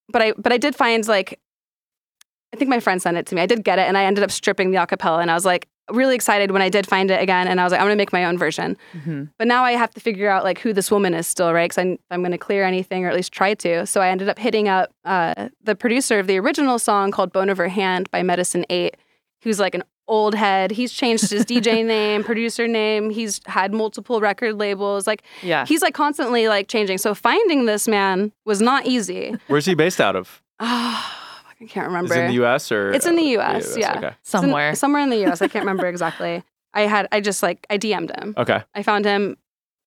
but 0.09 0.23
I 0.23 0.33
but 0.33 0.53
I 0.53 0.59
did 0.59 0.77
find 0.77 1.07
like 1.09 1.41
I 2.55 2.57
think 2.57 2.69
my 2.69 2.81
friend 2.81 3.03
sent 3.03 3.17
it 3.17 3.27
to 3.27 3.35
me. 3.35 3.43
I 3.43 3.47
did 3.47 3.65
get 3.65 3.79
it 3.79 3.89
and 3.89 3.99
I 3.99 4.05
ended 4.05 4.23
up 4.23 4.31
stripping 4.31 4.71
the 4.71 4.79
acapella 4.79 5.21
and 5.21 5.31
I 5.31 5.35
was 5.35 5.45
like 5.45 5.69
really 5.93 6.15
excited 6.15 6.51
when 6.51 6.63
I 6.63 6.69
did 6.69 6.87
find 6.87 7.11
it 7.11 7.21
again 7.23 7.47
and 7.49 7.61
I 7.61 7.65
was 7.65 7.71
like 7.73 7.81
I'm 7.81 7.87
going 7.87 7.97
to 7.97 8.01
make 8.01 8.13
my 8.13 8.25
own 8.25 8.39
version. 8.39 8.77
Mhm. 8.97 9.29
But 9.39 9.47
now 9.47 9.63
I 9.65 9.73
have 9.73 9.91
to 9.95 10.01
figure 10.01 10.29
out 10.29 10.43
like 10.45 10.59
who 10.59 10.73
this 10.73 10.91
woman 10.91 11.15
is 11.15 11.27
still, 11.27 11.53
right? 11.53 11.65
Because 11.71 11.79
I'm, 11.79 11.99
I'm 12.11 12.21
going 12.23 12.33
to 12.33 12.39
clear 12.39 12.65
anything 12.65 13.05
or 13.05 13.09
at 13.09 13.15
least 13.15 13.33
try 13.33 13.55
to. 13.55 13.87
So 13.87 14.01
I 14.01 14.09
ended 14.09 14.29
up 14.29 14.39
hitting 14.39 14.69
up 14.69 14.91
uh, 15.05 15.49
the 15.63 15.75
producer 15.75 16.19
of 16.19 16.27
the 16.27 16.39
original 16.39 16.79
song 16.79 17.11
called 17.11 17.33
Bone 17.33 17.49
of 17.49 17.59
Her 17.59 17.69
Hand 17.69 18.11
by 18.11 18.23
Medicine 18.23 18.65
8, 18.71 18.97
who's 19.43 19.61
like 19.61 19.75
an 19.75 19.85
old 20.09 20.35
head. 20.35 20.73
He's 20.73 20.93
changed 20.93 21.31
his 21.31 21.45
DJ 21.45 21.85
name, 21.97 22.25
producer 22.25 22.67
name. 22.67 23.11
He's 23.11 23.41
had 23.47 23.73
multiple 23.73 24.21
record 24.21 24.59
labels. 24.59 25.07
Like 25.07 25.23
Yeah. 25.43 25.65
he's 25.65 25.81
like 25.83 25.95
constantly 25.95 26.49
like 26.49 26.69
changing. 26.69 26.99
So 26.99 27.15
finding 27.15 27.67
this 27.67 27.87
man 27.87 28.33
was 28.45 28.61
not 28.61 28.87
easy. 28.87 29.37
Where's 29.47 29.67
he 29.67 29.75
based 29.75 30.01
out 30.01 30.17
of? 30.17 30.43
I 31.63 31.67
can't 31.67 31.87
remember. 31.87 32.13
Is 32.15 32.19
it 32.19 32.23
in 32.23 32.27
the 32.29 32.35
U.S. 32.35 32.73
or? 32.73 32.93
It's 32.93 33.07
in 33.07 33.17
the 33.17 33.37
uh, 33.37 33.57
US, 33.59 33.77
yeah. 33.77 33.97
Okay. 33.99 34.07
It's 34.21 34.35
in- 34.35 34.41
Somewhere. 34.41 34.75
somewhere 34.75 35.03
in 35.03 35.11
the 35.11 35.25
US. 35.27 35.41
I 35.43 35.49
can't 35.49 35.65
remember 35.65 35.87
exactly. 35.95 36.43
I 36.75 36.83
had 36.83 37.07
I 37.13 37.21
just 37.21 37.43
like 37.43 37.67
I 37.71 37.79
DM'd 37.79 38.11
him. 38.19 38.35
Okay. 38.37 38.63
I 38.75 38.83
found 38.83 39.05
him 39.05 39.37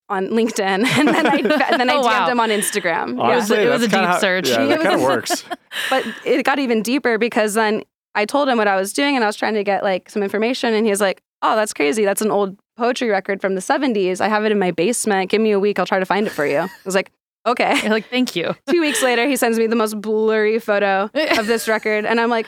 on 0.08 0.28
LinkedIn 0.30 0.60
and 0.86 1.08
then 1.08 1.26
I 1.28 1.36
and 1.72 1.80
then 1.80 1.90
I 1.90 1.96
Oh, 1.96 2.02
DM'd 2.02 2.06
wow. 2.06 2.28
him 2.30 2.40
on 2.40 2.50
Instagram. 2.50 3.18
Yeah. 3.18 3.32
It 3.34 3.36
was 3.36 3.52
a- 3.52 3.62
it 3.62 3.70
was 3.70 3.84
a 3.84 3.88
that's 3.88 3.94
kinda 3.94 4.08
deep 4.08 4.14
how- 4.14 4.20
search. 4.20 4.50
Yeah, 4.50 4.62
It 4.64 4.68
that 4.70 4.78
was 4.78 4.84
kind 4.88 4.96
of 4.96 5.02
a- 5.02 5.04
works. 5.04 5.44
But 5.90 6.06
it 6.26 6.46
got 6.46 6.60
even 6.60 6.82
deeper 6.82 7.18
because 7.18 7.56
then 7.56 7.84
I 8.14 8.26
told 8.26 8.48
him 8.48 8.58
what 8.58 8.68
I 8.68 8.76
was 8.78 8.94
doing 8.94 9.16
and 9.16 9.24
I 9.24 9.28
was 9.28 9.36
trying 9.36 9.56
to 9.56 9.64
get 9.64 9.84
like 9.84 10.10
some 10.10 10.24
information 10.24 10.74
and 10.74 10.86
he 10.86 10.90
was 10.90 11.02
like, 11.02 11.22
"Oh, 11.42 11.56
that's 11.58 11.74
crazy. 11.74 12.06
That's 12.06 12.22
an 12.22 12.32
old 12.32 12.58
poetry 12.78 13.10
record 13.10 13.42
from 13.42 13.56
the 13.56 13.62
70s. 13.62 14.22
I 14.22 14.30
have 14.30 14.46
it 14.46 14.52
in 14.54 14.60
my 14.60 14.72
basement. 14.72 15.30
Give 15.30 15.42
me 15.42 15.52
a 15.52 15.60
week. 15.60 15.80
I'll 15.80 15.86
try 15.86 16.00
to 16.00 16.06
find 16.06 16.26
it 16.26 16.30
for 16.30 16.46
you." 16.46 16.60
I 16.60 16.70
was 16.86 16.96
like, 16.96 17.12
"Okay." 17.46 17.80
You're 17.82 17.92
like, 17.92 18.10
thank 18.10 18.36
you. 18.36 18.56
Two 18.70 18.82
weeks 18.82 19.02
later, 19.02 19.28
he 19.28 19.36
sends 19.36 19.58
me 19.58 19.68
the 19.68 19.76
most 19.76 20.00
blurry 20.02 20.60
photo 20.60 21.10
of 21.38 21.48
this 21.48 21.68
record, 21.68 22.06
and 22.06 22.20
I'm 22.20 22.30
like 22.30 22.48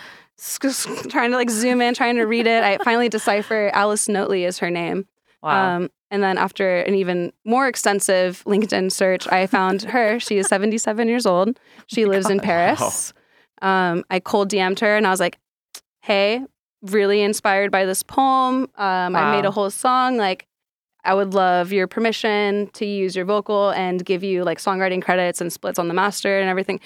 trying 1.10 1.32
to 1.32 1.38
like 1.38 1.50
zoom 1.50 1.82
in, 1.82 1.93
trying 1.93 2.16
to 2.16 2.24
read 2.24 2.48
it. 2.48 2.64
I 2.64 2.78
finally 2.84 3.10
decipher 3.10 3.72
Alice 3.74 4.08
Notley 4.08 4.48
is 4.48 4.60
her 4.60 4.70
name. 4.70 5.08
Wow. 5.41 5.78
Um, 5.78 5.89
and 6.10 6.24
then 6.24 6.38
after 6.38 6.80
an 6.82 6.95
even 6.95 7.34
more 7.43 7.68
extensive 7.68 8.43
LinkedIn 8.45 8.91
search, 8.91 9.28
I 9.32 9.45
found 9.48 9.84
her. 9.84 10.20
She 10.20 10.38
is 10.38 10.48
77 10.48 11.08
years 11.08 11.26
old. 11.26 11.60
She 11.88 12.06
lives 12.06 12.30
in 12.30 12.39
Paris. 12.39 13.14
Um, 13.62 14.04
I 14.10 14.20
cold 14.20 14.50
DM'd 14.50 14.80
her 14.80 14.95
and 14.95 15.06
I 15.06 15.10
was 15.10 15.20
like, 15.20 15.38
"Hey, 16.02 16.43
really 16.82 17.22
inspired 17.22 17.72
by 17.72 17.86
this 17.86 18.04
poem. 18.04 18.70
Um, 18.76 19.16
I 19.16 19.36
made 19.36 19.45
a 19.45 19.52
whole 19.52 19.70
song. 19.70 20.18
Like, 20.18 20.47
I 21.08 21.14
would 21.16 21.34
love 21.34 21.72
your 21.72 21.88
permission 21.88 22.70
to 22.74 22.86
use 22.86 23.16
your 23.16 23.26
vocal 23.26 23.72
and 23.72 24.05
give 24.05 24.24
you 24.24 24.43
like 24.43 24.60
songwriting 24.60 25.01
credits 25.01 25.41
and 25.41 25.51
splits 25.51 25.80
on 25.80 25.88
the 25.88 25.93
master 25.95 26.39
and 26.39 26.49
everything." 26.49 26.80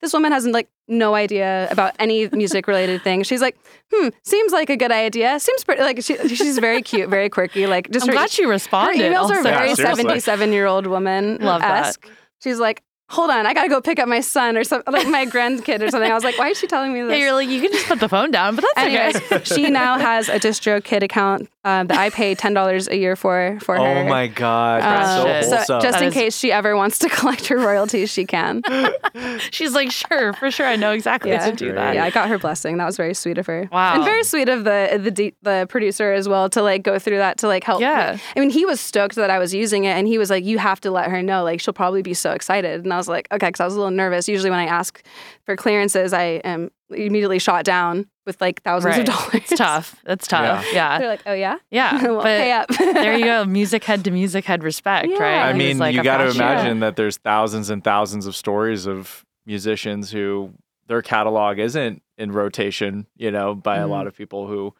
This 0.00 0.12
woman 0.12 0.30
has 0.30 0.46
like 0.46 0.68
no 0.86 1.16
idea 1.16 1.66
about 1.72 1.92
any 1.98 2.28
music 2.28 2.68
related 2.68 3.02
thing. 3.02 3.24
She's 3.24 3.40
like, 3.42 3.58
"Hmm, 3.92 4.10
seems 4.22 4.52
like 4.52 4.70
a 4.70 4.76
good 4.76 4.92
idea. 4.92 5.40
Seems 5.40 5.64
pretty 5.64 5.82
like 5.82 6.02
she, 6.04 6.16
she's 6.28 6.56
very 6.58 6.82
cute, 6.82 7.08
very 7.10 7.28
quirky. 7.28 7.66
Like 7.66 7.90
just 7.90 8.04
I'm 8.04 8.10
her, 8.10 8.14
glad 8.14 8.30
she 8.30 8.46
responded. 8.46 9.00
her 9.00 9.08
responded. 9.10 9.16
emails 9.16 9.22
also. 9.22 9.34
are 9.34 9.42
very 9.42 9.68
Yeah, 9.70 9.74
seriously. 9.74 10.04
77 10.20 10.52
year 10.52 10.66
old 10.66 10.86
woman 10.86 11.38
Love 11.40 11.62
that. 11.62 11.86
esque. 11.86 12.06
She's 12.44 12.60
like, 12.60 12.84
hold 13.10 13.30
on, 13.30 13.44
I 13.44 13.54
gotta 13.54 13.68
go 13.68 13.80
pick 13.80 13.98
up 13.98 14.06
my 14.06 14.20
son 14.20 14.56
or 14.56 14.62
something, 14.62 14.92
like 14.92 15.08
my 15.08 15.26
grandkid 15.26 15.82
or 15.82 15.90
something. 15.90 16.08
I 16.10 16.14
was 16.14 16.22
like, 16.22 16.38
why 16.38 16.50
is 16.50 16.58
she 16.60 16.68
telling 16.68 16.92
me 16.92 17.02
this? 17.02 17.10
Yeah, 17.18 17.24
you're 17.24 17.32
like, 17.32 17.48
you 17.48 17.60
can 17.60 17.72
just 17.72 17.86
put 17.88 17.98
the 17.98 18.08
phone 18.08 18.30
down, 18.30 18.54
but 18.54 18.62
that's 18.76 18.86
Anyways, 18.86 19.16
okay. 19.32 19.44
she 19.44 19.68
now 19.68 19.98
has 19.98 20.28
a 20.28 20.38
DistroKid 20.38 21.02
account 21.02 21.48
um, 21.68 21.86
that 21.88 21.98
I 21.98 22.10
pay 22.10 22.34
ten 22.34 22.54
dollars 22.54 22.88
a 22.88 22.96
year 22.96 23.14
for 23.16 23.58
for 23.62 23.76
her. 23.76 23.80
Oh 23.82 24.04
my 24.08 24.26
God, 24.26 24.82
Um, 24.82 25.42
so 25.44 25.62
so 25.64 25.80
just 25.80 25.92
That 25.98 26.02
in 26.02 26.08
is- 26.08 26.14
case 26.14 26.36
she 26.36 26.50
ever 26.52 26.74
wants 26.76 26.98
to 27.00 27.08
collect 27.18 27.46
her 27.48 27.58
royalties, 27.58 28.10
she 28.10 28.24
can. 28.24 28.62
She's 29.50 29.74
like, 29.74 29.90
sure, 29.90 30.32
for 30.34 30.50
sure. 30.50 30.66
I 30.66 30.76
know 30.76 30.92
exactly 30.92 31.30
Yeah. 31.30 31.50
to 31.50 31.56
do 31.56 31.72
that. 31.72 31.94
Yeah, 31.94 32.04
I 32.04 32.10
got 32.10 32.28
her 32.28 32.38
blessing. 32.38 32.76
That 32.78 32.86
was 32.86 32.96
very 32.96 33.14
sweet 33.14 33.38
of 33.38 33.46
her. 33.46 33.68
Wow. 33.72 33.94
and 33.96 34.04
very 34.04 34.24
sweet 34.24 34.48
of 34.48 34.64
the 34.64 34.98
the 35.02 35.10
D- 35.10 35.34
the 35.42 35.66
producer 35.68 36.12
as 36.12 36.28
well 36.28 36.48
to 36.50 36.62
like 36.62 36.82
go 36.82 36.98
through 36.98 37.18
that 37.18 37.38
to 37.38 37.46
like 37.48 37.64
help. 37.64 37.80
Yeah. 37.80 38.16
I 38.36 38.40
mean, 38.40 38.50
he 38.50 38.64
was 38.64 38.80
stoked 38.80 39.16
that 39.16 39.30
I 39.30 39.38
was 39.38 39.52
using 39.54 39.84
it, 39.84 39.90
and 39.98 40.06
he 40.08 40.18
was 40.18 40.30
like, 40.30 40.44
"You 40.44 40.58
have 40.58 40.80
to 40.82 40.90
let 40.90 41.10
her 41.10 41.22
know. 41.22 41.44
Like, 41.44 41.60
she'll 41.60 41.74
probably 41.74 42.02
be 42.02 42.14
so 42.14 42.32
excited." 42.32 42.84
And 42.84 42.92
I 42.92 42.96
was 42.96 43.08
like, 43.08 43.28
"Okay," 43.32 43.48
because 43.48 43.60
I 43.60 43.64
was 43.64 43.74
a 43.74 43.78
little 43.78 43.90
nervous. 43.90 44.28
Usually, 44.28 44.50
when 44.50 44.58
I 44.60 44.66
ask 44.66 45.02
for 45.44 45.56
clearances, 45.56 46.12
I 46.12 46.40
am 46.44 46.70
immediately 46.90 47.38
shot 47.38 47.64
down 47.64 48.06
with 48.28 48.40
like 48.40 48.62
thousands 48.62 48.96
Right. 48.98 49.08
of 49.08 49.14
dollars. 49.16 49.34
It's 49.34 49.56
tough. 49.56 49.96
It's 50.06 50.28
tough. 50.28 50.64
Yeah. 50.72 50.98
They're 50.98 51.08
like, 51.08 51.22
"Oh 51.26 51.32
yeah, 51.32 51.56
Yeah. 51.72 52.00
well, 52.04 52.16
but 52.18 52.24
pay 52.24 52.52
up." 52.52 52.68
there 52.78 53.16
you 53.18 53.24
go. 53.24 53.44
Music 53.44 53.82
head 53.82 54.04
to 54.04 54.12
music 54.12 54.44
head 54.44 54.62
respect, 54.62 55.08
Yeah. 55.10 55.18
right? 55.22 55.48
I 55.48 55.52
He 55.54 55.58
He 55.60 55.68
mean, 55.68 55.78
like 55.78 55.96
you 55.96 56.04
got 56.04 56.18
to 56.18 56.26
fashion- 56.26 56.40
imagine 56.42 56.80
that 56.80 56.94
there's 56.94 57.16
thousands 57.16 57.70
and 57.70 57.82
thousands 57.82 58.26
of 58.26 58.36
stories 58.36 58.86
of 58.86 59.24
musicians 59.46 60.12
who 60.12 60.52
their 60.86 61.02
catalog 61.02 61.58
isn't 61.58 62.02
in 62.18 62.30
rotation, 62.32 63.06
you 63.16 63.30
know, 63.30 63.54
by 63.54 63.78
a 63.78 63.86
Mhm. 63.86 63.90
lot 63.90 64.06
of 64.06 64.14
people 64.16 64.46
who 64.46 64.74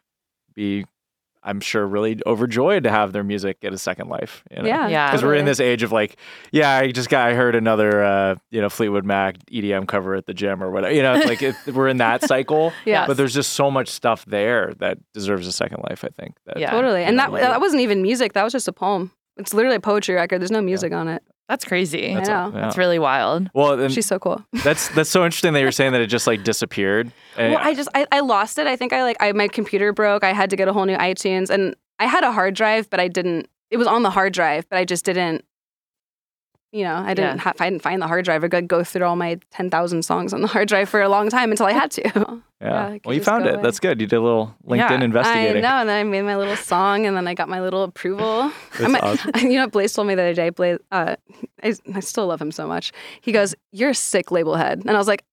be, 0.53 0.85
I'm 1.43 1.61
sure, 1.61 1.87
really 1.87 2.19
overjoyed 2.25 2.83
to 2.83 2.89
have 2.91 3.13
their 3.13 3.23
music 3.23 3.61
get 3.61 3.71
a 3.73 3.77
second 3.77 4.09
life. 4.09 4.43
You 4.51 4.61
know? 4.63 4.67
Yeah, 4.67 4.87
Yeah. 4.87 5.07
Because 5.09 5.23
we're 5.23 5.35
in 5.35 5.45
this 5.45 5.59
age 5.59 5.83
of 5.83 5.91
like, 5.91 6.17
yeah, 6.51 6.71
I 6.75 6.91
just 6.91 7.09
got, 7.09 7.27
I 7.29 7.33
heard 7.33 7.55
another, 7.55 8.03
uh, 8.03 8.35
you 8.51 8.59
know, 8.61 8.69
Fleetwood 8.69 9.05
Mac 9.05 9.37
EDM 9.51 9.87
cover 9.87 10.15
at 10.15 10.25
the 10.25 10.33
gym 10.33 10.61
or 10.61 10.69
whatever. 10.69 10.93
You 10.93 11.01
know, 11.03 11.13
like 11.13 11.41
it, 11.41 11.55
we're 11.73 11.87
in 11.87 11.97
that 11.97 12.23
cycle. 12.27 12.73
Yes. 12.85 13.07
But 13.07 13.17
there's 13.17 13.33
just 13.33 13.53
so 13.53 13.71
much 13.71 13.87
stuff 13.89 14.25
there 14.25 14.73
that 14.79 14.97
deserves 15.13 15.47
a 15.47 15.51
second 15.51 15.83
life. 15.89 16.03
I 16.03 16.09
think. 16.09 16.35
That, 16.45 16.57
Yeah. 16.59 16.71
totally. 16.71 17.03
And 17.03 17.17
that 17.19 17.31
know, 17.31 17.37
that 17.37 17.61
wasn't 17.61 17.81
even 17.81 18.01
music. 18.01 18.33
That 18.33 18.43
was 18.43 18.51
just 18.53 18.67
a 18.67 18.73
poem. 18.73 19.11
It's 19.37 19.53
literally 19.53 19.77
a 19.77 19.81
poetry 19.81 20.15
record. 20.15 20.39
There's 20.41 20.51
no 20.51 20.61
music 20.61 20.91
on 20.91 21.07
it. 21.07 21.23
That's 21.49 21.65
crazy. 21.65 22.13
That's, 22.13 22.29
know. 22.29 22.51
yeah. 22.53 22.61
That's 22.61 22.77
really 22.77 22.99
wild. 22.99 23.49
well, 23.55 23.77
and 23.77 23.91
She's 23.91 24.05
so 24.05 24.19
cool. 24.19 24.45
that's 24.63 24.87
that's 24.89 25.09
so 25.09 25.25
interesting 25.25 25.53
that 25.53 25.61
you're 25.61 25.71
saying 25.71 25.93
that 25.93 26.01
it 26.01 26.07
just 26.07 26.27
like 26.27 26.43
disappeared. 26.43 27.11
And 27.35 27.53
Well, 27.53 27.61
eh, 27.61 27.69
I 27.69 27.73
just 27.73 27.89
I, 27.95 28.05
I 28.11 28.19
lost 28.19 28.59
it. 28.59 28.67
I 28.67 28.75
think 28.75 28.93
I 28.93 29.01
like 29.01 29.17
I 29.19 29.31
my 29.31 29.47
computer 29.47 29.91
broke. 29.91 30.23
I 30.23 30.31
had 30.31 30.51
to 30.51 30.55
get 30.55 30.67
a 30.67 30.73
whole 30.73 30.85
new 30.85 30.95
iTunes, 30.95 31.49
and 31.49 31.75
I 31.97 32.05
had 32.05 32.23
a 32.23 32.31
hard 32.31 32.53
drive, 32.53 32.89
but 32.89 32.99
I 32.99 33.07
didn't. 33.07 33.49
It 33.71 33.77
was 33.77 33.87
on 33.87 34.03
the 34.03 34.11
hard 34.11 34.31
drive, 34.31 34.69
but 34.69 34.77
I 34.77 34.85
just 34.85 35.05
didn't. 35.05 35.43
You 36.71 36.83
know, 36.83 36.95
I 36.97 37.15
didn't. 37.15 37.37
Yeah. 37.37 37.41
Ha- 37.43 37.53
I 37.59 37.69
didn't 37.69 37.81
find 37.81 37.99
the 37.99 38.07
hard 38.07 38.25
drive. 38.25 38.43
I 38.43 38.47
could 38.47 38.67
go 38.67 38.83
through 38.83 39.03
all 39.03 39.15
my 39.15 39.39
ten 39.49 39.69
thousand 39.71 40.03
songs 40.03 40.33
on 40.33 40.41
the 40.41 40.47
hard 40.47 40.67
drive 40.67 40.87
for 40.87 41.01
a 41.01 41.09
long 41.09 41.29
time 41.29 41.49
until 41.51 41.65
I 41.65 41.73
had 41.73 41.91
to. 41.91 42.41
Yeah. 42.61 42.89
Yeah, 42.89 42.97
well, 43.05 43.15
you 43.15 43.23
found 43.23 43.45
it. 43.47 43.53
away. 43.53 43.63
That's 43.63 43.79
good. 43.79 44.01
You 44.01 44.05
did 44.07 44.17
a 44.17 44.21
little 44.21 44.53
LinkedIn 44.67 44.77
Yeah, 44.89 45.01
investigating. 45.01 45.63
I 45.63 45.69
know, 45.69 45.75
and 45.79 45.87
then 45.87 45.97
I 45.97 46.03
made 46.03 46.23
my 46.23 46.35
little 46.35 46.57
song, 46.57 47.05
and 47.05 47.15
then 47.15 47.25
I 47.25 47.33
got 47.33 47.47
my 47.47 47.61
little 47.61 47.83
approval. 47.83 48.51
That's 48.77 48.81
I'm- 48.93 48.95
awesome. 49.01 49.31
You 49.49 49.59
know 49.59 49.67
Blaze 49.69 49.93
told 49.93 50.09
me 50.09 50.15
the 50.15 50.23
other 50.23 50.33
day? 50.33 50.49
Blaze, 50.49 50.77
uh, 50.91 51.15
I, 51.63 51.73
I 51.95 51.99
still 52.01 52.27
love 52.27 52.41
him 52.41 52.51
so 52.51 52.67
much. 52.67 52.91
He 53.21 53.31
goes, 53.31 53.55
"You're 53.71 53.91
a 53.91 53.95
sick 53.95 54.29
label 54.29 54.55
head," 54.55 54.79
and 54.79 54.91
I 54.91 54.97
was 54.97 55.07
like, 55.07 55.23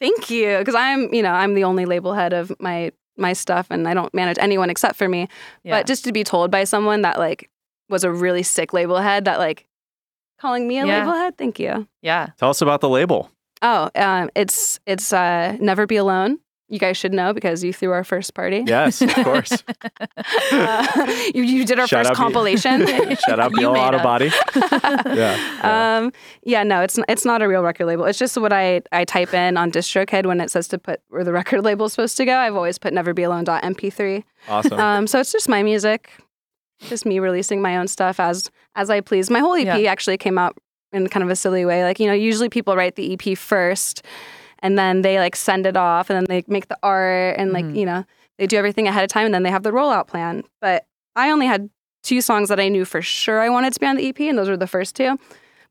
"Thank 0.00 0.30
you," 0.30 0.58
because 0.58 0.76
I'm, 0.76 1.12
you 1.12 1.22
know, 1.22 1.32
I'm 1.32 1.54
the 1.54 1.64
only 1.64 1.84
label 1.84 2.12
head 2.14 2.32
of 2.32 2.52
my 2.60 2.92
my 3.16 3.32
stuff, 3.32 3.66
and 3.70 3.88
I 3.88 3.92
don't 3.94 4.14
manage 4.14 4.38
anyone 4.40 4.70
except 4.70 4.94
for 4.96 5.08
me. 5.08 5.26
Yeah. 5.64 5.78
But 5.80 5.86
just 5.88 6.04
to 6.04 6.12
be 6.12 6.22
told 6.22 6.52
by 6.52 6.62
someone 6.62 7.02
that 7.02 7.18
like 7.18 7.50
was 7.88 8.04
a 8.04 8.12
really 8.12 8.44
sick 8.44 8.72
label 8.72 8.98
head, 8.98 9.24
that 9.24 9.40
like 9.40 9.66
calling 10.42 10.66
me 10.68 10.78
a 10.78 10.84
Yeah. 10.86 10.98
label 11.00 11.14
head, 11.14 11.38
thank 11.38 11.58
you. 11.58 11.86
yeah. 12.02 12.28
Tell 12.38 12.50
us 12.50 12.60
about 12.60 12.80
the 12.82 12.88
label. 12.88 13.30
Oh, 13.62 13.88
um, 13.94 14.28
it's 14.34 14.80
it's 14.86 15.12
uh, 15.12 15.56
never 15.60 15.86
be 15.86 15.96
alone. 15.96 16.38
you 16.68 16.78
guys 16.78 16.96
should 16.96 17.12
know 17.12 17.32
because 17.34 17.62
you 17.62 17.70
threw 17.72 17.92
our 17.92 18.02
first 18.02 18.32
party. 18.34 18.64
Yes, 18.66 19.02
of 19.02 19.12
course. 19.28 19.52
Uh, 20.50 21.12
you, 21.34 21.42
you 21.42 21.64
did 21.66 21.78
our 21.78 21.86
Shout 21.86 22.06
first 22.06 22.16
compilation. 22.16 22.86
Shout 23.28 23.38
out 23.38 23.50
You 23.56 23.58
Bill 23.58 23.72
made 23.74 23.80
Auto 23.80 23.98
us. 23.98 24.02
Body. 24.02 24.30
yeah. 24.56 25.14
yeah. 25.14 25.98
Um, 25.98 26.12
yeah, 26.42 26.62
no, 26.62 26.80
it's 26.82 26.98
it's 27.08 27.24
not 27.24 27.42
a 27.42 27.46
real 27.48 27.62
record 27.62 27.86
label. 27.86 28.04
It's 28.06 28.18
just 28.18 28.36
what 28.38 28.52
I 28.52 28.80
I 28.90 29.04
type 29.04 29.34
in 29.34 29.56
on 29.56 29.70
DistroKid 29.70 30.26
when 30.26 30.40
it 30.40 30.50
says 30.50 30.66
to 30.68 30.78
put 30.78 31.00
where 31.10 31.24
the 31.24 31.32
record 31.32 31.62
label 31.62 31.86
is 31.86 31.92
supposed 31.92 32.16
to 32.16 32.24
go. 32.24 32.36
I've 32.36 32.56
always 32.56 32.78
put 32.78 32.92
neverbealone.mp3. 32.94 34.24
awesome. 34.48 34.80
Um, 34.80 35.06
so 35.06 35.20
it's 35.20 35.30
just 35.32 35.48
my 35.48 35.62
music, 35.62 36.10
just 36.88 37.06
me 37.06 37.18
releasing 37.18 37.60
my 37.62 37.76
own 37.76 37.88
stuff 37.88 38.18
as 38.20 38.50
as 38.74 38.90
I 38.90 39.00
please. 39.00 39.30
My 39.30 39.38
whole 39.40 39.54
EP 39.54 39.66
Yeah. 39.80 39.90
actually 39.90 40.16
came 40.18 40.38
out 40.38 40.56
in 40.92 41.08
kind 41.08 41.22
of 41.24 41.30
a 41.30 41.36
silly 41.36 41.64
way. 41.64 41.84
Like 41.84 41.98
you 42.00 42.06
know, 42.06 42.12
usually 42.12 42.48
people 42.48 42.76
write 42.76 42.96
the 42.96 43.12
EP 43.14 43.36
first, 43.38 44.02
and 44.60 44.78
then 44.78 45.02
they 45.02 45.18
like 45.18 45.36
send 45.36 45.66
it 45.66 45.76
off, 45.76 46.10
and 46.10 46.16
then 46.16 46.24
they 46.28 46.44
make 46.52 46.68
the 46.68 46.78
art, 46.82 47.36
and 47.38 47.52
like 47.52 47.64
Mhm. 47.64 47.76
you 47.76 47.86
know, 47.86 48.04
they 48.38 48.46
do 48.46 48.56
everything 48.56 48.88
ahead 48.88 49.04
of 49.04 49.08
time, 49.08 49.26
and 49.26 49.34
then 49.34 49.42
they 49.42 49.50
have 49.50 49.62
the 49.62 49.70
rollout 49.72 50.06
plan. 50.06 50.42
But 50.60 50.84
I 51.16 51.30
only 51.30 51.46
had 51.46 51.70
two 52.02 52.20
songs 52.20 52.48
that 52.48 52.58
I 52.58 52.68
knew 52.68 52.84
for 52.84 53.00
sure 53.00 53.40
I 53.40 53.48
wanted 53.48 53.72
to 53.74 53.80
be 53.80 53.86
on 53.86 53.96
the 53.96 54.06
EP, 54.08 54.28
and 54.28 54.36
those 54.36 54.48
were 54.48 54.56
the 54.56 54.66
first 54.66 54.96
two. 54.96 55.18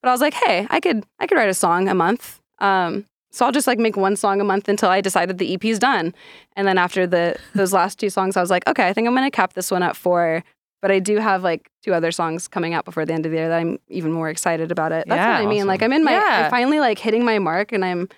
But 0.02 0.10
I 0.10 0.12
was 0.12 0.22
like, 0.22 0.34
hey, 0.34 0.66
I 0.70 0.80
could 0.80 1.04
I 1.20 1.28
could 1.28 1.36
write 1.38 1.50
a 1.50 1.54
song 1.54 1.88
a 1.90 1.94
month. 1.94 2.40
Um, 2.60 3.06
so 3.32 3.46
I'll 3.46 3.52
just 3.52 3.68
like 3.68 3.80
make 3.80 3.96
one 3.98 4.16
song 4.16 4.42
a 4.42 4.44
month 4.44 4.68
until 4.70 4.90
I 4.90 5.00
decided 5.02 5.38
the 5.38 5.54
EP's 5.54 5.80
done. 5.80 6.14
And 6.56 6.68
then 6.68 6.78
after 6.78 7.06
the 7.08 7.36
those 7.56 7.74
last 7.74 8.00
two 8.00 8.10
songs, 8.10 8.36
I 8.38 8.42
was 8.42 8.50
like, 8.50 8.68
okay, 8.68 8.88
I 8.88 8.94
think 8.94 9.08
I'm 9.08 9.14
gonna 9.16 9.32
cap 9.32 9.54
this 9.54 9.72
one 9.72 9.84
at 9.84 9.96
four. 9.96 10.44
But 10.82 10.92
I 10.92 11.00
do 11.00 11.18
have 11.18 11.44
like 11.44 11.70
two 11.84 11.94
other 11.94 12.12
songs 12.12 12.48
coming 12.48 12.74
out 12.74 12.86
before 12.86 13.06
the 13.06 13.14
end 13.14 13.26
of 13.26 13.32
the 13.32 13.38
year 13.38 13.50
that 13.50 13.58
I'm 13.60 13.78
even 13.88 14.12
more 14.12 14.30
excited 14.30 14.72
about 14.72 14.92
it. 14.92 15.06
That's 15.08 15.20
Yeah. 15.20 15.40
what 15.40 15.46
I 15.46 15.50
mean. 15.50 15.60
Awesome. 15.60 15.68
Like 15.68 15.84
I'm 15.84 15.94
in 15.94 16.04
my 16.04 16.12
Yeah. 16.14 16.44
I'm 16.46 16.52
finally 16.52 16.80
like 16.80 16.98
hitting 17.00 17.24
my 17.24 17.38
mark 17.40 17.72
and 17.72 17.86
I'm 17.86 18.10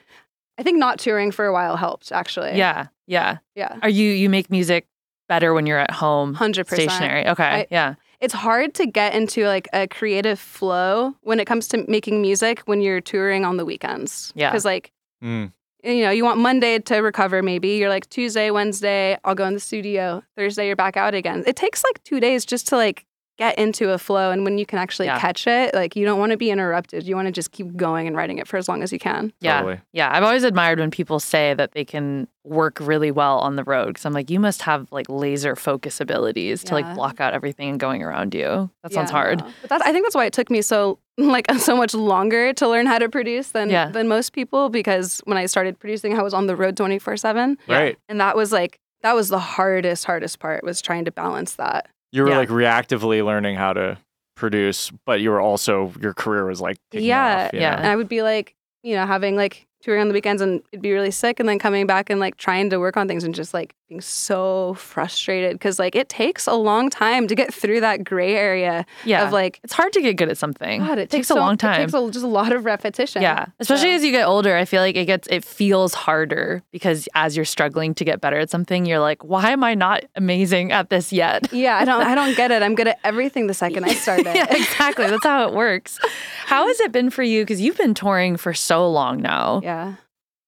I 0.58 0.64
think 0.64 0.78
not 0.78 1.00
touring 1.00 1.32
for 1.32 1.46
a 1.46 1.52
while 1.54 1.76
helped 1.78 2.12
actually. 2.12 2.56
Yeah, 2.58 2.88
yeah. 3.08 3.38
Yeah. 3.56 3.78
Are 3.82 3.90
you 3.90 4.10
you 4.12 4.30
make 4.30 4.50
music 4.50 4.86
better 5.28 5.54
when 5.54 5.66
you're 5.66 5.80
at 5.80 5.92
home, 5.92 6.34
Hundred 6.36 6.68
percent. 6.68 6.92
stationary? 6.92 7.28
Okay, 7.28 7.44
I- 7.44 7.68
yeah, 7.72 7.96
It's 8.22 8.34
hard 8.34 8.74
to 8.76 8.86
get 8.86 9.14
into 9.16 9.46
like 9.48 9.68
a 9.74 9.88
creative 9.88 10.40
flow 10.40 11.16
when 11.22 11.40
it 11.40 11.46
comes 11.46 11.68
to 11.70 11.84
making 11.90 12.22
music 12.22 12.60
when 12.66 12.80
you're 12.82 13.02
touring 13.02 13.44
on 13.46 13.58
the 13.58 13.66
weekends. 13.66 14.32
Yeah. 14.36 14.52
Because 14.52 14.64
like 14.66 14.92
Mm. 15.24 15.52
You 15.84 16.04
know, 16.04 16.12
you 16.12 16.24
want 16.24 16.40
Monday 16.40 16.80
to 16.80 16.98
recover 16.98 17.42
maybe. 17.42 17.76
You're 17.78 17.90
like 17.90 18.10
Tuesday, 18.10 18.50
Wednesday, 18.52 19.18
I'll 19.24 19.36
go 19.36 19.46
in 19.46 19.54
the 19.54 19.60
studio. 19.60 20.24
Thursday 20.38 20.68
you're 20.68 20.76
back 20.76 20.98
out 20.98 21.14
again. 21.14 21.44
It 21.46 21.56
takes 21.56 21.84
like 21.84 22.04
2 22.04 22.20
days 22.20 22.46
just 22.46 22.68
to 22.70 22.78
like 22.78 23.06
get 23.38 23.58
into 23.58 23.92
a 23.92 23.98
flow 23.98 24.30
and 24.32 24.44
when 24.46 24.58
you 24.60 24.66
can 24.66 24.78
actually 24.78 25.08
Yeah. 25.08 25.20
catch 25.20 25.48
it, 25.48 25.74
like 25.74 25.96
you 25.96 26.06
don't 26.06 26.20
want 26.20 26.32
to 26.32 26.38
be 26.38 26.52
interrupted. 26.52 27.08
You 27.08 27.16
want 27.16 27.26
to 27.28 27.32
just 27.32 27.52
keep 27.52 27.76
going 27.76 28.06
and 28.08 28.16
writing 28.16 28.38
it 28.38 28.48
for 28.48 28.58
as 28.58 28.70
long 28.70 28.84
as 28.84 28.94
you 28.94 29.00
can. 29.00 29.34
yeah, 29.42 29.58
Totally. 29.62 29.80
yeah. 29.92 30.16
I've 30.16 30.24
always 30.24 30.44
admired 30.44 30.80
when 30.80 30.92
people 30.92 31.20
say 31.20 31.54
that 31.56 31.72
they 31.72 31.84
can 31.84 32.28
work 32.44 32.78
really 32.80 33.10
well 33.10 33.40
on 33.40 33.56
the 33.56 33.64
road 33.64 33.88
because 33.88 34.06
I'm 34.06 34.14
like, 34.14 34.30
you 34.30 34.40
must 34.40 34.62
have 34.64 34.88
like 34.92 35.08
laser 35.10 35.56
focus 35.56 36.00
abilities 36.00 36.64
to 36.66 36.74
like 36.76 36.94
block 36.94 37.20
out 37.20 37.34
everything 37.34 37.78
going 37.80 38.04
around 38.04 38.36
you. 38.36 38.70
That 38.84 38.94
sounds 38.94 39.10
Yeah, 39.10 39.18
hard. 39.18 39.40
no. 39.40 39.46
But 39.62 39.70
that's, 39.70 39.84
I 39.84 39.92
think 39.92 40.06
that's 40.06 40.16
why 40.16 40.26
it 40.26 40.34
took 40.34 40.52
me 40.52 40.62
so 40.62 41.00
like 41.18 41.50
so 41.58 41.76
much 41.76 41.94
longer 41.94 42.54
to 42.54 42.68
learn 42.68 42.86
how 42.86 43.00
to 43.00 43.10
produce 43.10 43.50
than 43.50 43.70
Yeah. 43.70 43.90
than 43.90 44.08
most 44.08 44.34
people 44.34 44.70
because 44.70 45.22
when 45.26 45.38
I 45.38 45.46
started 45.48 45.80
producing 45.80 46.18
I 46.18 46.22
was 46.22 46.34
on 46.34 46.48
the 46.48 46.56
road 46.56 46.76
24/7 46.76 47.58
Right. 47.68 47.98
and 48.10 48.20
that 48.22 48.36
was 48.36 48.52
like 48.52 48.80
that 49.02 49.16
was 49.16 49.30
the 49.30 49.40
hardest 49.40 50.06
hardest 50.06 50.40
part 50.40 50.64
was 50.64 50.82
trying 50.82 51.06
to 51.06 51.12
balance 51.12 51.56
that. 51.56 51.90
You 52.14 52.24
were 52.24 52.30
Yeah. 52.30 52.38
like 52.38 52.50
reactively 52.50 53.26
learning 53.26 53.56
how 53.56 53.74
to 53.74 53.98
produce, 54.36 54.92
but 55.06 55.20
you 55.20 55.30
were 55.32 55.42
also 55.42 55.92
your 56.00 56.14
career 56.14 56.46
was 56.46 56.62
like 56.62 56.78
taking 56.92 57.08
Yeah, 57.08 57.46
off, 57.48 57.54
yeah. 57.54 57.72
know? 57.72 57.78
And 57.78 57.88
I 57.88 57.96
would 57.96 58.08
be 58.08 58.22
like, 58.22 58.56
you 58.84 58.96
know, 58.96 59.06
having 59.06 59.36
like 59.36 59.68
touring 59.82 60.00
on 60.02 60.08
the 60.08 60.14
weekends 60.14 60.42
and 60.42 60.62
it'd 60.72 60.82
be 60.82 60.92
really 60.94 61.12
sick 61.12 61.40
and 61.40 61.50
then 61.50 61.60
coming 61.60 61.86
back 61.88 62.10
and 62.10 62.20
like 62.20 62.38
trying 62.38 62.70
to 62.70 62.78
work 62.78 62.96
on 62.98 63.08
things 63.08 63.24
and 63.24 63.36
just 63.36 63.54
like 63.54 63.74
so 64.02 64.74
frustrated 64.76 65.54
because 65.54 65.80
like 65.80 65.96
it 65.96 66.10
takes 66.10 66.48
a 66.48 66.54
long 66.54 66.90
time 66.90 67.28
to 67.28 67.36
get 67.36 67.54
through 67.54 67.82
that 67.82 68.04
gray 68.04 68.36
area 68.36 68.86
Yeah, 69.06 69.26
of 69.28 69.34
like 69.34 69.60
it's 69.64 69.74
hard 69.74 69.94
to 69.94 70.02
get 70.02 70.14
good 70.18 70.30
at 70.30 70.38
something. 70.38 70.82
God, 70.82 70.98
it, 70.98 71.04
it 71.04 71.10
takes 71.10 71.28
takes 71.28 71.30
a 71.32 71.36
long 71.36 71.58
time. 71.58 71.82
It 71.82 71.84
takes 71.86 71.94
a, 71.94 72.12
just 72.12 72.26
a 72.26 72.28
lot 72.28 72.52
of 72.54 72.66
repetition. 72.66 73.22
Yeah, 73.22 73.46
especially 73.60 73.90
So- 73.92 73.96
as 73.96 74.04
you 74.04 74.12
get 74.12 74.26
older, 74.26 74.56
I 74.56 74.66
feel 74.66 74.82
like 74.82 74.96
it 74.96 75.06
gets 75.06 75.28
it 75.30 75.44
feels 75.46 75.94
harder 75.94 76.62
because 76.72 77.08
as 77.16 77.36
you're 77.36 77.46
struggling 77.46 77.94
to 77.96 78.04
get 78.06 78.22
better 78.22 78.40
at 78.40 78.50
something, 78.50 78.86
you're 78.86 79.00
like, 79.00 79.24
why 79.24 79.52
am 79.52 79.64
I 79.64 79.74
not 79.76 80.04
amazing 80.16 80.72
at 80.72 80.90
this 80.90 81.12
yet? 81.14 81.52
Yeah, 81.54 81.78
I 81.78 81.86
don't 81.86 82.02
I 82.04 82.16
don't 82.16 82.36
get 82.36 82.52
it. 82.52 82.62
I'm 82.64 82.76
good 82.76 82.88
at 82.88 83.00
everything 83.04 83.48
the 83.48 83.54
second 83.54 83.86
I 83.86 83.94
started. 83.94 84.26
yeah, 84.26 84.48
exactly. 84.54 85.08
That's 85.08 85.24
how 85.24 85.48
it 85.48 85.54
works. 85.54 86.00
How 86.46 86.68
has 86.68 86.80
it 86.82 86.92
been 86.92 87.10
for 87.10 87.24
you? 87.24 87.44
Because 87.44 87.62
you've 87.62 87.78
been 87.78 87.94
touring 87.94 88.38
for 88.38 88.54
so 88.54 88.90
long 88.90 89.22
now. 89.22 89.62
yeah. 89.64 89.96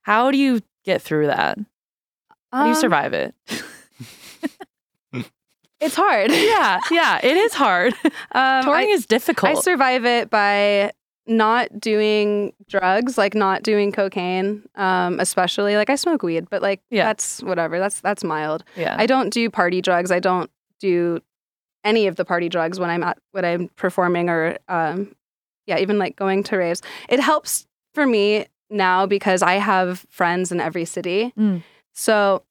How 0.02 0.30
do 0.30 0.38
you 0.38 0.62
get 0.84 1.02
through 1.02 1.28
that? 1.28 1.58
How 2.56 2.64
do 2.64 2.70
you 2.70 2.76
Um, 2.76 2.82
survive 2.82 3.14
it? 3.14 3.36
It's 5.82 5.96
hard. 5.96 6.32
yeah, 6.32 6.80
yeah, 6.90 7.20
it 7.24 7.36
is 7.38 7.54
hard. 7.54 7.94
Um, 8.32 8.64
Touring 8.64 8.88
I, 8.90 8.92
is 8.92 9.06
difficult. 9.06 9.58
I 9.58 9.62
survive 9.62 10.06
it 10.06 10.30
by 10.30 10.92
not 11.28 11.80
doing 11.80 12.54
drugs, 12.68 13.18
like 13.18 13.34
not 13.36 13.62
doing 13.64 13.92
cocaine, 13.92 14.64
um, 14.76 15.20
especially 15.20 15.76
like 15.76 15.90
I 15.90 15.96
smoke 15.96 16.24
weed, 16.24 16.48
but 16.50 16.62
like 16.62 16.82
Yeah. 16.90 17.06
that's 17.06 17.42
whatever. 17.44 17.78
That's 17.80 18.00
that's 18.02 18.24
mild. 18.24 18.64
yeah, 18.76 18.96
I 18.98 19.06
don't 19.06 19.32
do 19.32 19.50
party 19.50 19.82
drugs. 19.82 20.12
I 20.12 20.20
don't 20.20 20.50
do 20.80 21.20
any 21.84 22.08
of 22.08 22.16
the 22.16 22.26
party 22.26 22.50
drugs 22.50 22.80
when 22.80 22.90
I'm 22.90 23.04
at 23.04 23.18
when 23.32 23.46
I'm 23.46 23.70
performing 23.76 24.30
or 24.30 24.58
um, 24.68 25.14
yeah, 25.68 25.78
even 25.80 25.98
like 26.00 26.16
going 26.16 26.44
to 26.44 26.58
raves. 26.58 26.82
It 27.10 27.20
helps 27.20 27.68
for 27.94 28.06
me 28.06 28.46
now 28.70 29.06
because 29.06 29.42
I 29.44 29.54
have 29.56 30.06
friends 30.10 30.52
in 30.52 30.60
every 30.60 30.86
city. 30.86 31.34
Mm. 31.38 31.64
So 31.96 32.44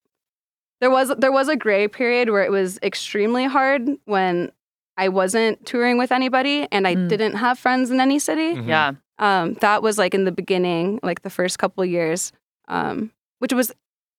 there 0.80 0.90
was 0.90 1.12
there 1.18 1.32
was 1.32 1.48
a 1.48 1.56
gray 1.56 1.86
period 1.88 2.30
where 2.30 2.42
it 2.44 2.50
was 2.50 2.78
extremely 2.82 3.44
hard 3.44 3.88
when 4.06 4.50
I 4.96 5.08
wasn't 5.08 5.64
touring 5.66 5.98
with 5.98 6.12
anybody 6.12 6.66
and 6.72 6.86
I 6.86 6.94
Mm. 6.96 7.08
didn't 7.08 7.34
have 7.36 7.58
friends 7.58 7.90
in 7.90 8.00
any 8.00 8.18
city 8.18 8.54
Mhm. 8.54 8.68
yeah, 8.68 8.92
um, 9.18 9.54
that 9.54 9.82
was 9.82 9.98
like 9.98 10.14
in 10.14 10.24
the 10.24 10.32
beginning, 10.32 11.00
like 11.02 11.22
the 11.22 11.30
first 11.30 11.58
couple 11.58 11.82
of 11.82 11.90
years, 11.90 12.32
um, 12.68 13.10
which 13.38 13.52
was 13.52 13.72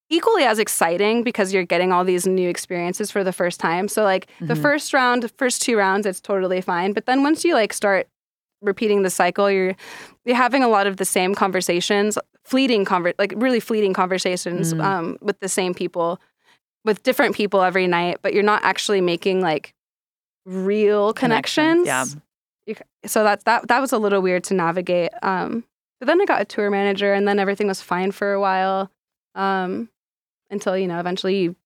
equally 0.08 0.44
as 0.44 0.58
exciting 0.58 1.22
because 1.24 1.52
you're 1.52 1.64
getting 1.64 1.92
all 1.92 2.04
these 2.04 2.26
new 2.26 2.48
experiences 2.48 3.10
for 3.10 3.24
the 3.24 3.32
first 3.32 3.58
time. 3.58 3.88
So 3.88 4.04
like 4.04 4.28
the 4.40 4.54
Mhm. 4.54 4.62
first 4.62 4.92
round, 4.92 5.30
first 5.36 5.62
two 5.62 5.76
rounds, 5.76 6.06
it's 6.06 6.20
totally 6.20 6.60
fine. 6.60 6.92
But 6.92 7.06
then 7.06 7.22
once 7.22 7.44
you 7.44 7.54
like 7.54 7.72
start 7.72 8.06
repeating 8.62 9.02
the 9.02 9.10
cycle, 9.10 9.50
you're 9.50 9.74
you're 10.24 10.36
having 10.36 10.62
a 10.62 10.68
lot 10.68 10.86
of 10.86 10.96
the 10.96 11.04
same 11.04 11.34
conversations, 11.34 12.18
fleeting 12.44 12.84
conver- 12.84 13.14
like 13.18 13.32
really 13.36 13.60
fleeting 13.60 13.92
conversations 13.92 14.72
Mm. 14.74 14.82
um, 14.84 15.18
with 15.20 15.38
the 15.40 15.48
same 15.48 15.74
people, 15.74 16.20
with 16.84 17.02
different 17.02 17.34
people 17.34 17.62
every 17.62 17.86
night. 17.86 18.18
But 18.22 18.34
you're 18.34 18.42
not 18.42 18.62
actually 18.64 19.00
making 19.00 19.40
like 19.40 19.74
real 20.44 21.12
connections 21.12 21.86
Yeah, 22.66 22.74
so 23.04 23.24
that's 23.24 23.42
that 23.44 23.68
that 23.68 23.80
was 23.80 23.92
a 23.92 23.98
little 23.98 24.22
weird 24.22 24.44
to 24.44 24.54
navigate 24.54 25.10
um 25.22 25.64
but 25.98 26.06
then 26.06 26.20
i 26.20 26.24
got 26.24 26.40
a 26.40 26.44
tour 26.44 26.70
manager 26.70 27.12
and 27.12 27.26
then 27.26 27.38
everything 27.40 27.66
was 27.66 27.80
fine 27.82 28.12
for 28.12 28.32
a 28.32 28.40
while 28.40 28.90
um 29.34 29.88
until 30.50 30.76
you 30.78 30.86
know 30.86 31.00
eventually 31.00 31.40
you 31.40 31.56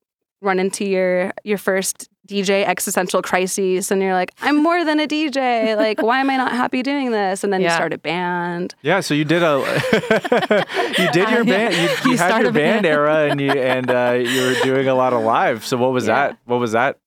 run 0.40 0.58
into 0.58 0.84
your 0.86 1.32
your 1.44 1.58
first 1.58 2.08
dj 2.30 2.64
existential 2.64 3.20
crises 3.22 3.90
and 3.90 4.00
you're 4.02 4.14
like 4.14 4.32
i'm 4.42 4.56
more 4.62 4.84
than 4.84 5.00
a 5.00 5.06
dj 5.06 5.76
like 5.76 6.00
why 6.02 6.20
am 6.20 6.30
i 6.30 6.36
not 6.36 6.52
happy 6.52 6.82
doing 6.82 7.10
this 7.10 7.42
and 7.44 7.52
then 7.52 7.60
you 7.60 7.68
start 7.70 7.92
a 7.92 7.98
band 7.98 8.74
Yeah, 8.82 9.00
so 9.00 9.12
you 9.14 9.24
did 9.24 9.42
a 9.42 9.54
you 10.98 11.10
did 11.12 11.28
your 11.30 11.44
band 11.44 11.74
you, 11.74 11.80
you, 11.82 12.10
You 12.12 12.16
had 12.18 12.42
your 12.42 12.52
band 12.52 12.82
band. 12.82 12.86
era 12.86 13.28
and 13.30 13.40
you 13.40 13.50
and 13.50 13.90
uh, 13.90 14.12
you 14.20 14.40
were 14.46 14.54
doing 14.62 14.86
a 14.88 14.94
lot 14.94 15.12
of 15.12 15.22
live. 15.22 15.64
So 15.66 15.76
what 15.76 15.92
was 15.92 16.06
Yeah. 16.06 16.28
that? 16.28 16.38
What 16.46 16.60
was 16.60 16.72
that? 16.72 16.98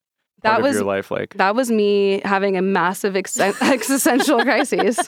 That 0.44 0.62
was- 0.62 0.76
your 0.76 0.86
life 0.86 1.10
like. 1.12 1.34
that 1.36 1.56
was 1.56 1.72
me 1.72 2.22
having 2.26 2.58
a 2.58 2.62
massive 2.62 3.16
ex- 3.16 3.40
existential 3.62 4.42
crisis 4.44 5.00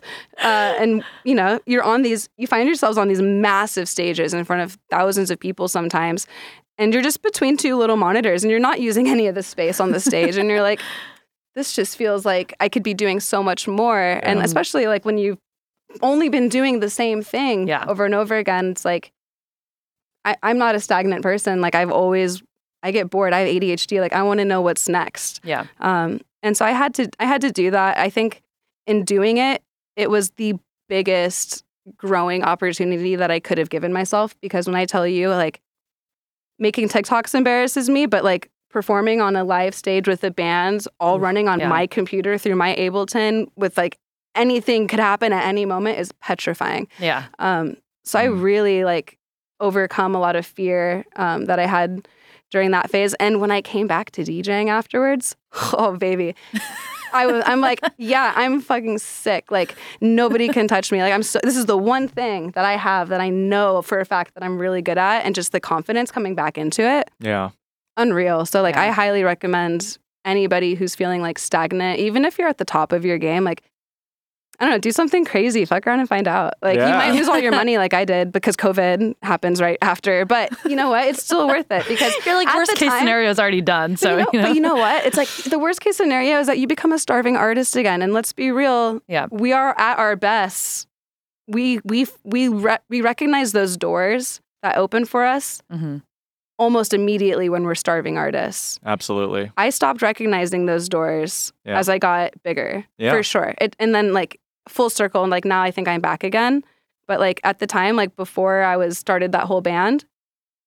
uh, 0.44 0.76
and 0.80 1.04
you 1.24 1.36
know 1.36 1.60
you're 1.66 1.84
on 1.84 2.02
these 2.02 2.30
you 2.38 2.48
find 2.48 2.68
yourselves 2.68 2.98
on 2.98 3.08
these 3.08 3.22
massive 3.22 3.88
stages 3.88 4.34
in 4.34 4.44
front 4.46 4.62
of 4.64 4.78
thousands 4.90 5.30
of 5.32 5.40
people 5.40 5.68
sometimes 5.68 6.26
and 6.78 6.94
you're 6.94 7.04
just 7.04 7.22
between 7.22 7.56
two 7.58 7.76
little 7.78 7.96
monitors 7.98 8.44
and 8.44 8.52
you're 8.52 8.60
not 8.60 8.80
using 8.82 9.08
any 9.08 9.28
of 9.28 9.36
the 9.36 9.44
space 9.44 9.80
on 9.80 9.92
the 9.92 10.00
stage 10.00 10.36
and 10.38 10.50
you're 10.50 10.62
like 10.62 10.80
this 11.56 11.74
just 11.74 11.96
feels 11.98 12.26
like 12.26 12.54
i 12.60 12.68
could 12.70 12.84
be 12.84 12.94
doing 12.94 13.20
so 13.20 13.42
much 13.44 13.68
more 13.68 14.00
and 14.24 14.42
especially 14.42 14.88
like 14.88 15.06
when 15.06 15.18
you've 15.18 15.38
only 16.02 16.28
been 16.30 16.50
doing 16.50 16.80
the 16.82 16.90
same 16.90 17.22
thing 17.24 17.68
Yeah. 17.68 17.86
over 17.88 18.04
and 18.06 18.14
over 18.16 18.36
again 18.36 18.72
it's 18.72 18.84
like 18.86 19.12
I, 20.26 20.36
i'm 20.44 20.58
not 20.58 20.76
a 20.76 20.80
stagnant 20.80 21.22
person 21.24 21.62
like 21.62 21.76
i've 21.76 21.92
always 21.92 22.42
i 22.86 22.92
get 22.92 23.10
bored 23.10 23.34
i 23.34 23.40
have 23.42 23.50
adhd 23.50 24.00
like 24.00 24.14
i 24.14 24.22
want 24.24 24.38
to 24.40 24.46
know 24.46 24.62
what's 24.62 24.88
next 24.88 25.42
yeah, 25.44 25.66
um, 25.80 26.22
and 26.44 26.56
so 26.56 26.64
I 26.64 26.72
had 26.72 26.94
to 26.96 27.10
I 27.20 27.26
had 27.26 27.42
to 27.42 27.52
do 27.52 27.72
that. 27.72 27.98
I 27.98 28.10
think 28.12 28.44
in 28.86 29.04
doing 29.04 29.38
it, 29.38 29.64
it 29.96 30.12
was 30.12 30.30
the 30.38 30.54
biggest 30.88 31.64
growing 31.98 32.44
opportunity 32.44 33.16
that 33.16 33.32
I 33.32 33.40
could 33.40 33.58
have 33.58 33.70
given 33.72 33.92
myself 33.92 34.36
because 34.42 34.68
when 34.68 34.76
I 34.76 34.86
tell 34.86 35.08
you 35.08 35.30
like 35.30 35.60
making 36.60 36.90
TikToks 36.90 37.34
embarrasses 37.34 37.90
me, 37.90 38.06
but 38.06 38.24
like 38.24 38.52
performing 38.70 39.22
on 39.22 39.36
a 39.36 39.44
live 39.44 39.74
stage 39.74 40.08
with 40.08 40.24
a 40.24 40.30
band 40.32 40.86
all 41.00 41.20
running 41.20 41.48
on 41.48 41.60
yeah. 41.60 41.68
my 41.68 41.88
computer 41.88 42.38
through 42.38 42.56
my 42.56 42.76
Ableton 42.76 43.48
with 43.56 43.76
like 43.78 43.98
anything 44.36 44.88
could 44.88 45.00
happen 45.00 45.34
at 45.34 45.46
any 45.46 45.66
moment 45.66 45.98
is 45.98 46.12
petrifying. 46.22 46.88
yeah. 47.00 47.26
Um, 47.40 47.78
so 48.04 48.20
I 48.20 48.28
Mm. 48.28 48.42
really 48.44 48.84
like 48.84 49.18
overcome 49.60 50.14
a 50.14 50.20
lot 50.20 50.36
of 50.36 50.46
fear 50.46 51.06
um, 51.16 51.46
that 51.46 51.58
I 51.58 51.66
had 51.66 52.08
during 52.56 52.72
that 52.72 52.90
phase. 52.90 53.14
And 53.16 53.42
when 53.42 53.52
I 53.52 53.62
came 53.62 53.86
back 53.86 54.12
to 54.12 54.22
DJing 54.24 54.70
afterwards, 54.70 55.36
oh 55.74 55.98
baby. 55.98 56.34
I 57.12 57.26
was 57.26 57.44
I'm 57.46 57.60
like, 57.60 57.82
yeah, 57.98 58.32
I'm 58.34 58.62
fucking 58.62 59.00
sick. 59.00 59.52
Like 59.52 59.76
nobody 60.00 60.48
can 60.48 60.66
touch 60.66 60.90
me. 60.90 61.02
Like 61.02 61.12
I'm 61.12 61.22
so 61.22 61.42
this 61.44 61.58
is 61.58 61.66
the 61.66 61.78
one 61.78 62.08
thing 62.08 62.52
that 62.52 62.64
I 62.64 62.78
have 62.78 63.10
that 63.10 63.20
I 63.20 63.28
know 63.30 63.82
for 63.82 64.00
a 64.00 64.06
fact 64.06 64.36
that 64.36 64.44
I'm 64.44 64.58
really 64.58 64.82
good 64.82 64.98
at 64.98 65.26
and 65.26 65.36
just 65.36 65.52
the 65.52 65.60
confidence 65.60 66.12
coming 66.12 66.34
back 66.34 66.58
into 66.58 66.82
it. 66.82 67.12
Yeah. 67.20 67.50
Unreal. 67.98 68.46
So 68.46 68.62
like 68.62 68.78
I 68.78 68.90
highly 68.90 69.24
recommend 69.26 69.98
anybody 70.24 70.76
who's 70.76 70.96
feeling 70.96 71.22
like 71.22 71.38
stagnant, 71.38 72.00
even 72.00 72.24
if 72.24 72.40
you're 72.40 72.48
at 72.48 72.58
the 72.58 72.66
top 72.66 72.94
of 72.94 73.04
your 73.04 73.18
game, 73.18 73.44
like 73.44 73.64
I 74.60 74.66
don't 74.66 74.72
know, 74.72 74.78
do 74.80 74.92
something 74.92 75.26
crazy. 75.26 75.66
Fuck 75.66 75.86
around 75.86 76.00
and 76.00 76.08
find 76.10 76.28
out. 76.28 76.54
Like 76.62 76.76
you 76.78 76.86
might 76.86 77.12
lose 77.12 77.28
all 77.28 77.38
your 77.40 77.52
money 77.52 77.78
like 77.86 77.94
I 77.94 78.06
did 78.06 78.32
because 78.32 78.56
COVID 78.56 79.16
happens 79.22 79.62
right 79.62 79.78
after. 79.82 80.26
But 80.26 80.52
you 80.66 80.76
know 80.76 80.90
what? 80.90 81.08
It's 81.08 81.24
still 81.24 81.48
worth 81.48 81.70
it 81.72 81.88
because 81.88 82.14
You're 82.26 82.36
like 82.36 82.54
worst 82.56 82.76
case 82.76 82.90
time- 82.90 83.00
scenario 83.00 83.30
is 83.30 83.40
already 83.40 83.62
done. 83.62 83.92
but 83.92 84.00
So 84.00 84.18
you 84.18 84.24
know, 84.24 84.30
you 84.34 84.40
know, 84.40 84.48
but 84.48 84.56
you 84.56 84.62
know 84.62 84.76
what? 84.76 85.06
It's 85.06 85.18
like 85.18 85.28
the 85.30 85.60
worst 85.60 85.82
case 85.82 85.98
scenario 85.98 86.40
is 86.40 86.48
that 86.48 86.58
you 86.60 86.68
become 86.68 86.92
a 86.94 87.00
starving 87.00 87.36
artist 87.36 87.76
again. 87.76 88.02
And 88.02 88.14
let's 88.14 88.32
be 88.34 88.52
real, 88.52 89.02
Yeah. 89.08 89.28
we 89.32 89.52
are 89.54 89.78
at 89.78 89.98
our 90.00 90.16
best. 90.16 90.88
We 91.48 91.80
we 91.84 92.08
we 92.24 92.48
re- 92.48 92.80
we 92.90 93.02
recognize 93.02 93.52
those 93.52 93.78
doors 93.78 94.42
that 94.64 94.78
open 94.78 95.06
for 95.06 95.24
us 95.26 95.62
Mhm. 95.72 96.02
almost 96.58 96.94
immediately 96.94 97.50
when 97.50 97.64
we're 97.66 97.76
starving 97.76 98.18
artists. 98.18 98.80
Absolutely. 98.86 99.52
I 99.58 99.70
stopped 99.70 100.02
recognizing 100.02 100.66
those 100.66 100.90
doors 100.90 101.54
Yeah. 101.66 101.78
as 101.78 101.88
I 101.90 102.00
got 102.00 102.32
bigger, 102.44 102.86
Yeah. 102.98 103.12
for 103.12 103.22
sure. 103.22 103.54
It, 103.60 103.76
and 103.78 103.94
then 103.94 104.12
like 104.14 104.40
full 104.68 104.90
circle, 104.90 105.24
and 105.24 105.32
like 105.32 105.46
now 105.46 105.62
I 105.62 105.72
think 105.72 105.88
I'm 105.88 106.02
back 106.02 106.24
again. 106.24 106.64
But 107.08 107.20
like 107.20 107.40
at 107.44 107.60
the 107.60 107.68
time, 107.68 107.96
like 107.96 108.16
before 108.16 108.64
I 108.64 108.78
was 108.78 108.98
started 108.98 109.32
that 109.32 109.44
whole 109.44 109.62
band, 109.62 110.06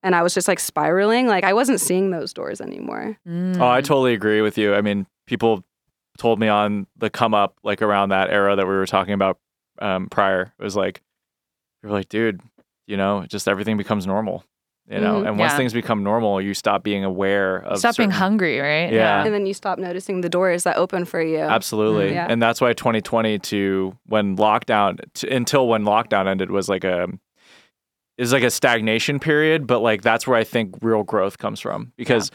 and 0.02 0.14
I 0.14 0.22
was 0.22 0.34
just 0.34 0.48
like 0.48 0.60
spiraling, 0.60 1.26
like 1.26 1.44
I 1.44 1.52
wasn't 1.52 1.80
seeing 1.80 2.10
those 2.10 2.32
doors 2.32 2.60
anymore. 2.60 3.18
Mm. 3.26 3.58
Oh, 3.58 3.68
I 3.68 3.80
totally 3.80 4.14
agree 4.14 4.40
with 4.40 4.56
you. 4.56 4.74
I 4.74 4.80
mean, 4.80 5.06
people 5.26 5.64
told 6.18 6.38
me 6.38 6.48
on 6.48 6.86
the 6.96 7.10
come 7.10 7.34
up, 7.34 7.56
like 7.62 7.82
around 7.82 8.10
that 8.10 8.30
era 8.30 8.56
that 8.56 8.66
we 8.66 8.74
were 8.74 8.86
talking 8.86 9.14
about 9.14 9.38
um, 9.80 10.08
prior, 10.08 10.52
it 10.58 10.62
was 10.62 10.76
like, 10.76 11.02
you're 11.82 11.92
like, 11.92 12.08
dude, 12.08 12.40
you 12.86 12.96
know, 12.96 13.24
just 13.28 13.48
everything 13.48 13.76
becomes 13.76 14.06
normal, 14.06 14.44
you 14.90 14.98
know? 15.00 15.20
Mhm. 15.22 15.28
And 15.28 15.38
once 15.38 15.52
Yeah. 15.52 15.56
things 15.58 15.72
become 15.72 16.02
normal, 16.02 16.40
you 16.40 16.54
stop 16.54 16.82
being 16.82 17.04
aware 17.04 17.58
of 17.58 17.78
Stop 17.78 17.96
being 17.96 18.10
hungry, 18.10 18.58
right? 18.60 18.92
Yeah. 18.92 19.24
And 19.24 19.34
then 19.34 19.46
you 19.46 19.54
stop 19.54 19.78
noticing 19.78 20.20
the 20.22 20.28
doors 20.28 20.64
that 20.64 20.76
open 20.76 21.04
for 21.04 21.20
you. 21.20 21.38
Absolutely. 21.38 22.10
Mm, 22.10 22.14
yeah. 22.14 22.26
And 22.28 22.42
that's 22.42 22.60
why 22.60 22.72
2020 22.72 23.38
to 23.38 23.96
when 24.06 24.36
lockdown 24.36 24.98
to, 25.14 25.28
until 25.34 25.68
when 25.68 25.84
lockdown 25.84 26.26
ended 26.26 26.50
was 26.50 26.68
like 26.68 26.84
a 26.84 27.08
is 28.16 28.32
like 28.32 28.42
a 28.42 28.50
stagnation 28.50 29.20
period, 29.20 29.66
but 29.66 29.78
like 29.80 30.02
that's 30.02 30.26
where 30.26 30.36
I 30.36 30.42
think 30.44 30.74
real 30.82 31.04
growth 31.04 31.38
comes 31.38 31.60
from 31.60 31.92
because 31.96 32.32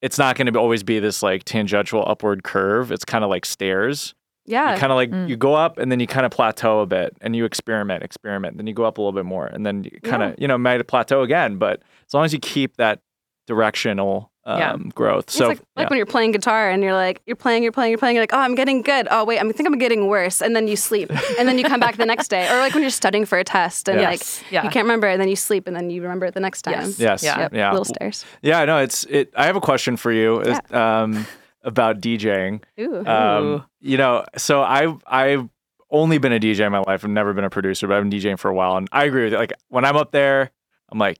it's 0.00 0.18
not 0.18 0.34
going 0.36 0.52
to 0.52 0.58
always 0.58 0.82
be 0.82 0.98
this 0.98 1.22
like 1.22 1.44
tangential 1.44 2.02
upward 2.06 2.42
curve. 2.42 2.90
It's 2.90 3.04
kind 3.04 3.22
of 3.22 3.30
like 3.30 3.44
stairs. 3.44 4.14
Yeah. 4.44 4.72
You 4.74 4.78
kind 4.80 4.92
of 4.92 4.96
like 4.96 5.10
Mm. 5.10 5.28
you 5.28 5.36
go 5.36 5.54
up 5.54 5.78
and 5.78 5.90
then 5.92 6.00
you 6.00 6.06
kind 6.06 6.26
of 6.26 6.32
plateau 6.32 6.80
a 6.80 6.86
bit 6.86 7.16
and 7.20 7.34
you 7.36 7.44
experiment, 7.44 8.02
experiment, 8.02 8.56
then 8.56 8.66
you 8.66 8.74
go 8.74 8.84
up 8.84 8.98
a 8.98 9.00
little 9.00 9.12
bit 9.12 9.24
more 9.24 9.46
and 9.46 9.64
then 9.64 9.84
you 9.84 9.98
kind 10.02 10.22
of, 10.22 10.30
Yeah. 10.30 10.34
you 10.38 10.48
know, 10.48 10.58
might 10.58 10.84
plateau 10.88 11.22
again, 11.22 11.56
but 11.58 11.80
as 12.06 12.14
long 12.14 12.24
as 12.24 12.32
you 12.32 12.38
keep 12.40 12.76
that 12.78 13.00
directional 13.46 14.30
um, 14.44 14.58
Yeah. 14.58 14.76
growth. 14.92 15.24
It's 15.26 15.34
So 15.36 15.46
like, 15.46 15.58
like 15.76 15.84
yeah. 15.84 15.88
when 15.90 15.96
you're 15.98 16.06
playing 16.06 16.32
guitar 16.32 16.68
and 16.68 16.82
you're 16.82 16.94
like, 16.94 17.22
you're 17.26 17.36
playing, 17.36 17.62
you're 17.62 17.70
playing, 17.70 17.90
you're 17.92 17.98
playing, 17.98 18.16
you're 18.16 18.24
like, 18.24 18.32
oh, 18.32 18.38
I'm 18.40 18.56
getting 18.56 18.82
good. 18.82 19.06
Oh, 19.08 19.24
wait, 19.24 19.38
I 19.38 19.42
think 19.52 19.68
I'm 19.68 19.78
getting 19.78 20.08
worse. 20.08 20.40
And 20.42 20.56
then 20.56 20.66
you 20.66 20.74
sleep. 20.74 21.10
and 21.38 21.46
then 21.48 21.58
you 21.58 21.64
come 21.64 21.78
back 21.78 21.96
the 21.96 22.06
next 22.06 22.26
day. 22.26 22.48
Or 22.52 22.58
like 22.58 22.74
when 22.74 22.82
you're 22.82 22.90
studying 22.90 23.24
for 23.24 23.38
a 23.38 23.44
test 23.44 23.88
and 23.88 24.00
Yeah. 24.00 24.10
like 24.10 24.22
Yeah. 24.50 24.64
you 24.64 24.70
can't 24.70 24.84
remember 24.84 25.06
and 25.06 25.20
then 25.20 25.28
you 25.28 25.36
sleep 25.36 25.68
and 25.68 25.76
then 25.76 25.90
you 25.90 26.02
remember 26.02 26.26
it 26.26 26.34
the 26.34 26.40
next 26.40 26.62
time. 26.62 26.72
Yes. 26.74 26.98
Yes. 26.98 27.22
Yeah. 27.22 27.38
Yep, 27.38 27.54
Yeah. 27.54 27.70
Little 27.70 27.84
stairs. 27.84 28.24
Yeah, 28.42 28.58
I 28.58 28.64
know. 28.64 28.78
it's 28.78 29.04
it. 29.04 29.32
I 29.36 29.46
have 29.46 29.54
a 29.54 29.60
question 29.60 29.96
for 29.96 30.10
you 30.10 30.42
um, 30.72 31.24
about 31.62 32.00
DJing. 32.00 32.62
Ooh. 32.80 33.06
Um, 33.06 33.64
you 33.80 33.96
know, 33.96 34.24
so 34.36 34.62
I've 34.62 35.02
I've 35.06 35.48
only 35.90 36.18
been 36.18 36.32
a 36.32 36.40
DJ 36.40 36.66
in 36.66 36.72
my 36.72 36.78
life. 36.78 37.04
I've 37.04 37.10
never 37.10 37.32
been 37.32 37.44
a 37.44 37.50
producer, 37.50 37.86
but 37.86 37.96
I've 37.96 38.08
been 38.08 38.18
DJing 38.18 38.38
for 38.38 38.50
a 38.50 38.54
while, 38.54 38.76
and 38.76 38.88
I 38.92 39.04
agree 39.04 39.24
with 39.24 39.34
it. 39.34 39.38
Like 39.38 39.52
when 39.68 39.84
I'm 39.84 39.96
up 39.96 40.10
there, 40.10 40.50
I'm 40.90 40.98
like, 40.98 41.18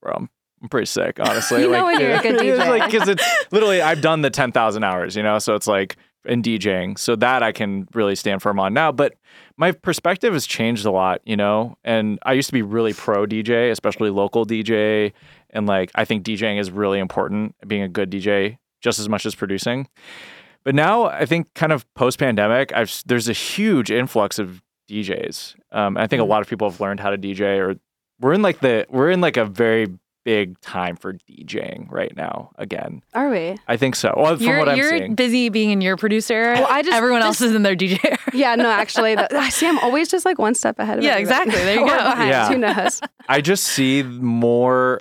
bro, 0.00 0.12
I'm, 0.14 0.30
I'm 0.62 0.68
pretty 0.68 0.86
sick, 0.86 1.18
honestly. 1.20 1.62
You 1.62 1.68
like, 1.68 1.78
know 1.78 1.86
when 1.86 2.00
you're 2.00 2.14
a 2.14 2.22
good 2.22 2.34
it's 2.40 2.42
DJ. 2.42 2.68
like 2.68 2.90
because 2.90 3.08
it's 3.08 3.24
literally 3.50 3.80
I've 3.80 4.00
done 4.00 4.22
the 4.22 4.30
ten 4.30 4.52
thousand 4.52 4.84
hours, 4.84 5.16
you 5.16 5.22
know, 5.22 5.38
so 5.38 5.54
it's 5.54 5.66
like 5.66 5.96
in 6.24 6.42
DJing, 6.42 6.98
so 6.98 7.16
that 7.16 7.42
I 7.42 7.52
can 7.52 7.88
really 7.94 8.14
stand 8.14 8.42
firm 8.42 8.60
on 8.60 8.74
now. 8.74 8.92
But 8.92 9.14
my 9.56 9.72
perspective 9.72 10.32
has 10.34 10.46
changed 10.46 10.84
a 10.84 10.90
lot, 10.90 11.20
you 11.24 11.36
know, 11.36 11.76
and 11.84 12.18
I 12.22 12.32
used 12.34 12.48
to 12.48 12.52
be 12.52 12.62
really 12.62 12.92
pro 12.92 13.26
DJ, 13.26 13.70
especially 13.70 14.10
local 14.10 14.44
DJ, 14.46 15.12
and 15.50 15.66
like 15.66 15.90
I 15.94 16.04
think 16.04 16.24
DJing 16.24 16.60
is 16.60 16.70
really 16.70 16.98
important, 16.98 17.54
being 17.66 17.82
a 17.82 17.88
good 17.88 18.10
DJ 18.10 18.58
just 18.82 18.98
as 18.98 19.08
much 19.08 19.24
as 19.24 19.34
producing. 19.34 19.88
But 20.64 20.74
now 20.74 21.06
I 21.06 21.24
think 21.24 21.52
kind 21.54 21.72
of 21.72 21.92
post 21.94 22.18
pandemic, 22.18 22.72
I've 22.74 23.02
there's 23.06 23.28
a 23.28 23.32
huge 23.32 23.90
influx 23.90 24.38
of 24.38 24.60
DJs. 24.90 25.54
Um, 25.72 25.96
I 25.96 26.06
think 26.06 26.20
a 26.20 26.24
Mhm. 26.24 26.28
lot 26.28 26.42
of 26.42 26.48
people 26.48 26.68
have 26.70 26.80
learned 26.80 27.00
how 27.00 27.10
to 27.10 27.16
DJ, 27.18 27.58
or 27.58 27.76
we're 28.20 28.32
in 28.34 28.42
like 28.42 28.60
the 28.60 28.86
we're 28.90 29.10
in 29.10 29.20
like 29.20 29.36
a 29.36 29.44
very 29.44 29.88
big 30.24 30.56
time 30.60 30.94
for 30.94 31.14
DJing 31.28 31.90
right 31.90 32.14
now. 32.16 32.50
Again, 32.56 33.02
Are 33.12 33.28
we? 33.28 33.56
I 33.66 33.76
think 33.76 33.96
so. 33.96 34.14
Well, 34.16 34.36
from 34.36 34.46
You're, 34.46 34.58
what 34.60 34.68
I'm 34.68 34.76
seeing. 34.76 34.88
you're 34.90 34.98
seeing, 34.98 35.14
busy 35.16 35.48
being 35.48 35.70
in 35.70 35.80
your 35.80 35.96
producer. 35.96 36.34
era. 36.34 36.54
Well, 36.60 36.68
I 36.70 36.82
just- 36.82 36.94
Everyone 36.96 37.22
just- 37.22 37.40
else 37.40 37.50
is 37.50 37.56
in 37.56 37.64
their 37.64 37.74
DJ. 37.74 37.98
Yeah, 38.32 38.54
no, 38.54 38.70
actually, 38.70 39.16
that, 39.16 39.32
see. 39.52 39.66
I'm 39.66 39.80
always 39.80 40.08
just 40.08 40.24
like 40.24 40.38
one 40.38 40.54
step 40.54 40.78
ahead 40.78 40.98
of 40.98 41.04
Yeah, 41.04 41.14
everybody. 41.16 41.40
exactly. 41.50 41.64
There 41.64 41.74
you 41.80 41.86
go. 41.88 41.96
behind, 41.96 42.28
Yeah. 42.30 42.48
Who 42.50 42.58
knows? 42.58 43.00
I 43.28 43.40
just 43.40 43.64
see 43.64 44.04
more 44.04 45.00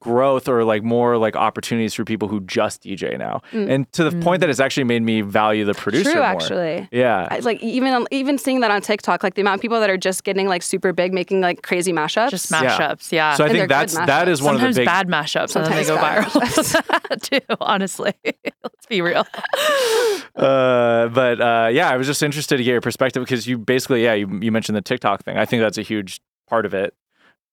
growth 0.00 0.46
or 0.46 0.62
like 0.62 0.82
more 0.82 1.16
like 1.16 1.36
opportunities 1.36 1.94
for 1.94 2.04
people 2.04 2.28
who 2.28 2.40
just 2.40 2.82
DJ 2.82 3.16
now, 3.18 3.40
Mm. 3.52 3.70
and 3.70 3.92
to 3.92 4.04
the 4.04 4.10
point 4.20 4.38
Mm. 4.38 4.40
that 4.40 4.50
it's 4.50 4.60
actually 4.60 4.84
made 4.84 5.02
me 5.02 5.22
value 5.22 5.64
the 5.64 5.72
producer 5.74 6.10
True, 6.12 6.14
more. 6.20 6.24
actually. 6.24 6.88
Yeah. 6.92 7.28
I- 7.30 7.38
Like 7.38 7.62
even 7.62 8.06
even 8.10 8.36
seeing 8.36 8.60
that 8.60 8.70
on 8.70 8.82
TikTok, 8.82 9.22
like 9.22 9.34
the 9.34 9.40
amount 9.40 9.54
of 9.56 9.62
people 9.62 9.80
that 9.80 9.88
are 9.88 9.96
just 9.96 10.22
getting 10.24 10.48
like 10.48 10.62
super 10.62 10.92
big, 10.92 11.14
making 11.14 11.40
like 11.40 11.62
crazy 11.62 11.92
mashups. 11.92 12.30
Just 12.30 12.50
mashups. 12.52 13.10
Yeah. 13.10 13.34
so 13.34 13.44
I 13.44 13.46
And 13.48 13.56
think 13.56 13.68
that's 13.70 13.94
that 13.94 14.28
is 14.28 14.42
one 14.42 14.54
of 14.56 14.60
the 14.60 14.66
Sometimes 14.72 14.76
big 14.76 14.86
bad 14.86 15.08
mashups 15.08 15.56
and 15.56 15.64
then 15.64 15.72
they 15.76 15.84
Sometimes 15.84 16.30
go 16.32 16.40
viral 16.40 17.22
too. 17.48 17.56
Honestly, 17.60 18.12
let's 18.62 18.86
be 18.88 19.00
real. 19.00 19.24
uh, 20.36 21.08
but 21.08 21.40
uh, 21.40 21.68
yeah, 21.72 21.88
I 21.88 21.96
was 21.96 22.06
just 22.06 22.22
interested 22.22 22.56
to 22.58 22.64
get 22.64 22.72
your 22.72 22.80
perspective 22.80 23.22
because 23.22 23.46
you 23.46 23.58
basically, 23.58 24.04
yeah, 24.04 24.14
you, 24.14 24.28
you 24.42 24.52
mentioned 24.52 24.76
the 24.76 24.82
TikTok 24.82 25.22
thing. 25.24 25.38
I 25.38 25.44
think 25.46 25.62
that's 25.62 25.78
a 25.78 25.82
huge 25.82 26.20
part 26.48 26.66
of 26.66 26.74
it. 26.74 26.94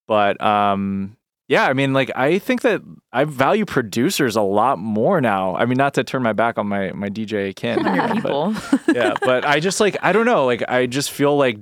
But 0.08 0.42
um, 0.44 1.16
yeah, 1.48 1.66
I 1.66 1.74
mean, 1.74 1.94
like, 1.94 2.10
I 2.16 2.40
think 2.40 2.62
that 2.62 2.82
I 3.12 3.26
value 3.26 3.66
producers 3.66 4.36
a 4.36 4.42
lot 4.42 4.80
more 4.80 5.20
now. 5.22 5.56
I 5.56 5.66
mean, 5.66 5.78
not 5.78 5.94
to 5.96 6.04
turn 6.04 6.24
my 6.24 6.34
back 6.34 6.58
on 6.58 6.68
my 6.68 6.92
my 6.94 7.10
DJ 7.10 7.56
kin, 7.56 7.86
On 7.86 7.96
your 7.96 8.08
but- 8.08 8.14
people. 8.16 8.56
yeah, 8.96 9.14
but 9.22 9.46
I 9.46 9.60
just 9.60 9.80
like 9.80 9.98
I 10.02 10.12
don't 10.14 10.26
know, 10.26 10.46
like 10.46 10.64
I 10.70 10.86
just 10.88 11.12
feel 11.12 11.36
like 11.38 11.58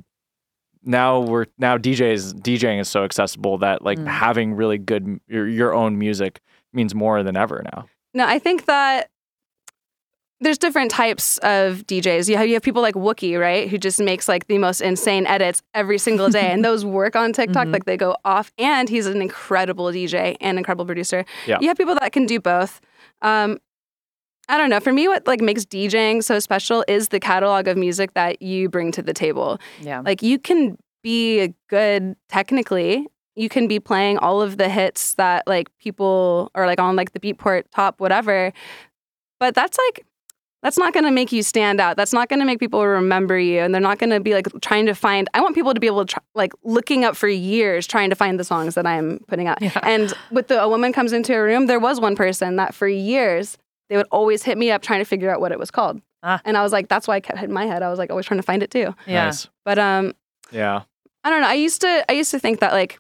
now 0.83 1.19
we're 1.19 1.45
now 1.57 1.77
DJs 1.77 2.41
DJing 2.41 2.79
is 2.81 2.87
so 2.89 3.03
accessible 3.03 3.59
that 3.59 3.83
like 3.83 3.99
Mm. 3.99 4.07
having 4.07 4.53
really 4.55 4.77
good 4.79 5.19
your, 5.27 5.47
your 5.47 5.73
own 5.73 5.97
music 5.99 6.39
means 6.73 6.95
more 6.95 7.21
than 7.23 7.37
ever 7.37 7.61
now. 7.73 7.85
No, 8.13 8.25
I 8.25 8.39
think 8.39 8.65
that 8.65 9.09
there's 10.41 10.57
different 10.57 10.89
types 10.91 11.37
of 11.39 11.85
DJs. 11.87 12.27
You 12.27 12.35
have, 12.37 12.47
you 12.47 12.53
have 12.55 12.63
people 12.63 12.81
like 12.81 12.95
Wuki, 12.95 13.39
right, 13.39 13.69
who 13.69 13.77
just 13.77 13.99
makes 13.99 14.27
like 14.27 14.47
the 14.47 14.57
most 14.57 14.81
insane 14.81 15.25
edits 15.27 15.61
every 15.73 15.97
single 15.99 16.29
day, 16.29 16.51
and 16.51 16.65
those 16.69 16.83
work 16.83 17.15
on 17.15 17.31
TikTok. 17.31 17.67
Mhm. 17.67 17.73
Like 17.73 17.85
they 17.85 17.95
go 17.95 18.15
off, 18.25 18.51
and 18.57 18.89
he's 18.89 19.05
an 19.05 19.21
incredible 19.21 19.85
DJ 19.85 20.35
and 20.41 20.57
incredible 20.57 20.85
producer. 20.85 21.23
Yeah. 21.45 21.59
you 21.61 21.67
have 21.67 21.77
people 21.77 21.95
that 21.95 22.11
can 22.11 22.25
do 22.25 22.39
both. 22.39 22.81
Um, 23.21 23.59
I 24.49 24.57
don't 24.57 24.69
know. 24.69 24.79
For 24.79 24.91
me, 24.91 25.07
what 25.07 25.27
like 25.27 25.39
makes 25.41 25.63
DJing 25.63 26.23
so 26.23 26.39
special 26.39 26.83
is 26.87 27.09
the 27.09 27.19
catalog 27.19 27.67
of 27.67 27.77
music 27.77 28.15
that 28.15 28.41
you 28.41 28.67
bring 28.67 28.91
to 28.93 29.01
the 29.01 29.13
table. 29.13 29.59
Yeah. 29.79 30.01
Like 30.01 30.21
you 30.23 30.39
can 30.39 30.77
be 31.03 31.53
good 31.69 32.15
technically. 32.27 33.07
You 33.35 33.47
can 33.47 33.67
be 33.67 33.79
playing 33.79 34.17
all 34.17 34.41
of 34.41 34.57
the 34.57 34.67
hits 34.67 35.13
that 35.13 35.43
like 35.47 35.69
people 35.77 36.51
or 36.53 36.65
like 36.65 36.79
on 36.81 36.95
like 36.95 37.13
the 37.13 37.19
Beatport 37.19 37.63
top 37.71 37.99
whatever. 38.01 38.51
But 39.39 39.55
that's 39.55 39.77
like 39.87 40.05
that's 40.61 40.77
not 40.77 40.93
going 40.93 41.05
to 41.05 41.11
make 41.11 41.31
you 41.31 41.41
stand 41.43 41.79
out. 41.81 41.97
That's 41.97 42.13
not 42.13 42.29
going 42.29 42.39
to 42.39 42.45
make 42.45 42.59
people 42.59 42.85
remember 42.85 43.37
you 43.39 43.59
and 43.59 43.73
they're 43.73 43.81
not 43.81 43.97
going 43.97 44.11
to 44.11 44.19
be 44.19 44.33
like 44.33 44.47
trying 44.61 44.85
to 44.85 44.93
find 44.93 45.27
I 45.33 45.41
want 45.41 45.55
people 45.55 45.73
to 45.73 45.79
be 45.79 45.87
able 45.87 46.05
to 46.05 46.13
try, 46.13 46.23
like 46.35 46.53
looking 46.63 47.03
up 47.03 47.15
for 47.15 47.27
years 47.27 47.87
trying 47.87 48.09
to 48.11 48.15
find 48.15 48.39
the 48.39 48.43
songs 48.43 48.75
that 48.75 48.85
I'm 48.85 49.19
putting 49.27 49.47
out. 49.47 49.61
Yeah. 49.61 49.79
And 49.83 50.13
with 50.31 50.47
the 50.47 50.61
a 50.61 50.69
woman 50.69 50.93
comes 50.93 51.13
into 51.13 51.33
a 51.35 51.41
room, 51.41 51.65
there 51.67 51.79
was 51.79 51.99
one 51.99 52.15
person 52.15 52.57
that 52.57 52.73
for 52.75 52.87
years 52.87 53.57
they 53.89 53.97
would 53.97 54.07
always 54.11 54.43
hit 54.43 54.57
me 54.57 54.71
up 54.71 54.81
trying 54.81 54.99
to 54.99 55.05
figure 55.05 55.29
out 55.29 55.41
what 55.41 55.51
it 55.51 55.59
was 55.59 55.71
called. 55.71 56.01
Ah. 56.23 56.39
And 56.45 56.55
I 56.55 56.61
was 56.63 56.71
like, 56.71 56.87
that's 56.87 57.07
why 57.07 57.15
I 57.15 57.19
kept 57.19 57.39
hitting 57.39 57.53
my 57.53 57.65
head. 57.65 57.81
I 57.81 57.89
was 57.89 57.97
like 57.97 58.09
always 58.11 58.25
trying 58.25 58.39
to 58.39 58.45
find 58.45 58.61
it 58.61 58.69
too. 58.71 58.93
Yeah. 59.07 59.25
Nice. 59.25 59.49
But 59.65 59.79
um, 59.79 60.13
Yeah. 60.51 60.83
I 61.23 61.29
don't 61.29 61.41
know. 61.41 61.47
I 61.47 61.53
used 61.53 61.81
to 61.81 62.05
I 62.09 62.13
used 62.13 62.31
to 62.31 62.39
think 62.39 62.59
that 62.59 62.71
like 62.73 62.99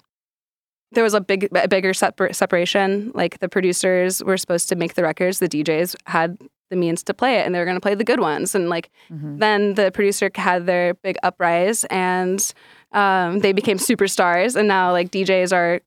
there 0.91 1.03
was 1.03 1.13
a 1.13 1.21
big 1.21 1.47
a 1.55 1.67
bigger 1.67 1.93
separ- 1.93 2.33
separation. 2.33 3.11
Like 3.13 3.39
the 3.39 3.47
producers 3.47 4.23
were 4.23 4.37
supposed 4.37 4.67
to 4.69 4.75
make 4.75 4.95
the 4.95 5.03
records, 5.03 5.39
the 5.39 5.47
DJs 5.47 5.95
had 6.07 6.37
the 6.71 6.75
means 6.75 7.03
to 7.03 7.13
play 7.13 7.35
it, 7.37 7.45
and 7.45 7.53
they 7.53 7.59
were 7.59 7.65
going 7.65 7.77
to 7.77 7.81
play 7.81 7.93
the 7.93 8.03
good 8.03 8.19
ones. 8.19 8.55
And 8.55 8.67
like 8.69 8.89
Mhm. 9.11 9.37
then 9.39 9.75
the 9.75 9.91
producer 9.91 10.31
had 10.33 10.65
their 10.65 10.95
big 10.95 11.17
uprise, 11.21 11.83
and 11.91 12.41
Um, 12.93 13.39
they 13.39 13.53
became 13.53 13.77
superstars, 13.77 14.57
and 14.57 14.67
now 14.67 14.91
like 14.91 15.11
DJs 15.11 15.53
are 15.53 15.79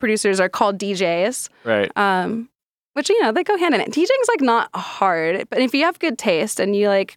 producers 0.00 0.38
are 0.40 0.50
called 0.50 0.76
DJs. 0.78 1.48
Right. 1.64 1.90
Um, 1.96 2.50
which 2.92 3.08
you 3.08 3.18
know 3.22 3.32
they 3.32 3.42
go 3.44 3.56
hand 3.56 3.74
in 3.74 3.80
hand. 3.80 3.92
DJing's 3.94 4.28
like 4.28 4.40
not 4.42 4.68
hard, 4.74 5.46
but 5.48 5.60
if 5.60 5.72
you 5.74 5.84
have 5.84 5.98
good 5.98 6.18
taste 6.18 6.60
and 6.60 6.74
you 6.76 6.88
like 6.88 7.16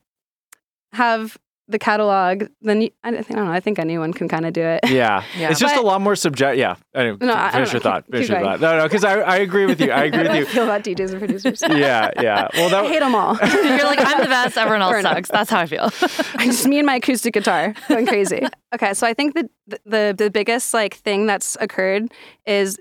have 0.94 1.38
the 1.74 1.80
catalog, 1.80 2.46
then 2.62 2.82
you, 2.84 2.92
I, 3.04 3.12
don't 3.12 3.26
think, 3.26 3.38
I 3.38 3.42
don't 3.42 3.50
know. 3.50 3.54
I 3.54 3.60
think 3.60 3.78
anyone 3.80 4.14
can 4.14 4.30
kind 4.30 4.46
of 4.46 4.54
do 4.54 4.62
it. 4.62 4.80
Yeah. 4.90 5.24
Yeah. 5.38 5.50
It's 5.50 5.60
just 5.60 5.76
But- 5.76 5.84
a 5.84 5.86
lot 5.86 6.00
more 6.00 6.16
subject. 6.16 6.58
Yeah. 6.58 6.76
Anyway, 6.96 7.18
No, 7.20 7.34
I- 7.34 7.48
I 7.48 7.52
finish 7.52 7.72
don't 7.72 7.74
your 7.74 7.80
know. 7.92 7.96
thought. 7.98 8.06
Keep- 8.06 8.12
Finish 8.14 8.28
keep 8.28 8.32
your 8.36 8.44
going. 8.44 8.60
thought. 8.60 8.62
No, 8.62 8.78
no, 8.78 8.84
because 8.84 9.04
I, 9.04 9.14
I 9.20 9.36
agree 9.38 9.66
with 9.66 9.82
you. 9.82 9.92
I 9.92 10.04
agree 10.06 10.20
with 10.24 10.32
I 10.32 10.38
you. 10.40 10.46
feel 10.46 10.64
about 10.64 10.84
DJs 10.84 11.10
and 11.12 11.20
producers. 11.20 11.62
Yeah. 11.70 12.12
Yeah. 12.22 12.48
Well, 12.54 12.74
I 12.74 12.88
hate 12.88 13.00
them 13.02 13.16
all. 13.16 13.36
You're 13.44 13.84
like, 13.84 14.00
I'm 14.00 14.22
the 14.22 14.28
best. 14.30 14.58
Everyone 14.58 14.82
else 14.82 15.02
sucks. 15.02 15.30
That's 15.30 15.50
how 15.50 15.60
I 15.60 15.66
feel. 15.66 15.90
I 16.36 16.46
just 16.46 16.66
me 16.68 16.78
and 16.80 16.86
my 16.86 16.96
acoustic 16.96 17.34
guitar 17.34 17.74
going 17.90 18.06
crazy. 18.08 18.46
okay, 18.74 18.94
so 18.94 19.06
I 19.06 19.14
think 19.14 19.34
the, 19.34 19.50
the 19.86 20.16
the 20.18 20.30
biggest 20.30 20.74
like 20.74 20.94
thing 20.96 21.26
that's 21.26 21.58
occurred 21.60 22.12
is 22.46 22.80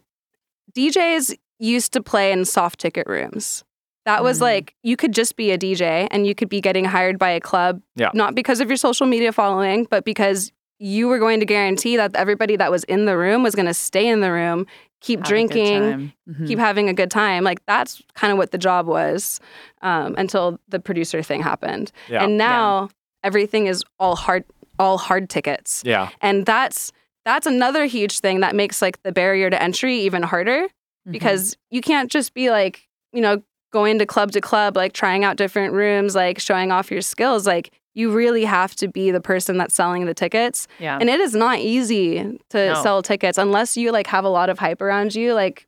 DJs 0.76 1.34
used 1.58 1.92
to 1.92 2.02
play 2.02 2.32
in 2.32 2.44
soft 2.44 2.78
ticket 2.80 3.06
rooms. 3.06 3.64
That 4.04 4.22
was 4.24 4.38
Mm. 4.38 4.42
like 4.42 4.74
you 4.82 4.96
could 4.96 5.12
just 5.12 5.36
be 5.36 5.50
a 5.52 5.58
DJ 5.58 6.08
and 6.10 6.26
you 6.26 6.34
could 6.34 6.48
be 6.48 6.60
getting 6.60 6.84
hired 6.84 7.18
by 7.18 7.30
a 7.30 7.40
club, 7.40 7.80
Yeah. 7.96 8.10
not 8.14 8.34
because 8.34 8.60
of 8.60 8.68
your 8.68 8.76
social 8.76 9.06
media 9.06 9.32
following, 9.32 9.86
but 9.90 10.04
because 10.04 10.50
you 10.78 11.06
were 11.06 11.18
going 11.20 11.38
to 11.40 11.46
guarantee 11.46 11.96
that 11.96 12.16
everybody 12.16 12.56
that 12.56 12.70
was 12.70 12.82
in 12.84 13.04
the 13.04 13.16
room 13.16 13.42
was 13.44 13.54
going 13.54 13.66
to 13.66 13.74
stay 13.74 14.08
in 14.08 14.20
the 14.20 14.32
room, 14.32 14.66
keep 15.00 15.20
Have 15.20 15.28
drinking. 15.28 16.12
Mhm. 16.28 16.46
keep 16.48 16.58
having 16.58 16.88
a 16.88 16.92
good 16.94 17.10
time. 17.10 17.44
Like 17.44 17.64
that's 17.66 18.02
kind 18.14 18.32
of 18.32 18.38
what 18.38 18.50
the 18.50 18.58
job 18.58 18.86
was 18.86 19.38
um, 19.82 20.14
until 20.18 20.58
the 20.68 20.80
producer 20.80 21.22
thing 21.22 21.42
happened. 21.42 21.92
Yeah. 22.08 22.24
And 22.24 22.36
now 22.36 22.88
everything 23.22 23.66
is 23.68 23.84
all 24.00 24.16
hard, 24.16 24.44
all 24.78 24.98
hard 24.98 25.28
tickets, 25.30 25.82
yeah. 25.84 26.08
and 26.20 26.44
that's 26.46 26.90
that's 27.24 27.46
another 27.46 27.84
huge 27.84 28.18
thing 28.18 28.40
that 28.40 28.52
makes 28.56 28.82
like 28.82 29.00
the 29.04 29.12
barrier 29.12 29.48
to 29.48 29.62
entry 29.62 29.94
even 30.00 30.24
harder 30.24 30.62
Mhm. 31.08 31.12
because 31.12 31.56
you 31.70 31.80
can't 31.80 32.10
just 32.10 32.34
be 32.34 32.50
like 32.50 32.88
you 33.12 33.20
know 33.20 33.42
going 33.72 33.98
to 33.98 34.06
club 34.06 34.30
to 34.32 34.40
club 34.40 34.76
like 34.76 34.92
trying 34.92 35.24
out 35.24 35.36
different 35.36 35.72
rooms 35.74 36.14
like 36.14 36.38
showing 36.38 36.70
off 36.70 36.90
your 36.90 37.00
skills 37.02 37.46
like 37.46 37.70
you 37.94 38.10
really 38.12 38.44
have 38.44 38.74
to 38.76 38.88
be 38.88 39.10
the 39.10 39.20
person 39.20 39.58
that's 39.58 39.74
selling 39.74 40.06
the 40.06 40.14
tickets 40.14 40.66
yeah. 40.78 40.96
and 41.00 41.10
it 41.10 41.20
is 41.20 41.34
not 41.34 41.58
easy 41.58 42.38
to 42.50 42.66
No. 42.72 42.82
sell 42.82 43.02
tickets 43.02 43.36
unless 43.38 43.76
you 43.76 43.90
like 43.92 44.06
have 44.06 44.24
a 44.24 44.28
lot 44.28 44.48
of 44.50 44.58
hype 44.58 44.80
around 44.80 45.14
you 45.14 45.34
like 45.34 45.66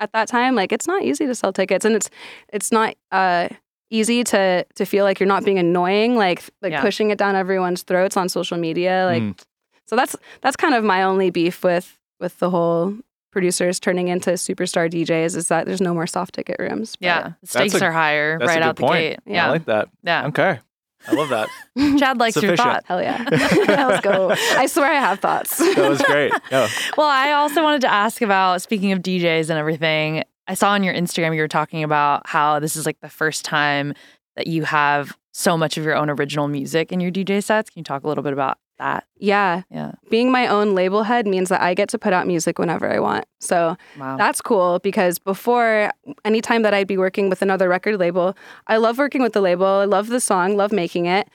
at 0.00 0.12
that 0.12 0.28
time 0.28 0.54
like 0.54 0.72
it's 0.72 0.86
not 0.86 1.02
easy 1.02 1.26
to 1.26 1.34
sell 1.34 1.52
tickets 1.52 1.84
and 1.84 1.94
it's 1.96 2.08
it's 2.52 2.70
not 2.72 2.94
uh 3.12 3.48
easy 3.90 4.22
to 4.24 4.64
to 4.74 4.84
feel 4.84 5.04
like 5.04 5.18
you're 5.20 5.26
not 5.26 5.44
being 5.44 5.58
annoying 5.58 6.16
like 6.16 6.42
like 6.62 6.72
Yeah. 6.72 6.82
pushing 6.82 7.10
it 7.10 7.18
down 7.18 7.34
everyone's 7.34 7.82
throats 7.82 8.16
on 8.16 8.28
social 8.28 8.58
media 8.58 9.04
like 9.06 9.22
Mm. 9.22 9.40
so 9.86 9.96
that's 9.96 10.14
that's 10.40 10.56
kind 10.56 10.74
of 10.74 10.84
my 10.84 11.02
only 11.02 11.30
beef 11.30 11.64
with 11.64 11.98
with 12.20 12.38
the 12.38 12.50
whole 12.50 12.94
producers 13.30 13.78
turning 13.80 14.08
into 14.08 14.30
superstar 14.30 14.90
DJs 14.90 15.36
is 15.36 15.48
that 15.48 15.66
there's 15.66 15.80
no 15.80 15.92
more 15.94 16.06
soft 16.06 16.34
ticket 16.34 16.56
rooms 16.58 16.96
But- 16.96 17.04
yeah. 17.06 17.32
The 17.42 17.46
stakes 17.46 17.74
a- 17.74 17.84
are 17.86 17.92
higher 17.92 18.38
right 18.38 18.50
a 18.50 18.54
good 18.54 18.62
out 18.62 18.76
the 18.76 18.86
gate. 18.88 19.18
Yeah. 19.26 19.46
I 19.46 19.50
like 19.50 19.64
that. 19.66 19.88
Yeah. 20.02 20.26
Okay. 20.28 20.58
I 21.06 21.12
love 21.14 21.28
that. 21.28 21.48
Chad 21.98 22.18
likes 22.18 22.34
your 22.36 22.56
Sufficient. 22.56 22.58
thought. 22.58 22.84
hell 22.86 23.00
yeah 23.02 23.24
let's 23.30 24.00
go 24.00 24.30
I 24.56 24.66
swear 24.66 24.90
I 24.90 24.94
have 24.98 25.20
thoughts 25.20 25.56
That 25.58 25.88
was 25.88 26.02
great. 26.02 26.32
Yeah. 26.50 26.68
Well, 26.96 27.06
I 27.08 27.32
also 27.32 27.62
wanted 27.62 27.82
to 27.82 27.92
ask 27.92 28.20
about 28.22 28.62
speaking 28.62 28.92
of 28.92 28.98
DJs 29.00 29.48
and 29.50 29.58
everything. 29.58 30.24
I 30.48 30.54
saw 30.54 30.70
on 30.70 30.82
your 30.82 30.94
Instagram 30.94 31.34
you 31.34 31.40
were 31.42 31.48
talking 31.48 31.84
about 31.84 32.26
how 32.26 32.58
this 32.58 32.74
is 32.74 32.84
like 32.86 32.98
the 33.00 33.08
first 33.08 33.44
time 33.44 33.94
that 34.36 34.46
you 34.46 34.64
have 34.64 35.16
so 35.32 35.56
much 35.56 35.76
of 35.76 35.84
your 35.84 35.94
own 35.94 36.10
original 36.10 36.48
music 36.48 36.90
in 36.90 36.98
your 37.00 37.12
DJ 37.12 37.44
sets. 37.44 37.70
Can 37.70 37.80
you 37.80 37.84
talk 37.84 38.02
a 38.02 38.08
little 38.08 38.24
bit 38.24 38.32
about 38.32 38.58
that? 38.78 39.04
yeah 39.18 39.62
Yeah. 39.70 39.92
being 40.10 40.30
my 40.30 40.46
own 40.46 40.74
label 40.74 41.02
head 41.02 41.26
means 41.26 41.48
that 41.48 41.60
I 41.60 41.74
get 41.74 41.88
to 41.90 41.98
put 41.98 42.12
out 42.12 42.26
music 42.26 42.58
whenever 42.58 42.88
I 42.90 42.98
want. 43.00 43.24
So 43.40 43.76
Wow. 43.98 44.16
that's 44.16 44.40
cool 44.40 44.78
because 44.80 45.18
before, 45.18 45.90
anytime 46.24 46.62
that 46.62 46.74
I'd 46.74 46.86
be 46.86 46.96
working 46.98 47.28
with 47.28 47.42
another 47.42 47.68
record 47.68 47.98
label, 47.98 48.36
I 48.66 48.76
love 48.76 48.98
working 48.98 49.22
with 49.22 49.32
the 49.32 49.40
label. 49.40 49.66
I 49.66 49.84
love 49.84 50.08
the 50.08 50.20
song, 50.20 50.56
love 50.56 50.72
making 50.72 51.06
it. 51.06 51.28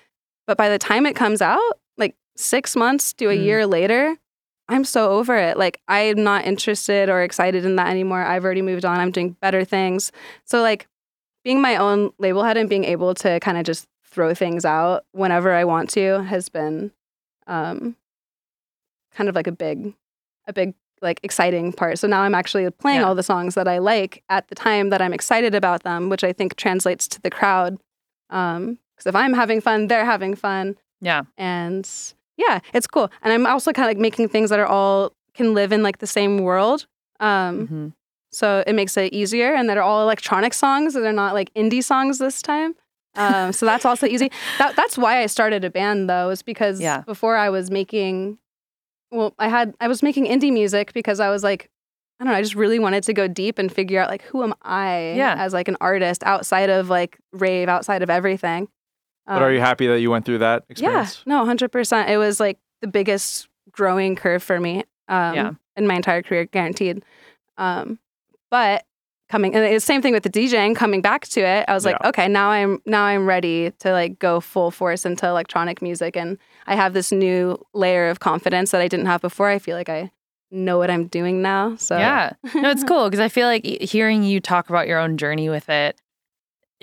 But 0.47 0.57
by 0.57 0.69
the 0.69 0.79
time 0.79 1.05
it 1.05 1.15
comes 1.15 1.41
out, 1.41 1.73
like 1.97 2.15
six 2.35 2.75
months 2.75 3.13
to 3.13 3.25
a 3.29 3.35
Mm. 3.35 3.43
year 3.43 3.67
later, 3.67 4.17
I'm 4.69 4.85
so 4.85 5.11
over 5.11 5.35
it. 5.37 5.57
Like, 5.57 5.81
I'm 5.89 6.23
not 6.23 6.45
interested 6.45 7.09
or 7.09 7.21
excited 7.21 7.65
in 7.65 7.75
that 7.75 7.89
anymore. 7.89 8.23
I've 8.23 8.45
already 8.45 8.61
moved 8.61 8.85
on. 8.85 8.97
I'm 8.97 9.11
doing 9.11 9.35
better 9.41 9.65
things. 9.65 10.11
So, 10.45 10.61
like, 10.61 10.87
being 11.43 11.59
my 11.61 11.75
own 11.75 12.11
label 12.17 12.43
head 12.43 12.55
and 12.55 12.69
being 12.69 12.85
able 12.85 13.13
to 13.15 13.41
kind 13.41 13.57
of 13.57 13.65
just 13.65 13.87
throw 14.05 14.33
things 14.33 14.63
out 14.63 15.03
whenever 15.11 15.51
I 15.51 15.65
want 15.65 15.89
to 15.91 16.23
has 16.23 16.47
been 16.47 16.91
um, 17.47 17.95
kind 19.13 19.29
of 19.29 19.35
like 19.35 19.47
a 19.47 19.51
big, 19.51 19.93
a 20.47 20.53
big 20.53 20.73
like 21.01 21.19
exciting 21.23 21.73
part. 21.73 21.99
So 21.99 22.07
now 22.07 22.21
I'm 22.21 22.33
actually 22.35 22.69
playing 22.71 23.01
Yeah. 23.01 23.07
all 23.07 23.15
the 23.15 23.23
songs 23.23 23.55
that 23.55 23.67
I 23.67 23.77
like 23.79 24.23
at 24.29 24.47
the 24.47 24.55
time 24.55 24.89
that 24.89 25.01
I'm 25.01 25.13
excited 25.13 25.53
about 25.53 25.83
them, 25.83 26.09
which 26.09 26.23
I 26.23 26.31
think 26.33 26.55
translates 26.55 27.07
to 27.09 27.21
the 27.21 27.29
crowd. 27.29 27.77
Um, 28.29 28.79
because 28.95 29.07
if 29.07 29.15
I'm 29.15 29.33
having 29.33 29.59
fun, 29.59 29.87
they're 29.87 30.05
having 30.05 30.35
fun, 30.35 30.75
yeah. 31.01 31.23
and 31.37 31.89
yeah, 32.37 32.59
it's 32.73 32.87
cool. 32.87 33.11
And 33.21 33.33
I'm 33.33 33.45
also 33.45 33.71
kind 33.73 33.85
of 33.85 33.89
like 33.89 33.97
making 34.01 34.29
things 34.29 34.49
that 34.49 34.59
are 34.59 34.65
all 34.67 35.13
can 35.33 35.53
live 35.53 35.71
in 35.71 35.83
like 35.83 35.97
the 35.97 36.07
same 36.07 36.37
world. 36.39 36.85
Um, 37.19 37.67
hmm 37.67 37.87
so 38.31 38.63
it 38.65 38.73
makes 38.73 38.97
it 38.97 39.13
easier, 39.13 39.53
and 39.53 39.69
that 39.69 39.77
are 39.77 39.83
all 39.83 40.01
electronic 40.01 40.55
songs. 40.55 40.95
They're 40.95 41.13
not 41.13 41.35
like 41.35 41.53
indie 41.53 41.83
songs 41.83 42.17
this 42.17 42.41
time. 42.41 42.73
Um, 43.15 43.53
so 43.53 43.65
that's 43.65 43.85
also 43.85 44.07
easy. 44.07 44.31
That, 44.57 44.75
that's 44.75 44.97
why 44.97 45.21
I 45.21 45.27
started 45.27 45.63
a 45.63 45.69
band, 45.69 46.09
though, 46.09 46.29
is 46.29 46.41
because 46.41 46.79
Yeah. 46.81 47.01
before 47.05 47.35
I 47.35 47.49
was 47.49 47.69
making, 47.69 48.37
well, 49.11 49.33
I 49.37 49.47
had 49.49 49.75
I 49.79 49.87
was 49.87 50.01
making 50.01 50.25
indie 50.25 50.51
music 50.51 50.93
because 50.93 51.19
I 51.19 51.29
was 51.29 51.43
like, 51.43 51.69
I 52.19 52.23
don't 52.23 52.33
know, 52.33 52.37
I 52.37 52.41
just 52.41 52.55
really 52.55 52.79
wanted 52.79 53.03
to 53.03 53.13
go 53.13 53.27
deep 53.27 53.59
and 53.59 53.71
figure 53.71 53.99
out 53.99 54.09
like 54.09 54.23
who 54.23 54.43
am 54.43 54.53
I 54.63 55.13
Yeah. 55.15 55.35
as 55.37 55.53
like 55.53 55.67
an 55.67 55.77
artist 55.81 56.23
outside 56.23 56.69
of 56.69 56.89
like 56.89 57.17
rave, 57.31 57.69
outside 57.69 58.01
of 58.01 58.09
everything. 58.09 58.67
But 59.27 59.41
are 59.41 59.47
Um, 59.49 59.53
you 59.53 59.59
happy 59.61 59.87
that 59.87 59.99
you 60.01 60.09
went 60.11 60.25
through 60.25 60.39
that 60.39 60.65
experience? 60.69 61.23
yeah, 61.25 61.33
no, 61.37 61.45
hundred 61.45 61.71
percent. 61.71 62.09
It 62.09 62.17
was 62.17 62.39
like 62.39 62.57
the 62.81 62.87
biggest 62.87 63.47
growing 63.71 64.15
curve 64.15 64.41
for 64.43 64.59
me. 64.59 64.83
Um, 65.07 65.35
Yeah. 65.35 65.51
in 65.75 65.85
my 65.87 65.95
entire 65.95 66.21
career, 66.23 66.45
guaranteed. 66.45 67.03
Um, 67.57 67.99
but 68.51 68.85
coming 69.29 69.55
and 69.55 69.75
the 69.75 69.79
same 69.79 70.01
thing 70.01 70.13
with 70.13 70.23
the 70.23 70.29
DJing. 70.29 70.75
Coming 70.75 71.01
back 71.01 71.27
to 71.29 71.41
it, 71.41 71.65
I 71.67 71.73
was 71.73 71.85
like, 71.85 71.97
Yeah. 72.01 72.09
okay, 72.09 72.27
now 72.27 72.49
I'm 72.49 72.79
now 72.85 73.03
I'm 73.03 73.25
ready 73.25 73.71
to 73.79 73.91
like 73.91 74.19
go 74.19 74.39
full 74.39 74.71
force 74.71 75.05
into 75.05 75.27
electronic 75.27 75.81
music, 75.81 76.15
and 76.15 76.37
I 76.67 76.75
have 76.75 76.93
this 76.93 77.11
new 77.11 77.63
layer 77.73 78.09
of 78.09 78.19
confidence 78.19 78.71
that 78.71 78.81
I 78.81 78.87
didn't 78.87 79.07
have 79.07 79.21
before. 79.21 79.49
I 79.49 79.59
feel 79.59 79.75
like 79.77 79.89
I 79.89 80.11
know 80.51 80.77
what 80.77 80.91
I'm 80.91 81.07
doing 81.07 81.41
now. 81.41 81.75
So 81.77 81.97
Yeah. 81.97 82.33
No, 82.53 82.69
it's 82.69 82.83
cool 82.87 83.05
because 83.09 83.19
I 83.19 83.27
feel 83.29 83.47
like 83.47 83.65
hearing 83.65 84.23
you 84.23 84.39
talk 84.39 84.69
about 84.69 84.87
your 84.87 84.99
own 84.99 85.17
journey 85.17 85.49
with 85.49 85.67
it. 85.69 85.99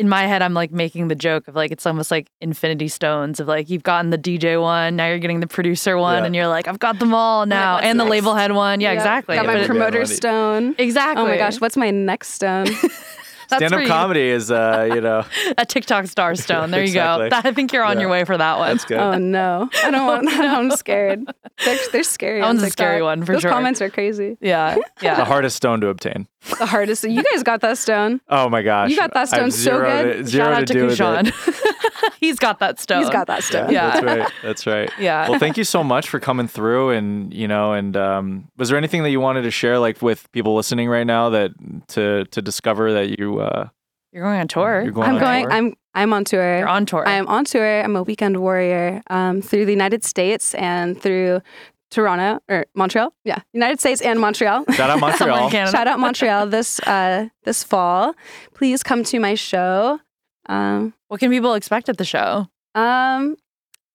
In 0.01 0.09
my 0.09 0.23
head, 0.27 0.41
I'm 0.41 0.55
like 0.55 0.73
making 0.73 1.09
the 1.09 1.15
joke 1.15 1.47
of 1.47 1.55
like 1.55 1.71
it's 1.71 1.85
almost 1.85 2.11
like 2.11 2.29
Infinity 2.41 2.89
Stones 2.89 3.39
of 3.39 3.47
like 3.47 3.69
you've 3.69 3.83
gotten 3.83 4.09
the 4.09 4.17
DJ 4.17 4.59
one, 4.61 4.97
now 4.97 5.07
you're 5.09 5.19
getting 5.19 5.41
the 5.41 5.47
producer 5.47 5.99
one, 5.99 6.21
Yeah. 6.23 6.25
and 6.27 6.35
you're 6.35 6.49
like 6.49 6.67
I've 6.69 6.79
got 6.79 6.99
them 6.99 7.13
all 7.13 7.45
now, 7.45 7.75
what's 7.75 7.87
and 7.87 8.01
the 8.01 8.05
next? 8.05 8.11
label 8.11 8.35
head 8.35 8.53
one. 8.53 8.81
Yeah, 8.81 8.93
Yep. 8.93 8.99
exactly. 8.99 9.37
Got 9.37 9.47
my 9.47 9.59
it- 9.59 9.67
promoter 9.67 9.99
Yeah, 9.99 10.05
stone. 10.07 10.75
exactly. 10.79 11.23
Oh 11.23 11.27
my 11.29 11.37
gosh, 11.37 11.61
what's 11.61 11.77
my 11.77 11.91
next 11.91 12.31
stone? 12.31 12.67
That's 13.51 13.61
Stand 13.61 13.73
up 13.75 13.77
where 13.79 13.83
you- 13.83 13.89
comedy 13.89 14.29
is, 14.29 14.51
uh, 14.51 14.89
you 14.95 15.01
know, 15.07 15.25
a 15.59 15.67
TikTok 15.67 16.07
star 16.07 16.35
stone. 16.37 16.71
There 16.71 16.83
you 16.85 16.95
go. 16.95 17.29
That, 17.29 17.45
I 17.45 17.53
think 17.53 17.73
you're 17.73 17.85
on 17.85 17.97
Yeah. 17.97 18.03
your 18.03 18.11
way 18.11 18.25
for 18.25 18.37
that 18.39 18.59
one. 18.59 18.71
that's 18.71 18.85
good. 18.85 18.99
oh 18.99 19.19
no, 19.19 19.69
I 19.85 19.91
don't 19.91 20.07
want. 20.07 20.25
that. 20.31 20.45
I'm 20.59 20.71
scared. 20.71 21.25
They're, 21.65 21.79
they're 21.93 22.03
scary. 22.03 22.41
That 22.41 22.47
on 22.49 22.57
one's 22.57 22.63
a 22.69 22.71
scary 22.71 23.03
one 23.03 23.25
for 23.25 23.33
Those 23.35 23.43
sure. 23.43 23.51
comments 23.51 23.83
are 23.83 23.91
crazy. 23.91 24.37
Yeah, 24.41 24.77
yeah. 25.03 25.17
the 25.17 25.25
hardest 25.25 25.57
stone 25.57 25.81
to 25.83 25.89
obtain. 25.89 26.27
The 26.59 26.65
hardest. 26.67 27.05
You 27.05 27.23
guys 27.23 27.43
got 27.43 27.61
that 27.61 27.77
stone. 27.77 28.21
Oh 28.29 28.49
my 28.49 28.63
gosh. 28.63 28.91
You 28.91 28.97
got 28.97 29.13
that 29.15 29.29
stone 29.29 29.51
so 29.51 29.79
good. 29.81 30.19
To, 30.19 30.27
zero 30.27 30.45
Shout 30.45 30.53
out 30.55 30.61
to 30.61 30.67
to 30.67 30.73
do 30.73 30.87
with 30.87 31.01
it. 31.01 31.03
Kushan. 31.03 31.70
He's 32.21 32.39
got 32.39 32.59
that 32.61 32.79
stone. 32.81 33.01
He's 33.03 33.11
got 33.11 33.27
that 33.27 33.43
stone. 33.43 33.71
Yeah. 33.71 33.91
That's 33.91 34.05
right. 34.05 34.33
That's 34.43 34.67
right. 34.67 34.91
Yeah. 34.99 35.29
Well, 35.29 35.39
thank 35.39 35.57
you 35.57 35.65
so 35.65 35.83
much 35.83 36.09
for 36.09 36.21
coming 36.21 36.47
through, 36.49 36.91
and 36.91 37.33
you 37.33 37.49
know, 37.49 37.73
and 37.73 37.97
um, 37.97 38.49
was 38.57 38.69
there 38.69 38.77
anything 38.79 39.03
that 39.03 39.11
you 39.11 39.21
wanted 39.21 39.43
to 39.43 39.51
share, 39.51 39.79
like 39.79 40.03
with 40.03 40.31
people 40.33 40.55
listening 40.55 40.89
right 40.89 41.07
now, 41.07 41.31
that 41.31 41.53
to 41.89 42.25
to 42.27 42.43
discover 42.43 42.93
that 42.93 43.19
you 43.19 43.41
uh, 43.41 43.69
You're 44.13 44.25
going 44.25 44.41
on 44.41 44.49
tour. 44.49 44.83
You're 44.83 44.93
going 44.93 45.09
I'm 45.09 45.15
on 45.17 45.21
going. 45.21 45.43
tour? 45.45 45.53
I'm. 45.53 45.75
I'm 45.93 46.13
on 46.13 46.25
tour. 46.25 46.59
You're 46.59 46.69
on 46.69 46.87
tour. 46.87 47.07
I'm 47.09 47.27
on 47.29 47.45
tour. 47.45 47.83
I'm 47.83 47.97
a 47.97 48.03
weekend 48.03 48.41
warrior 48.41 49.03
um, 49.11 49.43
through 49.43 49.65
the 49.65 49.73
United 49.73 50.05
States 50.05 50.55
and 50.55 51.01
through 51.01 51.41
Toronto 51.91 52.41
or 52.49 52.67
Montreal. 52.75 53.13
Yeah, 53.25 53.41
United 53.53 53.81
States 53.81 54.01
and 54.01 54.21
Montreal. 54.21 54.65
shout 54.73 54.91
out 54.91 55.01
Montreal? 55.01 55.51
Canada. 55.51 55.73
Shout 55.73 55.89
out 55.89 55.99
Montreal 55.99 56.47
this 56.47 56.79
uh, 56.81 57.29
this 57.45 57.65
fall. 57.65 58.15
Please 58.55 58.83
come 58.83 59.03
to 59.05 59.19
my 59.19 59.35
show. 59.35 59.99
Um, 60.47 60.95
What 61.11 61.19
can 61.19 61.29
people 61.31 61.55
expect 61.55 61.89
at 61.89 61.99
the 61.99 62.05
show? 62.05 62.47
um, 62.77 63.37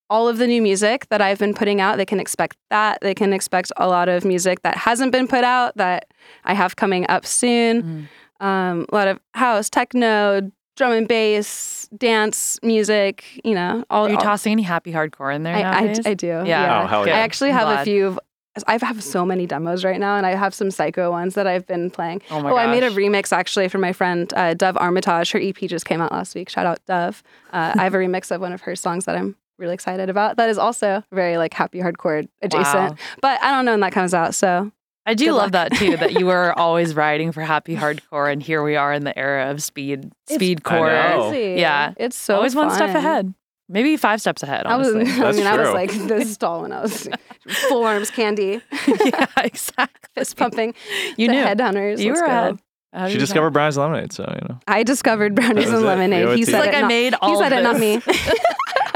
all 0.10 0.28
of 0.28 0.38
the 0.38 0.46
new 0.46 0.62
music 0.62 1.08
that 1.10 1.22
I've 1.22 1.40
been 1.40 1.54
putting 1.54 1.80
out, 1.82 1.96
they 1.98 2.06
can 2.06 2.20
expect 2.20 2.58
that. 2.70 3.00
They 3.02 3.16
can 3.16 3.32
expect 3.34 3.72
a 3.78 3.88
lot 3.88 4.10
of 4.10 4.24
music 4.26 4.62
that 4.64 4.76
hasn't 4.78 5.12
been 5.14 5.28
put 5.28 5.44
out 5.44 5.76
that 5.78 6.10
I 6.44 6.54
have 6.54 6.76
coming 6.76 7.06
up 7.10 7.26
soon. 7.26 8.10
Mm. 8.42 8.46
Um, 8.46 8.86
a 8.92 8.96
lot 8.96 9.08
of 9.08 9.20
house, 9.34 9.70
techno, 9.70 10.52
drum 10.76 10.92
and 10.92 11.08
bass, 11.08 11.90
dance, 11.98 12.60
music. 12.62 13.24
You 13.44 13.56
know, 13.56 13.86
all. 13.90 14.06
Are 14.06 14.10
you 14.10 14.18
all- 14.18 14.22
tossing 14.22 14.52
any 14.52 14.62
happy 14.62 14.92
hardcore 14.92 15.34
in 15.34 15.44
there 15.44 15.56
I, 15.56 15.62
I. 15.62 15.96
I 16.06 16.14
do. 16.14 16.28
Yeah. 16.28 16.44
Yeah. 16.46 16.84
Oh, 16.84 16.88
hell 16.88 17.08
yeah. 17.08 17.16
I 17.16 17.20
actually 17.22 17.52
have 17.52 17.80
a 17.80 17.84
few. 17.84 18.20
I 18.68 18.78
have 18.82 19.04
so 19.04 19.26
many 19.26 19.46
demos 19.46 19.84
right 19.84 20.00
now, 20.00 20.16
and 20.16 20.26
I 20.26 20.32
have 20.36 20.54
some 20.54 20.72
psycho 20.72 21.12
ones 21.12 21.34
that 21.36 21.46
I've 21.48 21.66
been 21.68 21.90
playing. 21.92 22.22
Oh 22.32 22.42
my 22.42 22.52
oh, 22.52 22.58
I 22.58 22.68
made 22.68 22.84
a 22.84 22.90
remix 22.92 23.32
actually 23.34 23.68
for 23.68 23.78
my 23.78 23.92
friend 23.94 24.32
uh, 24.36 24.54
Dove 24.54 24.78
Armitage. 24.78 25.32
Her 25.32 25.40
EP 25.42 25.56
just 25.58 25.86
came 25.86 26.02
out 26.02 26.12
last 26.12 26.36
week. 26.36 26.50
Shout 26.50 26.66
out 26.66 26.80
Dove. 26.86 27.22
Uh, 27.52 27.74
I 27.78 27.84
have 27.84 27.94
a 27.94 27.98
remix 27.98 28.32
of 28.32 28.42
one 28.42 28.54
of 28.54 28.62
her 28.62 28.76
songs 28.76 29.06
that 29.06 29.16
I'm 29.16 29.36
really 29.58 29.74
excited 29.74 30.10
about. 30.10 30.38
That 30.38 30.50
is 30.50 30.58
also 30.58 31.04
very 31.12 31.38
like 31.38 31.54
happy 31.54 31.80
hardcore 31.80 32.28
adjacent. 32.42 32.92
Wow. 32.92 32.96
But 33.22 33.42
I 33.44 33.52
don't 33.52 33.66
know 33.66 33.72
when 33.72 33.80
that 33.82 33.92
comes 33.94 34.14
out. 34.14 34.36
So 34.36 34.72
I 35.06 35.14
do 35.14 35.26
Good 35.26 35.32
love 35.34 35.44
luck. 35.54 35.70
that 35.70 35.74
too. 35.78 35.98
That 35.98 36.14
you 36.14 36.26
were 36.26 36.52
always 36.60 36.96
writing 36.96 37.32
for 37.32 37.42
happy 37.42 37.76
hardcore, 37.76 38.32
and 38.32 38.42
here 38.42 38.64
we 38.64 38.76
are 38.76 38.92
in 38.94 39.04
the 39.04 39.18
era 39.18 39.52
of 39.52 39.62
speed 39.62 40.12
It's 40.30 40.42
speedcore. 40.44 41.30
crazy. 41.30 41.60
Yeah. 41.62 41.94
it's 41.98 42.16
so 42.18 42.36
always 42.36 42.56
one 42.56 42.72
step 42.72 42.96
ahead, 42.96 43.34
maybe 43.68 43.98
five 43.98 44.22
steps 44.22 44.44
ahead. 44.44 44.66
I 44.66 44.76
was, 44.78 44.88
Honestly, 44.96 45.14
I 45.14 45.20
That's 45.20 45.38
mean, 45.38 45.48
I 45.48 45.58
was 45.58 45.74
like 45.74 45.92
this 45.92 46.38
tall 46.38 46.62
when 46.62 46.72
I 46.72 46.82
was 46.82 47.08
full 47.70 47.84
arms 47.84 48.10
candy, 48.12 48.62
yeah, 48.88 49.26
exactly. 49.38 50.10
fist 50.16 50.38
pumping. 50.38 50.74
You 51.18 51.28
the 51.28 51.34
knew 51.34 51.44
Headhunterz. 51.44 52.00
you 52.00 52.10
Let's 52.12 52.22
were 52.22 52.28
go. 52.28 52.32
ahead. 52.34 52.60
Ahead 52.94 53.10
She 53.10 53.16
your 53.16 53.20
discovered 53.20 53.52
Brownies 53.52 53.76
Brian's 53.76 53.92
lemonade, 53.92 54.14
so 54.14 54.24
you 54.42 54.48
know 54.48 54.60
I 54.68 54.84
discovered 54.84 55.36
brownies 55.36 55.68
and 55.70 55.78
it. 55.78 55.80
lemonade. 55.86 56.38
He 56.38 56.46
said. 56.46 56.60
Like 56.60 56.70
it, 56.70 56.76
I 56.76 56.82
not, 56.82 56.88
made 56.88 57.14
all 57.22 57.30
he 57.32 57.38
said 57.38 57.52
of 57.52 57.60
it, 57.60 57.64
not 57.64 57.80
me. 57.80 58.02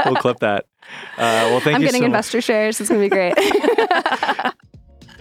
we'll 0.06 0.16
clip 0.16 0.38
that. 0.40 0.64
Uh, 1.18 1.50
well, 1.50 1.60
thank 1.60 1.66
you. 1.66 1.74
I'm 1.74 1.82
getting 1.82 2.00
so 2.02 2.06
investor 2.06 2.40
shares. 2.40 2.80
It's 2.80 2.88
gonna 2.88 3.00
be 3.00 3.08
great. 3.10 3.34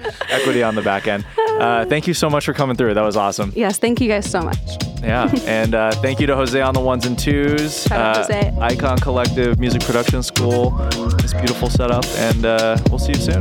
equity 0.29 0.63
on 0.63 0.75
the 0.75 0.81
back 0.81 1.07
end. 1.07 1.25
Uh, 1.37 1.85
thank 1.85 2.07
you 2.07 2.13
so 2.13 2.29
much 2.29 2.45
for 2.45 2.53
coming 2.53 2.75
through. 2.75 2.93
That 2.93 3.03
was 3.03 3.17
awesome. 3.17 3.51
Yes, 3.55 3.77
thank 3.77 3.99
you 4.01 4.07
guys 4.07 4.29
so 4.29 4.41
much. 4.41 4.57
Yeah, 5.01 5.31
and 5.45 5.75
uh, 5.75 5.91
thank 5.91 6.19
you 6.19 6.27
to 6.27 6.35
Jose 6.35 6.59
on 6.59 6.73
the 6.73 6.79
ones 6.81 7.05
and 7.05 7.17
twos. 7.17 7.89
Uh, 7.91 8.53
Icon 8.59 8.97
Collective 8.99 9.59
Music 9.59 9.81
Production 9.81 10.23
School. 10.23 10.71
This 11.21 11.33
beautiful 11.33 11.69
setup, 11.69 12.05
and 12.17 12.45
uh, 12.45 12.77
we'll 12.89 12.99
see 12.99 13.13
you 13.13 13.19
soon. 13.19 13.39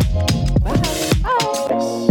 Bye. 0.62 0.80
Bye. 1.68 2.09